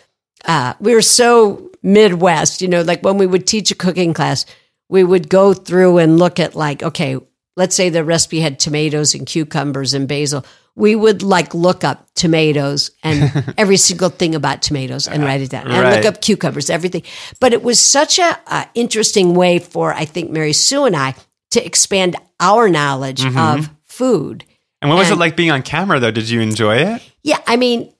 uh, 0.45 0.73
we 0.79 0.93
were 0.93 1.01
so 1.01 1.71
Midwest, 1.83 2.61
you 2.61 2.67
know, 2.67 2.81
like 2.81 3.01
when 3.03 3.17
we 3.17 3.25
would 3.27 3.47
teach 3.47 3.71
a 3.71 3.75
cooking 3.75 4.13
class, 4.13 4.45
we 4.89 5.03
would 5.03 5.29
go 5.29 5.53
through 5.53 5.97
and 5.99 6.19
look 6.19 6.39
at 6.39 6.55
like, 6.55 6.83
okay, 6.83 7.17
let's 7.55 7.75
say 7.75 7.89
the 7.89 8.03
recipe 8.03 8.39
had 8.41 8.59
tomatoes 8.59 9.15
and 9.15 9.25
cucumbers 9.25 9.93
and 9.93 10.07
basil. 10.07 10.45
We 10.77 10.95
would 10.95 11.23
like 11.23 11.53
look 11.55 11.83
up 11.83 12.07
tomatoes 12.15 12.91
and 13.03 13.53
every 13.57 13.77
single 13.77 14.09
thing 14.09 14.35
about 14.35 14.61
tomatoes 14.61 15.07
and 15.07 15.23
write 15.23 15.41
it 15.41 15.49
down 15.49 15.67
and 15.67 15.81
Right. 15.81 15.95
look 15.95 16.05
up 16.05 16.21
cucumbers, 16.21 16.69
everything. 16.69 17.01
But 17.39 17.51
it 17.51 17.63
was 17.63 17.79
such 17.79 18.19
a, 18.19 18.39
a 18.47 18.67
interesting 18.75 19.33
way 19.33 19.57
for 19.59 19.91
I 19.93 20.05
think 20.05 20.29
Mary 20.29 20.53
Sue 20.53 20.85
and 20.85 20.95
I 20.95 21.15
to 21.51 21.65
expand 21.65 22.15
our 22.39 22.69
knowledge 22.69 23.21
mm-hmm. 23.21 23.37
of 23.37 23.69
food. 23.85 24.45
and 24.81 24.89
what 24.91 24.99
was 24.99 25.09
it 25.09 25.17
like 25.17 25.35
being 25.35 25.49
on 25.51 25.63
camera 25.63 25.99
though? 25.99 26.11
Did 26.11 26.29
you 26.29 26.41
enjoy 26.41 26.75
it? 26.77 27.01
Yeah, 27.23 27.41
I 27.47 27.57
mean, 27.57 27.91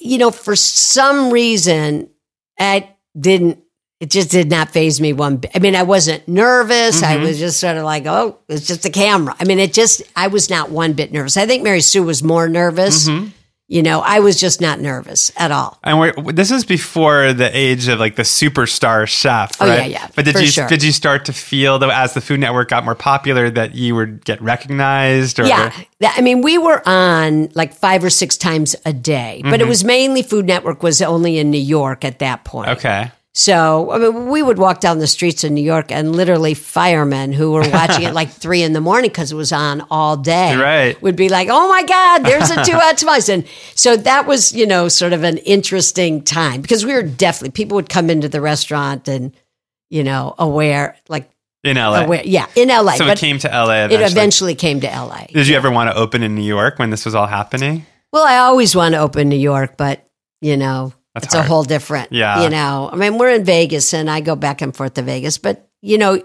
you 0.00 0.16
know, 0.16 0.30
for 0.30 0.56
some 0.56 1.30
reason, 1.30 2.08
I 2.58 2.88
didn't 3.18 3.63
it 4.00 4.10
just 4.10 4.30
did 4.30 4.50
not 4.50 4.70
phase 4.70 5.00
me 5.00 5.12
one 5.12 5.36
bit. 5.38 5.52
I 5.54 5.58
mean, 5.60 5.74
I 5.76 5.82
wasn't 5.84 6.26
nervous. 6.28 7.02
I 7.02 7.16
was 7.16 7.38
just 7.38 7.58
sort 7.60 7.76
of 7.76 7.84
like, 7.84 8.06
oh, 8.06 8.38
it's 8.48 8.66
just 8.66 8.84
a 8.84 8.90
camera. 8.90 9.34
I 9.38 9.44
mean, 9.44 9.58
it 9.58 9.72
just, 9.72 10.02
I 10.16 10.26
was 10.26 10.50
not 10.50 10.70
one 10.70 10.92
bit 10.94 11.12
nervous. 11.12 11.36
I 11.36 11.46
think 11.46 11.62
Mary 11.62 11.80
Sue 11.80 12.02
was 12.02 12.22
more 12.22 12.48
nervous. 12.48 13.08
You 13.66 13.82
know, 13.82 14.00
I 14.00 14.20
was 14.20 14.38
just 14.38 14.60
not 14.60 14.78
nervous 14.78 15.32
at 15.38 15.50
all. 15.50 15.78
And 15.82 15.98
we're, 15.98 16.12
this 16.32 16.50
is 16.50 16.66
before 16.66 17.32
the 17.32 17.50
age 17.56 17.88
of 17.88 17.98
like 17.98 18.14
the 18.14 18.22
superstar 18.22 19.08
chef, 19.08 19.52
Oh, 19.58 19.64
yeah, 19.64 19.86
yeah, 19.86 20.08
But 20.14 20.26
did 20.26 20.38
you 20.38 20.46
sure. 20.48 20.68
did 20.68 20.82
you 20.82 20.92
start 20.92 21.24
to 21.24 21.32
feel 21.32 21.78
though 21.78 21.88
as 21.90 22.12
the 22.12 22.20
Food 22.20 22.40
Network 22.40 22.68
got 22.68 22.84
more 22.84 22.94
popular 22.94 23.48
that 23.48 23.74
you 23.74 23.94
would 23.94 24.22
get 24.26 24.42
recognized? 24.42 25.40
Or 25.40 25.46
Yeah. 25.46 25.72
I 26.02 26.20
mean, 26.20 26.42
we 26.42 26.58
were 26.58 26.86
on 26.86 27.48
like 27.54 27.72
five 27.74 28.04
or 28.04 28.10
six 28.10 28.36
times 28.36 28.76
a 28.84 28.92
day, 28.92 29.40
but 29.42 29.52
Mm-hmm. 29.52 29.60
it 29.62 29.66
was 29.66 29.82
mainly 29.82 30.22
Food 30.22 30.44
Network 30.44 30.82
was 30.82 31.00
only 31.00 31.38
in 31.38 31.50
New 31.50 31.56
York 31.58 32.04
at 32.04 32.18
that 32.18 32.44
point. 32.44 32.68
Okay. 32.68 33.10
So 33.36 33.90
I 33.90 33.98
mean, 33.98 34.28
we 34.28 34.42
would 34.42 34.58
walk 34.58 34.78
down 34.78 35.00
the 35.00 35.08
streets 35.08 35.42
in 35.42 35.54
New 35.54 35.62
York 35.64 35.90
and 35.90 36.14
literally 36.14 36.54
firemen 36.54 37.32
who 37.32 37.50
were 37.50 37.68
watching 37.68 38.04
it 38.04 38.14
like 38.20 38.30
three 38.30 38.62
in 38.62 38.74
the 38.74 38.80
morning 38.80 39.10
because 39.10 39.32
it 39.32 39.34
was 39.34 39.50
on 39.50 39.84
all 39.90 40.16
day. 40.16 40.54
Right. 40.56 41.00
Would 41.02 41.16
be 41.16 41.28
like, 41.28 41.48
oh 41.50 41.68
my 41.68 41.82
God, 41.82 42.18
there's 42.20 42.50
a 42.50 42.64
two 42.64 42.72
out 42.80 42.96
twice. 42.96 43.28
And 43.28 43.44
so 43.74 43.96
that 43.96 44.28
was, 44.28 44.52
you 44.52 44.66
know, 44.66 44.86
sort 44.86 45.12
of 45.12 45.24
an 45.24 45.38
interesting 45.38 46.22
time 46.22 46.60
because 46.62 46.86
we 46.86 46.92
were 46.94 47.02
definitely, 47.02 47.50
people 47.50 47.74
would 47.74 47.88
come 47.88 48.08
into 48.08 48.28
the 48.28 48.40
restaurant 48.40 49.08
and, 49.08 49.34
you 49.90 50.04
know, 50.04 50.36
aware, 50.38 50.96
like, 51.08 51.28
In 51.64 51.76
LA. 51.76 52.04
aware, 52.04 52.22
yeah, 52.24 52.46
in 52.54 52.68
LA. 52.68 52.92
So 52.92 53.08
it 53.08 53.18
came 53.18 53.40
to 53.40 53.48
LA 53.48 53.84
it 53.86 53.92
eventually. 53.92 54.12
eventually 54.12 54.54
came 54.54 54.80
to 54.80 54.86
LA. 54.86 55.26
Did 55.32 55.48
you 55.48 55.56
ever 55.56 55.72
want 55.72 55.90
to 55.90 55.96
open 55.96 56.22
in 56.22 56.36
New 56.36 56.42
York 56.46 56.78
when 56.78 56.90
this 56.90 57.04
was 57.04 57.16
all 57.16 57.26
happening? 57.26 57.84
Well, 58.12 58.24
I 58.24 58.36
always 58.36 58.76
want 58.76 58.94
to 58.94 59.00
open 59.00 59.28
New 59.28 59.34
York, 59.36 59.76
but 59.76 60.06
you 60.40 60.56
know, 60.56 60.92
That's 61.14 61.26
it's 61.26 61.34
hard. 61.34 61.46
a 61.46 61.48
whole 61.48 61.62
different. 61.64 62.12
Yeah. 62.12 62.42
You 62.42 62.50
know, 62.50 62.90
I 62.92 62.96
mean, 62.96 63.18
we're 63.18 63.30
in 63.30 63.44
Vegas, 63.44 63.94
and 63.94 64.10
I 64.10 64.20
go 64.20 64.36
back 64.36 64.62
and 64.62 64.76
forth 64.76 64.94
to 64.94 65.02
Vegas, 65.02 65.38
but 65.38 65.68
you 65.80 65.96
know, 65.96 66.20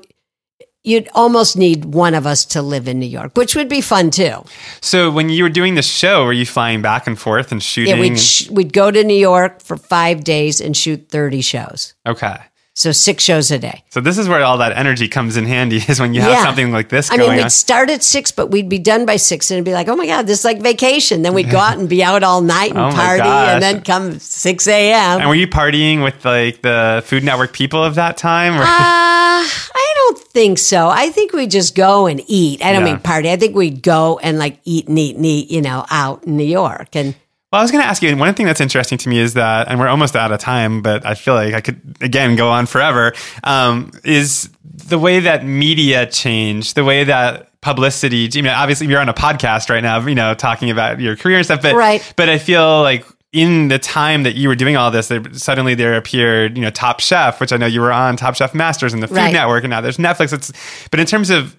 you'd 0.83 1.09
almost 1.13 1.57
need 1.57 1.85
one 1.85 2.15
of 2.15 2.25
us 2.25 2.45
to 2.45 2.61
live 2.61 2.87
in 2.87 2.99
New 2.99 3.05
York, 3.05 3.35
which 3.35 3.55
would 3.55 3.69
be 3.69 3.81
fun 3.81 4.09
too. 4.09 4.43
So 4.81 5.11
when 5.11 5.29
you 5.29 5.43
were 5.43 5.49
doing 5.49 5.75
the 5.75 5.81
show, 5.81 6.25
were 6.25 6.33
you 6.33 6.45
flying 6.45 6.81
back 6.81 7.05
and 7.05 7.19
forth 7.19 7.51
and 7.51 7.61
shooting? 7.61 7.95
Yeah, 7.95 8.01
we'd 8.01 8.19
sh- 8.19 8.49
we'd 8.49 8.73
go 8.73 8.89
to 8.89 9.03
New 9.03 9.13
York 9.17 9.61
for 9.61 9.77
five 9.77 10.23
days 10.23 10.61
and 10.61 10.75
shoot 10.75 11.09
thirty 11.09 11.41
shows, 11.41 11.93
okay. 12.07 12.37
So 12.79 12.93
six 12.93 13.25
shows 13.25 13.51
a 13.51 13.59
day. 13.59 13.83
So 13.89 13.99
this 13.99 14.17
is 14.17 14.29
where 14.29 14.41
all 14.41 14.57
that 14.59 14.71
energy 14.77 15.09
comes 15.09 15.35
in 15.35 15.45
handy 15.45 15.81
is 15.89 15.99
when 15.99 16.13
you 16.13 16.21
have 16.21 16.31
Yeah. 16.31 16.43
something 16.45 16.71
like 16.71 16.87
this 16.87 17.11
I 17.11 17.17
mean, 17.17 17.29
we'd 17.31 17.41
on. 17.43 17.49
start 17.49 17.89
at 17.89 18.03
six, 18.03 18.31
but 18.31 18.47
we'd 18.51 18.69
be 18.69 18.79
done 18.79 19.05
by 19.05 19.17
six, 19.17 19.51
and 19.51 19.57
it'd 19.57 19.65
be 19.65 19.73
like, 19.73 19.89
oh 19.89 19.95
my 19.97 20.05
god, 20.07 20.27
this 20.27 20.39
is 20.39 20.45
like 20.45 20.61
vacation. 20.61 21.21
Then 21.21 21.33
we'd 21.33 21.49
go 21.51 21.57
out 21.57 21.77
and 21.77 21.89
be 21.89 22.01
out 22.03 22.23
all 22.23 22.39
night 22.41 22.69
and 22.71 22.79
Oh 22.79 22.91
party, 22.91 23.19
gosh. 23.19 23.49
and 23.53 23.61
then 23.61 23.81
come 23.81 24.17
six 24.19 24.65
a.m. 24.67 25.19
And 25.19 25.27
were 25.27 25.35
you 25.35 25.47
partying 25.47 26.03
with 26.03 26.23
like 26.23 26.61
the 26.61 27.03
Food 27.05 27.23
Network 27.25 27.51
people 27.51 27.83
of 27.83 27.95
that 27.95 28.15
time? 28.17 28.55
Or- 28.55 28.63
Uh, 28.63 29.41
I 29.43 29.93
don't 29.95 30.17
think 30.19 30.57
so. 30.57 30.87
I 30.89 31.09
think 31.09 31.33
we 31.33 31.47
just 31.47 31.75
go 31.75 32.07
and 32.07 32.21
eat. 32.27 32.63
I 32.63 32.71
don't 32.73 32.85
Yeah. 32.85 32.93
mean 32.93 33.01
party. 33.01 33.29
I 33.31 33.35
think 33.35 33.55
we'd 33.55 33.81
go 33.83 34.19
and 34.23 34.39
like 34.39 34.57
eat 34.63 34.87
and 34.87 34.97
eat 34.97 35.15
and 35.17 35.25
eat, 35.25 35.51
you 35.51 35.61
know, 35.61 35.85
out 35.91 36.23
in 36.25 36.37
New 36.37 36.45
York. 36.45 36.95
And 36.95 37.15
Well, 37.51 37.59
I 37.59 37.63
was 37.63 37.71
going 37.71 37.81
to 37.83 37.87
ask 37.87 38.03
you, 38.03 38.09
and 38.09 38.19
one 38.19 38.33
thing 38.35 38.45
that's 38.45 38.61
interesting 38.61 38.99
to 38.99 39.09
me 39.09 39.17
is 39.17 39.33
that, 39.33 39.69
and 39.69 39.79
we're 39.79 39.87
almost 39.87 40.15
out 40.15 40.31
of 40.31 40.39
time, 40.39 40.83
but 40.83 41.03
I 41.03 41.15
feel 41.15 41.33
like 41.33 41.55
I 41.55 41.61
could, 41.61 41.97
again, 41.99 42.35
go 42.35 42.49
on 42.49 42.67
forever, 42.67 43.13
um, 43.43 43.89
is 44.03 44.49
the 44.63 44.99
way 44.99 45.19
that 45.21 45.43
media 45.43 46.05
changed, 46.05 46.75
the 46.75 46.83
way 46.83 47.03
that 47.05 47.59
publicity, 47.61 48.29
I 48.31 48.35
mean, 48.41 48.47
obviously 48.53 48.85
you're 48.87 48.99
on 49.01 49.09
a 49.09 49.15
podcast 49.15 49.69
right 49.71 49.81
now, 49.81 49.99
you 50.05 50.13
know, 50.13 50.35
talking 50.35 50.69
about 50.69 50.99
your 50.99 51.15
career 51.15 51.37
and 51.37 51.45
stuff, 51.45 51.63
but, 51.63 51.73
Right. 51.75 52.13
but 52.15 52.29
I 52.29 52.37
feel 52.37 52.81
like 52.83 53.03
in 53.33 53.67
the 53.67 53.79
time 53.79 54.23
that 54.23 54.35
you 54.35 54.47
were 54.47 54.55
doing 54.55 54.77
all 54.77 54.91
this, 54.91 55.07
there, 55.07 55.21
suddenly 55.33 55.73
there 55.73 55.95
appeared, 55.97 56.55
you 56.55 56.63
know, 56.63 56.69
Top 56.69 56.99
Chef, 56.99 57.39
which 57.41 57.51
I 57.51 57.57
know 57.57 57.65
you 57.65 57.81
were 57.81 57.91
on 57.91 58.15
Top 58.15 58.35
Chef 58.35 58.53
Masters 58.53 58.93
and 58.93 59.01
the 59.03 59.07
Food 59.07 59.17
Right. 59.17 59.33
Network, 59.33 59.63
and 59.63 59.71
now 59.71 59.81
there's 59.81 59.97
Netflix. 59.97 60.33
It's, 60.33 60.51
but 60.91 60.99
in 60.99 61.05
terms 61.07 61.29
of 61.31 61.55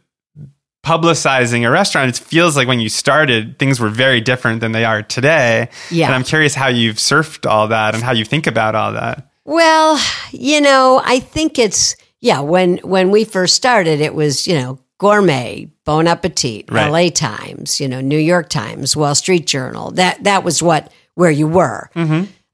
publicizing 0.82 1.66
a 1.66 1.70
restaurant, 1.70 2.08
it 2.08 2.16
feels 2.24 2.56
like 2.56 2.66
when 2.68 2.80
you 2.80 2.88
started, 2.88 3.58
things 3.58 3.78
were 3.80 3.88
very 3.90 4.20
different 4.20 4.60
than 4.60 4.72
they 4.72 4.84
are 4.84 5.02
today. 5.02 5.68
Yeah. 5.90 6.06
And 6.06 6.14
I'm 6.14 6.24
curious 6.24 6.54
how 6.54 6.68
you've 6.68 6.96
surfed 6.96 7.48
all 7.48 7.68
that 7.68 7.94
and 7.94 8.02
how 8.02 8.12
you 8.12 8.24
think 8.24 8.46
about 8.46 8.74
all 8.74 8.92
that. 8.92 9.28
well, 9.44 10.00
you 10.32 10.60
know, 10.60 11.00
I 11.04 11.20
think 11.20 11.58
it's 11.58 11.96
yeah. 12.20 12.40
When 12.40 12.78
when 12.78 13.10
we 13.10 13.24
first 13.24 13.54
started, 13.56 14.00
it 14.00 14.14
was 14.14 14.46
you 14.46 14.54
know 14.54 14.78
gourmet, 14.98 15.70
Bon 15.84 16.06
Appetit, 16.06 16.70
Right. 16.70 16.86
L.A. 16.88 17.10
Times, 17.10 17.80
you 17.80 17.88
know, 17.88 18.00
New 18.02 18.18
York 18.18 18.48
Times, 18.50 18.94
Wall 18.96 19.14
Street 19.14 19.46
Journal. 19.46 19.90
That 19.92 20.22
that 20.24 20.44
was 20.44 20.62
what 20.62 20.92
where 21.14 21.30
you 21.30 21.48
were. 21.48 21.90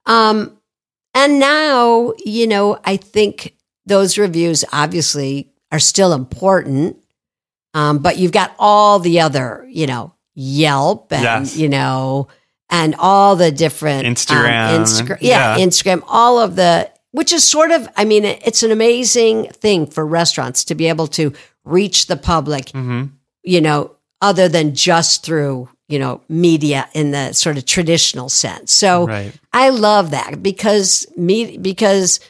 Um, 0.06 0.56
and 1.14 1.38
now, 1.40 2.12
you 2.24 2.46
know, 2.46 2.78
I 2.84 2.96
think 2.96 3.54
those 3.86 4.18
reviews 4.18 4.64
obviously 4.72 5.50
are 5.72 5.78
still 5.80 6.12
important. 6.12 6.96
Um, 7.76 7.98
but 7.98 8.16
you've 8.18 8.32
got 8.32 8.54
all 8.58 8.98
the 8.98 9.20
other, 9.20 9.66
you 9.70 9.86
know, 9.86 10.12
Yelp 10.34 11.12
and, 11.12 11.22
Yes. 11.22 11.56
you 11.56 11.68
know, 11.68 12.28
and 12.70 12.94
all 12.98 13.36
the 13.36 13.50
different 13.52 14.06
um, 14.06 14.14
Instagram, 14.14 14.80
Instagram, 14.80 15.18
yeah, 15.20 15.56
yeah. 15.56 15.64
Instagram, 15.64 16.02
all 16.08 16.38
of 16.38 16.56
the, 16.56 16.90
which 17.12 17.32
is 17.32 17.44
sort 17.44 17.70
of, 17.70 17.88
I 17.96 18.04
mean, 18.04 18.24
it's 18.24 18.62
an 18.62 18.70
amazing 18.72 19.48
thing 19.50 19.86
for 19.86 20.06
restaurants 20.06 20.64
to 20.64 20.74
be 20.74 20.86
able 20.88 21.06
to 21.08 21.32
reach 21.64 22.06
the 22.06 22.16
public, 22.16 22.66
Mm-hmm. 22.66 23.04
you 23.42 23.60
know, 23.60 23.92
other 24.22 24.48
than 24.48 24.74
just 24.74 25.24
through, 25.24 25.68
you 25.88 25.98
know, 25.98 26.20
media 26.28 26.88
in 26.94 27.10
the 27.10 27.32
sort 27.32 27.58
of 27.58 27.64
traditional 27.66 28.28
sense. 28.28 28.72
So 28.72 29.06
Right. 29.06 29.32
I 29.52 29.68
love 29.70 30.10
that 30.12 30.42
because 30.42 31.06
me, 31.16 31.58
because, 31.58 32.20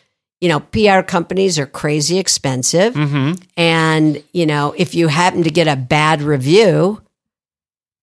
you 0.40 0.48
know, 0.48 0.60
PR 0.60 1.00
companies 1.02 1.58
are 1.58 1.66
crazy 1.66 2.18
expensive. 2.18 2.94
Mm-hmm. 2.94 3.42
And, 3.56 4.22
you 4.32 4.46
know, 4.46 4.74
if 4.76 4.94
you 4.94 5.08
happen 5.08 5.42
to 5.44 5.50
get 5.50 5.68
a 5.68 5.76
bad 5.76 6.22
review, 6.22 7.02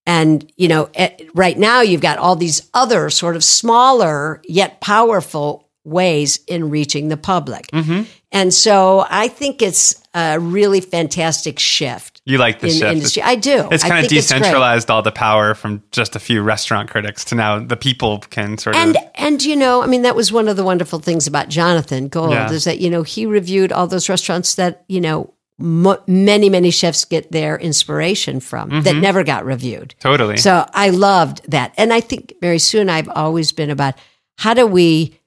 and, 0.05 0.51
you 0.57 0.67
know, 0.67 0.89
at, 0.95 1.21
right 1.33 1.57
now 1.57 1.81
you've 1.81 2.01
got 2.01 2.17
all 2.17 2.35
these 2.35 2.69
other 2.73 3.09
sort 3.09 3.35
of 3.35 3.43
smaller 3.43 4.41
yet 4.45 4.81
powerful 4.81 5.69
ways 5.85 6.39
in 6.47 6.69
reaching 6.69 7.09
the 7.09 7.17
public. 7.17 7.67
Mm-hmm. 7.67 8.03
And 8.31 8.53
so 8.53 9.05
I 9.09 9.27
think 9.27 9.61
it's 9.61 10.01
a 10.13 10.39
really 10.39 10.81
fantastic 10.81 11.59
shift 11.59 12.12
You 12.25 12.37
like 12.37 12.61
the 12.61 12.67
in 12.67 12.73
shift. 12.73 12.83
industry. 12.93 13.21
I 13.21 13.35
do. 13.35 13.67
It's 13.69 13.83
I 13.83 13.89
kind 13.89 14.05
of 14.05 14.09
think 14.09 14.21
decentralized 14.21 14.89
all 14.89 15.01
the 15.01 15.11
power 15.11 15.53
from 15.55 15.83
just 15.91 16.15
a 16.15 16.19
few 16.19 16.41
restaurant 16.41 16.89
critics 16.89 17.25
to 17.25 17.35
now 17.35 17.59
the 17.59 17.75
people 17.75 18.19
can 18.29 18.57
sort 18.57 18.75
and 18.77 18.91
of. 18.95 19.03
and 19.03 19.11
and 19.15 19.43
you 19.43 19.55
know, 19.57 19.81
I 19.83 19.87
mean, 19.87 20.03
that 20.03 20.15
was 20.15 20.31
one 20.31 20.47
of 20.47 20.55
the 20.55 20.63
wonderful 20.63 20.99
things 20.99 21.27
about 21.27 21.49
Jonathan 21.49 22.07
Gold 22.07 22.31
Yeah. 22.31 22.49
is 22.51 22.63
that 22.63 22.79
you 22.79 22.89
know 22.89 23.03
he 23.03 23.25
reviewed 23.25 23.71
all 23.73 23.87
those 23.87 24.07
restaurants 24.07 24.55
that 24.55 24.85
you 24.87 25.01
know 25.01 25.33
mo 25.59 25.97
many 26.07 26.49
many 26.49 26.71
chefs 26.71 27.03
get 27.05 27.31
their 27.33 27.57
inspiration 27.57 28.39
from 28.39 28.69
Mm-hmm. 28.69 28.81
that 28.83 28.95
never 28.95 29.23
got 29.25 29.45
reviewed. 29.45 29.93
Totally. 29.99 30.37
So 30.37 30.65
I 30.73 30.89
loved 30.91 31.41
that, 31.51 31.73
and 31.77 31.91
I 31.91 31.99
think 31.99 32.33
very 32.41 32.59
soon 32.59 32.89
I've 32.89 33.09
always 33.09 33.51
been 33.51 33.69
about 33.69 33.95
how 34.37 34.53
do 34.53 34.65
we 34.65 35.19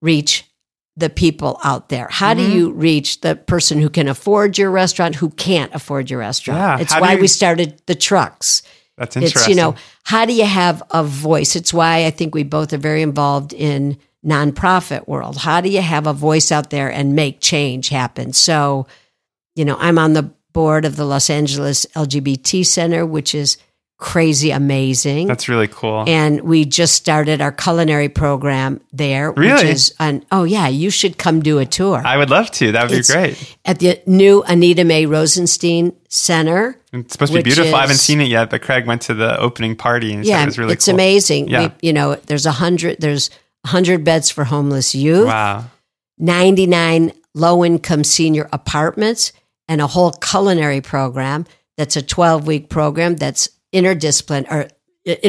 reach 0.00 0.44
the 0.96 1.08
people 1.10 1.58
out 1.64 1.88
there? 1.88 2.08
How 2.10 2.34
Mm-hmm. 2.34 2.50
do 2.50 2.56
you 2.56 2.72
reach 2.72 3.20
the 3.22 3.34
person 3.36 3.80
who 3.80 3.88
can 3.90 4.08
afford 4.08 4.58
your 4.58 4.70
restaurant, 4.70 5.14
who 5.16 5.30
can't 5.30 5.74
afford 5.74 6.10
your 6.10 6.18
restaurant? 6.20 6.58
Yeah, 6.60 6.78
It's 6.80 6.92
how 6.92 7.00
why 7.00 7.12
you- 7.14 7.20
we 7.20 7.28
started 7.28 7.80
the 7.86 7.94
trucks. 7.94 8.62
That's 8.98 9.16
interesting. 9.16 9.40
It's, 9.40 9.48
you 9.48 9.54
know, 9.54 9.74
how 10.04 10.26
do 10.26 10.34
you 10.34 10.44
have 10.44 10.82
a 10.90 11.02
voice? 11.02 11.56
It's 11.56 11.72
why 11.72 12.04
I 12.04 12.10
think 12.10 12.34
we 12.34 12.42
both 12.44 12.72
are 12.74 12.78
very 12.78 13.00
involved 13.02 13.54
in 13.54 13.96
nonprofit 14.24 15.08
world. 15.08 15.36
How 15.38 15.60
do 15.60 15.68
you 15.68 15.80
have 15.80 16.06
a 16.06 16.12
voice 16.12 16.52
out 16.52 16.70
there 16.70 16.90
and 16.92 17.14
make 17.16 17.40
change 17.40 17.88
happen? 17.88 18.32
So, 18.34 18.86
you 19.56 19.64
know, 19.64 19.76
I'm 19.80 19.98
on 19.98 20.12
the 20.12 20.30
board 20.52 20.84
of 20.84 20.96
the 20.96 21.06
Los 21.06 21.30
Angeles 21.30 21.86
LGBT 21.96 22.64
Center, 22.66 23.06
which 23.06 23.34
is 23.34 23.56
crazy 24.02 24.50
amazing. 24.50 25.28
That's 25.28 25.48
really 25.48 25.68
cool. 25.68 26.02
and 26.08 26.40
we 26.40 26.64
just 26.64 26.94
started 26.94 27.40
our 27.40 27.52
culinary 27.52 28.08
program 28.08 28.80
there, 28.92 29.30
which 29.30 29.38
Really? 29.46 29.68
is 29.70 29.94
an, 30.00 30.24
oh 30.32 30.42
yeah, 30.42 30.66
you 30.66 30.90
should 30.90 31.16
come 31.18 31.40
do 31.40 31.58
a 31.60 31.64
tour 31.66 32.02
I 32.04 32.16
would 32.16 32.28
love 32.28 32.50
to. 32.58 32.72
That 32.72 32.90
would 32.90 32.96
be 32.96 33.02
great. 33.04 33.56
at 33.64 33.78
the 33.78 34.00
new 34.06 34.42
Anita 34.42 34.84
May 34.84 35.06
Rosenstein 35.06 35.92
Center. 36.08 36.76
It's 36.92 37.12
supposed 37.12 37.32
to 37.32 37.36
be 37.36 37.38
which 37.38 37.54
beautiful. 37.54 37.76
I 37.76 37.82
haven't 37.82 37.96
seen 37.96 38.20
it 38.20 38.26
yet, 38.28 38.50
but 38.50 38.60
Craig 38.62 38.86
went 38.86 39.02
to 39.02 39.14
the 39.14 39.38
opening 39.38 39.76
party 39.76 40.12
and 40.12 40.24
Yeah, 40.26 40.42
it 40.42 40.46
was 40.46 40.58
really 40.58 40.72
it's 40.74 40.86
cool. 40.86 40.94
amazing. 40.94 41.48
Yeah. 41.48 41.68
We, 41.68 41.88
you 41.88 41.92
know, 41.92 42.16
there's 42.16 42.44
a 42.44 42.52
hundred, 42.52 43.00
there's 43.00 43.30
hundred 43.64 44.02
beds 44.04 44.30
for 44.30 44.42
homeless 44.44 44.94
youth, 44.96 45.26
Wow. 45.28 45.66
99 46.18 47.12
low 47.34 47.64
income 47.64 48.04
senior 48.04 48.48
apartments, 48.52 49.32
and 49.68 49.80
a 49.80 49.86
whole 49.86 50.10
culinary 50.12 50.80
program 50.80 51.46
that's 51.76 51.96
a 51.96 52.02
12 52.02 52.46
week 52.46 52.68
program 52.68 53.16
that's 53.16 53.48
interdiscipline 53.72 54.50
or 54.50 54.68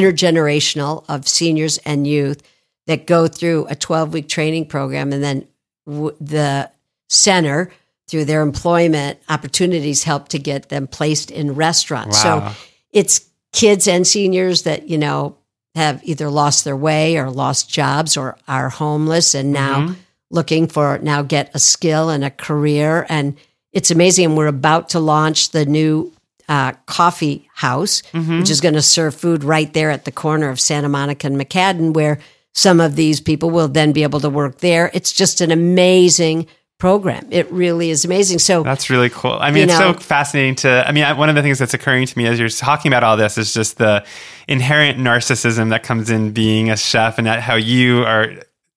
intergenerational 0.08 1.04
of 1.08 1.26
seniors 1.26 1.78
and 1.78 2.06
youth 2.06 2.42
that 2.86 3.06
go 3.06 3.26
through 3.26 3.66
a 3.68 3.74
12 3.74 4.12
week 4.12 4.28
training 4.28 4.66
program. 4.66 5.12
And 5.12 5.22
then 5.22 5.46
w- 5.86 6.16
the 6.20 6.70
center, 7.08 7.70
through 8.08 8.26
their 8.26 8.42
employment 8.42 9.18
opportunities, 9.28 10.04
help 10.04 10.28
to 10.28 10.38
get 10.38 10.68
them 10.68 10.86
placed 10.86 11.30
in 11.30 11.54
restaurants. 11.54 12.22
Wow. 12.24 12.50
So 12.50 12.56
it's 12.92 13.26
kids 13.52 13.88
and 13.88 14.06
seniors 14.06 14.62
that, 14.62 14.88
you 14.88 14.98
know, 14.98 15.36
have 15.74 16.00
either 16.04 16.28
lost 16.28 16.64
their 16.64 16.76
way 16.76 17.16
or 17.16 17.30
lost 17.30 17.68
jobs 17.70 18.16
or 18.16 18.36
are 18.46 18.68
homeless 18.68 19.34
and 19.34 19.52
now 19.52 19.80
Mhm. 19.88 19.96
looking 20.30 20.68
for 20.68 20.98
now 21.02 21.22
get 21.22 21.50
a 21.54 21.58
skill 21.58 22.10
and 22.10 22.24
a 22.24 22.30
career. 22.30 23.06
And 23.08 23.36
it's 23.72 23.90
amazing. 23.90 24.26
And 24.26 24.36
we're 24.36 24.46
about 24.46 24.90
to 24.90 25.00
launch 25.00 25.50
the 25.50 25.64
new 25.66 26.12
uh, 26.48 26.72
coffee 26.86 27.48
house, 27.54 28.02
which 28.12 28.50
is 28.50 28.60
going 28.60 28.74
to 28.74 28.82
serve 28.82 29.14
food 29.14 29.44
right 29.44 29.72
there 29.72 29.90
at 29.90 30.04
the 30.04 30.12
corner 30.12 30.48
of 30.50 30.60
Santa 30.60 30.88
Monica 30.88 31.26
and 31.26 31.40
McCadden, 31.40 31.94
where 31.94 32.18
some 32.52 32.80
of 32.80 32.96
these 32.96 33.20
people 33.20 33.50
will 33.50 33.68
then 33.68 33.92
be 33.92 34.02
able 34.02 34.20
to 34.20 34.30
work 34.30 34.58
there. 34.58 34.90
It's 34.94 35.12
just 35.12 35.40
an 35.40 35.50
amazing 35.50 36.46
program. 36.78 37.26
It 37.30 37.50
really 37.50 37.90
is 37.90 38.04
amazing. 38.04 38.38
So 38.40 38.62
That's 38.62 38.90
really 38.90 39.08
cool. 39.10 39.38
I 39.40 39.50
mean, 39.50 39.64
it's 39.64 39.78
know- 39.78 39.94
so 39.94 39.98
fascinating 39.98 40.56
to. 40.56 40.86
I 40.86 40.92
mean, 40.92 41.04
I, 41.04 41.12
one 41.14 41.28
of 41.28 41.34
the 41.34 41.42
things 41.42 41.58
that's 41.58 41.74
occurring 41.74 42.06
to 42.06 42.18
me 42.18 42.26
as 42.26 42.38
you're 42.38 42.48
talking 42.48 42.90
about 42.90 43.02
all 43.02 43.16
this 43.16 43.38
is 43.38 43.54
just 43.54 43.78
the 43.78 44.04
inherent 44.48 44.98
narcissism 44.98 45.70
that 45.70 45.82
comes 45.82 46.10
in 46.10 46.32
being 46.32 46.70
a 46.70 46.76
chef, 46.76 47.18
and 47.18 47.26
that 47.26 47.40
how 47.40 47.54
you 47.54 48.04
are. 48.04 48.32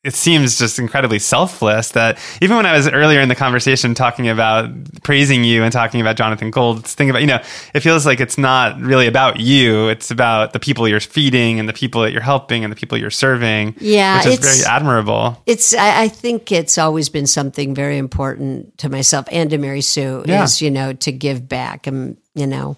It 0.07 0.15
seems 0.15 0.57
just 0.57 0.79
incredibly 0.79 1.19
selfless. 1.19 1.91
That 1.91 2.17
even 2.41 2.55
when 2.57 2.65
I 2.65 2.71
was 2.75 2.87
earlier 2.87 3.19
in 3.19 3.27
the 3.29 3.35
conversation 3.35 3.93
talking 3.93 4.29
about 4.29 4.69
praising 5.03 5.43
you 5.43 5.63
and 5.63 5.71
talking 5.73 5.99
about 6.01 6.15
Jonathan 6.15 6.49
Gold's 6.49 6.93
thing 6.95 7.09
about 7.09 7.19
you 7.21 7.27
know, 7.27 7.41
it 7.73 7.81
feels 7.81 8.05
like 8.05 8.19
it's 8.21 8.37
not 8.37 8.79
really 8.79 9.07
about 9.07 9.39
you. 9.39 9.89
It's 9.89 10.09
about 10.09 10.53
the 10.53 10.59
people 10.59 10.87
you're 10.87 10.99
feeding 11.01 11.59
and 11.59 11.67
the 11.67 11.73
people 11.73 12.01
that 12.03 12.11
you're 12.13 12.21
helping 12.21 12.63
and 12.63 12.71
the 12.71 12.77
people 12.77 12.97
you're 12.97 13.11
serving. 13.11 13.75
Yeah, 13.79 14.17
which 14.19 14.27
is 14.27 14.33
it's- 14.39 14.61
very 14.63 14.75
admirable. 14.75 15.43
it's 15.45 15.73
I, 15.73 16.03
I 16.03 16.07
think 16.07 16.51
it's 16.51 16.77
always 16.77 17.09
been 17.09 17.27
something 17.27 17.75
very 17.75 17.97
important 17.97 18.77
to 18.79 18.89
myself 18.89 19.27
and 19.31 19.49
to 19.49 19.57
Mary 19.57 19.81
Sue 19.81 20.23
Yeah. 20.25 20.43
is 20.45 20.61
you 20.61 20.71
know 20.71 20.93
to 20.93 21.11
give 21.11 21.49
back. 21.49 21.85
And 21.85 22.17
you 22.33 22.47
know, 22.47 22.77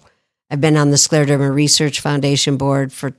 I've 0.50 0.60
been 0.60 0.76
on 0.76 0.90
the 0.90 0.96
Scleroderma 0.96 1.54
Research 1.54 2.00
Foundation 2.00 2.56
board 2.56 2.92
for 2.92 3.12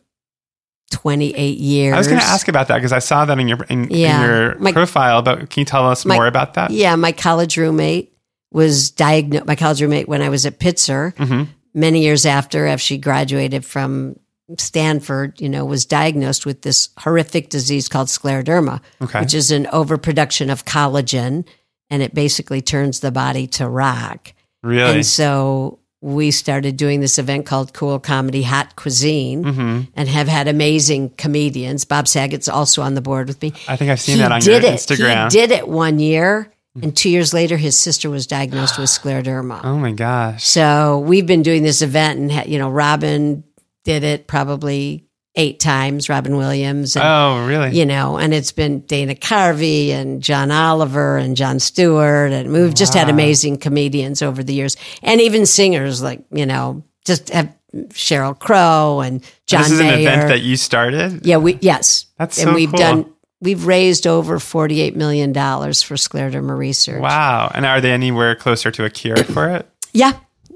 twenty 0.92 1.34
eight 1.36 1.58
years. 1.58 1.96
I 1.96 1.98
was 1.98 2.08
going 2.08 2.20
to 2.20 2.26
ask 2.26 2.48
about 2.48 2.68
that 2.68 2.76
because 2.78 2.92
I 2.94 3.00
saw 3.00 3.26
that 3.26 3.40
in 3.40 3.48
your 3.48 3.64
in, 3.64 3.88
Yeah. 3.90 4.22
in 4.24 4.30
your 4.30 4.56
My- 4.60 4.72
profile. 4.72 5.22
But 5.24 5.50
can 5.50 5.62
you 5.62 5.66
tell 5.66 5.90
us 5.90 6.06
My- 6.06 6.16
more 6.16 6.28
about 6.28 6.54
that? 6.54 6.70
Yeah, 6.72 6.96
my 6.96 7.12
college 7.12 7.58
roommate 7.58 8.14
was 8.52 8.92
diagnosed. 8.92 9.46
My 9.48 9.56
college 9.56 9.82
roommate 9.82 10.08
when 10.08 10.22
I 10.22 10.30
was 10.30 10.46
at 10.46 10.60
Pitzer 10.60 11.16
Mhm. 11.16 11.48
many 11.74 12.02
years 12.04 12.26
after, 12.26 12.68
after 12.68 12.84
she 12.84 12.98
graduated 12.98 13.66
from 13.66 14.16
Stanford, 14.58 15.40
you 15.40 15.48
know, 15.50 15.64
was 15.66 15.86
diagnosed 15.86 16.46
with 16.46 16.62
this 16.62 16.90
horrific 17.00 17.50
disease 17.50 17.88
called 17.88 18.10
scleroderma, 18.10 18.82
Okay. 19.02 19.22
which 19.22 19.34
is 19.34 19.50
an 19.52 19.66
overproduction 19.72 20.50
of 20.50 20.66
collagen, 20.66 21.46
and 21.90 22.04
it 22.04 22.14
basically 22.14 22.62
turns 22.62 23.00
the 23.00 23.12
body 23.12 23.48
to 23.48 23.68
rock. 23.70 24.34
Really? 24.62 24.96
And 24.96 25.06
so 25.06 25.80
we 26.04 26.32
started 26.32 26.78
doing 26.78 27.00
this 27.00 27.20
event 27.20 27.46
called 27.46 27.74
Cool 27.74 28.00
Comedy 28.00 28.42
Hot 28.44 28.76
Cuisine 28.76 29.44
hmm 29.44 29.82
and 29.96 30.10
have 30.10 30.28
had 30.28 30.48
amazing 30.48 31.12
comedians. 31.12 31.86
Bob 31.86 32.08
Saget's 32.08 32.48
also 32.48 32.82
on 32.82 32.96
the 32.96 33.02
board 33.02 33.28
with 33.28 33.42
me. 33.42 33.54
I 33.68 33.76
think 33.76 33.92
I've 33.92 34.00
seen 34.02 34.16
he 34.16 34.22
that 34.22 34.32
on 34.32 34.40
did 34.42 34.64
your 34.64 34.72
it. 34.72 34.76
Instagram. 34.78 35.32
He 35.32 35.40
did 35.40 35.52
it 35.52 35.68
one 35.68 36.00
year, 36.00 36.52
and 36.82 36.96
two 36.96 37.10
years 37.10 37.34
later, 37.34 37.58
his 37.58 37.78
sister 37.78 38.10
was 38.10 38.26
diagnosed 38.26 38.78
with 38.80 38.90
scleroderma. 38.90 39.62
oh 39.64 39.78
my 39.78 39.92
gosh. 39.92 40.44
So 40.44 41.00
we've 41.00 41.28
been 41.28 41.44
doing 41.44 41.64
this 41.64 41.82
event, 41.82 42.20
and 42.32 42.48
you 42.52 42.58
know, 42.58 42.70
Robin 42.72 43.44
did 43.84 44.04
it 44.04 44.26
probably 44.28 45.06
eight 45.36 45.60
times. 45.60 46.10
Robin 46.10 46.36
Williams, 46.36 46.96
and, 46.96 47.06
Oh, 47.06 47.46
really? 47.48 47.78
you 47.78 47.86
know, 47.86 48.18
and 48.18 48.34
it's 48.34 48.52
been 48.52 48.82
Dana 48.82 49.16
Carvey 49.16 49.90
and 49.90 50.22
John 50.22 50.52
Oliver 50.52 51.18
and 51.18 51.38
Jon 51.38 51.60
Stewart, 51.60 52.32
and 52.32 52.52
we've 52.52 52.74
just 52.74 52.94
had 52.94 53.10
amazing 53.10 53.58
comedians 53.58 54.22
over 54.22 54.44
the 54.44 54.54
years, 54.54 54.76
and 55.02 55.22
even 55.22 55.46
singers 55.46 56.02
like 56.02 56.22
you 56.32 56.46
know, 56.46 56.84
just 57.06 57.30
have 57.30 57.56
Sheryl 57.90 58.38
Crow 58.38 59.00
and 59.00 59.24
John 59.48 59.62
this 59.64 59.72
is 59.72 59.80
an 59.80 59.88
event 59.88 60.28
that 60.28 60.42
you 60.42 60.58
started. 60.58 61.26
yeah, 61.26 61.38
we 61.38 61.58
yes, 61.62 62.08
That's 62.18 62.38
and 62.38 62.50
so 62.50 62.54
we've 62.54 62.70
cool. 62.70 62.78
done. 62.80 63.14
We've 63.44 63.66
raised 63.66 64.06
over 64.06 64.38
forty-eight 64.38 64.96
million 64.96 65.32
dollars 65.32 65.82
for 65.82 65.96
scleroderma 65.96 66.56
research. 66.56 67.02
Wow. 67.02 67.50
And 67.56 67.66
are 67.66 67.82
they 67.82 67.92
anywhere 67.92 68.36
closer 68.36 68.70
to 68.70 68.86
a 68.86 68.90
cure 68.92 69.18
for 69.24 69.50
it? 69.50 69.68
Yeah. 69.94 70.14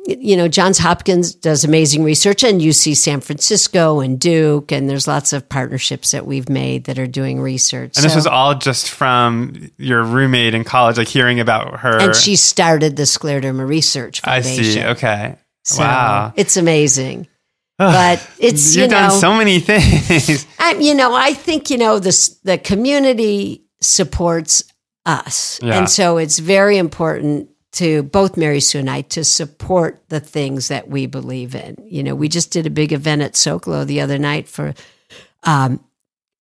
You 0.08 0.38
know, 0.38 0.48
Johns 0.48 0.78
Hopkins 0.78 1.34
does 1.34 1.64
amazing 1.64 2.04
research 2.04 2.44
and 2.44 2.62
UC 2.62 2.96
San 2.96 3.22
Francisco 3.22 4.00
and 4.02 4.20
Duke, 4.20 4.72
and 4.72 4.88
there's 4.88 5.08
lots 5.08 5.34
of 5.34 5.50
partnerships 5.50 6.12
that 6.12 6.28
we've 6.28 6.48
made 6.48 6.84
that 6.84 7.00
are 7.00 7.08
doing 7.08 7.40
research. 7.42 7.98
And 7.98 8.06
this 8.06 8.12
So- 8.14 8.18
was 8.18 8.28
all 8.28 8.54
just 8.56 8.90
from 8.90 9.72
your 9.78 10.04
roommate 10.04 10.54
in 10.54 10.64
college, 10.64 10.98
like 10.98 11.08
hearing 11.08 11.40
about 11.40 11.80
her. 11.80 11.98
and 12.00 12.16
she 12.16 12.36
started 12.36 12.96
the 12.98 13.04
Scleroderma 13.04 13.68
Research 13.68 14.22
Foundation. 14.22 14.60
I 14.60 14.64
see. 14.64 14.84
Okay. 14.84 15.36
So 15.64 15.82
wow. 15.82 16.34
It's 16.36 16.56
amazing. 16.58 17.28
But 17.78 18.26
it's, 18.40 18.74
You've 18.76 18.84
you 18.84 18.88
know, 18.92 19.10
done 19.10 19.20
so 19.20 19.34
many 19.36 19.60
things. 19.60 20.46
I, 20.60 20.76
you 20.76 20.94
know, 20.96 21.14
I 21.14 21.34
think, 21.34 21.70
you 21.70 21.78
know, 21.78 22.00
this, 22.00 22.30
the 22.44 22.58
community 22.58 23.66
supports 23.82 24.64
us. 25.06 25.60
Yeah. 25.62 25.80
And 25.80 25.90
so 25.90 26.18
it's 26.18 26.40
very 26.40 26.78
important 26.78 27.50
to 27.76 28.04
both 28.04 28.36
Mary 28.38 28.60
Sue 28.60 28.80
and 28.80 28.90
I 28.90 29.02
to 29.02 29.24
support 29.24 30.02
the 30.10 30.20
things 30.20 30.68
that 30.70 30.88
we 30.90 31.06
believe 31.06 31.56
in. 31.56 31.78
You 31.84 32.04
know, 32.04 32.16
we 32.16 32.28
just 32.30 32.52
did 32.52 32.66
a 32.66 32.70
big 32.70 32.92
event 32.94 33.22
at 33.22 33.34
Socalo 33.34 33.86
the 33.86 34.02
other 34.02 34.18
night 34.18 34.48
for 34.48 34.74
um, 35.44 35.84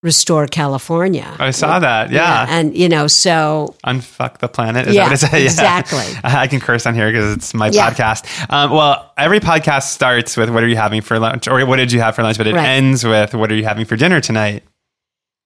Restore 0.02 0.46
California. 0.46 1.34
I 1.38 1.50
saw 1.50 1.78
that. 1.78 2.10
Yeah. 2.10 2.46
And, 2.48 2.76
you 2.76 2.88
know, 2.88 3.06
so 3.06 3.74
Unfuck 3.86 4.38
the 4.38 4.48
planet. 4.48 4.86
Is 4.86 4.94
Yeah, 4.94 5.08
that 5.08 5.22
what 5.22 5.32
it 5.34 5.42
is? 5.46 5.52
exactly. 5.54 6.04
I 6.24 6.46
can 6.46 6.60
curse 6.60 6.84
on 6.86 6.94
here 6.94 7.10
because 7.10 7.36
it's 7.36 7.54
my 7.54 7.68
Yeah. 7.68 7.90
podcast. 7.90 8.52
Um, 8.52 8.70
well, 8.70 9.12
every 9.16 9.40
podcast 9.40 9.84
starts 9.84 10.36
with 10.36 10.50
what 10.50 10.62
are 10.62 10.68
you 10.68 10.76
having 10.76 11.00
for 11.00 11.18
lunch 11.18 11.48
or 11.48 11.64
what 11.66 11.76
did 11.76 11.90
you 11.90 12.00
have 12.00 12.14
for 12.16 12.22
lunch, 12.22 12.36
but 12.36 12.46
it 12.46 12.54
Right. 12.54 12.68
ends 12.68 13.02
with 13.04 13.34
what 13.34 13.50
are 13.50 13.54
you 13.56 13.64
having 13.64 13.86
for 13.86 13.96
dinner 13.96 14.20
tonight? 14.20 14.62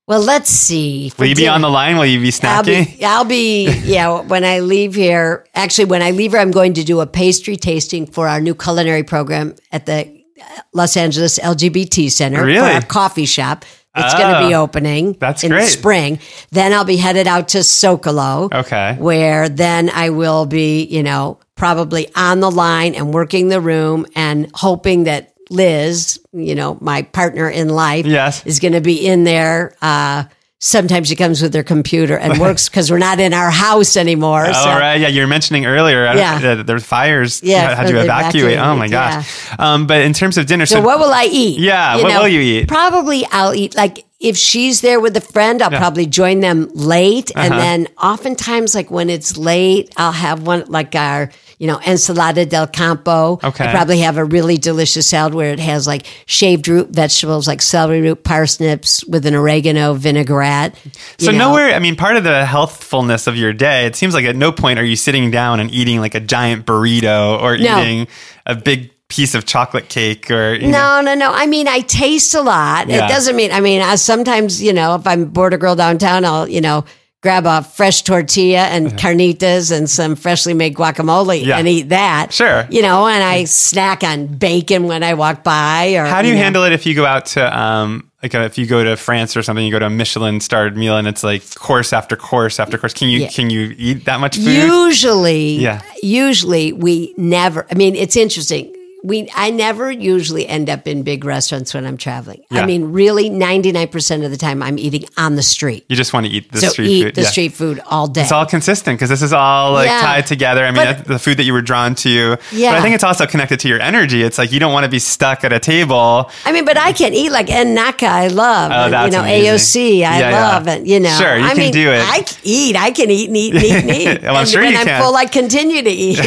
Well, 0.09 0.20
let's 0.22 0.48
see. 0.50 1.12
Will 1.18 1.26
you 1.26 1.34
be 1.34 1.42
dinner- 1.42 1.52
on 1.54 1.61
the 1.61 1.68
line? 1.70 1.98
Will 1.98 2.06
you 2.06 2.18
be 2.18 2.32
I'll 2.42 2.62
snacking? 2.64 2.98
be, 2.98 3.04
I'll 3.04 3.24
be, 3.26 3.68
yeah, 3.84 4.22
when 4.22 4.42
I 4.44 4.61
leave 4.61 4.94
here, 4.94 5.44
actually, 5.54 5.84
when 5.84 6.00
I 6.02 6.12
leave 6.12 6.32
here, 6.32 6.40
I'm 6.40 6.50
going 6.50 6.72
to 6.74 6.82
do 6.84 7.00
a 7.00 7.06
pastry 7.06 7.56
tasting 7.56 8.06
for 8.06 8.26
our 8.26 8.40
new 8.40 8.54
culinary 8.54 9.02
program 9.02 9.54
at 9.70 9.84
the 9.84 10.06
uh, 10.40 10.44
Los 10.72 10.96
Angeles 10.96 11.38
LGBT 11.38 12.11
Center 12.11 12.42
Really? 12.44 12.59
for 12.66 12.74
our 12.74 12.80
coffee 12.80 13.26
shop. 13.26 13.64
It's 14.00 14.14
going 14.14 14.32
to 14.42 14.48
be 14.48 14.54
Oh, 14.54 14.62
opening 14.62 15.14
that's 15.14 15.42
in 15.44 15.50
great. 15.50 15.66
spring. 15.66 16.20
Then 16.52 16.72
I'll 16.72 16.84
be 16.84 16.96
headed 16.98 17.26
out 17.26 17.48
to 17.48 17.59
Socalo, 17.59 18.52
Okay. 18.52 18.94
where 18.98 19.48
then 19.48 19.90
I 19.90 20.11
will 20.11 20.46
be, 20.46 20.84
you 20.84 21.02
know, 21.02 21.40
probably 21.56 22.09
on 22.14 22.38
the 22.40 22.50
line 22.50 22.94
and 22.94 23.12
working 23.12 23.48
the 23.48 23.61
room 23.61 24.06
and 24.14 24.48
hoping 24.54 25.04
that 25.04 25.34
Liz, 25.51 26.20
you 26.32 26.55
know, 26.55 26.76
my 26.80 27.03
partner 27.03 27.49
in 27.49 27.68
life, 27.68 28.07
Yes. 28.07 28.44
is 28.46 28.61
going 28.61 28.72
to 28.74 28.80
be 28.80 29.07
in 29.07 29.24
there. 29.24 29.74
Uh, 29.82 30.24
sometimes 30.61 31.09
she 31.09 31.14
comes 31.16 31.40
with 31.40 31.55
her 31.55 31.62
computer 31.62 32.16
and 32.18 32.38
works 32.40 32.68
because 32.68 32.90
we're 32.90 32.99
not 32.99 33.20
in 33.20 33.32
our 33.32 33.51
house 33.51 33.96
anymore. 33.96 34.44
Oh, 34.49 34.53
so 34.53 34.68
right. 34.70 34.96
Yeah, 35.01 35.09
you 35.09 35.20
were 35.20 35.26
mentioning 35.28 35.66
earlier. 35.66 36.05
Yeah. 36.05 36.38
that 36.40 36.66
there's 36.66 36.84
fires. 36.84 37.42
Yeah, 37.42 37.74
Had 37.76 37.88
you 37.88 37.94
for 37.94 37.99
the 38.01 38.05
evacuate? 38.05 38.59
Oh, 38.59 38.74
my 38.76 38.86
evacuate, 38.86 38.90
gosh. 38.90 39.59
Um, 39.59 39.86
but 39.86 40.03
in 40.03 40.12
terms 40.12 40.36
of 40.36 40.46
dinner, 40.46 40.66
So 40.66 40.80
what 40.80 40.99
will 40.99 41.12
I 41.12 41.28
eat? 41.30 41.61
Yeah, 41.61 41.96
what 42.03 42.20
will 42.22 42.28
you 42.28 42.40
eat? 42.40 42.68
Probably 42.68 43.24
I'll 43.30 43.55
eat 43.55 43.76
like 43.76 44.05
if 44.21 44.37
she's 44.37 44.81
there 44.81 44.99
with 44.99 45.16
a 45.16 45.21
friend, 45.21 45.62
I'll 45.62 45.71
probably 45.71 46.07
join 46.07 46.41
them 46.41 46.69
late, 46.75 47.31
and 47.37 47.53
Uh-huh. 47.53 47.62
then 47.62 47.89
oftentimes 48.03 48.75
like 48.75 48.91
when 48.91 49.11
it's 49.11 49.37
late, 49.37 49.93
I'll 49.97 50.11
have 50.12 50.43
one 50.47 50.64
like 50.69 50.95
our 50.97 51.31
you 51.59 51.66
know 51.69 51.79
ensalada 51.87 52.49
del 52.49 52.66
campo. 52.66 53.39
Okay. 53.43 53.64
I 53.64 53.71
probably 53.73 54.01
have 54.01 54.16
a 54.16 54.25
really 54.25 54.59
delicious 54.59 55.09
salad 55.09 55.35
where 55.35 55.51
it 55.53 55.61
has 55.61 55.87
like 55.87 56.07
shaved 56.27 56.66
root 56.69 56.91
vegetables 56.91 57.47
like 57.47 57.62
celery 57.62 58.01
root, 58.01 58.25
parsnips 58.25 59.05
with 59.07 59.25
an 59.27 59.35
oregano 59.35 59.95
vinaigrette. 59.95 60.75
So 61.19 61.31
know. 61.31 61.39
nowhere, 61.51 61.75
I 61.75 61.79
mean, 61.79 61.95
part 61.97 62.16
of 62.16 62.25
the 62.25 62.45
healthfulness 62.45 63.27
of 63.29 63.37
your 63.37 63.53
day, 63.53 63.87
it 63.87 63.95
seems 63.97 64.14
like 64.14 64.25
at 64.25 64.37
no 64.37 64.51
point 64.53 64.79
are 64.81 64.85
you 64.85 64.97
sitting 64.97 65.31
down 65.31 65.61
and 65.61 65.71
eating 65.71 66.01
like 66.01 66.14
a 66.16 66.21
giant 66.21 66.66
burrito 66.66 67.41
or 67.41 67.57
No. 67.57 67.81
eating 67.81 68.09
a 68.47 68.55
big 68.57 68.91
piece 69.09 69.34
of 69.34 69.46
chocolate 69.46 69.88
cake 69.88 70.30
or 70.30 70.54
you 70.54 70.68
know. 70.68 71.00
No, 71.00 71.00
no, 71.00 71.14
no. 71.14 71.32
I 71.32 71.46
mean, 71.46 71.66
I 71.68 71.80
taste 71.80 72.34
a 72.34 72.40
lot. 72.42 72.88
Yeah. 72.88 73.04
It 73.04 73.09
doesn't 73.09 73.34
mean, 73.36 73.50
I 73.52 73.61
mean, 73.61 73.80
I 73.80 73.94
sometimes, 73.94 74.62
you 74.62 74.72
know, 74.72 74.94
if 74.96 75.06
I'm 75.06 75.26
Border 75.26 75.56
Grill 75.56 75.76
downtown, 75.76 76.24
I'll, 76.24 76.46
you 76.48 76.61
know, 76.61 76.84
grab 77.22 77.46
a 77.46 77.62
fresh 77.62 78.02
tortilla 78.02 78.61
and 78.66 78.92
carnitas 78.92 79.76
and 79.76 79.90
some 79.90 80.14
freshly 80.14 80.54
made 80.54 80.74
guacamole 80.74 81.44
Yeah. 81.44 81.59
and 81.59 81.66
eat 81.66 81.88
that. 81.88 82.32
Sure. 82.32 82.66
You 82.70 82.82
know, 82.82 83.06
and 83.09 83.24
I 83.24 83.44
snack 83.44 84.04
on 84.04 84.26
bacon 84.26 84.84
when 84.84 85.02
I 85.02 85.14
walk 85.14 85.42
by 85.42 85.94
or 85.94 86.04
How 86.04 86.22
do 86.22 86.28
you 86.28 86.34
know. 86.34 86.40
handle 86.42 86.62
it 86.64 86.72
if 86.72 86.86
you 86.86 86.94
go 86.94 87.04
out 87.06 87.26
to 87.26 87.59
um 87.59 88.04
like 88.22 88.34
uh 88.34 88.40
if 88.40 88.56
you 88.59 88.66
go 88.66 88.84
to 88.84 88.96
France 88.96 89.36
or 89.36 89.42
something, 89.42 89.64
you 89.64 89.72
go 89.72 89.78
to 89.80 89.86
a 89.86 89.90
Michelin 89.90 90.40
starred 90.40 90.76
meal 90.76 90.97
and 90.97 91.09
it's 91.09 91.24
like 91.24 91.55
course 91.56 91.93
after 91.93 92.14
course 92.14 92.60
after 92.60 92.78
course. 92.78 92.93
Can 92.94 93.09
you 93.09 93.20
Yeah. 93.20 93.28
can 93.30 93.51
you 93.51 93.74
eat 93.78 94.05
that 94.05 94.20
much 94.20 94.36
food? 94.36 94.47
Usually, 94.47 95.55
Yeah. 95.56 95.80
usually 96.02 96.72
we 96.72 97.14
never. 97.16 97.66
I 97.70 97.74
mean, 97.74 97.97
it's 97.97 98.16
interesting. 98.16 98.72
We 99.05 99.29
I 99.35 99.51
never 99.51 99.91
usually 99.91 100.47
end 100.49 100.69
up 100.69 100.89
in 100.89 101.03
big 101.05 101.25
restaurants 101.25 101.73
when 101.73 101.87
I'm 101.87 101.97
traveling. 101.97 102.43
Yeah. 102.51 102.62
I 102.62 102.66
mean, 102.66 102.91
really, 102.93 103.29
ninety 103.31 103.70
nine 103.70 103.89
percent 103.89 104.25
of 104.25 104.31
the 104.33 104.37
time 104.37 104.62
I'm 104.62 104.79
eating 104.79 105.05
on 105.16 105.37
the 105.37 105.43
street. 105.43 105.85
You 105.89 105.95
just 105.97 106.12
want 106.12 106.27
to 106.27 106.33
eat 106.33 106.51
the 106.51 106.59
so 106.61 106.69
street 106.70 106.89
eat 106.89 107.03
food. 107.05 107.15
the 107.15 107.23
Yeah. 107.23 107.29
street 107.29 107.53
food 107.53 107.81
all 107.87 108.09
day. 108.09 108.23
It's 108.23 108.33
all 108.33 108.45
consistent 108.47 108.99
because 108.99 109.09
this 109.09 109.23
is 109.23 109.33
all 109.33 109.73
like 109.73 109.87
Yeah. 109.87 110.01
tied 110.01 110.27
together. 110.27 110.65
I 110.65 110.73
mean, 110.73 110.85
But- 110.85 111.05
the 111.07 111.19
food 111.19 111.37
that 111.37 111.45
you 111.45 111.53
were 111.53 111.62
drawn 111.62 111.95
to. 111.97 112.37
Yeah. 112.51 112.73
But 112.73 112.79
I 112.79 112.83
think 112.83 112.95
it's 112.97 113.05
also 113.05 113.27
connected 113.27 113.61
to 113.61 113.69
your 113.69 113.81
energy. 113.81 114.23
It's 114.23 114.37
like 114.39 114.51
you 114.51 114.59
don't 114.59 114.73
want 114.73 114.85
to 114.85 114.91
be 114.91 114.99
stuck 114.99 115.45
at 115.45 115.53
a 115.53 115.61
table. 115.61 116.31
I 116.45 116.51
mean, 116.53 116.65
but 116.65 116.77
I 116.77 116.93
can 116.93 117.15
eat 117.15 117.31
like 117.31 117.49
Naka. 117.49 118.07
I 118.07 118.27
love. 118.29 118.73
Oh, 118.73 118.85
and, 118.87 118.93
that's 118.93 119.07
you 119.07 119.12
know, 119.12 119.20
amazing. 119.25 119.47
AOC. 119.55 120.05
I 120.05 120.19
Yeah, 120.19 120.31
yeah. 120.31 120.49
love, 120.49 120.66
and 120.69 120.89
you 120.89 120.99
know, 120.99 121.16
Sure, 121.19 121.37
you 121.37 121.45
I 121.45 121.49
can 121.51 121.59
mean, 121.59 121.73
do 121.73 121.91
it. 121.93 122.03
I 122.05 122.25
eat. 122.43 122.77
I 122.77 122.91
can 122.91 123.11
eat 123.11 123.29
and 123.29 123.37
eat 123.37 123.55
and 123.55 123.62
eat 123.65 123.73
and 123.73 123.91
eat. 124.19 124.23
Well, 124.23 124.35
I'm 124.35 124.41
and 124.41 124.49
sure 124.49 124.62
when 124.62 124.73
you 124.73 124.79
I'm 124.79 124.87
can. 124.87 125.01
full, 125.03 125.15
I 125.16 125.27
continue 125.27 125.83
to 125.83 125.91
eat. 126.07 126.19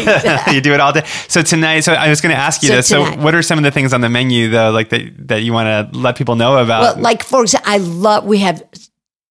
you 0.53 0.61
do 0.61 0.73
it 0.73 0.79
all 0.79 0.93
day. 0.93 1.03
So 1.27 1.41
tonight, 1.41 1.81
so 1.81 1.93
I 1.93 2.07
was 2.09 2.21
going 2.21 2.33
to 2.33 2.39
ask 2.41 2.60
you 2.63 2.69
So 2.69 2.75
this. 2.75 2.87
So, 2.87 3.03
tonight. 3.05 3.19
what 3.19 3.35
are 3.35 3.41
some 3.41 3.57
of 3.57 3.63
the 3.63 3.71
things 3.71 3.93
on 3.93 4.01
the 4.01 4.09
menu 4.09 4.49
though, 4.49 4.71
like 4.71 4.89
that 4.89 5.27
that 5.27 5.43
you 5.43 5.53
want 5.53 5.91
to 5.93 5.97
let 5.97 6.15
people 6.17 6.35
know 6.35 6.57
about? 6.57 6.81
Well, 6.81 6.97
like 7.03 7.23
for 7.23 7.41
example, 7.43 7.71
I 7.71 7.77
love. 7.77 8.25
We 8.25 8.39
have 8.39 8.63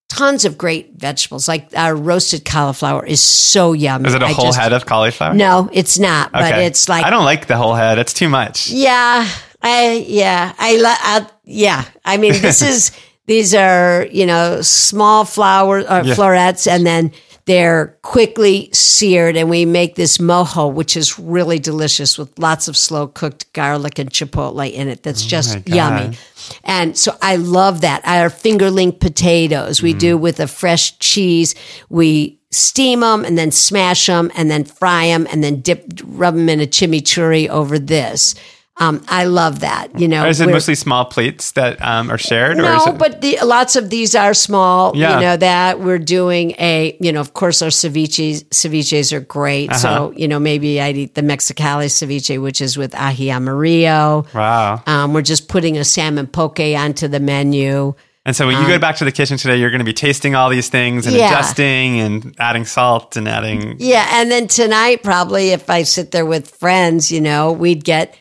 tons 0.08 0.44
of 0.44 0.58
great 0.58 0.92
vegetables. 0.96 1.46
Like 1.48 1.70
our 1.76 1.94
roasted 1.94 2.44
cauliflower 2.44 3.06
is 3.06 3.20
so 3.22 3.72
yummy. 3.72 4.08
is 4.08 4.14
it 4.14 4.22
a 4.22 4.26
I 4.26 4.32
whole 4.32 4.46
just- 4.46 4.58
head 4.58 4.72
of 4.72 4.86
cauliflower? 4.86 5.34
No, 5.34 5.68
it's 5.72 5.98
not. 5.98 6.32
But 6.32 6.58
it's 6.58 6.88
like 6.88 7.04
I 7.04 7.10
don't 7.10 7.24
like 7.24 7.46
the 7.46 7.56
whole 7.56 7.74
head. 7.74 7.98
It's 7.98 8.12
too 8.12 8.28
much. 8.28 8.70
Yeah, 8.70 9.28
I 9.62 10.04
yeah, 10.06 10.52
I, 10.58 10.76
love 10.78 11.32
yeah. 11.44 11.84
I 12.04 12.16
mean, 12.16 12.32
this 12.40 12.62
is 12.72 12.90
these 13.26 13.54
are 13.54 14.06
you 14.10 14.26
know 14.26 14.60
small 14.62 15.24
flowers 15.24 15.84
uh, 15.86 16.02
Yeah. 16.04 16.14
florets, 16.14 16.66
and 16.66 16.84
then 16.86 17.12
they're 17.46 17.98
quickly 18.02 18.70
seared, 18.72 19.36
and 19.36 19.50
we 19.50 19.64
make 19.64 19.94
this 19.96 20.18
mojo, 20.18 20.72
which 20.72 20.96
is 20.96 21.18
really 21.18 21.58
delicious 21.58 22.18
with 22.18 22.38
lots 22.38 22.68
of 22.68 22.76
slow 22.76 23.06
cooked 23.06 23.52
garlic 23.52 23.98
and 23.98 24.10
chipotle 24.10 24.70
in 24.70 24.88
it. 24.88 25.02
That's 25.02 25.24
just 25.24 25.56
Oh 25.56 25.62
yummy. 25.66 26.16
And 26.64 26.96
so 26.96 27.16
I 27.22 27.36
love 27.36 27.80
that. 27.80 28.02
Our 28.04 28.28
fingerling 28.30 28.98
potatoes 28.98 29.82
we 29.82 29.92
do 29.92 30.16
Mm. 30.16 30.20
with 30.20 30.40
a 30.40 30.46
fresh 30.46 30.98
cheese. 30.98 31.54
We 31.88 32.38
steam 32.50 33.00
them 33.00 33.24
and 33.24 33.38
then 33.38 33.50
smash 33.52 34.06
them 34.06 34.30
and 34.34 34.50
then 34.50 34.64
fry 34.64 35.06
them 35.06 35.26
and 35.30 35.42
then 35.42 35.60
dip, 35.60 35.84
rub 36.04 36.34
them 36.34 36.48
in 36.48 36.60
a 36.60 36.66
chimichurri 36.66 37.48
over 37.48 37.78
this. 37.78 38.34
Um, 38.76 39.04
I 39.08 39.24
love 39.24 39.60
that. 39.60 39.98
You 40.00 40.08
know, 40.08 40.24
is 40.26 40.40
it 40.40 40.48
mostly 40.48 40.74
small 40.74 41.04
plates 41.04 41.52
that 41.52 41.80
um, 41.82 42.10
are 42.10 42.16
shared? 42.16 42.58
or 42.58 42.62
no, 42.62 42.84
it, 42.86 42.98
but 42.98 43.20
the, 43.20 43.38
lots 43.44 43.76
of 43.76 43.90
these 43.90 44.14
are 44.14 44.32
small. 44.32 44.96
Yeah. 44.96 45.16
You 45.16 45.20
know 45.20 45.36
that 45.36 45.80
we're 45.80 45.98
doing 45.98 46.52
a. 46.52 46.96
You 46.98 47.12
know, 47.12 47.20
of 47.20 47.34
course, 47.34 47.60
our 47.60 47.68
ceviches 47.68 48.44
ceviches 48.48 49.12
are 49.12 49.20
great. 49.20 49.68
Uh-huh. 49.70 49.78
So 49.78 50.12
you 50.16 50.26
know, 50.28 50.38
maybe 50.38 50.80
I'd 50.80 50.96
eat 50.96 51.14
the 51.14 51.20
Mexicali 51.22 51.86
ceviche, 51.86 52.40
which 52.40 52.60
is 52.62 52.78
with 52.78 52.92
ají 52.92 53.28
amarillo. 53.30 54.24
wow. 54.34 54.82
Um, 54.86 55.12
we're 55.12 55.22
just 55.22 55.48
putting 55.48 55.76
a 55.76 55.84
salmon 55.84 56.26
poke 56.26 56.60
onto 56.60 57.06
the 57.08 57.20
menu. 57.20 57.94
And 58.26 58.36
so 58.36 58.46
when 58.46 58.60
you 58.60 58.66
go 58.68 58.78
back 58.78 58.96
to 58.96 59.04
the 59.06 59.12
kitchen 59.12 59.38
today, 59.38 59.56
you're 59.56 59.70
going 59.70 59.78
to 59.80 59.84
be 59.84 59.94
tasting 59.94 60.34
all 60.34 60.50
these 60.50 60.68
things 60.68 61.06
and 61.06 61.14
Um, 61.14 61.20
Yeah. 61.20 61.28
adjusting 61.32 62.00
and 62.00 62.34
adding 62.38 62.66
salt 62.66 63.16
and 63.16 63.26
adding. 63.26 63.76
Yeah, 63.78 64.06
and 64.12 64.30
then 64.30 64.46
tonight, 64.46 65.02
probably 65.02 65.50
if 65.50 65.70
I 65.70 65.84
sit 65.84 66.10
there 66.10 66.26
with 66.26 66.50
friends, 66.50 67.10
you 67.10 67.22
know, 67.22 67.50
we'd 67.50 67.82
get, 67.82 68.14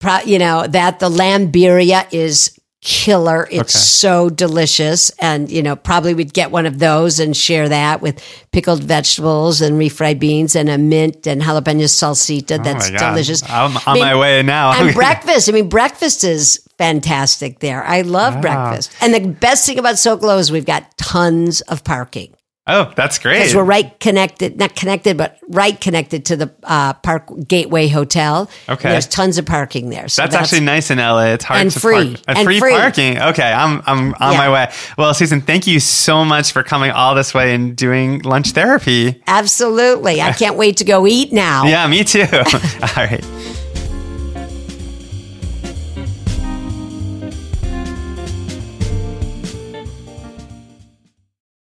pro- 0.00 0.20
you 0.24 0.38
know, 0.38 0.66
that 0.66 0.98
the 1.00 1.08
lamb 1.08 1.50
birria 1.52 2.06
is 2.12 2.52
killer. 2.80 3.48
It's 3.50 3.74
Okay. 3.74 3.82
so 3.84 4.30
delicious, 4.30 5.10
and 5.18 5.50
you 5.50 5.62
know, 5.62 5.74
probably 5.76 6.14
we'd 6.14 6.32
get 6.32 6.50
one 6.52 6.64
of 6.64 6.78
those 6.78 7.18
and 7.18 7.36
share 7.36 7.68
that 7.68 8.00
with 8.00 8.22
pickled 8.52 8.82
vegetables 8.84 9.60
and 9.60 9.78
refried 9.78 10.20
beans 10.20 10.54
and 10.54 10.68
a 10.68 10.78
mint 10.78 11.26
and 11.26 11.42
jalapeno 11.42 11.84
salsita. 11.88 12.58
Oh 12.60 12.62
That's 12.62 12.88
oh 12.88 12.92
God. 12.92 13.10
delicious. 13.10 13.42
I'm 13.48 13.76
on 13.76 13.82
I 13.86 13.94
mean, 13.94 14.02
my 14.04 14.16
way 14.16 14.42
now. 14.42 14.80
and 14.80 14.94
breakfast. 15.02 15.48
I 15.48 15.52
mean, 15.52 15.68
breakfast 15.68 16.22
is 16.22 16.60
fantastic 16.78 17.58
there. 17.58 17.82
I 17.84 18.02
love 18.02 18.40
breakfast. 18.40 18.92
And 19.00 19.12
the 19.12 19.28
best 19.28 19.66
thing 19.66 19.78
about 19.80 19.96
Socalo 19.96 20.38
is 20.38 20.52
we've 20.52 20.64
got 20.64 20.96
tons 20.96 21.60
of 21.62 21.82
parking 21.82 22.32
oh, 22.68 22.92
that's 22.96 23.18
great. 23.18 23.38
because 23.40 23.54
we're 23.54 23.64
right 23.64 23.98
connected, 23.98 24.56
not 24.58 24.76
connected, 24.76 25.16
but 25.16 25.38
right 25.48 25.80
connected 25.80 26.24
to 26.26 26.36
the 26.36 26.54
uh, 26.62 26.92
Park 26.94 27.28
Gateway 27.48 27.88
Hotel. 27.88 28.48
Okay. 28.68 28.90
there's 28.90 29.06
tons 29.08 29.38
of 29.38 29.46
parking 29.46 29.90
there. 29.90 30.08
So 30.08 30.22
That's, 30.22 30.34
actually 30.36 30.60
nice 30.60 30.90
in 30.90 30.98
LA. 30.98 31.32
It's 31.32 31.44
hard 31.44 31.60
And 31.62 31.70
to 31.70 31.80
free. 31.80 32.14
park. 32.14 32.24
And 32.28 32.38
And 32.38 32.46
free, 32.46 32.60
free. 32.60 32.72
parking. 32.72 33.18
Okay, 33.18 33.50
I'm 33.52 33.82
I'm 33.86 34.14
on 34.20 34.32
Yeah. 34.32 34.38
my 34.38 34.50
way. 34.52 34.72
Well, 34.96 35.12
Susan, 35.14 35.40
thank 35.40 35.66
you 35.66 35.80
so 35.80 36.24
much 36.24 36.52
for 36.52 36.62
coming 36.62 36.90
all 36.90 37.14
this 37.14 37.34
way 37.34 37.54
and 37.54 37.74
doing 37.76 38.20
lunch 38.22 38.50
therapy. 38.50 39.20
absolutely. 39.26 40.20
I 40.20 40.32
can't 40.32 40.56
wait 40.56 40.76
to 40.78 40.84
go 40.84 41.06
eat 41.06 41.32
now. 41.32 41.64
Yeah, 41.64 41.86
me 41.88 42.04
too. 42.04 42.26
all 42.32 42.88
right. 42.96 43.24